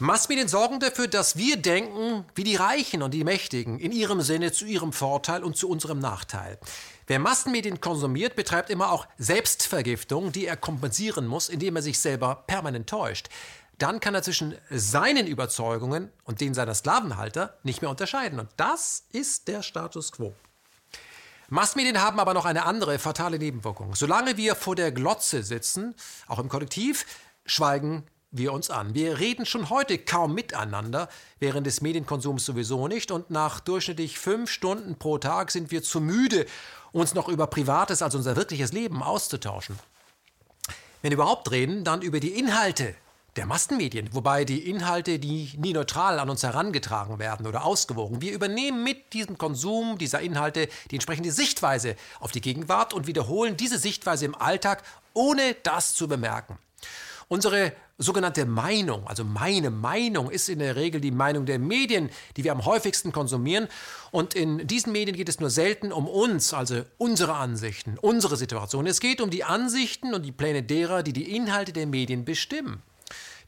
Massmedien 0.00 0.48
sorgen 0.48 0.80
dafür, 0.80 1.06
dass 1.06 1.36
wir 1.36 1.56
denken 1.56 2.24
wie 2.34 2.42
die 2.42 2.56
Reichen 2.56 3.00
und 3.02 3.14
die 3.14 3.22
Mächtigen, 3.22 3.78
in 3.78 3.92
ihrem 3.92 4.22
Sinne 4.22 4.50
zu 4.50 4.64
ihrem 4.64 4.92
Vorteil 4.92 5.44
und 5.44 5.56
zu 5.56 5.68
unserem 5.68 6.00
Nachteil. 6.00 6.58
Wer 7.06 7.20
Massenmedien 7.20 7.80
konsumiert, 7.80 8.34
betreibt 8.34 8.70
immer 8.70 8.90
auch 8.90 9.06
Selbstvergiftung, 9.18 10.32
die 10.32 10.46
er 10.46 10.56
kompensieren 10.56 11.28
muss, 11.28 11.48
indem 11.48 11.76
er 11.76 11.82
sich 11.82 12.00
selber 12.00 12.42
permanent 12.46 12.88
täuscht. 12.88 13.28
Dann 13.78 14.00
kann 14.00 14.16
er 14.16 14.22
zwischen 14.22 14.56
seinen 14.68 15.28
Überzeugungen 15.28 16.10
und 16.24 16.40
denen 16.40 16.54
seiner 16.54 16.74
Sklavenhalter 16.74 17.56
nicht 17.62 17.80
mehr 17.80 17.90
unterscheiden. 17.90 18.40
Und 18.40 18.48
das 18.56 19.04
ist 19.12 19.46
der 19.46 19.62
Status 19.62 20.10
quo. 20.10 20.34
Massmedien 21.50 22.00
haben 22.00 22.18
aber 22.18 22.34
noch 22.34 22.46
eine 22.46 22.64
andere 22.64 22.98
fatale 22.98 23.38
Nebenwirkung. 23.38 23.94
Solange 23.94 24.36
wir 24.36 24.56
vor 24.56 24.74
der 24.74 24.90
Glotze 24.90 25.44
sitzen, 25.44 25.94
auch 26.26 26.40
im 26.40 26.48
Kollektiv, 26.48 27.06
schweigen 27.46 28.06
wir 28.36 28.52
uns 28.52 28.70
an. 28.70 28.94
Wir 28.94 29.18
reden 29.18 29.46
schon 29.46 29.70
heute 29.70 29.98
kaum 29.98 30.34
miteinander, 30.34 31.08
während 31.38 31.66
des 31.66 31.80
Medienkonsums 31.80 32.44
sowieso 32.44 32.88
nicht. 32.88 33.10
Und 33.10 33.30
nach 33.30 33.60
durchschnittlich 33.60 34.18
fünf 34.18 34.50
Stunden 34.50 34.98
pro 34.98 35.18
Tag 35.18 35.50
sind 35.50 35.70
wir 35.70 35.82
zu 35.82 36.00
müde, 36.00 36.46
uns 36.92 37.14
noch 37.14 37.28
über 37.28 37.46
Privates 37.46 38.02
als 38.02 38.14
unser 38.14 38.36
wirkliches 38.36 38.72
Leben 38.72 39.02
auszutauschen. 39.02 39.78
Wenn 41.02 41.10
wir 41.10 41.16
überhaupt 41.16 41.50
reden, 41.50 41.84
dann 41.84 42.02
über 42.02 42.20
die 42.20 42.38
Inhalte 42.38 42.94
der 43.36 43.46
Massenmedien, 43.46 44.10
wobei 44.12 44.44
die 44.44 44.70
Inhalte, 44.70 45.18
die 45.18 45.50
nie 45.56 45.72
neutral 45.72 46.20
an 46.20 46.30
uns 46.30 46.42
herangetragen 46.42 47.18
werden 47.18 47.46
oder 47.46 47.64
ausgewogen. 47.64 48.20
Wir 48.20 48.32
übernehmen 48.32 48.84
mit 48.84 49.12
diesem 49.12 49.38
Konsum 49.38 49.98
dieser 49.98 50.20
Inhalte 50.20 50.68
die 50.90 50.96
entsprechende 50.96 51.32
Sichtweise 51.32 51.96
auf 52.20 52.30
die 52.30 52.40
Gegenwart 52.40 52.92
und 52.92 53.06
wiederholen 53.06 53.56
diese 53.56 53.78
Sichtweise 53.78 54.24
im 54.24 54.34
Alltag, 54.34 54.82
ohne 55.14 55.54
das 55.62 55.94
zu 55.94 56.06
bemerken. 56.06 56.58
Unsere 57.28 57.72
sogenannte 57.98 58.44
Meinung, 58.44 59.06
also 59.06 59.24
meine 59.24 59.70
Meinung, 59.70 60.30
ist 60.30 60.48
in 60.48 60.58
der 60.58 60.76
Regel 60.76 61.00
die 61.00 61.10
Meinung 61.10 61.46
der 61.46 61.58
Medien, 61.58 62.10
die 62.36 62.44
wir 62.44 62.52
am 62.52 62.64
häufigsten 62.64 63.12
konsumieren. 63.12 63.68
Und 64.10 64.34
in 64.34 64.66
diesen 64.66 64.92
Medien 64.92 65.16
geht 65.16 65.28
es 65.28 65.40
nur 65.40 65.50
selten 65.50 65.92
um 65.92 66.08
uns, 66.08 66.52
also 66.52 66.82
unsere 66.98 67.34
Ansichten, 67.34 67.96
unsere 68.00 68.36
Situation. 68.36 68.86
Es 68.86 69.00
geht 69.00 69.20
um 69.20 69.30
die 69.30 69.44
Ansichten 69.44 70.14
und 70.14 70.24
die 70.24 70.32
Pläne 70.32 70.62
derer, 70.62 71.02
die 71.02 71.12
die 71.12 71.36
Inhalte 71.36 71.72
der 71.72 71.86
Medien 71.86 72.24
bestimmen. 72.24 72.82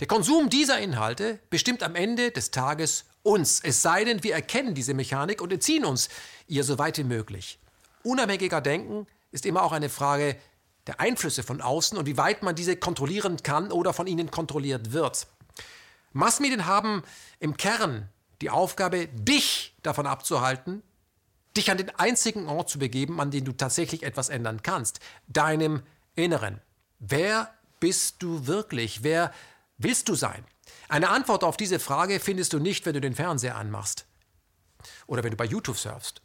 Der 0.00 0.06
Konsum 0.06 0.50
dieser 0.50 0.78
Inhalte 0.78 1.38
bestimmt 1.50 1.82
am 1.82 1.94
Ende 1.94 2.30
des 2.30 2.50
Tages 2.50 3.06
uns, 3.22 3.60
es 3.64 3.82
sei 3.82 4.04
denn, 4.04 4.22
wir 4.22 4.34
erkennen 4.34 4.74
diese 4.74 4.94
Mechanik 4.94 5.42
und 5.42 5.52
entziehen 5.52 5.84
uns 5.84 6.08
ihr 6.46 6.62
so 6.62 6.78
weit 6.78 6.98
wie 6.98 7.04
möglich. 7.04 7.58
Unabhängiger 8.04 8.60
Denken 8.60 9.06
ist 9.32 9.46
immer 9.46 9.64
auch 9.64 9.72
eine 9.72 9.88
Frage 9.88 10.36
der 10.86 11.00
Einflüsse 11.00 11.42
von 11.42 11.60
außen 11.60 11.98
und 11.98 12.06
wie 12.06 12.16
weit 12.16 12.42
man 12.42 12.54
diese 12.54 12.76
kontrollieren 12.76 13.42
kann 13.42 13.72
oder 13.72 13.92
von 13.92 14.06
ihnen 14.06 14.30
kontrolliert 14.30 14.92
wird. 14.92 15.26
Massmedien 16.12 16.66
haben 16.66 17.02
im 17.40 17.56
Kern 17.56 18.08
die 18.40 18.50
Aufgabe, 18.50 19.08
dich 19.08 19.74
davon 19.82 20.06
abzuhalten, 20.06 20.82
dich 21.56 21.70
an 21.70 21.78
den 21.78 21.90
einzigen 21.90 22.48
Ort 22.48 22.68
zu 22.68 22.78
begeben, 22.78 23.20
an 23.20 23.30
dem 23.30 23.44
du 23.44 23.52
tatsächlich 23.52 24.02
etwas 24.02 24.28
ändern 24.28 24.62
kannst, 24.62 25.00
deinem 25.26 25.82
Inneren. 26.14 26.60
Wer 26.98 27.52
bist 27.80 28.16
du 28.22 28.46
wirklich? 28.46 29.02
Wer 29.02 29.32
willst 29.78 30.08
du 30.08 30.14
sein? 30.14 30.44
Eine 30.88 31.08
Antwort 31.08 31.44
auf 31.44 31.56
diese 31.56 31.78
Frage 31.78 32.20
findest 32.20 32.52
du 32.52 32.58
nicht, 32.58 32.86
wenn 32.86 32.94
du 32.94 33.00
den 33.00 33.14
Fernseher 33.14 33.56
anmachst 33.56 34.06
oder 35.06 35.24
wenn 35.24 35.30
du 35.30 35.36
bei 35.36 35.44
YouTube 35.44 35.76
surfst. 35.76 36.22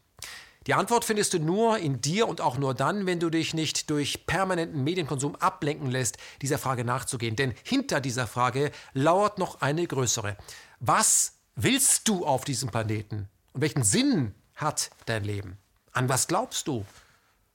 Die 0.68 0.76
Antwort 0.76 1.06
findest 1.06 1.34
du 1.34 1.40
nur 1.40 1.80
in 1.80 2.02
dir 2.02 2.28
und 2.28 2.40
auch 2.40 2.58
nur 2.58 2.76
dann, 2.76 3.08
wenn 3.08 3.20
du 3.20 3.32
dich 3.32 3.56
nicht 3.56 3.90
durch 3.90 4.28
permanenten 4.28 4.84
Medienkonsum 4.84 5.36
ablenken 5.36 5.90
lässt, 5.90 6.18
dieser 6.44 6.60
Frage 6.60 6.86
nachzugehen. 6.86 7.36
Denn 7.36 7.56
hinter 7.64 8.00
dieser 8.00 8.28
Frage 8.28 8.72
lauert 8.94 9.40
noch 9.40 9.62
eine 9.62 9.88
größere. 9.88 10.38
Was 10.80 11.34
willst 11.56 12.08
du 12.08 12.26
auf 12.26 12.46
diesem 12.46 12.70
Planeten? 12.70 13.28
Und 13.54 13.62
welchen 13.62 13.84
Sinn 13.84 14.36
hat 14.56 14.92
dein 15.08 15.24
Leben? 15.24 15.58
An 15.94 16.10
was 16.10 16.28
glaubst 16.28 16.68
du? 16.68 16.86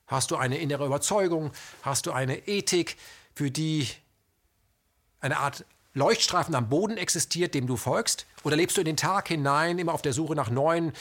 Hast 0.08 0.32
du 0.32 0.36
eine 0.36 0.58
innere 0.58 0.86
Überzeugung? 0.86 1.52
Hast 1.82 2.06
du 2.06 2.12
eine 2.12 2.48
Ethik, 2.48 2.96
für 3.34 3.50
die 3.50 3.88
eine 5.20 5.38
Art 5.38 5.64
Leuchtstreifen 5.94 6.54
am 6.54 6.68
Boden 6.68 6.96
existiert, 6.96 7.54
dem 7.54 7.68
du 7.68 7.76
folgst? 7.76 8.26
Oder 8.42 8.56
lebst 8.56 8.76
du 8.76 8.80
in 8.80 8.86
den 8.86 8.96
Tag 8.96 9.28
hinein, 9.28 9.78
immer 9.78 9.94
auf 9.94 10.02
der 10.02 10.12
Suche 10.12 10.34
nach 10.34 10.50
neuen 10.50 10.92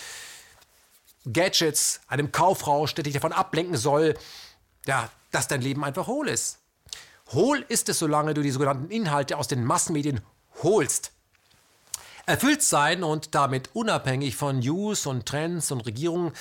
Gadgets, 1.32 2.02
einem 2.08 2.32
Kaufrausch, 2.32 2.94
der 2.96 3.04
dich 3.04 3.14
davon 3.14 3.34
ablenken 3.34 3.78
soll, 3.78 4.16
ja, 4.86 5.10
dass 5.32 5.48
dein 5.48 5.62
Leben 5.62 5.84
einfach 5.84 6.08
hohl 6.08 6.28
ist? 6.28 6.60
Hohl 7.32 7.66
ist 7.68 7.90
es, 7.90 8.00
solange 8.00 8.34
du 8.34 8.42
die 8.42 8.52
sogenannten 8.52 8.92
Inhalte 8.92 9.38
aus 9.38 9.48
den 9.48 9.64
Massenmedien 9.66 10.22
holst. 10.62 11.12
Erfüllt 12.28 12.64
sein 12.64 13.04
und 13.04 13.36
damit 13.36 13.70
unabhängig 13.74 14.36
von 14.36 14.60
News 14.60 15.06
und 15.06 15.26
Trends 15.26 15.72
und 15.72 15.82
Regierungen 15.82 16.34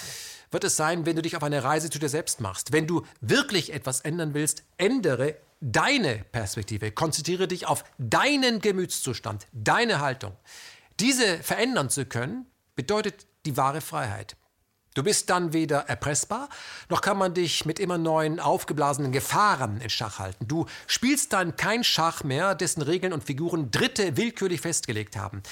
wird 0.51 0.65
es 0.65 0.77
sein, 0.77 1.05
wenn 1.05 1.17
du 1.17 1.23
dich 1.23 1.37
auf 1.37 1.43
eine 1.43 1.65
Reise 1.65 1.91
zu 1.91 1.99
dir 1.99 2.09
selbst 2.09 2.41
machst. 2.41 2.73
Wenn 2.73 2.87
du 2.87 3.05
wirklich 3.21 3.73
etwas 3.73 4.01
ändern 4.01 4.35
willst, 4.35 4.63
ändere 4.79 5.37
deine 5.61 6.25
Perspektive. 6.33 6.93
Konzentriere 6.93 7.49
dich 7.49 7.67
auf 7.67 7.85
deinen 7.99 8.61
Gemütszustand, 8.61 9.47
deine 9.53 10.01
Haltung. 10.01 10.33
Diese 11.01 11.39
verändern 11.39 11.91
zu 11.91 12.07
können, 12.07 12.47
bedeutet 12.77 13.27
die 13.47 13.57
wahre 13.57 13.81
Freiheit. 13.81 14.37
Du 14.95 15.03
bist 15.03 15.29
dann 15.29 15.53
weder 15.53 15.81
erpressbar, 15.89 16.49
noch 16.89 17.01
kann 17.01 17.19
man 17.19 17.35
dich 17.35 17.67
mit 17.67 17.81
immer 17.81 17.99
neuen 17.99 18.39
aufgeblasenen 18.39 19.11
Gefahren 19.11 19.81
in 19.81 19.91
Schach 19.91 20.21
halten. 20.21 20.47
Du 20.47 20.67
spielst 20.87 21.33
dann 21.33 21.57
kein 21.57 21.83
Schach 21.83 22.23
mehr, 22.23 22.55
dessen 22.55 22.81
Regeln 22.81 23.13
und 23.13 23.25
Figuren 23.25 23.71
Dritte 23.73 24.17
willkürlich 24.17 24.61
festgelegt 24.61 25.17
haben. 25.17 25.43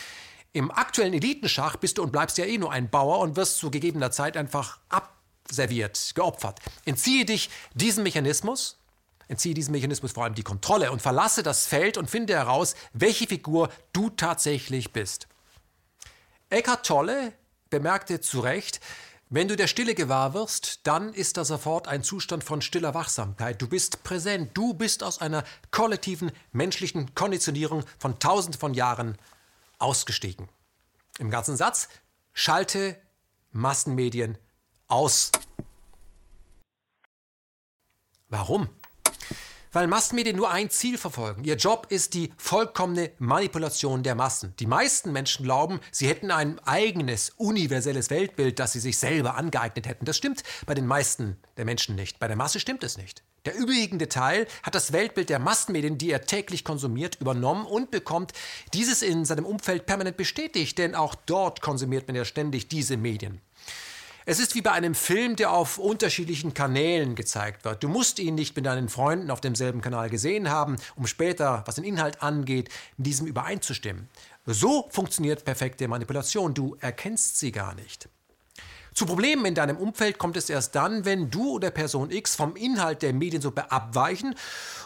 Im 0.52 0.70
aktuellen 0.70 1.14
Elitenschach 1.14 1.76
bist 1.76 1.98
du 1.98 2.02
und 2.02 2.12
bleibst 2.12 2.38
ja 2.38 2.44
eh 2.44 2.58
nur 2.58 2.70
ein 2.70 2.88
Bauer 2.88 3.18
und 3.18 3.36
wirst 3.36 3.56
zu 3.58 3.70
gegebener 3.70 4.12
Zeit 4.12 4.36
einfach 4.36 4.78
abserviert, 4.88 6.12
geopfert. 6.14 6.60
Entziehe 6.84 7.24
dich 7.24 7.50
diesem 7.74 8.04
Mechanismus 8.04 8.78
Entziehe 9.28 9.54
diesem 9.54 9.72
Mechanismus 9.72 10.12
vor 10.12 10.24
allem 10.24 10.34
die 10.34 10.42
Kontrolle 10.42 10.92
und 10.92 11.00
verlasse 11.00 11.42
das 11.42 11.64
Feld 11.64 11.96
und 11.96 12.10
finde 12.10 12.34
heraus, 12.34 12.74
welche 12.92 13.26
Figur 13.26 13.70
du 13.94 14.10
tatsächlich 14.10 14.92
bist. 14.92 15.26
Eckhart 16.50 16.84
Tolle 16.84 17.32
bemerkte 17.70 18.20
zu 18.20 18.40
Recht, 18.40 18.80
wenn 19.34 19.48
du 19.48 19.56
der 19.56 19.66
Stille 19.66 19.94
gewahr 19.94 20.34
wirst, 20.34 20.86
dann 20.86 21.14
ist 21.14 21.38
das 21.38 21.48
sofort 21.48 21.88
ein 21.88 22.02
Zustand 22.02 22.44
von 22.44 22.60
stiller 22.60 22.92
Wachsamkeit. 22.92 23.62
Du 23.62 23.66
bist 23.66 24.02
präsent, 24.02 24.50
du 24.52 24.74
bist 24.74 25.02
aus 25.02 25.22
einer 25.22 25.42
kollektiven 25.70 26.32
menschlichen 26.52 27.14
Konditionierung 27.14 27.82
von 27.98 28.18
tausenden 28.18 28.60
von 28.60 28.74
Jahren 28.74 29.16
ausgestiegen. 29.78 30.50
Im 31.18 31.30
ganzen 31.30 31.56
Satz, 31.56 31.88
schalte 32.34 33.00
Massenmedien 33.52 34.36
aus. 34.86 35.32
Warum? 38.28 38.68
Weil 39.72 39.86
Massenmedien 39.86 40.36
nur 40.36 40.50
ein 40.50 40.70
Ziel 40.70 40.98
verfolgen. 40.98 41.44
Ihr 41.44 41.56
Job 41.56 41.86
ist 41.88 42.14
die 42.14 42.32
vollkommene 42.36 43.10
Manipulation 43.18 44.02
der 44.02 44.14
Massen. 44.14 44.54
Die 44.58 44.66
meisten 44.66 45.12
Menschen 45.12 45.44
glauben, 45.44 45.80
sie 45.90 46.08
hätten 46.08 46.30
ein 46.30 46.58
eigenes, 46.60 47.30
universelles 47.30 48.10
Weltbild, 48.10 48.58
das 48.58 48.72
sie 48.72 48.80
sich 48.80 48.98
selber 48.98 49.36
angeeignet 49.36 49.88
hätten. 49.88 50.04
Das 50.04 50.16
stimmt 50.16 50.42
bei 50.66 50.74
den 50.74 50.86
meisten 50.86 51.36
der 51.56 51.64
Menschen 51.64 51.96
nicht. 51.96 52.18
Bei 52.18 52.28
der 52.28 52.36
Masse 52.36 52.60
stimmt 52.60 52.84
es 52.84 52.96
nicht. 52.96 53.22
Der 53.44 53.56
überwiegende 53.56 54.08
Teil 54.08 54.46
hat 54.62 54.76
das 54.76 54.92
Weltbild 54.92 55.28
der 55.28 55.40
Massenmedien, 55.40 55.98
die 55.98 56.12
er 56.12 56.26
täglich 56.26 56.64
konsumiert, 56.64 57.16
übernommen 57.20 57.66
und 57.66 57.90
bekommt 57.90 58.32
dieses 58.72 59.02
in 59.02 59.24
seinem 59.24 59.46
Umfeld 59.46 59.84
permanent 59.84 60.16
bestätigt, 60.16 60.78
denn 60.78 60.94
auch 60.94 61.16
dort 61.26 61.60
konsumiert 61.60 62.06
man 62.06 62.14
ja 62.14 62.24
ständig 62.24 62.68
diese 62.68 62.96
Medien. 62.96 63.40
Es 64.24 64.38
ist 64.38 64.54
wie 64.54 64.62
bei 64.62 64.70
einem 64.70 64.94
Film, 64.94 65.34
der 65.34 65.52
auf 65.52 65.78
unterschiedlichen 65.78 66.54
Kanälen 66.54 67.16
gezeigt 67.16 67.64
wird. 67.64 67.82
Du 67.82 67.88
musst 67.88 68.20
ihn 68.20 68.36
nicht 68.36 68.54
mit 68.54 68.66
deinen 68.66 68.88
Freunden 68.88 69.32
auf 69.32 69.40
demselben 69.40 69.80
Kanal 69.80 70.10
gesehen 70.10 70.48
haben, 70.48 70.76
um 70.94 71.08
später, 71.08 71.64
was 71.66 71.74
den 71.74 71.84
Inhalt 71.84 72.22
angeht, 72.22 72.68
mit 72.96 73.06
diesem 73.08 73.26
übereinzustimmen. 73.26 74.08
So 74.46 74.88
funktioniert 74.90 75.44
perfekte 75.44 75.88
Manipulation. 75.88 76.54
Du 76.54 76.76
erkennst 76.80 77.38
sie 77.38 77.50
gar 77.50 77.74
nicht. 77.74 78.08
Zu 78.94 79.06
Problemen 79.06 79.46
in 79.46 79.54
deinem 79.54 79.78
Umfeld 79.78 80.18
kommt 80.18 80.36
es 80.36 80.50
erst 80.50 80.74
dann, 80.74 81.06
wenn 81.06 81.30
du 81.30 81.52
oder 81.52 81.70
Person 81.70 82.10
X 82.10 82.36
vom 82.36 82.56
Inhalt 82.56 83.00
der 83.00 83.14
Mediensuppe 83.14 83.72
abweichen 83.72 84.34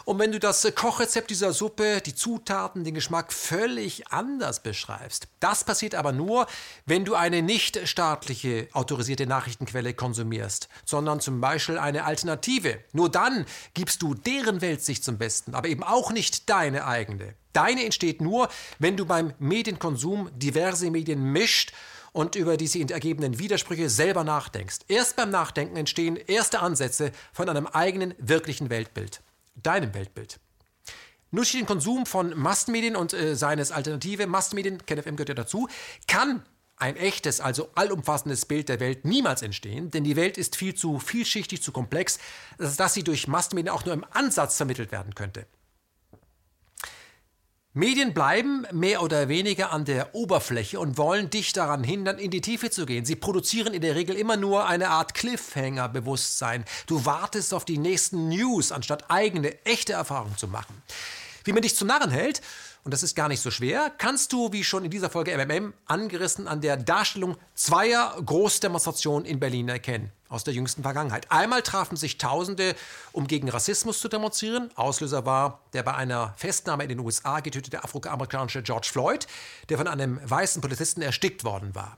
und 0.05 0.17
wenn 0.17 0.31
du 0.31 0.39
das 0.39 0.65
Kochrezept 0.75 1.29
dieser 1.29 1.51
Suppe, 1.51 1.99
die 1.99 2.15
Zutaten, 2.15 2.85
den 2.85 2.93
Geschmack 2.93 3.33
völlig 3.33 4.07
anders 4.07 4.63
beschreibst. 4.63 5.27
Das 5.41 5.65
passiert 5.65 5.93
aber 5.93 6.13
nur, 6.13 6.47
wenn 6.85 7.03
du 7.03 7.15
eine 7.15 7.41
nicht 7.41 7.85
staatliche 7.85 8.69
autorisierte 8.71 9.27
Nachrichtenquelle 9.27 9.93
konsumierst, 9.93 10.69
sondern 10.85 11.19
zum 11.19 11.41
Beispiel 11.41 11.77
eine 11.77 12.05
Alternative. 12.05 12.79
Nur 12.93 13.09
dann 13.09 13.45
gibst 13.73 14.01
du 14.01 14.13
deren 14.13 14.61
Weltsicht 14.61 15.03
zum 15.03 15.17
Besten, 15.17 15.53
aber 15.53 15.67
eben 15.67 15.83
auch 15.83 16.11
nicht 16.11 16.49
deine 16.49 16.85
eigene. 16.85 17.33
Deine 17.51 17.83
entsteht 17.83 18.21
nur, 18.21 18.47
wenn 18.79 18.95
du 18.95 19.05
beim 19.05 19.33
Medienkonsum 19.39 20.29
diverse 20.33 20.91
Medien 20.91 21.33
mischt 21.33 21.73
und 22.17 22.35
über 22.35 22.57
die 22.57 22.65
sie 22.65 22.81
ergebenden 22.81 23.37
Widersprüche 23.37 23.91
selber 23.91 24.23
nachdenkst. 24.23 24.79
Erst 24.87 25.15
beim 25.17 25.29
Nachdenken 25.29 25.77
entstehen 25.77 26.15
erste 26.15 26.61
Ansätze 26.61 27.11
von 27.31 27.47
einem 27.47 27.67
eigenen 27.67 28.15
wirklichen 28.17 28.71
Weltbild, 28.71 29.21
deinem 29.55 29.93
Weltbild. 29.93 30.39
Nur 31.29 31.43
durch 31.43 31.51
den 31.51 31.67
Konsum 31.67 32.07
von 32.07 32.35
Massenmedien 32.35 32.95
und 32.95 33.13
äh, 33.13 33.35
seines 33.35 33.71
Alternative 33.71 34.25
Massenmedien, 34.25 34.83
KenFM 34.83 35.15
gehört 35.15 35.29
ja 35.29 35.35
dazu, 35.35 35.67
kann 36.07 36.43
ein 36.77 36.95
echtes, 36.95 37.39
also 37.39 37.69
allumfassendes 37.75 38.45
Bild 38.45 38.69
der 38.69 38.79
Welt 38.79 39.05
niemals 39.05 39.43
entstehen, 39.43 39.91
denn 39.91 40.03
die 40.03 40.15
Welt 40.15 40.39
ist 40.39 40.55
viel 40.55 40.73
zu 40.73 40.97
vielschichtig, 40.97 41.61
zu 41.61 41.71
komplex, 41.71 42.17
dass 42.57 42.95
sie 42.95 43.03
durch 43.03 43.27
Massenmedien 43.27 43.71
auch 43.71 43.85
nur 43.85 43.93
im 43.93 44.05
Ansatz 44.09 44.57
vermittelt 44.57 44.91
werden 44.91 45.13
könnte. 45.13 45.45
Medien 47.77 48.15
bleiben 48.15 48.65
mehr 48.71 49.03
oder 49.03 49.29
weniger 49.29 49.71
an 49.71 49.85
der 49.85 50.15
Oberfläche 50.15 50.79
und 50.79 50.97
wollen 50.97 51.29
dich 51.29 51.53
daran 51.53 51.83
hindern, 51.83 52.17
in 52.17 52.31
die 52.31 52.41
Tiefe 52.41 52.71
zu 52.71 52.87
gehen. 52.87 53.05
Sie 53.05 53.15
produzieren 53.15 53.75
in 53.75 53.83
der 53.83 53.93
Regel 53.93 54.15
immer 54.15 54.35
nur 54.35 54.65
eine 54.65 54.89
Art 54.89 55.13
Cliffhanger-Bewusstsein. 55.13 56.65
Du 56.87 57.05
wartest 57.05 57.53
auf 57.53 57.65
die 57.65 57.77
nächsten 57.77 58.29
News, 58.29 58.71
anstatt 58.71 59.11
eigene, 59.11 59.63
echte 59.63 59.93
Erfahrungen 59.93 60.35
zu 60.37 60.47
machen. 60.47 60.81
Wie 61.43 61.53
man 61.53 61.61
dich 61.61 61.75
zu 61.75 61.85
Narren 61.85 62.09
hält 62.09 62.41
und 62.87 62.91
das 62.93 63.03
ist 63.03 63.15
gar 63.15 63.27
nicht 63.27 63.41
so 63.41 63.51
schwer, 63.51 63.91
kannst 63.97 64.31
du, 64.31 64.53
wie 64.53 64.63
schon 64.63 64.85
in 64.85 64.89
dieser 64.89 65.09
Folge 65.09 65.37
MMM 65.37 65.73
angerissen, 65.87 66.47
an 66.47 66.61
der 66.61 66.77
Darstellung 66.77 67.35
zweier 67.53 68.15
Großdemonstrationen 68.25 69.25
in 69.25 69.41
Berlin 69.41 69.67
erkennen, 69.67 70.13
aus 70.29 70.45
der 70.45 70.53
jüngsten 70.53 70.83
Vergangenheit. 70.83 71.29
Einmal 71.29 71.63
trafen 71.63 71.97
sich 71.97 72.17
Tausende, 72.17 72.77
um 73.11 73.27
gegen 73.27 73.49
Rassismus 73.49 73.99
zu 73.99 74.07
demonstrieren. 74.07 74.69
Auslöser 74.75 75.25
war 75.25 75.65
der 75.73 75.83
bei 75.83 75.95
einer 75.95 76.33
Festnahme 76.37 76.83
in 76.83 76.87
den 76.87 76.99
USA 76.99 77.41
getötete 77.41 77.83
afroamerikanische 77.83 78.63
George 78.63 78.87
Floyd, 78.89 79.27
der 79.67 79.77
von 79.77 79.89
einem 79.89 80.21
weißen 80.23 80.61
Polizisten 80.61 81.01
erstickt 81.01 81.43
worden 81.43 81.75
war. 81.75 81.97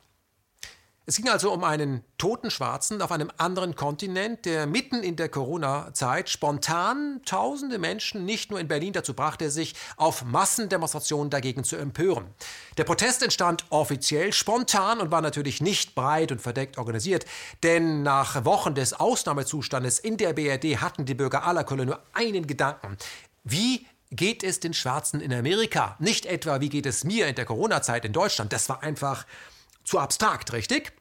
Es 1.09 1.15
ging 1.15 1.27
also 1.27 1.51
um 1.51 1.63
einen 1.63 2.03
toten 2.19 2.51
Schwarzen 2.51 3.01
auf 3.01 3.11
einem 3.11 3.31
anderen 3.37 3.75
Kontinent, 3.75 4.45
der 4.45 4.67
mitten 4.67 5.01
in 5.01 5.15
der 5.15 5.27
Corona-Zeit 5.27 6.29
spontan 6.29 7.21
tausende 7.25 7.79
Menschen 7.79 8.25
nicht 8.25 8.51
nur 8.51 8.59
in 8.59 8.67
Berlin 8.67 8.93
dazu 8.93 9.15
brachte, 9.15 9.49
sich 9.49 9.73
auf 9.97 10.23
Massendemonstrationen 10.23 11.31
dagegen 11.31 11.63
zu 11.63 11.77
empören. 11.77 12.27
Der 12.77 12.83
Protest 12.83 13.23
entstand 13.23 13.65
offiziell 13.71 14.33
spontan 14.33 14.99
und 14.99 15.09
war 15.09 15.21
natürlich 15.21 15.61
nicht 15.63 15.95
breit 15.95 16.31
und 16.31 16.43
verdeckt 16.43 16.77
organisiert, 16.77 17.25
denn 17.63 18.03
nach 18.03 18.45
Wochen 18.45 18.75
des 18.75 18.93
Ausnahmezustandes 18.93 19.97
in 19.97 20.15
der 20.17 20.33
BRD 20.33 20.79
hatten 20.79 21.05
die 21.05 21.15
Bürger 21.15 21.43
aller 21.43 21.63
Köln 21.63 21.87
nur 21.87 22.03
einen 22.13 22.45
Gedanken. 22.45 22.97
Wie 23.43 23.87
geht 24.11 24.43
es 24.43 24.59
den 24.59 24.75
Schwarzen 24.75 25.21
in 25.21 25.33
Amerika? 25.33 25.95
Nicht 25.97 26.27
etwa, 26.27 26.61
wie 26.61 26.69
geht 26.69 26.85
es 26.85 27.03
mir 27.03 27.25
in 27.25 27.33
der 27.33 27.45
Corona-Zeit 27.45 28.05
in 28.05 28.13
Deutschland? 28.13 28.53
Das 28.53 28.69
war 28.69 28.83
einfach 28.83 29.25
zu 29.83 29.97
abstrakt, 29.97 30.53
richtig? 30.53 30.98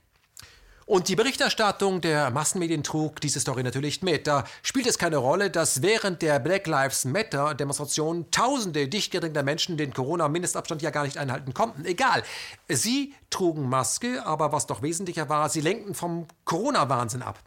Und 0.88 1.08
die 1.08 1.16
Berichterstattung 1.16 2.00
der 2.00 2.30
Massenmedien 2.30 2.82
trug 2.82 3.20
diese 3.20 3.40
Story 3.40 3.62
natürlich 3.62 4.00
mit. 4.00 4.26
Da 4.26 4.44
spielt 4.62 4.86
es 4.86 4.96
keine 4.96 5.18
Rolle, 5.18 5.50
dass 5.50 5.82
während 5.82 6.22
der 6.22 6.38
Black 6.38 6.66
Lives 6.66 7.04
Matter 7.04 7.54
Demonstration 7.54 8.30
tausende 8.30 8.88
dicht 8.88 9.12
gedrängter 9.12 9.42
Menschen 9.42 9.76
den 9.76 9.92
Corona-Mindestabstand 9.92 10.80
ja 10.80 10.88
gar 10.88 11.04
nicht 11.04 11.18
einhalten 11.18 11.52
konnten. 11.52 11.84
Egal. 11.84 12.22
Sie 12.68 13.12
trugen 13.28 13.68
Maske, 13.68 14.24
aber 14.24 14.50
was 14.50 14.66
doch 14.66 14.80
wesentlicher 14.80 15.28
war, 15.28 15.50
sie 15.50 15.60
lenkten 15.60 15.94
vom 15.94 16.26
Corona-Wahnsinn 16.46 17.20
ab. 17.20 17.38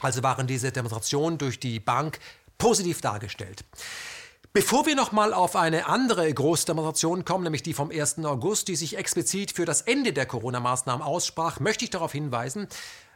Also 0.00 0.22
waren 0.22 0.46
diese 0.46 0.70
Demonstrationen 0.70 1.38
durch 1.38 1.58
die 1.58 1.80
Bank 1.80 2.20
positiv 2.56 3.00
dargestellt. 3.00 3.64
Bevor 4.56 4.86
wir 4.86 4.94
nochmal 4.94 5.34
auf 5.34 5.56
eine 5.56 5.86
andere 5.86 6.32
Großdemonstration 6.32 7.24
kommen, 7.24 7.42
nämlich 7.42 7.64
die 7.64 7.74
vom 7.74 7.90
1. 7.90 8.24
August, 8.24 8.68
die 8.68 8.76
sich 8.76 8.96
explizit 8.96 9.50
für 9.50 9.64
das 9.64 9.80
Ende 9.80 10.12
der 10.12 10.26
Corona-Maßnahmen 10.26 11.04
aussprach, 11.04 11.58
möchte 11.58 11.84
ich 11.84 11.90
darauf 11.90 12.12
hinweisen, 12.12 12.68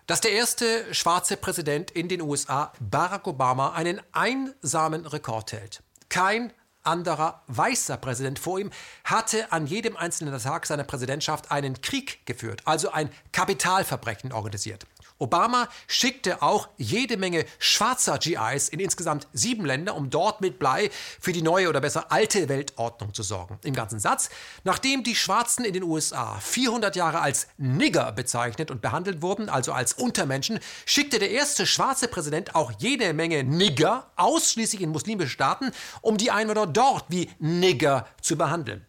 dass 0.09 0.21
der 0.21 0.33
erste 0.33 0.93
schwarze 0.93 1.37
Präsident 1.37 1.93
in 1.93 2.09
den 2.09 2.23
USA, 2.23 2.73
Barack 2.81 3.29
Obama, 3.29 3.71
einen 3.75 4.01
einsamen 4.11 5.07
Rekord 5.07 5.53
hält. 5.53 5.85
Kein 6.09 6.53
anderer 6.83 7.45
weißer 7.47 7.99
Präsident 7.99 8.41
vor 8.41 8.59
ihm 8.59 8.73
hatte 9.05 9.53
an 9.53 9.69
jedem 9.69 9.97
einzelnen 9.97 10.37
Tag 10.41 10.67
seiner 10.67 10.83
Präsidentschaft 10.83 11.53
einen 11.53 11.81
Krieg 11.83 12.27
geführt, 12.27 12.63
also 12.65 12.91
ein 12.91 13.11
Kapitalverbrechen 13.31 14.33
organisiert. 14.33 14.87
Obama 15.19 15.69
schickte 15.87 16.43
auch 16.43 16.69
jede 16.77 17.17
Menge 17.17 17.45
schwarzer 17.59 18.19
GIs 18.19 18.69
in 18.69 18.81
insgesamt 18.81 19.27
sieben 19.33 19.65
Länder, 19.65 19.97
um 19.97 20.11
dort 20.11 20.41
mit 20.41 20.59
Blei 20.59 20.91
für 21.21 21.33
die 21.33 21.43
neue 21.43 21.69
oder 21.69 21.81
besser 21.81 22.13
alte 22.13 22.49
Weltordnung 22.49 23.15
zu 23.15 23.23
sorgen. 23.23 23.59
Im 23.65 23.75
ganzen 23.75 23.99
Satz, 23.99 24.31
nachdem 24.65 25.03
die 25.03 25.17
Schwarzen 25.17 25.65
in 25.65 25.73
den 25.73 25.83
USA 25.83 26.39
400 26.41 26.95
Jahre 26.97 27.21
als 27.21 27.49
Nigger 27.57 28.13
bezeichnet 28.13 28.71
und 28.71 28.81
behandelt 28.81 29.23
wurden, 29.23 29.49
also 29.49 29.73
als 29.73 29.93
Untermenschen, 29.93 30.61
schickte 30.87 31.19
der 31.19 31.31
erste 31.31 31.67
schwarze 31.67 32.09
Präsident 32.09 32.55
auch 32.55 32.73
jede 32.79 33.13
Menge 33.13 33.43
Nigger, 33.43 34.11
ausschließlich 34.17 34.83
in 34.83 34.91
muslimische 34.91 35.31
Staaten, 35.31 35.73
um 36.01 36.17
die 36.17 36.31
Einwohner 36.31 36.67
dort 36.67 37.07
wie 37.09 37.31
Nigger 37.39 38.07
zu 38.21 38.37
behandeln. 38.37 38.87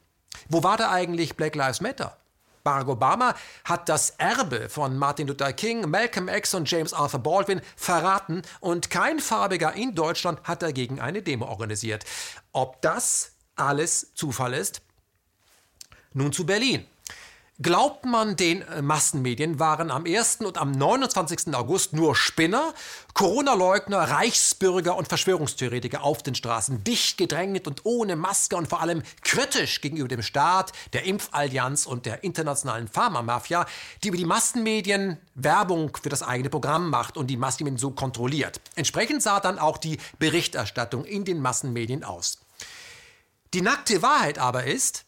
Wo 0.47 0.63
war 0.63 0.77
da 0.77 0.91
eigentlich 0.91 1.35
Black 1.35 1.55
Lives 1.55 1.81
Matter? 1.81 2.18
Barack 2.69 2.87
Obama 2.87 3.33
hat 3.63 3.89
das 3.89 4.11
Erbe 4.11 4.69
von 4.69 4.95
Martin 4.95 5.27
Luther 5.27 5.53
King, 5.53 5.89
Malcolm 5.89 6.27
X 6.27 6.53
und 6.53 6.69
James 6.69 6.93
Arthur 6.93 7.19
Baldwin 7.19 7.61
verraten 7.75 8.43
und 8.59 8.91
kein 8.91 9.19
Farbiger 9.19 9.73
in 9.73 9.95
Deutschland 9.95 10.39
hat 10.43 10.61
dagegen 10.61 10.99
eine 10.99 11.23
Demo 11.23 11.47
organisiert. 11.47 12.05
Ob 12.51 12.79
das 12.83 13.31
alles 13.55 14.13
Zufall 14.13 14.53
ist? 14.53 14.81
Nun 16.13 16.31
zu 16.31 16.45
Berlin. 16.45 16.85
Glaubt 17.61 18.05
man 18.05 18.37
den 18.37 18.61
äh, 18.61 18.81
Massenmedien, 18.81 19.59
waren 19.59 19.91
am 19.91 20.05
1. 20.05 20.37
und 20.37 20.57
am 20.57 20.71
29. 20.71 21.53
August 21.53 21.91
nur 21.91 22.15
Spinner, 22.15 22.73
Corona-Leugner, 23.13 23.97
Reichsbürger 23.97 24.95
und 24.95 25.09
Verschwörungstheoretiker 25.09 26.01
auf 26.01 26.23
den 26.23 26.35
Straßen, 26.35 26.85
dicht 26.85 27.17
gedrängt 27.17 27.67
und 27.67 27.81
ohne 27.83 28.15
Maske 28.15 28.55
und 28.55 28.69
vor 28.69 28.79
allem 28.79 29.03
kritisch 29.23 29.81
gegenüber 29.81 30.07
dem 30.07 30.21
Staat, 30.21 30.71
der 30.93 31.03
Impfallianz 31.03 31.85
und 31.85 32.05
der 32.05 32.23
internationalen 32.23 32.87
Pharmamafia, 32.87 33.65
die 34.05 34.07
über 34.07 34.17
die 34.17 34.23
Massenmedien 34.23 35.17
Werbung 35.35 35.91
für 36.01 36.07
das 36.07 36.23
eigene 36.23 36.49
Programm 36.49 36.89
macht 36.89 37.17
und 37.17 37.27
die 37.27 37.35
Massenmedien 37.35 37.77
so 37.77 37.91
kontrolliert. 37.91 38.61
Entsprechend 38.75 39.21
sah 39.21 39.41
dann 39.41 39.59
auch 39.59 39.77
die 39.77 39.97
Berichterstattung 40.17 41.03
in 41.03 41.25
den 41.25 41.41
Massenmedien 41.41 42.05
aus. 42.05 42.39
Die 43.53 43.61
nackte 43.61 44.01
Wahrheit 44.01 44.39
aber 44.39 44.63
ist, 44.63 45.03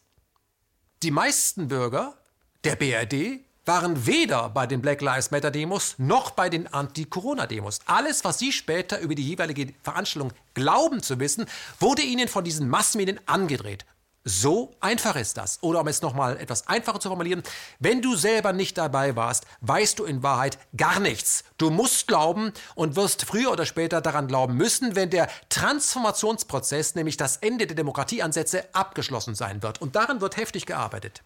die 1.02 1.10
meisten 1.10 1.68
Bürger 1.68 2.18
der 2.64 2.76
BRD 2.76 3.40
waren 3.64 4.06
weder 4.06 4.48
bei 4.48 4.66
den 4.66 4.82
Black 4.82 5.00
Lives 5.00 5.30
Matter 5.30 5.50
Demos 5.50 5.94
noch 5.98 6.30
bei 6.32 6.48
den 6.48 6.72
Anti-Corona-Demos. 6.72 7.80
Alles, 7.86 8.24
was 8.24 8.38
Sie 8.38 8.52
später 8.52 8.98
über 9.00 9.14
die 9.14 9.26
jeweilige 9.26 9.72
Veranstaltung 9.82 10.32
glauben 10.54 11.02
zu 11.02 11.20
wissen, 11.20 11.46
wurde 11.78 12.02
Ihnen 12.02 12.28
von 12.28 12.44
diesen 12.44 12.68
Massenmedien 12.68 13.20
angedreht. 13.26 13.84
So 14.24 14.72
einfach 14.78 15.16
ist 15.16 15.36
das. 15.36 15.60
Oder 15.62 15.80
um 15.80 15.88
es 15.88 16.02
nochmal 16.02 16.36
etwas 16.36 16.68
einfacher 16.68 17.00
zu 17.00 17.08
formulieren, 17.08 17.42
wenn 17.80 18.02
du 18.02 18.14
selber 18.14 18.52
nicht 18.52 18.78
dabei 18.78 19.16
warst, 19.16 19.46
weißt 19.62 19.98
du 19.98 20.04
in 20.04 20.22
Wahrheit 20.22 20.58
gar 20.76 21.00
nichts. 21.00 21.42
Du 21.58 21.70
musst 21.70 22.06
glauben 22.06 22.52
und 22.76 22.94
wirst 22.94 23.24
früher 23.24 23.50
oder 23.50 23.66
später 23.66 24.00
daran 24.00 24.28
glauben 24.28 24.56
müssen, 24.56 24.94
wenn 24.94 25.10
der 25.10 25.28
Transformationsprozess, 25.48 26.94
nämlich 26.94 27.16
das 27.16 27.38
Ende 27.38 27.66
der 27.66 27.74
Demokratieansätze, 27.74 28.72
abgeschlossen 28.72 29.34
sein 29.34 29.62
wird. 29.64 29.82
Und 29.82 29.96
daran 29.96 30.20
wird 30.20 30.36
heftig 30.36 30.66
gearbeitet. 30.66 31.22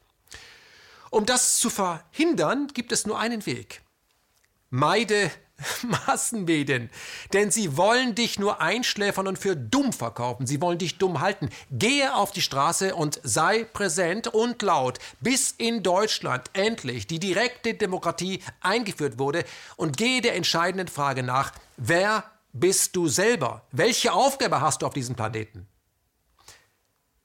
Um 1.10 1.26
das 1.26 1.58
zu 1.58 1.70
verhindern, 1.70 2.68
gibt 2.74 2.92
es 2.92 3.06
nur 3.06 3.18
einen 3.18 3.46
Weg. 3.46 3.82
Meide 4.70 5.30
Massenmedien, 6.06 6.90
denn 7.32 7.50
sie 7.50 7.76
wollen 7.76 8.14
dich 8.14 8.38
nur 8.38 8.60
einschläfern 8.60 9.26
und 9.26 9.38
für 9.38 9.56
dumm 9.56 9.92
verkaufen. 9.92 10.46
Sie 10.46 10.60
wollen 10.60 10.78
dich 10.78 10.98
dumm 10.98 11.20
halten. 11.20 11.48
Gehe 11.70 12.14
auf 12.14 12.30
die 12.32 12.42
Straße 12.42 12.94
und 12.94 13.20
sei 13.22 13.64
präsent 13.64 14.28
und 14.28 14.60
laut, 14.62 14.98
bis 15.20 15.52
in 15.52 15.82
Deutschland 15.82 16.50
endlich 16.52 17.06
die 17.06 17.20
direkte 17.20 17.74
Demokratie 17.74 18.42
eingeführt 18.60 19.18
wurde 19.18 19.44
und 19.76 19.96
gehe 19.96 20.20
der 20.20 20.34
entscheidenden 20.34 20.88
Frage 20.88 21.22
nach, 21.22 21.52
wer 21.76 22.24
bist 22.52 22.96
du 22.96 23.08
selber? 23.08 23.62
Welche 23.72 24.12
Aufgabe 24.12 24.60
hast 24.60 24.82
du 24.82 24.86
auf 24.86 24.94
diesem 24.94 25.14
Planeten? 25.14 25.66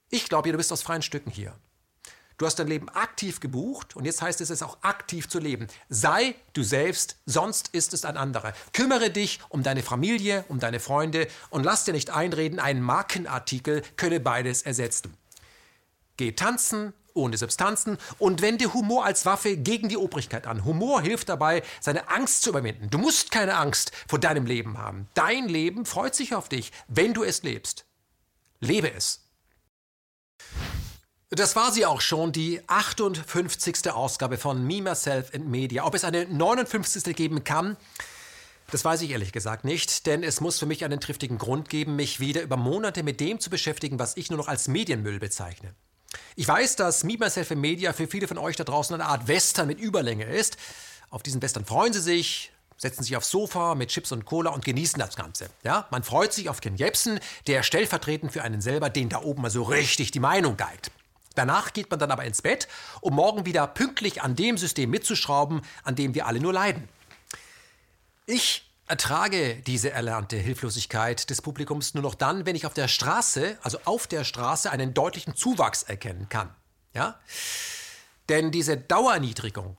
Ich 0.08 0.28
glaube, 0.28 0.50
du 0.50 0.58
bist 0.58 0.72
aus 0.72 0.82
freien 0.82 1.02
Stücken 1.02 1.30
hier. 1.30 1.54
Du 2.42 2.46
hast 2.46 2.58
dein 2.58 2.66
Leben 2.66 2.88
aktiv 2.88 3.38
gebucht 3.38 3.94
und 3.94 4.04
jetzt 4.04 4.20
heißt 4.20 4.40
es, 4.40 4.50
es 4.50 4.64
auch 4.64 4.78
aktiv 4.82 5.28
zu 5.28 5.38
leben. 5.38 5.68
Sei 5.88 6.34
du 6.54 6.64
selbst, 6.64 7.18
sonst 7.24 7.68
ist 7.68 7.94
es 7.94 8.04
ein 8.04 8.16
anderer. 8.16 8.52
Kümmere 8.72 9.10
dich 9.10 9.38
um 9.48 9.62
deine 9.62 9.84
Familie, 9.84 10.44
um 10.48 10.58
deine 10.58 10.80
Freunde 10.80 11.28
und 11.50 11.62
lass 11.62 11.84
dir 11.84 11.92
nicht 11.92 12.10
einreden, 12.10 12.58
ein 12.58 12.82
Markenartikel 12.82 13.82
könne 13.96 14.18
beides 14.18 14.62
ersetzen. 14.62 15.16
Geh 16.16 16.32
tanzen, 16.32 16.92
ohne 17.14 17.38
Substanzen 17.38 17.96
und 18.18 18.42
wende 18.42 18.74
Humor 18.74 19.04
als 19.04 19.24
Waffe 19.24 19.56
gegen 19.56 19.88
die 19.88 19.96
Obrigkeit 19.96 20.48
an. 20.48 20.64
Humor 20.64 21.00
hilft 21.00 21.28
dabei, 21.28 21.62
seine 21.80 22.08
Angst 22.08 22.42
zu 22.42 22.50
überwinden. 22.50 22.90
Du 22.90 22.98
musst 22.98 23.30
keine 23.30 23.54
Angst 23.54 23.92
vor 24.08 24.18
deinem 24.18 24.46
Leben 24.46 24.78
haben. 24.78 25.06
Dein 25.14 25.48
Leben 25.48 25.86
freut 25.86 26.16
sich 26.16 26.34
auf 26.34 26.48
dich, 26.48 26.72
wenn 26.88 27.14
du 27.14 27.22
es 27.22 27.44
lebst. 27.44 27.84
Lebe 28.58 28.92
es. 28.92 29.20
Das 31.34 31.56
war 31.56 31.72
sie 31.72 31.86
auch 31.86 32.02
schon, 32.02 32.30
die 32.30 32.60
58. 32.66 33.90
Ausgabe 33.90 34.36
von 34.36 34.66
Me, 34.66 34.82
Myself 34.82 35.32
and 35.34 35.48
Media. 35.48 35.86
Ob 35.86 35.94
es 35.94 36.04
eine 36.04 36.26
59. 36.26 37.16
geben 37.16 37.42
kann, 37.42 37.78
das 38.70 38.84
weiß 38.84 39.00
ich 39.00 39.12
ehrlich 39.12 39.32
gesagt 39.32 39.64
nicht, 39.64 40.04
denn 40.04 40.24
es 40.24 40.42
muss 40.42 40.58
für 40.58 40.66
mich 40.66 40.84
einen 40.84 41.00
triftigen 41.00 41.38
Grund 41.38 41.70
geben, 41.70 41.96
mich 41.96 42.20
wieder 42.20 42.42
über 42.42 42.58
Monate 42.58 43.02
mit 43.02 43.18
dem 43.18 43.40
zu 43.40 43.48
beschäftigen, 43.48 43.98
was 43.98 44.18
ich 44.18 44.28
nur 44.28 44.36
noch 44.36 44.48
als 44.48 44.68
Medienmüll 44.68 45.20
bezeichne. 45.20 45.74
Ich 46.36 46.46
weiß, 46.46 46.76
dass 46.76 47.02
Me, 47.02 47.16
Myself 47.18 47.50
and 47.50 47.62
Media 47.62 47.94
für 47.94 48.06
viele 48.06 48.28
von 48.28 48.36
euch 48.36 48.56
da 48.56 48.64
draußen 48.64 48.92
eine 48.92 49.06
Art 49.06 49.26
Western 49.26 49.68
mit 49.68 49.80
Überlänge 49.80 50.26
ist. 50.26 50.58
Auf 51.08 51.22
diesen 51.22 51.40
Western 51.40 51.64
freuen 51.64 51.94
sie 51.94 52.02
sich, 52.02 52.52
setzen 52.76 53.04
sich 53.04 53.16
aufs 53.16 53.30
Sofa 53.30 53.74
mit 53.74 53.88
Chips 53.88 54.12
und 54.12 54.26
Cola 54.26 54.50
und 54.50 54.66
genießen 54.66 54.98
das 54.98 55.16
Ganze. 55.16 55.48
Ja, 55.64 55.86
man 55.90 56.02
freut 56.02 56.34
sich 56.34 56.50
auf 56.50 56.60
Ken 56.60 56.76
Jebsen, 56.76 57.20
der 57.46 57.62
stellvertretend 57.62 58.32
für 58.32 58.42
einen 58.42 58.60
selber 58.60 58.90
den 58.90 59.08
da 59.08 59.22
oben 59.22 59.40
mal 59.40 59.50
so 59.50 59.62
richtig 59.62 60.10
die 60.10 60.20
Meinung 60.20 60.58
geigt. 60.58 60.90
Danach 61.34 61.72
geht 61.72 61.90
man 61.90 61.98
dann 61.98 62.10
aber 62.10 62.24
ins 62.24 62.42
Bett, 62.42 62.68
um 63.00 63.14
morgen 63.14 63.46
wieder 63.46 63.66
pünktlich 63.66 64.22
an 64.22 64.36
dem 64.36 64.58
System 64.58 64.90
mitzuschrauben, 64.90 65.62
an 65.84 65.94
dem 65.94 66.14
wir 66.14 66.26
alle 66.26 66.40
nur 66.40 66.52
leiden. 66.52 66.88
Ich 68.26 68.70
ertrage 68.86 69.56
diese 69.56 69.90
erlernte 69.90 70.36
Hilflosigkeit 70.36 71.30
des 71.30 71.40
Publikums 71.40 71.94
nur 71.94 72.02
noch 72.02 72.14
dann, 72.14 72.46
wenn 72.46 72.56
ich 72.56 72.66
auf 72.66 72.74
der 72.74 72.88
Straße, 72.88 73.58
also 73.62 73.78
auf 73.84 74.06
der 74.06 74.24
Straße, 74.24 74.70
einen 74.70 74.94
deutlichen 74.94 75.34
Zuwachs 75.34 75.82
erkennen 75.82 76.28
kann. 76.28 76.54
Ja? 76.92 77.18
Denn 78.28 78.50
diese 78.50 78.76
Dauerniedrigung, 78.76 79.76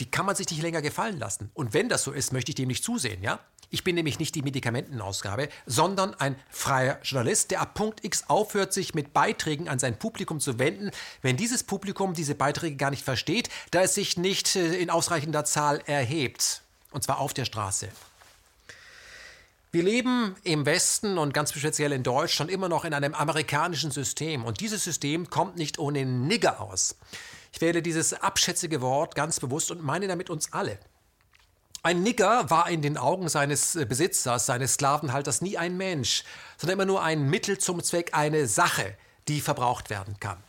die 0.00 0.10
kann 0.10 0.26
man 0.26 0.36
sich 0.36 0.48
nicht 0.50 0.62
länger 0.62 0.82
gefallen 0.82 1.18
lassen. 1.18 1.50
Und 1.54 1.74
wenn 1.74 1.88
das 1.88 2.02
so 2.02 2.12
ist, 2.12 2.32
möchte 2.32 2.50
ich 2.50 2.54
dem 2.56 2.68
nicht 2.68 2.84
zusehen, 2.84 3.22
ja? 3.22 3.40
Ich 3.72 3.84
bin 3.84 3.94
nämlich 3.94 4.18
nicht 4.18 4.34
die 4.34 4.42
Medikamentenausgabe, 4.42 5.48
sondern 5.64 6.12
ein 6.12 6.36
freier 6.50 6.98
Journalist, 7.02 7.50
der 7.50 7.62
ab 7.62 7.72
Punkt 7.72 8.04
X 8.04 8.24
aufhört, 8.28 8.74
sich 8.74 8.92
mit 8.92 9.14
Beiträgen 9.14 9.66
an 9.66 9.78
sein 9.78 9.98
Publikum 9.98 10.40
zu 10.40 10.58
wenden, 10.58 10.90
wenn 11.22 11.38
dieses 11.38 11.64
Publikum 11.64 12.12
diese 12.12 12.34
Beiträge 12.34 12.76
gar 12.76 12.90
nicht 12.90 13.02
versteht, 13.02 13.48
da 13.70 13.80
es 13.80 13.94
sich 13.94 14.18
nicht 14.18 14.56
äh, 14.56 14.74
in 14.76 14.90
ausreichender 14.90 15.46
Zahl 15.46 15.80
erhebt. 15.86 16.60
Und 16.90 17.02
zwar 17.02 17.18
auf 17.18 17.32
der 17.32 17.46
Straße. 17.46 17.88
Wir 19.70 19.82
leben 19.82 20.36
im 20.44 20.66
Westen 20.66 21.16
und 21.16 21.32
ganz 21.32 21.54
speziell 21.54 21.92
in 21.92 22.02
Deutschland 22.02 22.50
immer 22.50 22.68
noch 22.68 22.84
in 22.84 22.92
einem 22.92 23.14
amerikanischen 23.14 23.90
System. 23.90 24.44
Und 24.44 24.60
dieses 24.60 24.84
System 24.84 25.30
kommt 25.30 25.56
nicht 25.56 25.78
ohne 25.78 26.04
Nigger 26.04 26.60
aus. 26.60 26.94
Ich 27.54 27.62
wähle 27.62 27.80
dieses 27.80 28.12
abschätzige 28.12 28.82
Wort 28.82 29.14
ganz 29.14 29.40
bewusst 29.40 29.70
und 29.70 29.82
meine 29.82 30.08
damit 30.08 30.28
uns 30.28 30.52
alle. 30.52 30.78
Ein 31.84 32.04
Nigger 32.04 32.48
war 32.48 32.70
in 32.70 32.80
den 32.80 32.96
Augen 32.96 33.28
seines 33.28 33.74
äh, 33.74 33.84
Besitzers, 33.84 34.46
seines 34.46 34.74
Sklavenhalters 34.74 35.40
nie 35.40 35.58
ein 35.58 35.76
Mensch, 35.76 36.22
sondern 36.56 36.78
immer 36.78 36.84
nur 36.84 37.02
ein 37.02 37.28
Mittel 37.28 37.58
zum 37.58 37.82
Zweck, 37.82 38.10
eine 38.12 38.46
Sache, 38.46 38.96
die 39.26 39.40
verbraucht 39.40 39.90
werden 39.90 40.20
kann. 40.20 40.40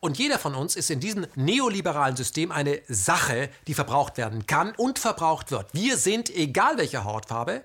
Und 0.00 0.18
jeder 0.18 0.36
von 0.36 0.56
uns 0.56 0.74
ist 0.74 0.90
in 0.90 0.98
diesem 0.98 1.28
neoliberalen 1.36 2.16
System 2.16 2.50
eine 2.50 2.80
Sache, 2.88 3.50
die 3.68 3.74
verbraucht 3.74 4.16
werden 4.16 4.48
kann 4.48 4.74
und 4.74 4.98
verbraucht 4.98 5.52
wird. 5.52 5.72
Wir 5.72 5.96
sind, 5.96 6.28
egal 6.28 6.76
welche 6.76 7.04
Hautfarbe, 7.04 7.62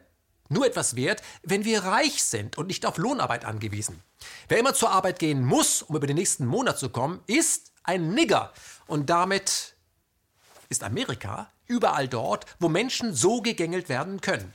nur 0.50 0.68
etwas 0.68 0.96
wert, 0.96 1.24
wenn 1.42 1.66
wir 1.66 1.84
reich 1.84 2.24
sind 2.24 2.60
und 2.60 2.68
nicht 2.68 2.86
auf 2.86 2.98
Lohnarbeit 3.00 3.44
angewiesen. 3.44 4.04
Wer 4.50 4.60
immer 4.60 4.76
zur 4.76 4.92
Arbeit 4.92 5.18
gehen 5.18 5.44
muss, 5.44 5.82
um 5.82 5.96
über 5.96 6.06
den 6.06 6.18
nächsten 6.18 6.46
Monat 6.46 6.78
zu 6.78 6.90
kommen, 6.90 7.22
ist 7.26 7.72
ein 7.82 8.14
Nigger. 8.14 8.54
Und 8.86 9.10
damit 9.10 9.76
ist 10.70 10.84
Amerika 10.84 11.50
überall 11.68 12.08
dort, 12.08 12.46
wo 12.60 12.70
Menschen 12.70 13.14
so 13.14 13.42
gegängelt 13.42 13.90
werden 13.90 14.22
können. 14.22 14.54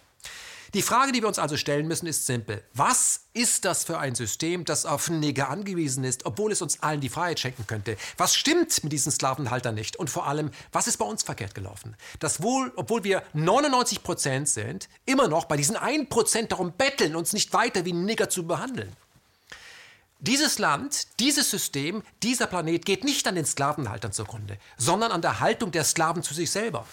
Die 0.72 0.82
Frage, 0.82 1.10
die 1.10 1.20
wir 1.20 1.26
uns 1.26 1.40
also 1.40 1.56
stellen 1.56 1.88
müssen, 1.88 2.06
ist 2.06 2.26
simpel. 2.26 2.62
Was 2.74 3.22
ist 3.32 3.64
das 3.64 3.82
für 3.82 3.98
ein 3.98 4.14
System, 4.14 4.64
das 4.64 4.86
auf 4.86 5.10
Neger 5.10 5.48
angewiesen 5.48 6.04
ist, 6.04 6.26
obwohl 6.26 6.52
es 6.52 6.62
uns 6.62 6.80
allen 6.80 7.00
die 7.00 7.08
Freiheit 7.08 7.40
schenken 7.40 7.66
könnte? 7.66 7.96
Was 8.16 8.36
stimmt 8.36 8.84
mit 8.84 8.92
diesen 8.92 9.10
Sklavenhaltern 9.10 9.74
nicht? 9.74 9.96
Und 9.96 10.10
vor 10.10 10.28
allem, 10.28 10.52
was 10.70 10.86
ist 10.86 10.98
bei 10.98 11.04
uns 11.04 11.24
verkehrt 11.24 11.56
gelaufen? 11.56 11.96
Dass 12.20 12.40
wohl, 12.40 12.72
obwohl 12.76 13.02
wir 13.02 13.24
99 13.32 14.04
Prozent 14.04 14.48
sind, 14.48 14.88
immer 15.06 15.26
noch 15.26 15.46
bei 15.46 15.56
diesen 15.56 15.76
1 15.76 16.08
Prozent 16.08 16.52
darum 16.52 16.70
betteln, 16.70 17.16
uns 17.16 17.32
nicht 17.32 17.52
weiter 17.52 17.84
wie 17.84 17.92
Nigger 17.92 18.28
zu 18.28 18.46
behandeln. 18.46 18.92
Dieses 20.20 20.58
Land, 20.58 21.18
dieses 21.18 21.50
System, 21.50 22.02
dieser 22.22 22.46
Planet 22.46 22.84
geht 22.84 23.04
nicht 23.04 23.26
an 23.26 23.36
den 23.36 23.46
Sklavenhaltern 23.46 24.12
zugrunde, 24.12 24.58
sondern 24.76 25.12
an 25.12 25.22
der 25.22 25.40
Haltung 25.40 25.72
der 25.72 25.82
Sklaven 25.82 26.22
zu 26.22 26.34
sich 26.34 26.50
selber. 26.50 26.86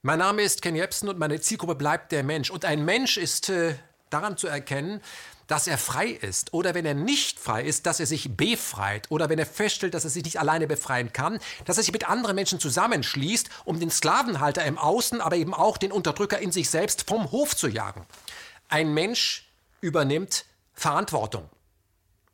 Mein 0.00 0.20
Name 0.20 0.40
ist 0.42 0.62
Ken 0.62 0.74
Jebsen 0.74 1.10
und 1.10 1.18
meine 1.18 1.38
Zielgruppe 1.38 1.74
bleibt 1.74 2.12
der 2.12 2.22
Mensch. 2.22 2.50
Und 2.50 2.64
ein 2.64 2.82
Mensch 2.84 3.18
ist 3.18 3.50
äh, 3.50 3.74
daran 4.08 4.38
zu 4.38 4.46
erkennen, 4.46 5.02
dass 5.48 5.66
er 5.66 5.76
frei 5.76 6.06
ist. 6.06 6.54
Oder 6.54 6.74
wenn 6.74 6.86
er 6.86 6.94
nicht 6.94 7.38
frei 7.38 7.64
ist, 7.64 7.84
dass 7.84 8.00
er 8.00 8.06
sich 8.06 8.34
befreit. 8.34 9.10
Oder 9.10 9.28
wenn 9.28 9.38
er 9.38 9.46
feststellt, 9.46 9.92
dass 9.92 10.04
er 10.04 10.10
sich 10.10 10.24
nicht 10.24 10.38
alleine 10.38 10.66
befreien 10.66 11.12
kann, 11.12 11.40
dass 11.66 11.76
er 11.76 11.82
sich 11.82 11.92
mit 11.92 12.08
anderen 12.08 12.36
Menschen 12.36 12.58
zusammenschließt, 12.58 13.50
um 13.66 13.80
den 13.80 13.90
Sklavenhalter 13.90 14.64
im 14.64 14.78
Außen, 14.78 15.20
aber 15.20 15.36
eben 15.36 15.52
auch 15.52 15.76
den 15.76 15.92
Unterdrücker 15.92 16.38
in 16.38 16.52
sich 16.52 16.70
selbst 16.70 17.06
vom 17.06 17.32
Hof 17.32 17.54
zu 17.54 17.68
jagen. 17.68 18.06
Ein 18.68 18.94
Mensch 18.94 19.47
übernimmt 19.80 20.44
Verantwortung 20.72 21.48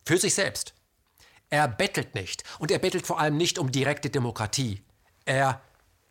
für 0.05 0.19
sich 0.19 0.35
selbst. 0.35 0.75
Er 1.51 1.69
bettelt 1.69 2.15
nicht. 2.15 2.43
Und 2.59 2.71
er 2.71 2.79
bettelt 2.79 3.07
vor 3.07 3.21
allem 3.21 3.37
nicht 3.37 3.59
um 3.59 3.71
direkte 3.71 4.11
Demokratie. 4.11 4.83
Er 5.25 5.61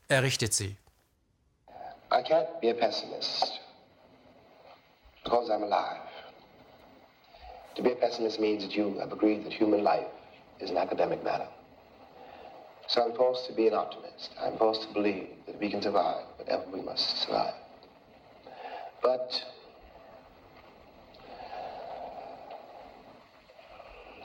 errichtet 0.08 0.54
sie. 0.54 0.78
I 2.12 2.22
can't 2.22 2.62
be 2.62 2.70
a 2.70 2.74
pessimist 2.74 3.60
because 5.24 5.50
I'm 5.50 5.64
alive. 5.64 6.02
To 7.76 7.82
be 7.82 7.92
a 7.92 7.96
pessimist 7.96 8.40
means 8.40 8.64
that 8.64 8.74
you 8.74 9.00
have 9.00 9.12
agreed 9.12 9.44
that 9.46 9.54
human 9.54 9.84
life 9.84 10.06
is 10.60 10.70
an 10.70 10.78
academic 10.78 11.24
matter. 11.24 11.48
So 12.88 13.02
I'm 13.02 13.16
forced 13.16 13.48
to 13.48 13.54
be 13.54 13.68
an 13.68 13.74
optimist. 13.74 14.30
I'm 14.40 14.58
forced 14.58 14.84
to 14.84 14.94
believe 14.94 15.30
that 15.48 15.60
we 15.60 15.72
can 15.72 15.82
survive 15.82 16.26
whatever 16.38 16.64
we 16.72 16.82
must 16.82 17.24
survive. 17.24 17.56
But 19.02 19.44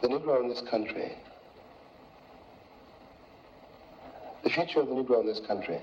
the 0.03 0.09
Negro 0.09 0.43
in 0.43 0.49
this 0.49 0.63
country, 0.71 1.13
the 4.45 4.51
future 4.51 4.81
of 4.81 4.89
the 4.89 4.95
Negro 4.95 5.21
in 5.21 5.27
this 5.27 5.41
country 5.41 5.81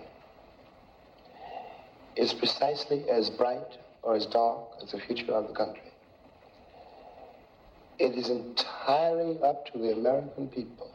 is 2.15 2.33
precisely 2.33 3.09
as 3.09 3.29
bright 3.29 3.77
or 4.01 4.15
as 4.15 4.25
dark 4.27 4.59
as 4.81 4.91
the 4.91 4.99
future 4.99 5.33
of 5.33 5.47
the 5.47 5.53
country. 5.53 5.91
It 7.99 8.15
is 8.15 8.29
entirely 8.29 9.39
up 9.41 9.71
to 9.71 9.77
the 9.77 9.91
American 9.93 10.47
people 10.47 10.91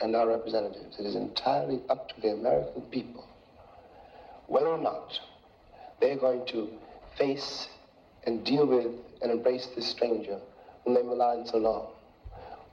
and 0.00 0.14
our 0.14 0.28
representatives. 0.28 0.98
It 0.98 1.06
is 1.06 1.14
entirely 1.14 1.80
up 1.88 2.08
to 2.10 2.20
the 2.20 2.28
American 2.28 2.82
people 2.82 3.26
whether 4.48 4.68
or 4.68 4.78
not 4.78 5.18
they're 6.00 6.16
going 6.16 6.44
to 6.46 6.68
face 7.16 7.68
and 8.24 8.44
deal 8.44 8.66
with 8.66 8.86
and 9.22 9.30
embrace 9.30 9.68
this 9.76 9.86
stranger 9.86 10.38
whom 10.84 10.94
they've 10.94 11.04
maligned 11.04 11.46
so 11.46 11.58
long. 11.58 11.86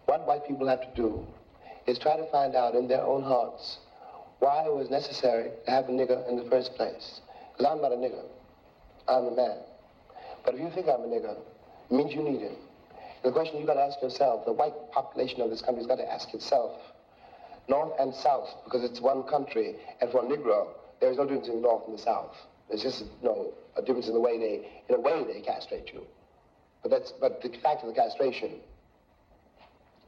What 0.06 0.28
white 0.28 0.48
people 0.48 0.68
have 0.68 0.82
to 0.82 0.96
do 0.96 1.26
is 1.88 2.00
try 2.00 2.16
to 2.16 2.26
find 2.32 2.56
out 2.56 2.76
in 2.76 2.88
their 2.88 3.04
own 3.04 3.24
hearts 3.24 3.80
why 4.40 4.66
it 4.66 4.74
was 4.74 4.90
necessary 4.90 5.52
to 5.66 5.72
have 5.72 5.90
a 5.90 5.92
nigger 5.92 6.28
in 6.30 6.36
the 6.36 6.44
first 6.50 6.76
place. 6.76 7.22
Because 7.52 7.72
I'm 7.72 7.82
not 7.82 7.92
a 7.92 7.96
nigger. 7.96 8.26
I'm 9.08 9.26
a 9.26 9.36
man. 9.36 9.58
But 10.44 10.56
if 10.56 10.60
you 10.60 10.70
think 10.70 10.88
I'm 10.88 11.02
a 11.02 11.08
nigger, 11.08 11.38
it 11.90 11.92
means 11.92 12.14
you 12.14 12.22
need 12.22 12.42
him. 12.42 12.56
The 13.24 13.32
question 13.32 13.58
you've 13.58 13.68
got 13.68 13.76
to 13.76 13.82
ask 13.82 14.02
yourself, 14.02 14.46
the 14.46 14.54
white 14.54 14.74
population 14.92 15.42
of 15.42 15.50
this 15.50 15.62
country 15.62 15.82
has 15.82 15.88
got 15.88 15.96
to 15.96 16.12
ask 16.12 16.34
itself, 16.34 16.74
North 17.68 17.94
and 18.00 18.14
South, 18.14 18.50
because 18.64 18.84
it's 18.84 19.02
one 19.02 19.24
country, 19.24 19.76
and 20.00 20.12
for 20.12 20.24
a 20.24 20.28
Negro, 20.28 20.68
there 21.00 21.10
is 21.10 21.18
no 21.18 21.24
difference 21.24 21.48
in 21.48 21.56
the 21.56 21.62
North 21.62 21.88
and 21.88 21.98
the 21.98 22.02
South. 22.02 22.36
There's 22.70 22.84
just 22.84 23.02
you 23.02 23.08
know, 23.24 23.54
a 23.76 23.82
difference 23.82 24.08
in 24.08 24.14
the 24.14 24.20
way 24.20 24.38
they, 24.38 24.70
in 24.88 24.96
a 24.96 25.00
way 25.00 25.24
they 25.24 25.42
castrate 25.42 25.92
you. 25.92 26.06
But 26.84 26.92
that's, 26.92 27.12
but 27.20 27.42
the 27.42 27.50
fact 27.64 27.82
of 27.82 27.88
the 27.88 27.96
castration 27.96 28.60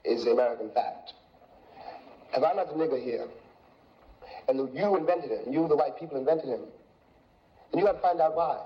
is 0.07 0.23
the 0.25 0.31
American 0.31 0.69
fact. 0.71 1.13
If 2.34 2.43
I'm 2.43 2.55
not 2.55 2.67
the 2.67 2.73
nigger 2.73 3.01
here, 3.03 3.27
and 4.47 4.57
you 4.73 4.95
invented 4.95 5.31
him, 5.31 5.53
you, 5.53 5.67
the 5.67 5.75
white 5.75 5.99
people, 5.99 6.17
invented 6.17 6.45
him, 6.45 6.61
and 7.71 7.79
you 7.79 7.85
got 7.85 7.93
to 7.93 8.01
find 8.01 8.21
out 8.21 8.35
why. 8.35 8.59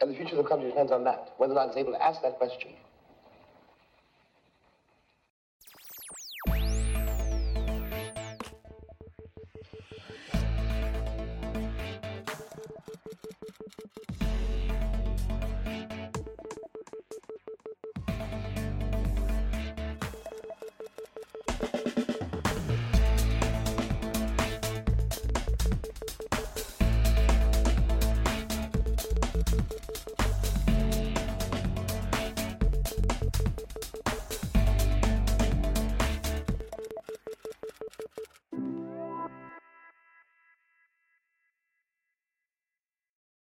And 0.00 0.10
the 0.10 0.14
future 0.14 0.36
of 0.36 0.44
the 0.44 0.48
country 0.48 0.68
depends 0.70 0.92
on 0.92 1.04
that, 1.04 1.34
whether 1.38 1.52
or 1.52 1.56
not 1.56 1.68
it's 1.68 1.76
able 1.76 1.92
to 1.92 2.02
ask 2.02 2.22
that 2.22 2.38
question. 2.38 2.70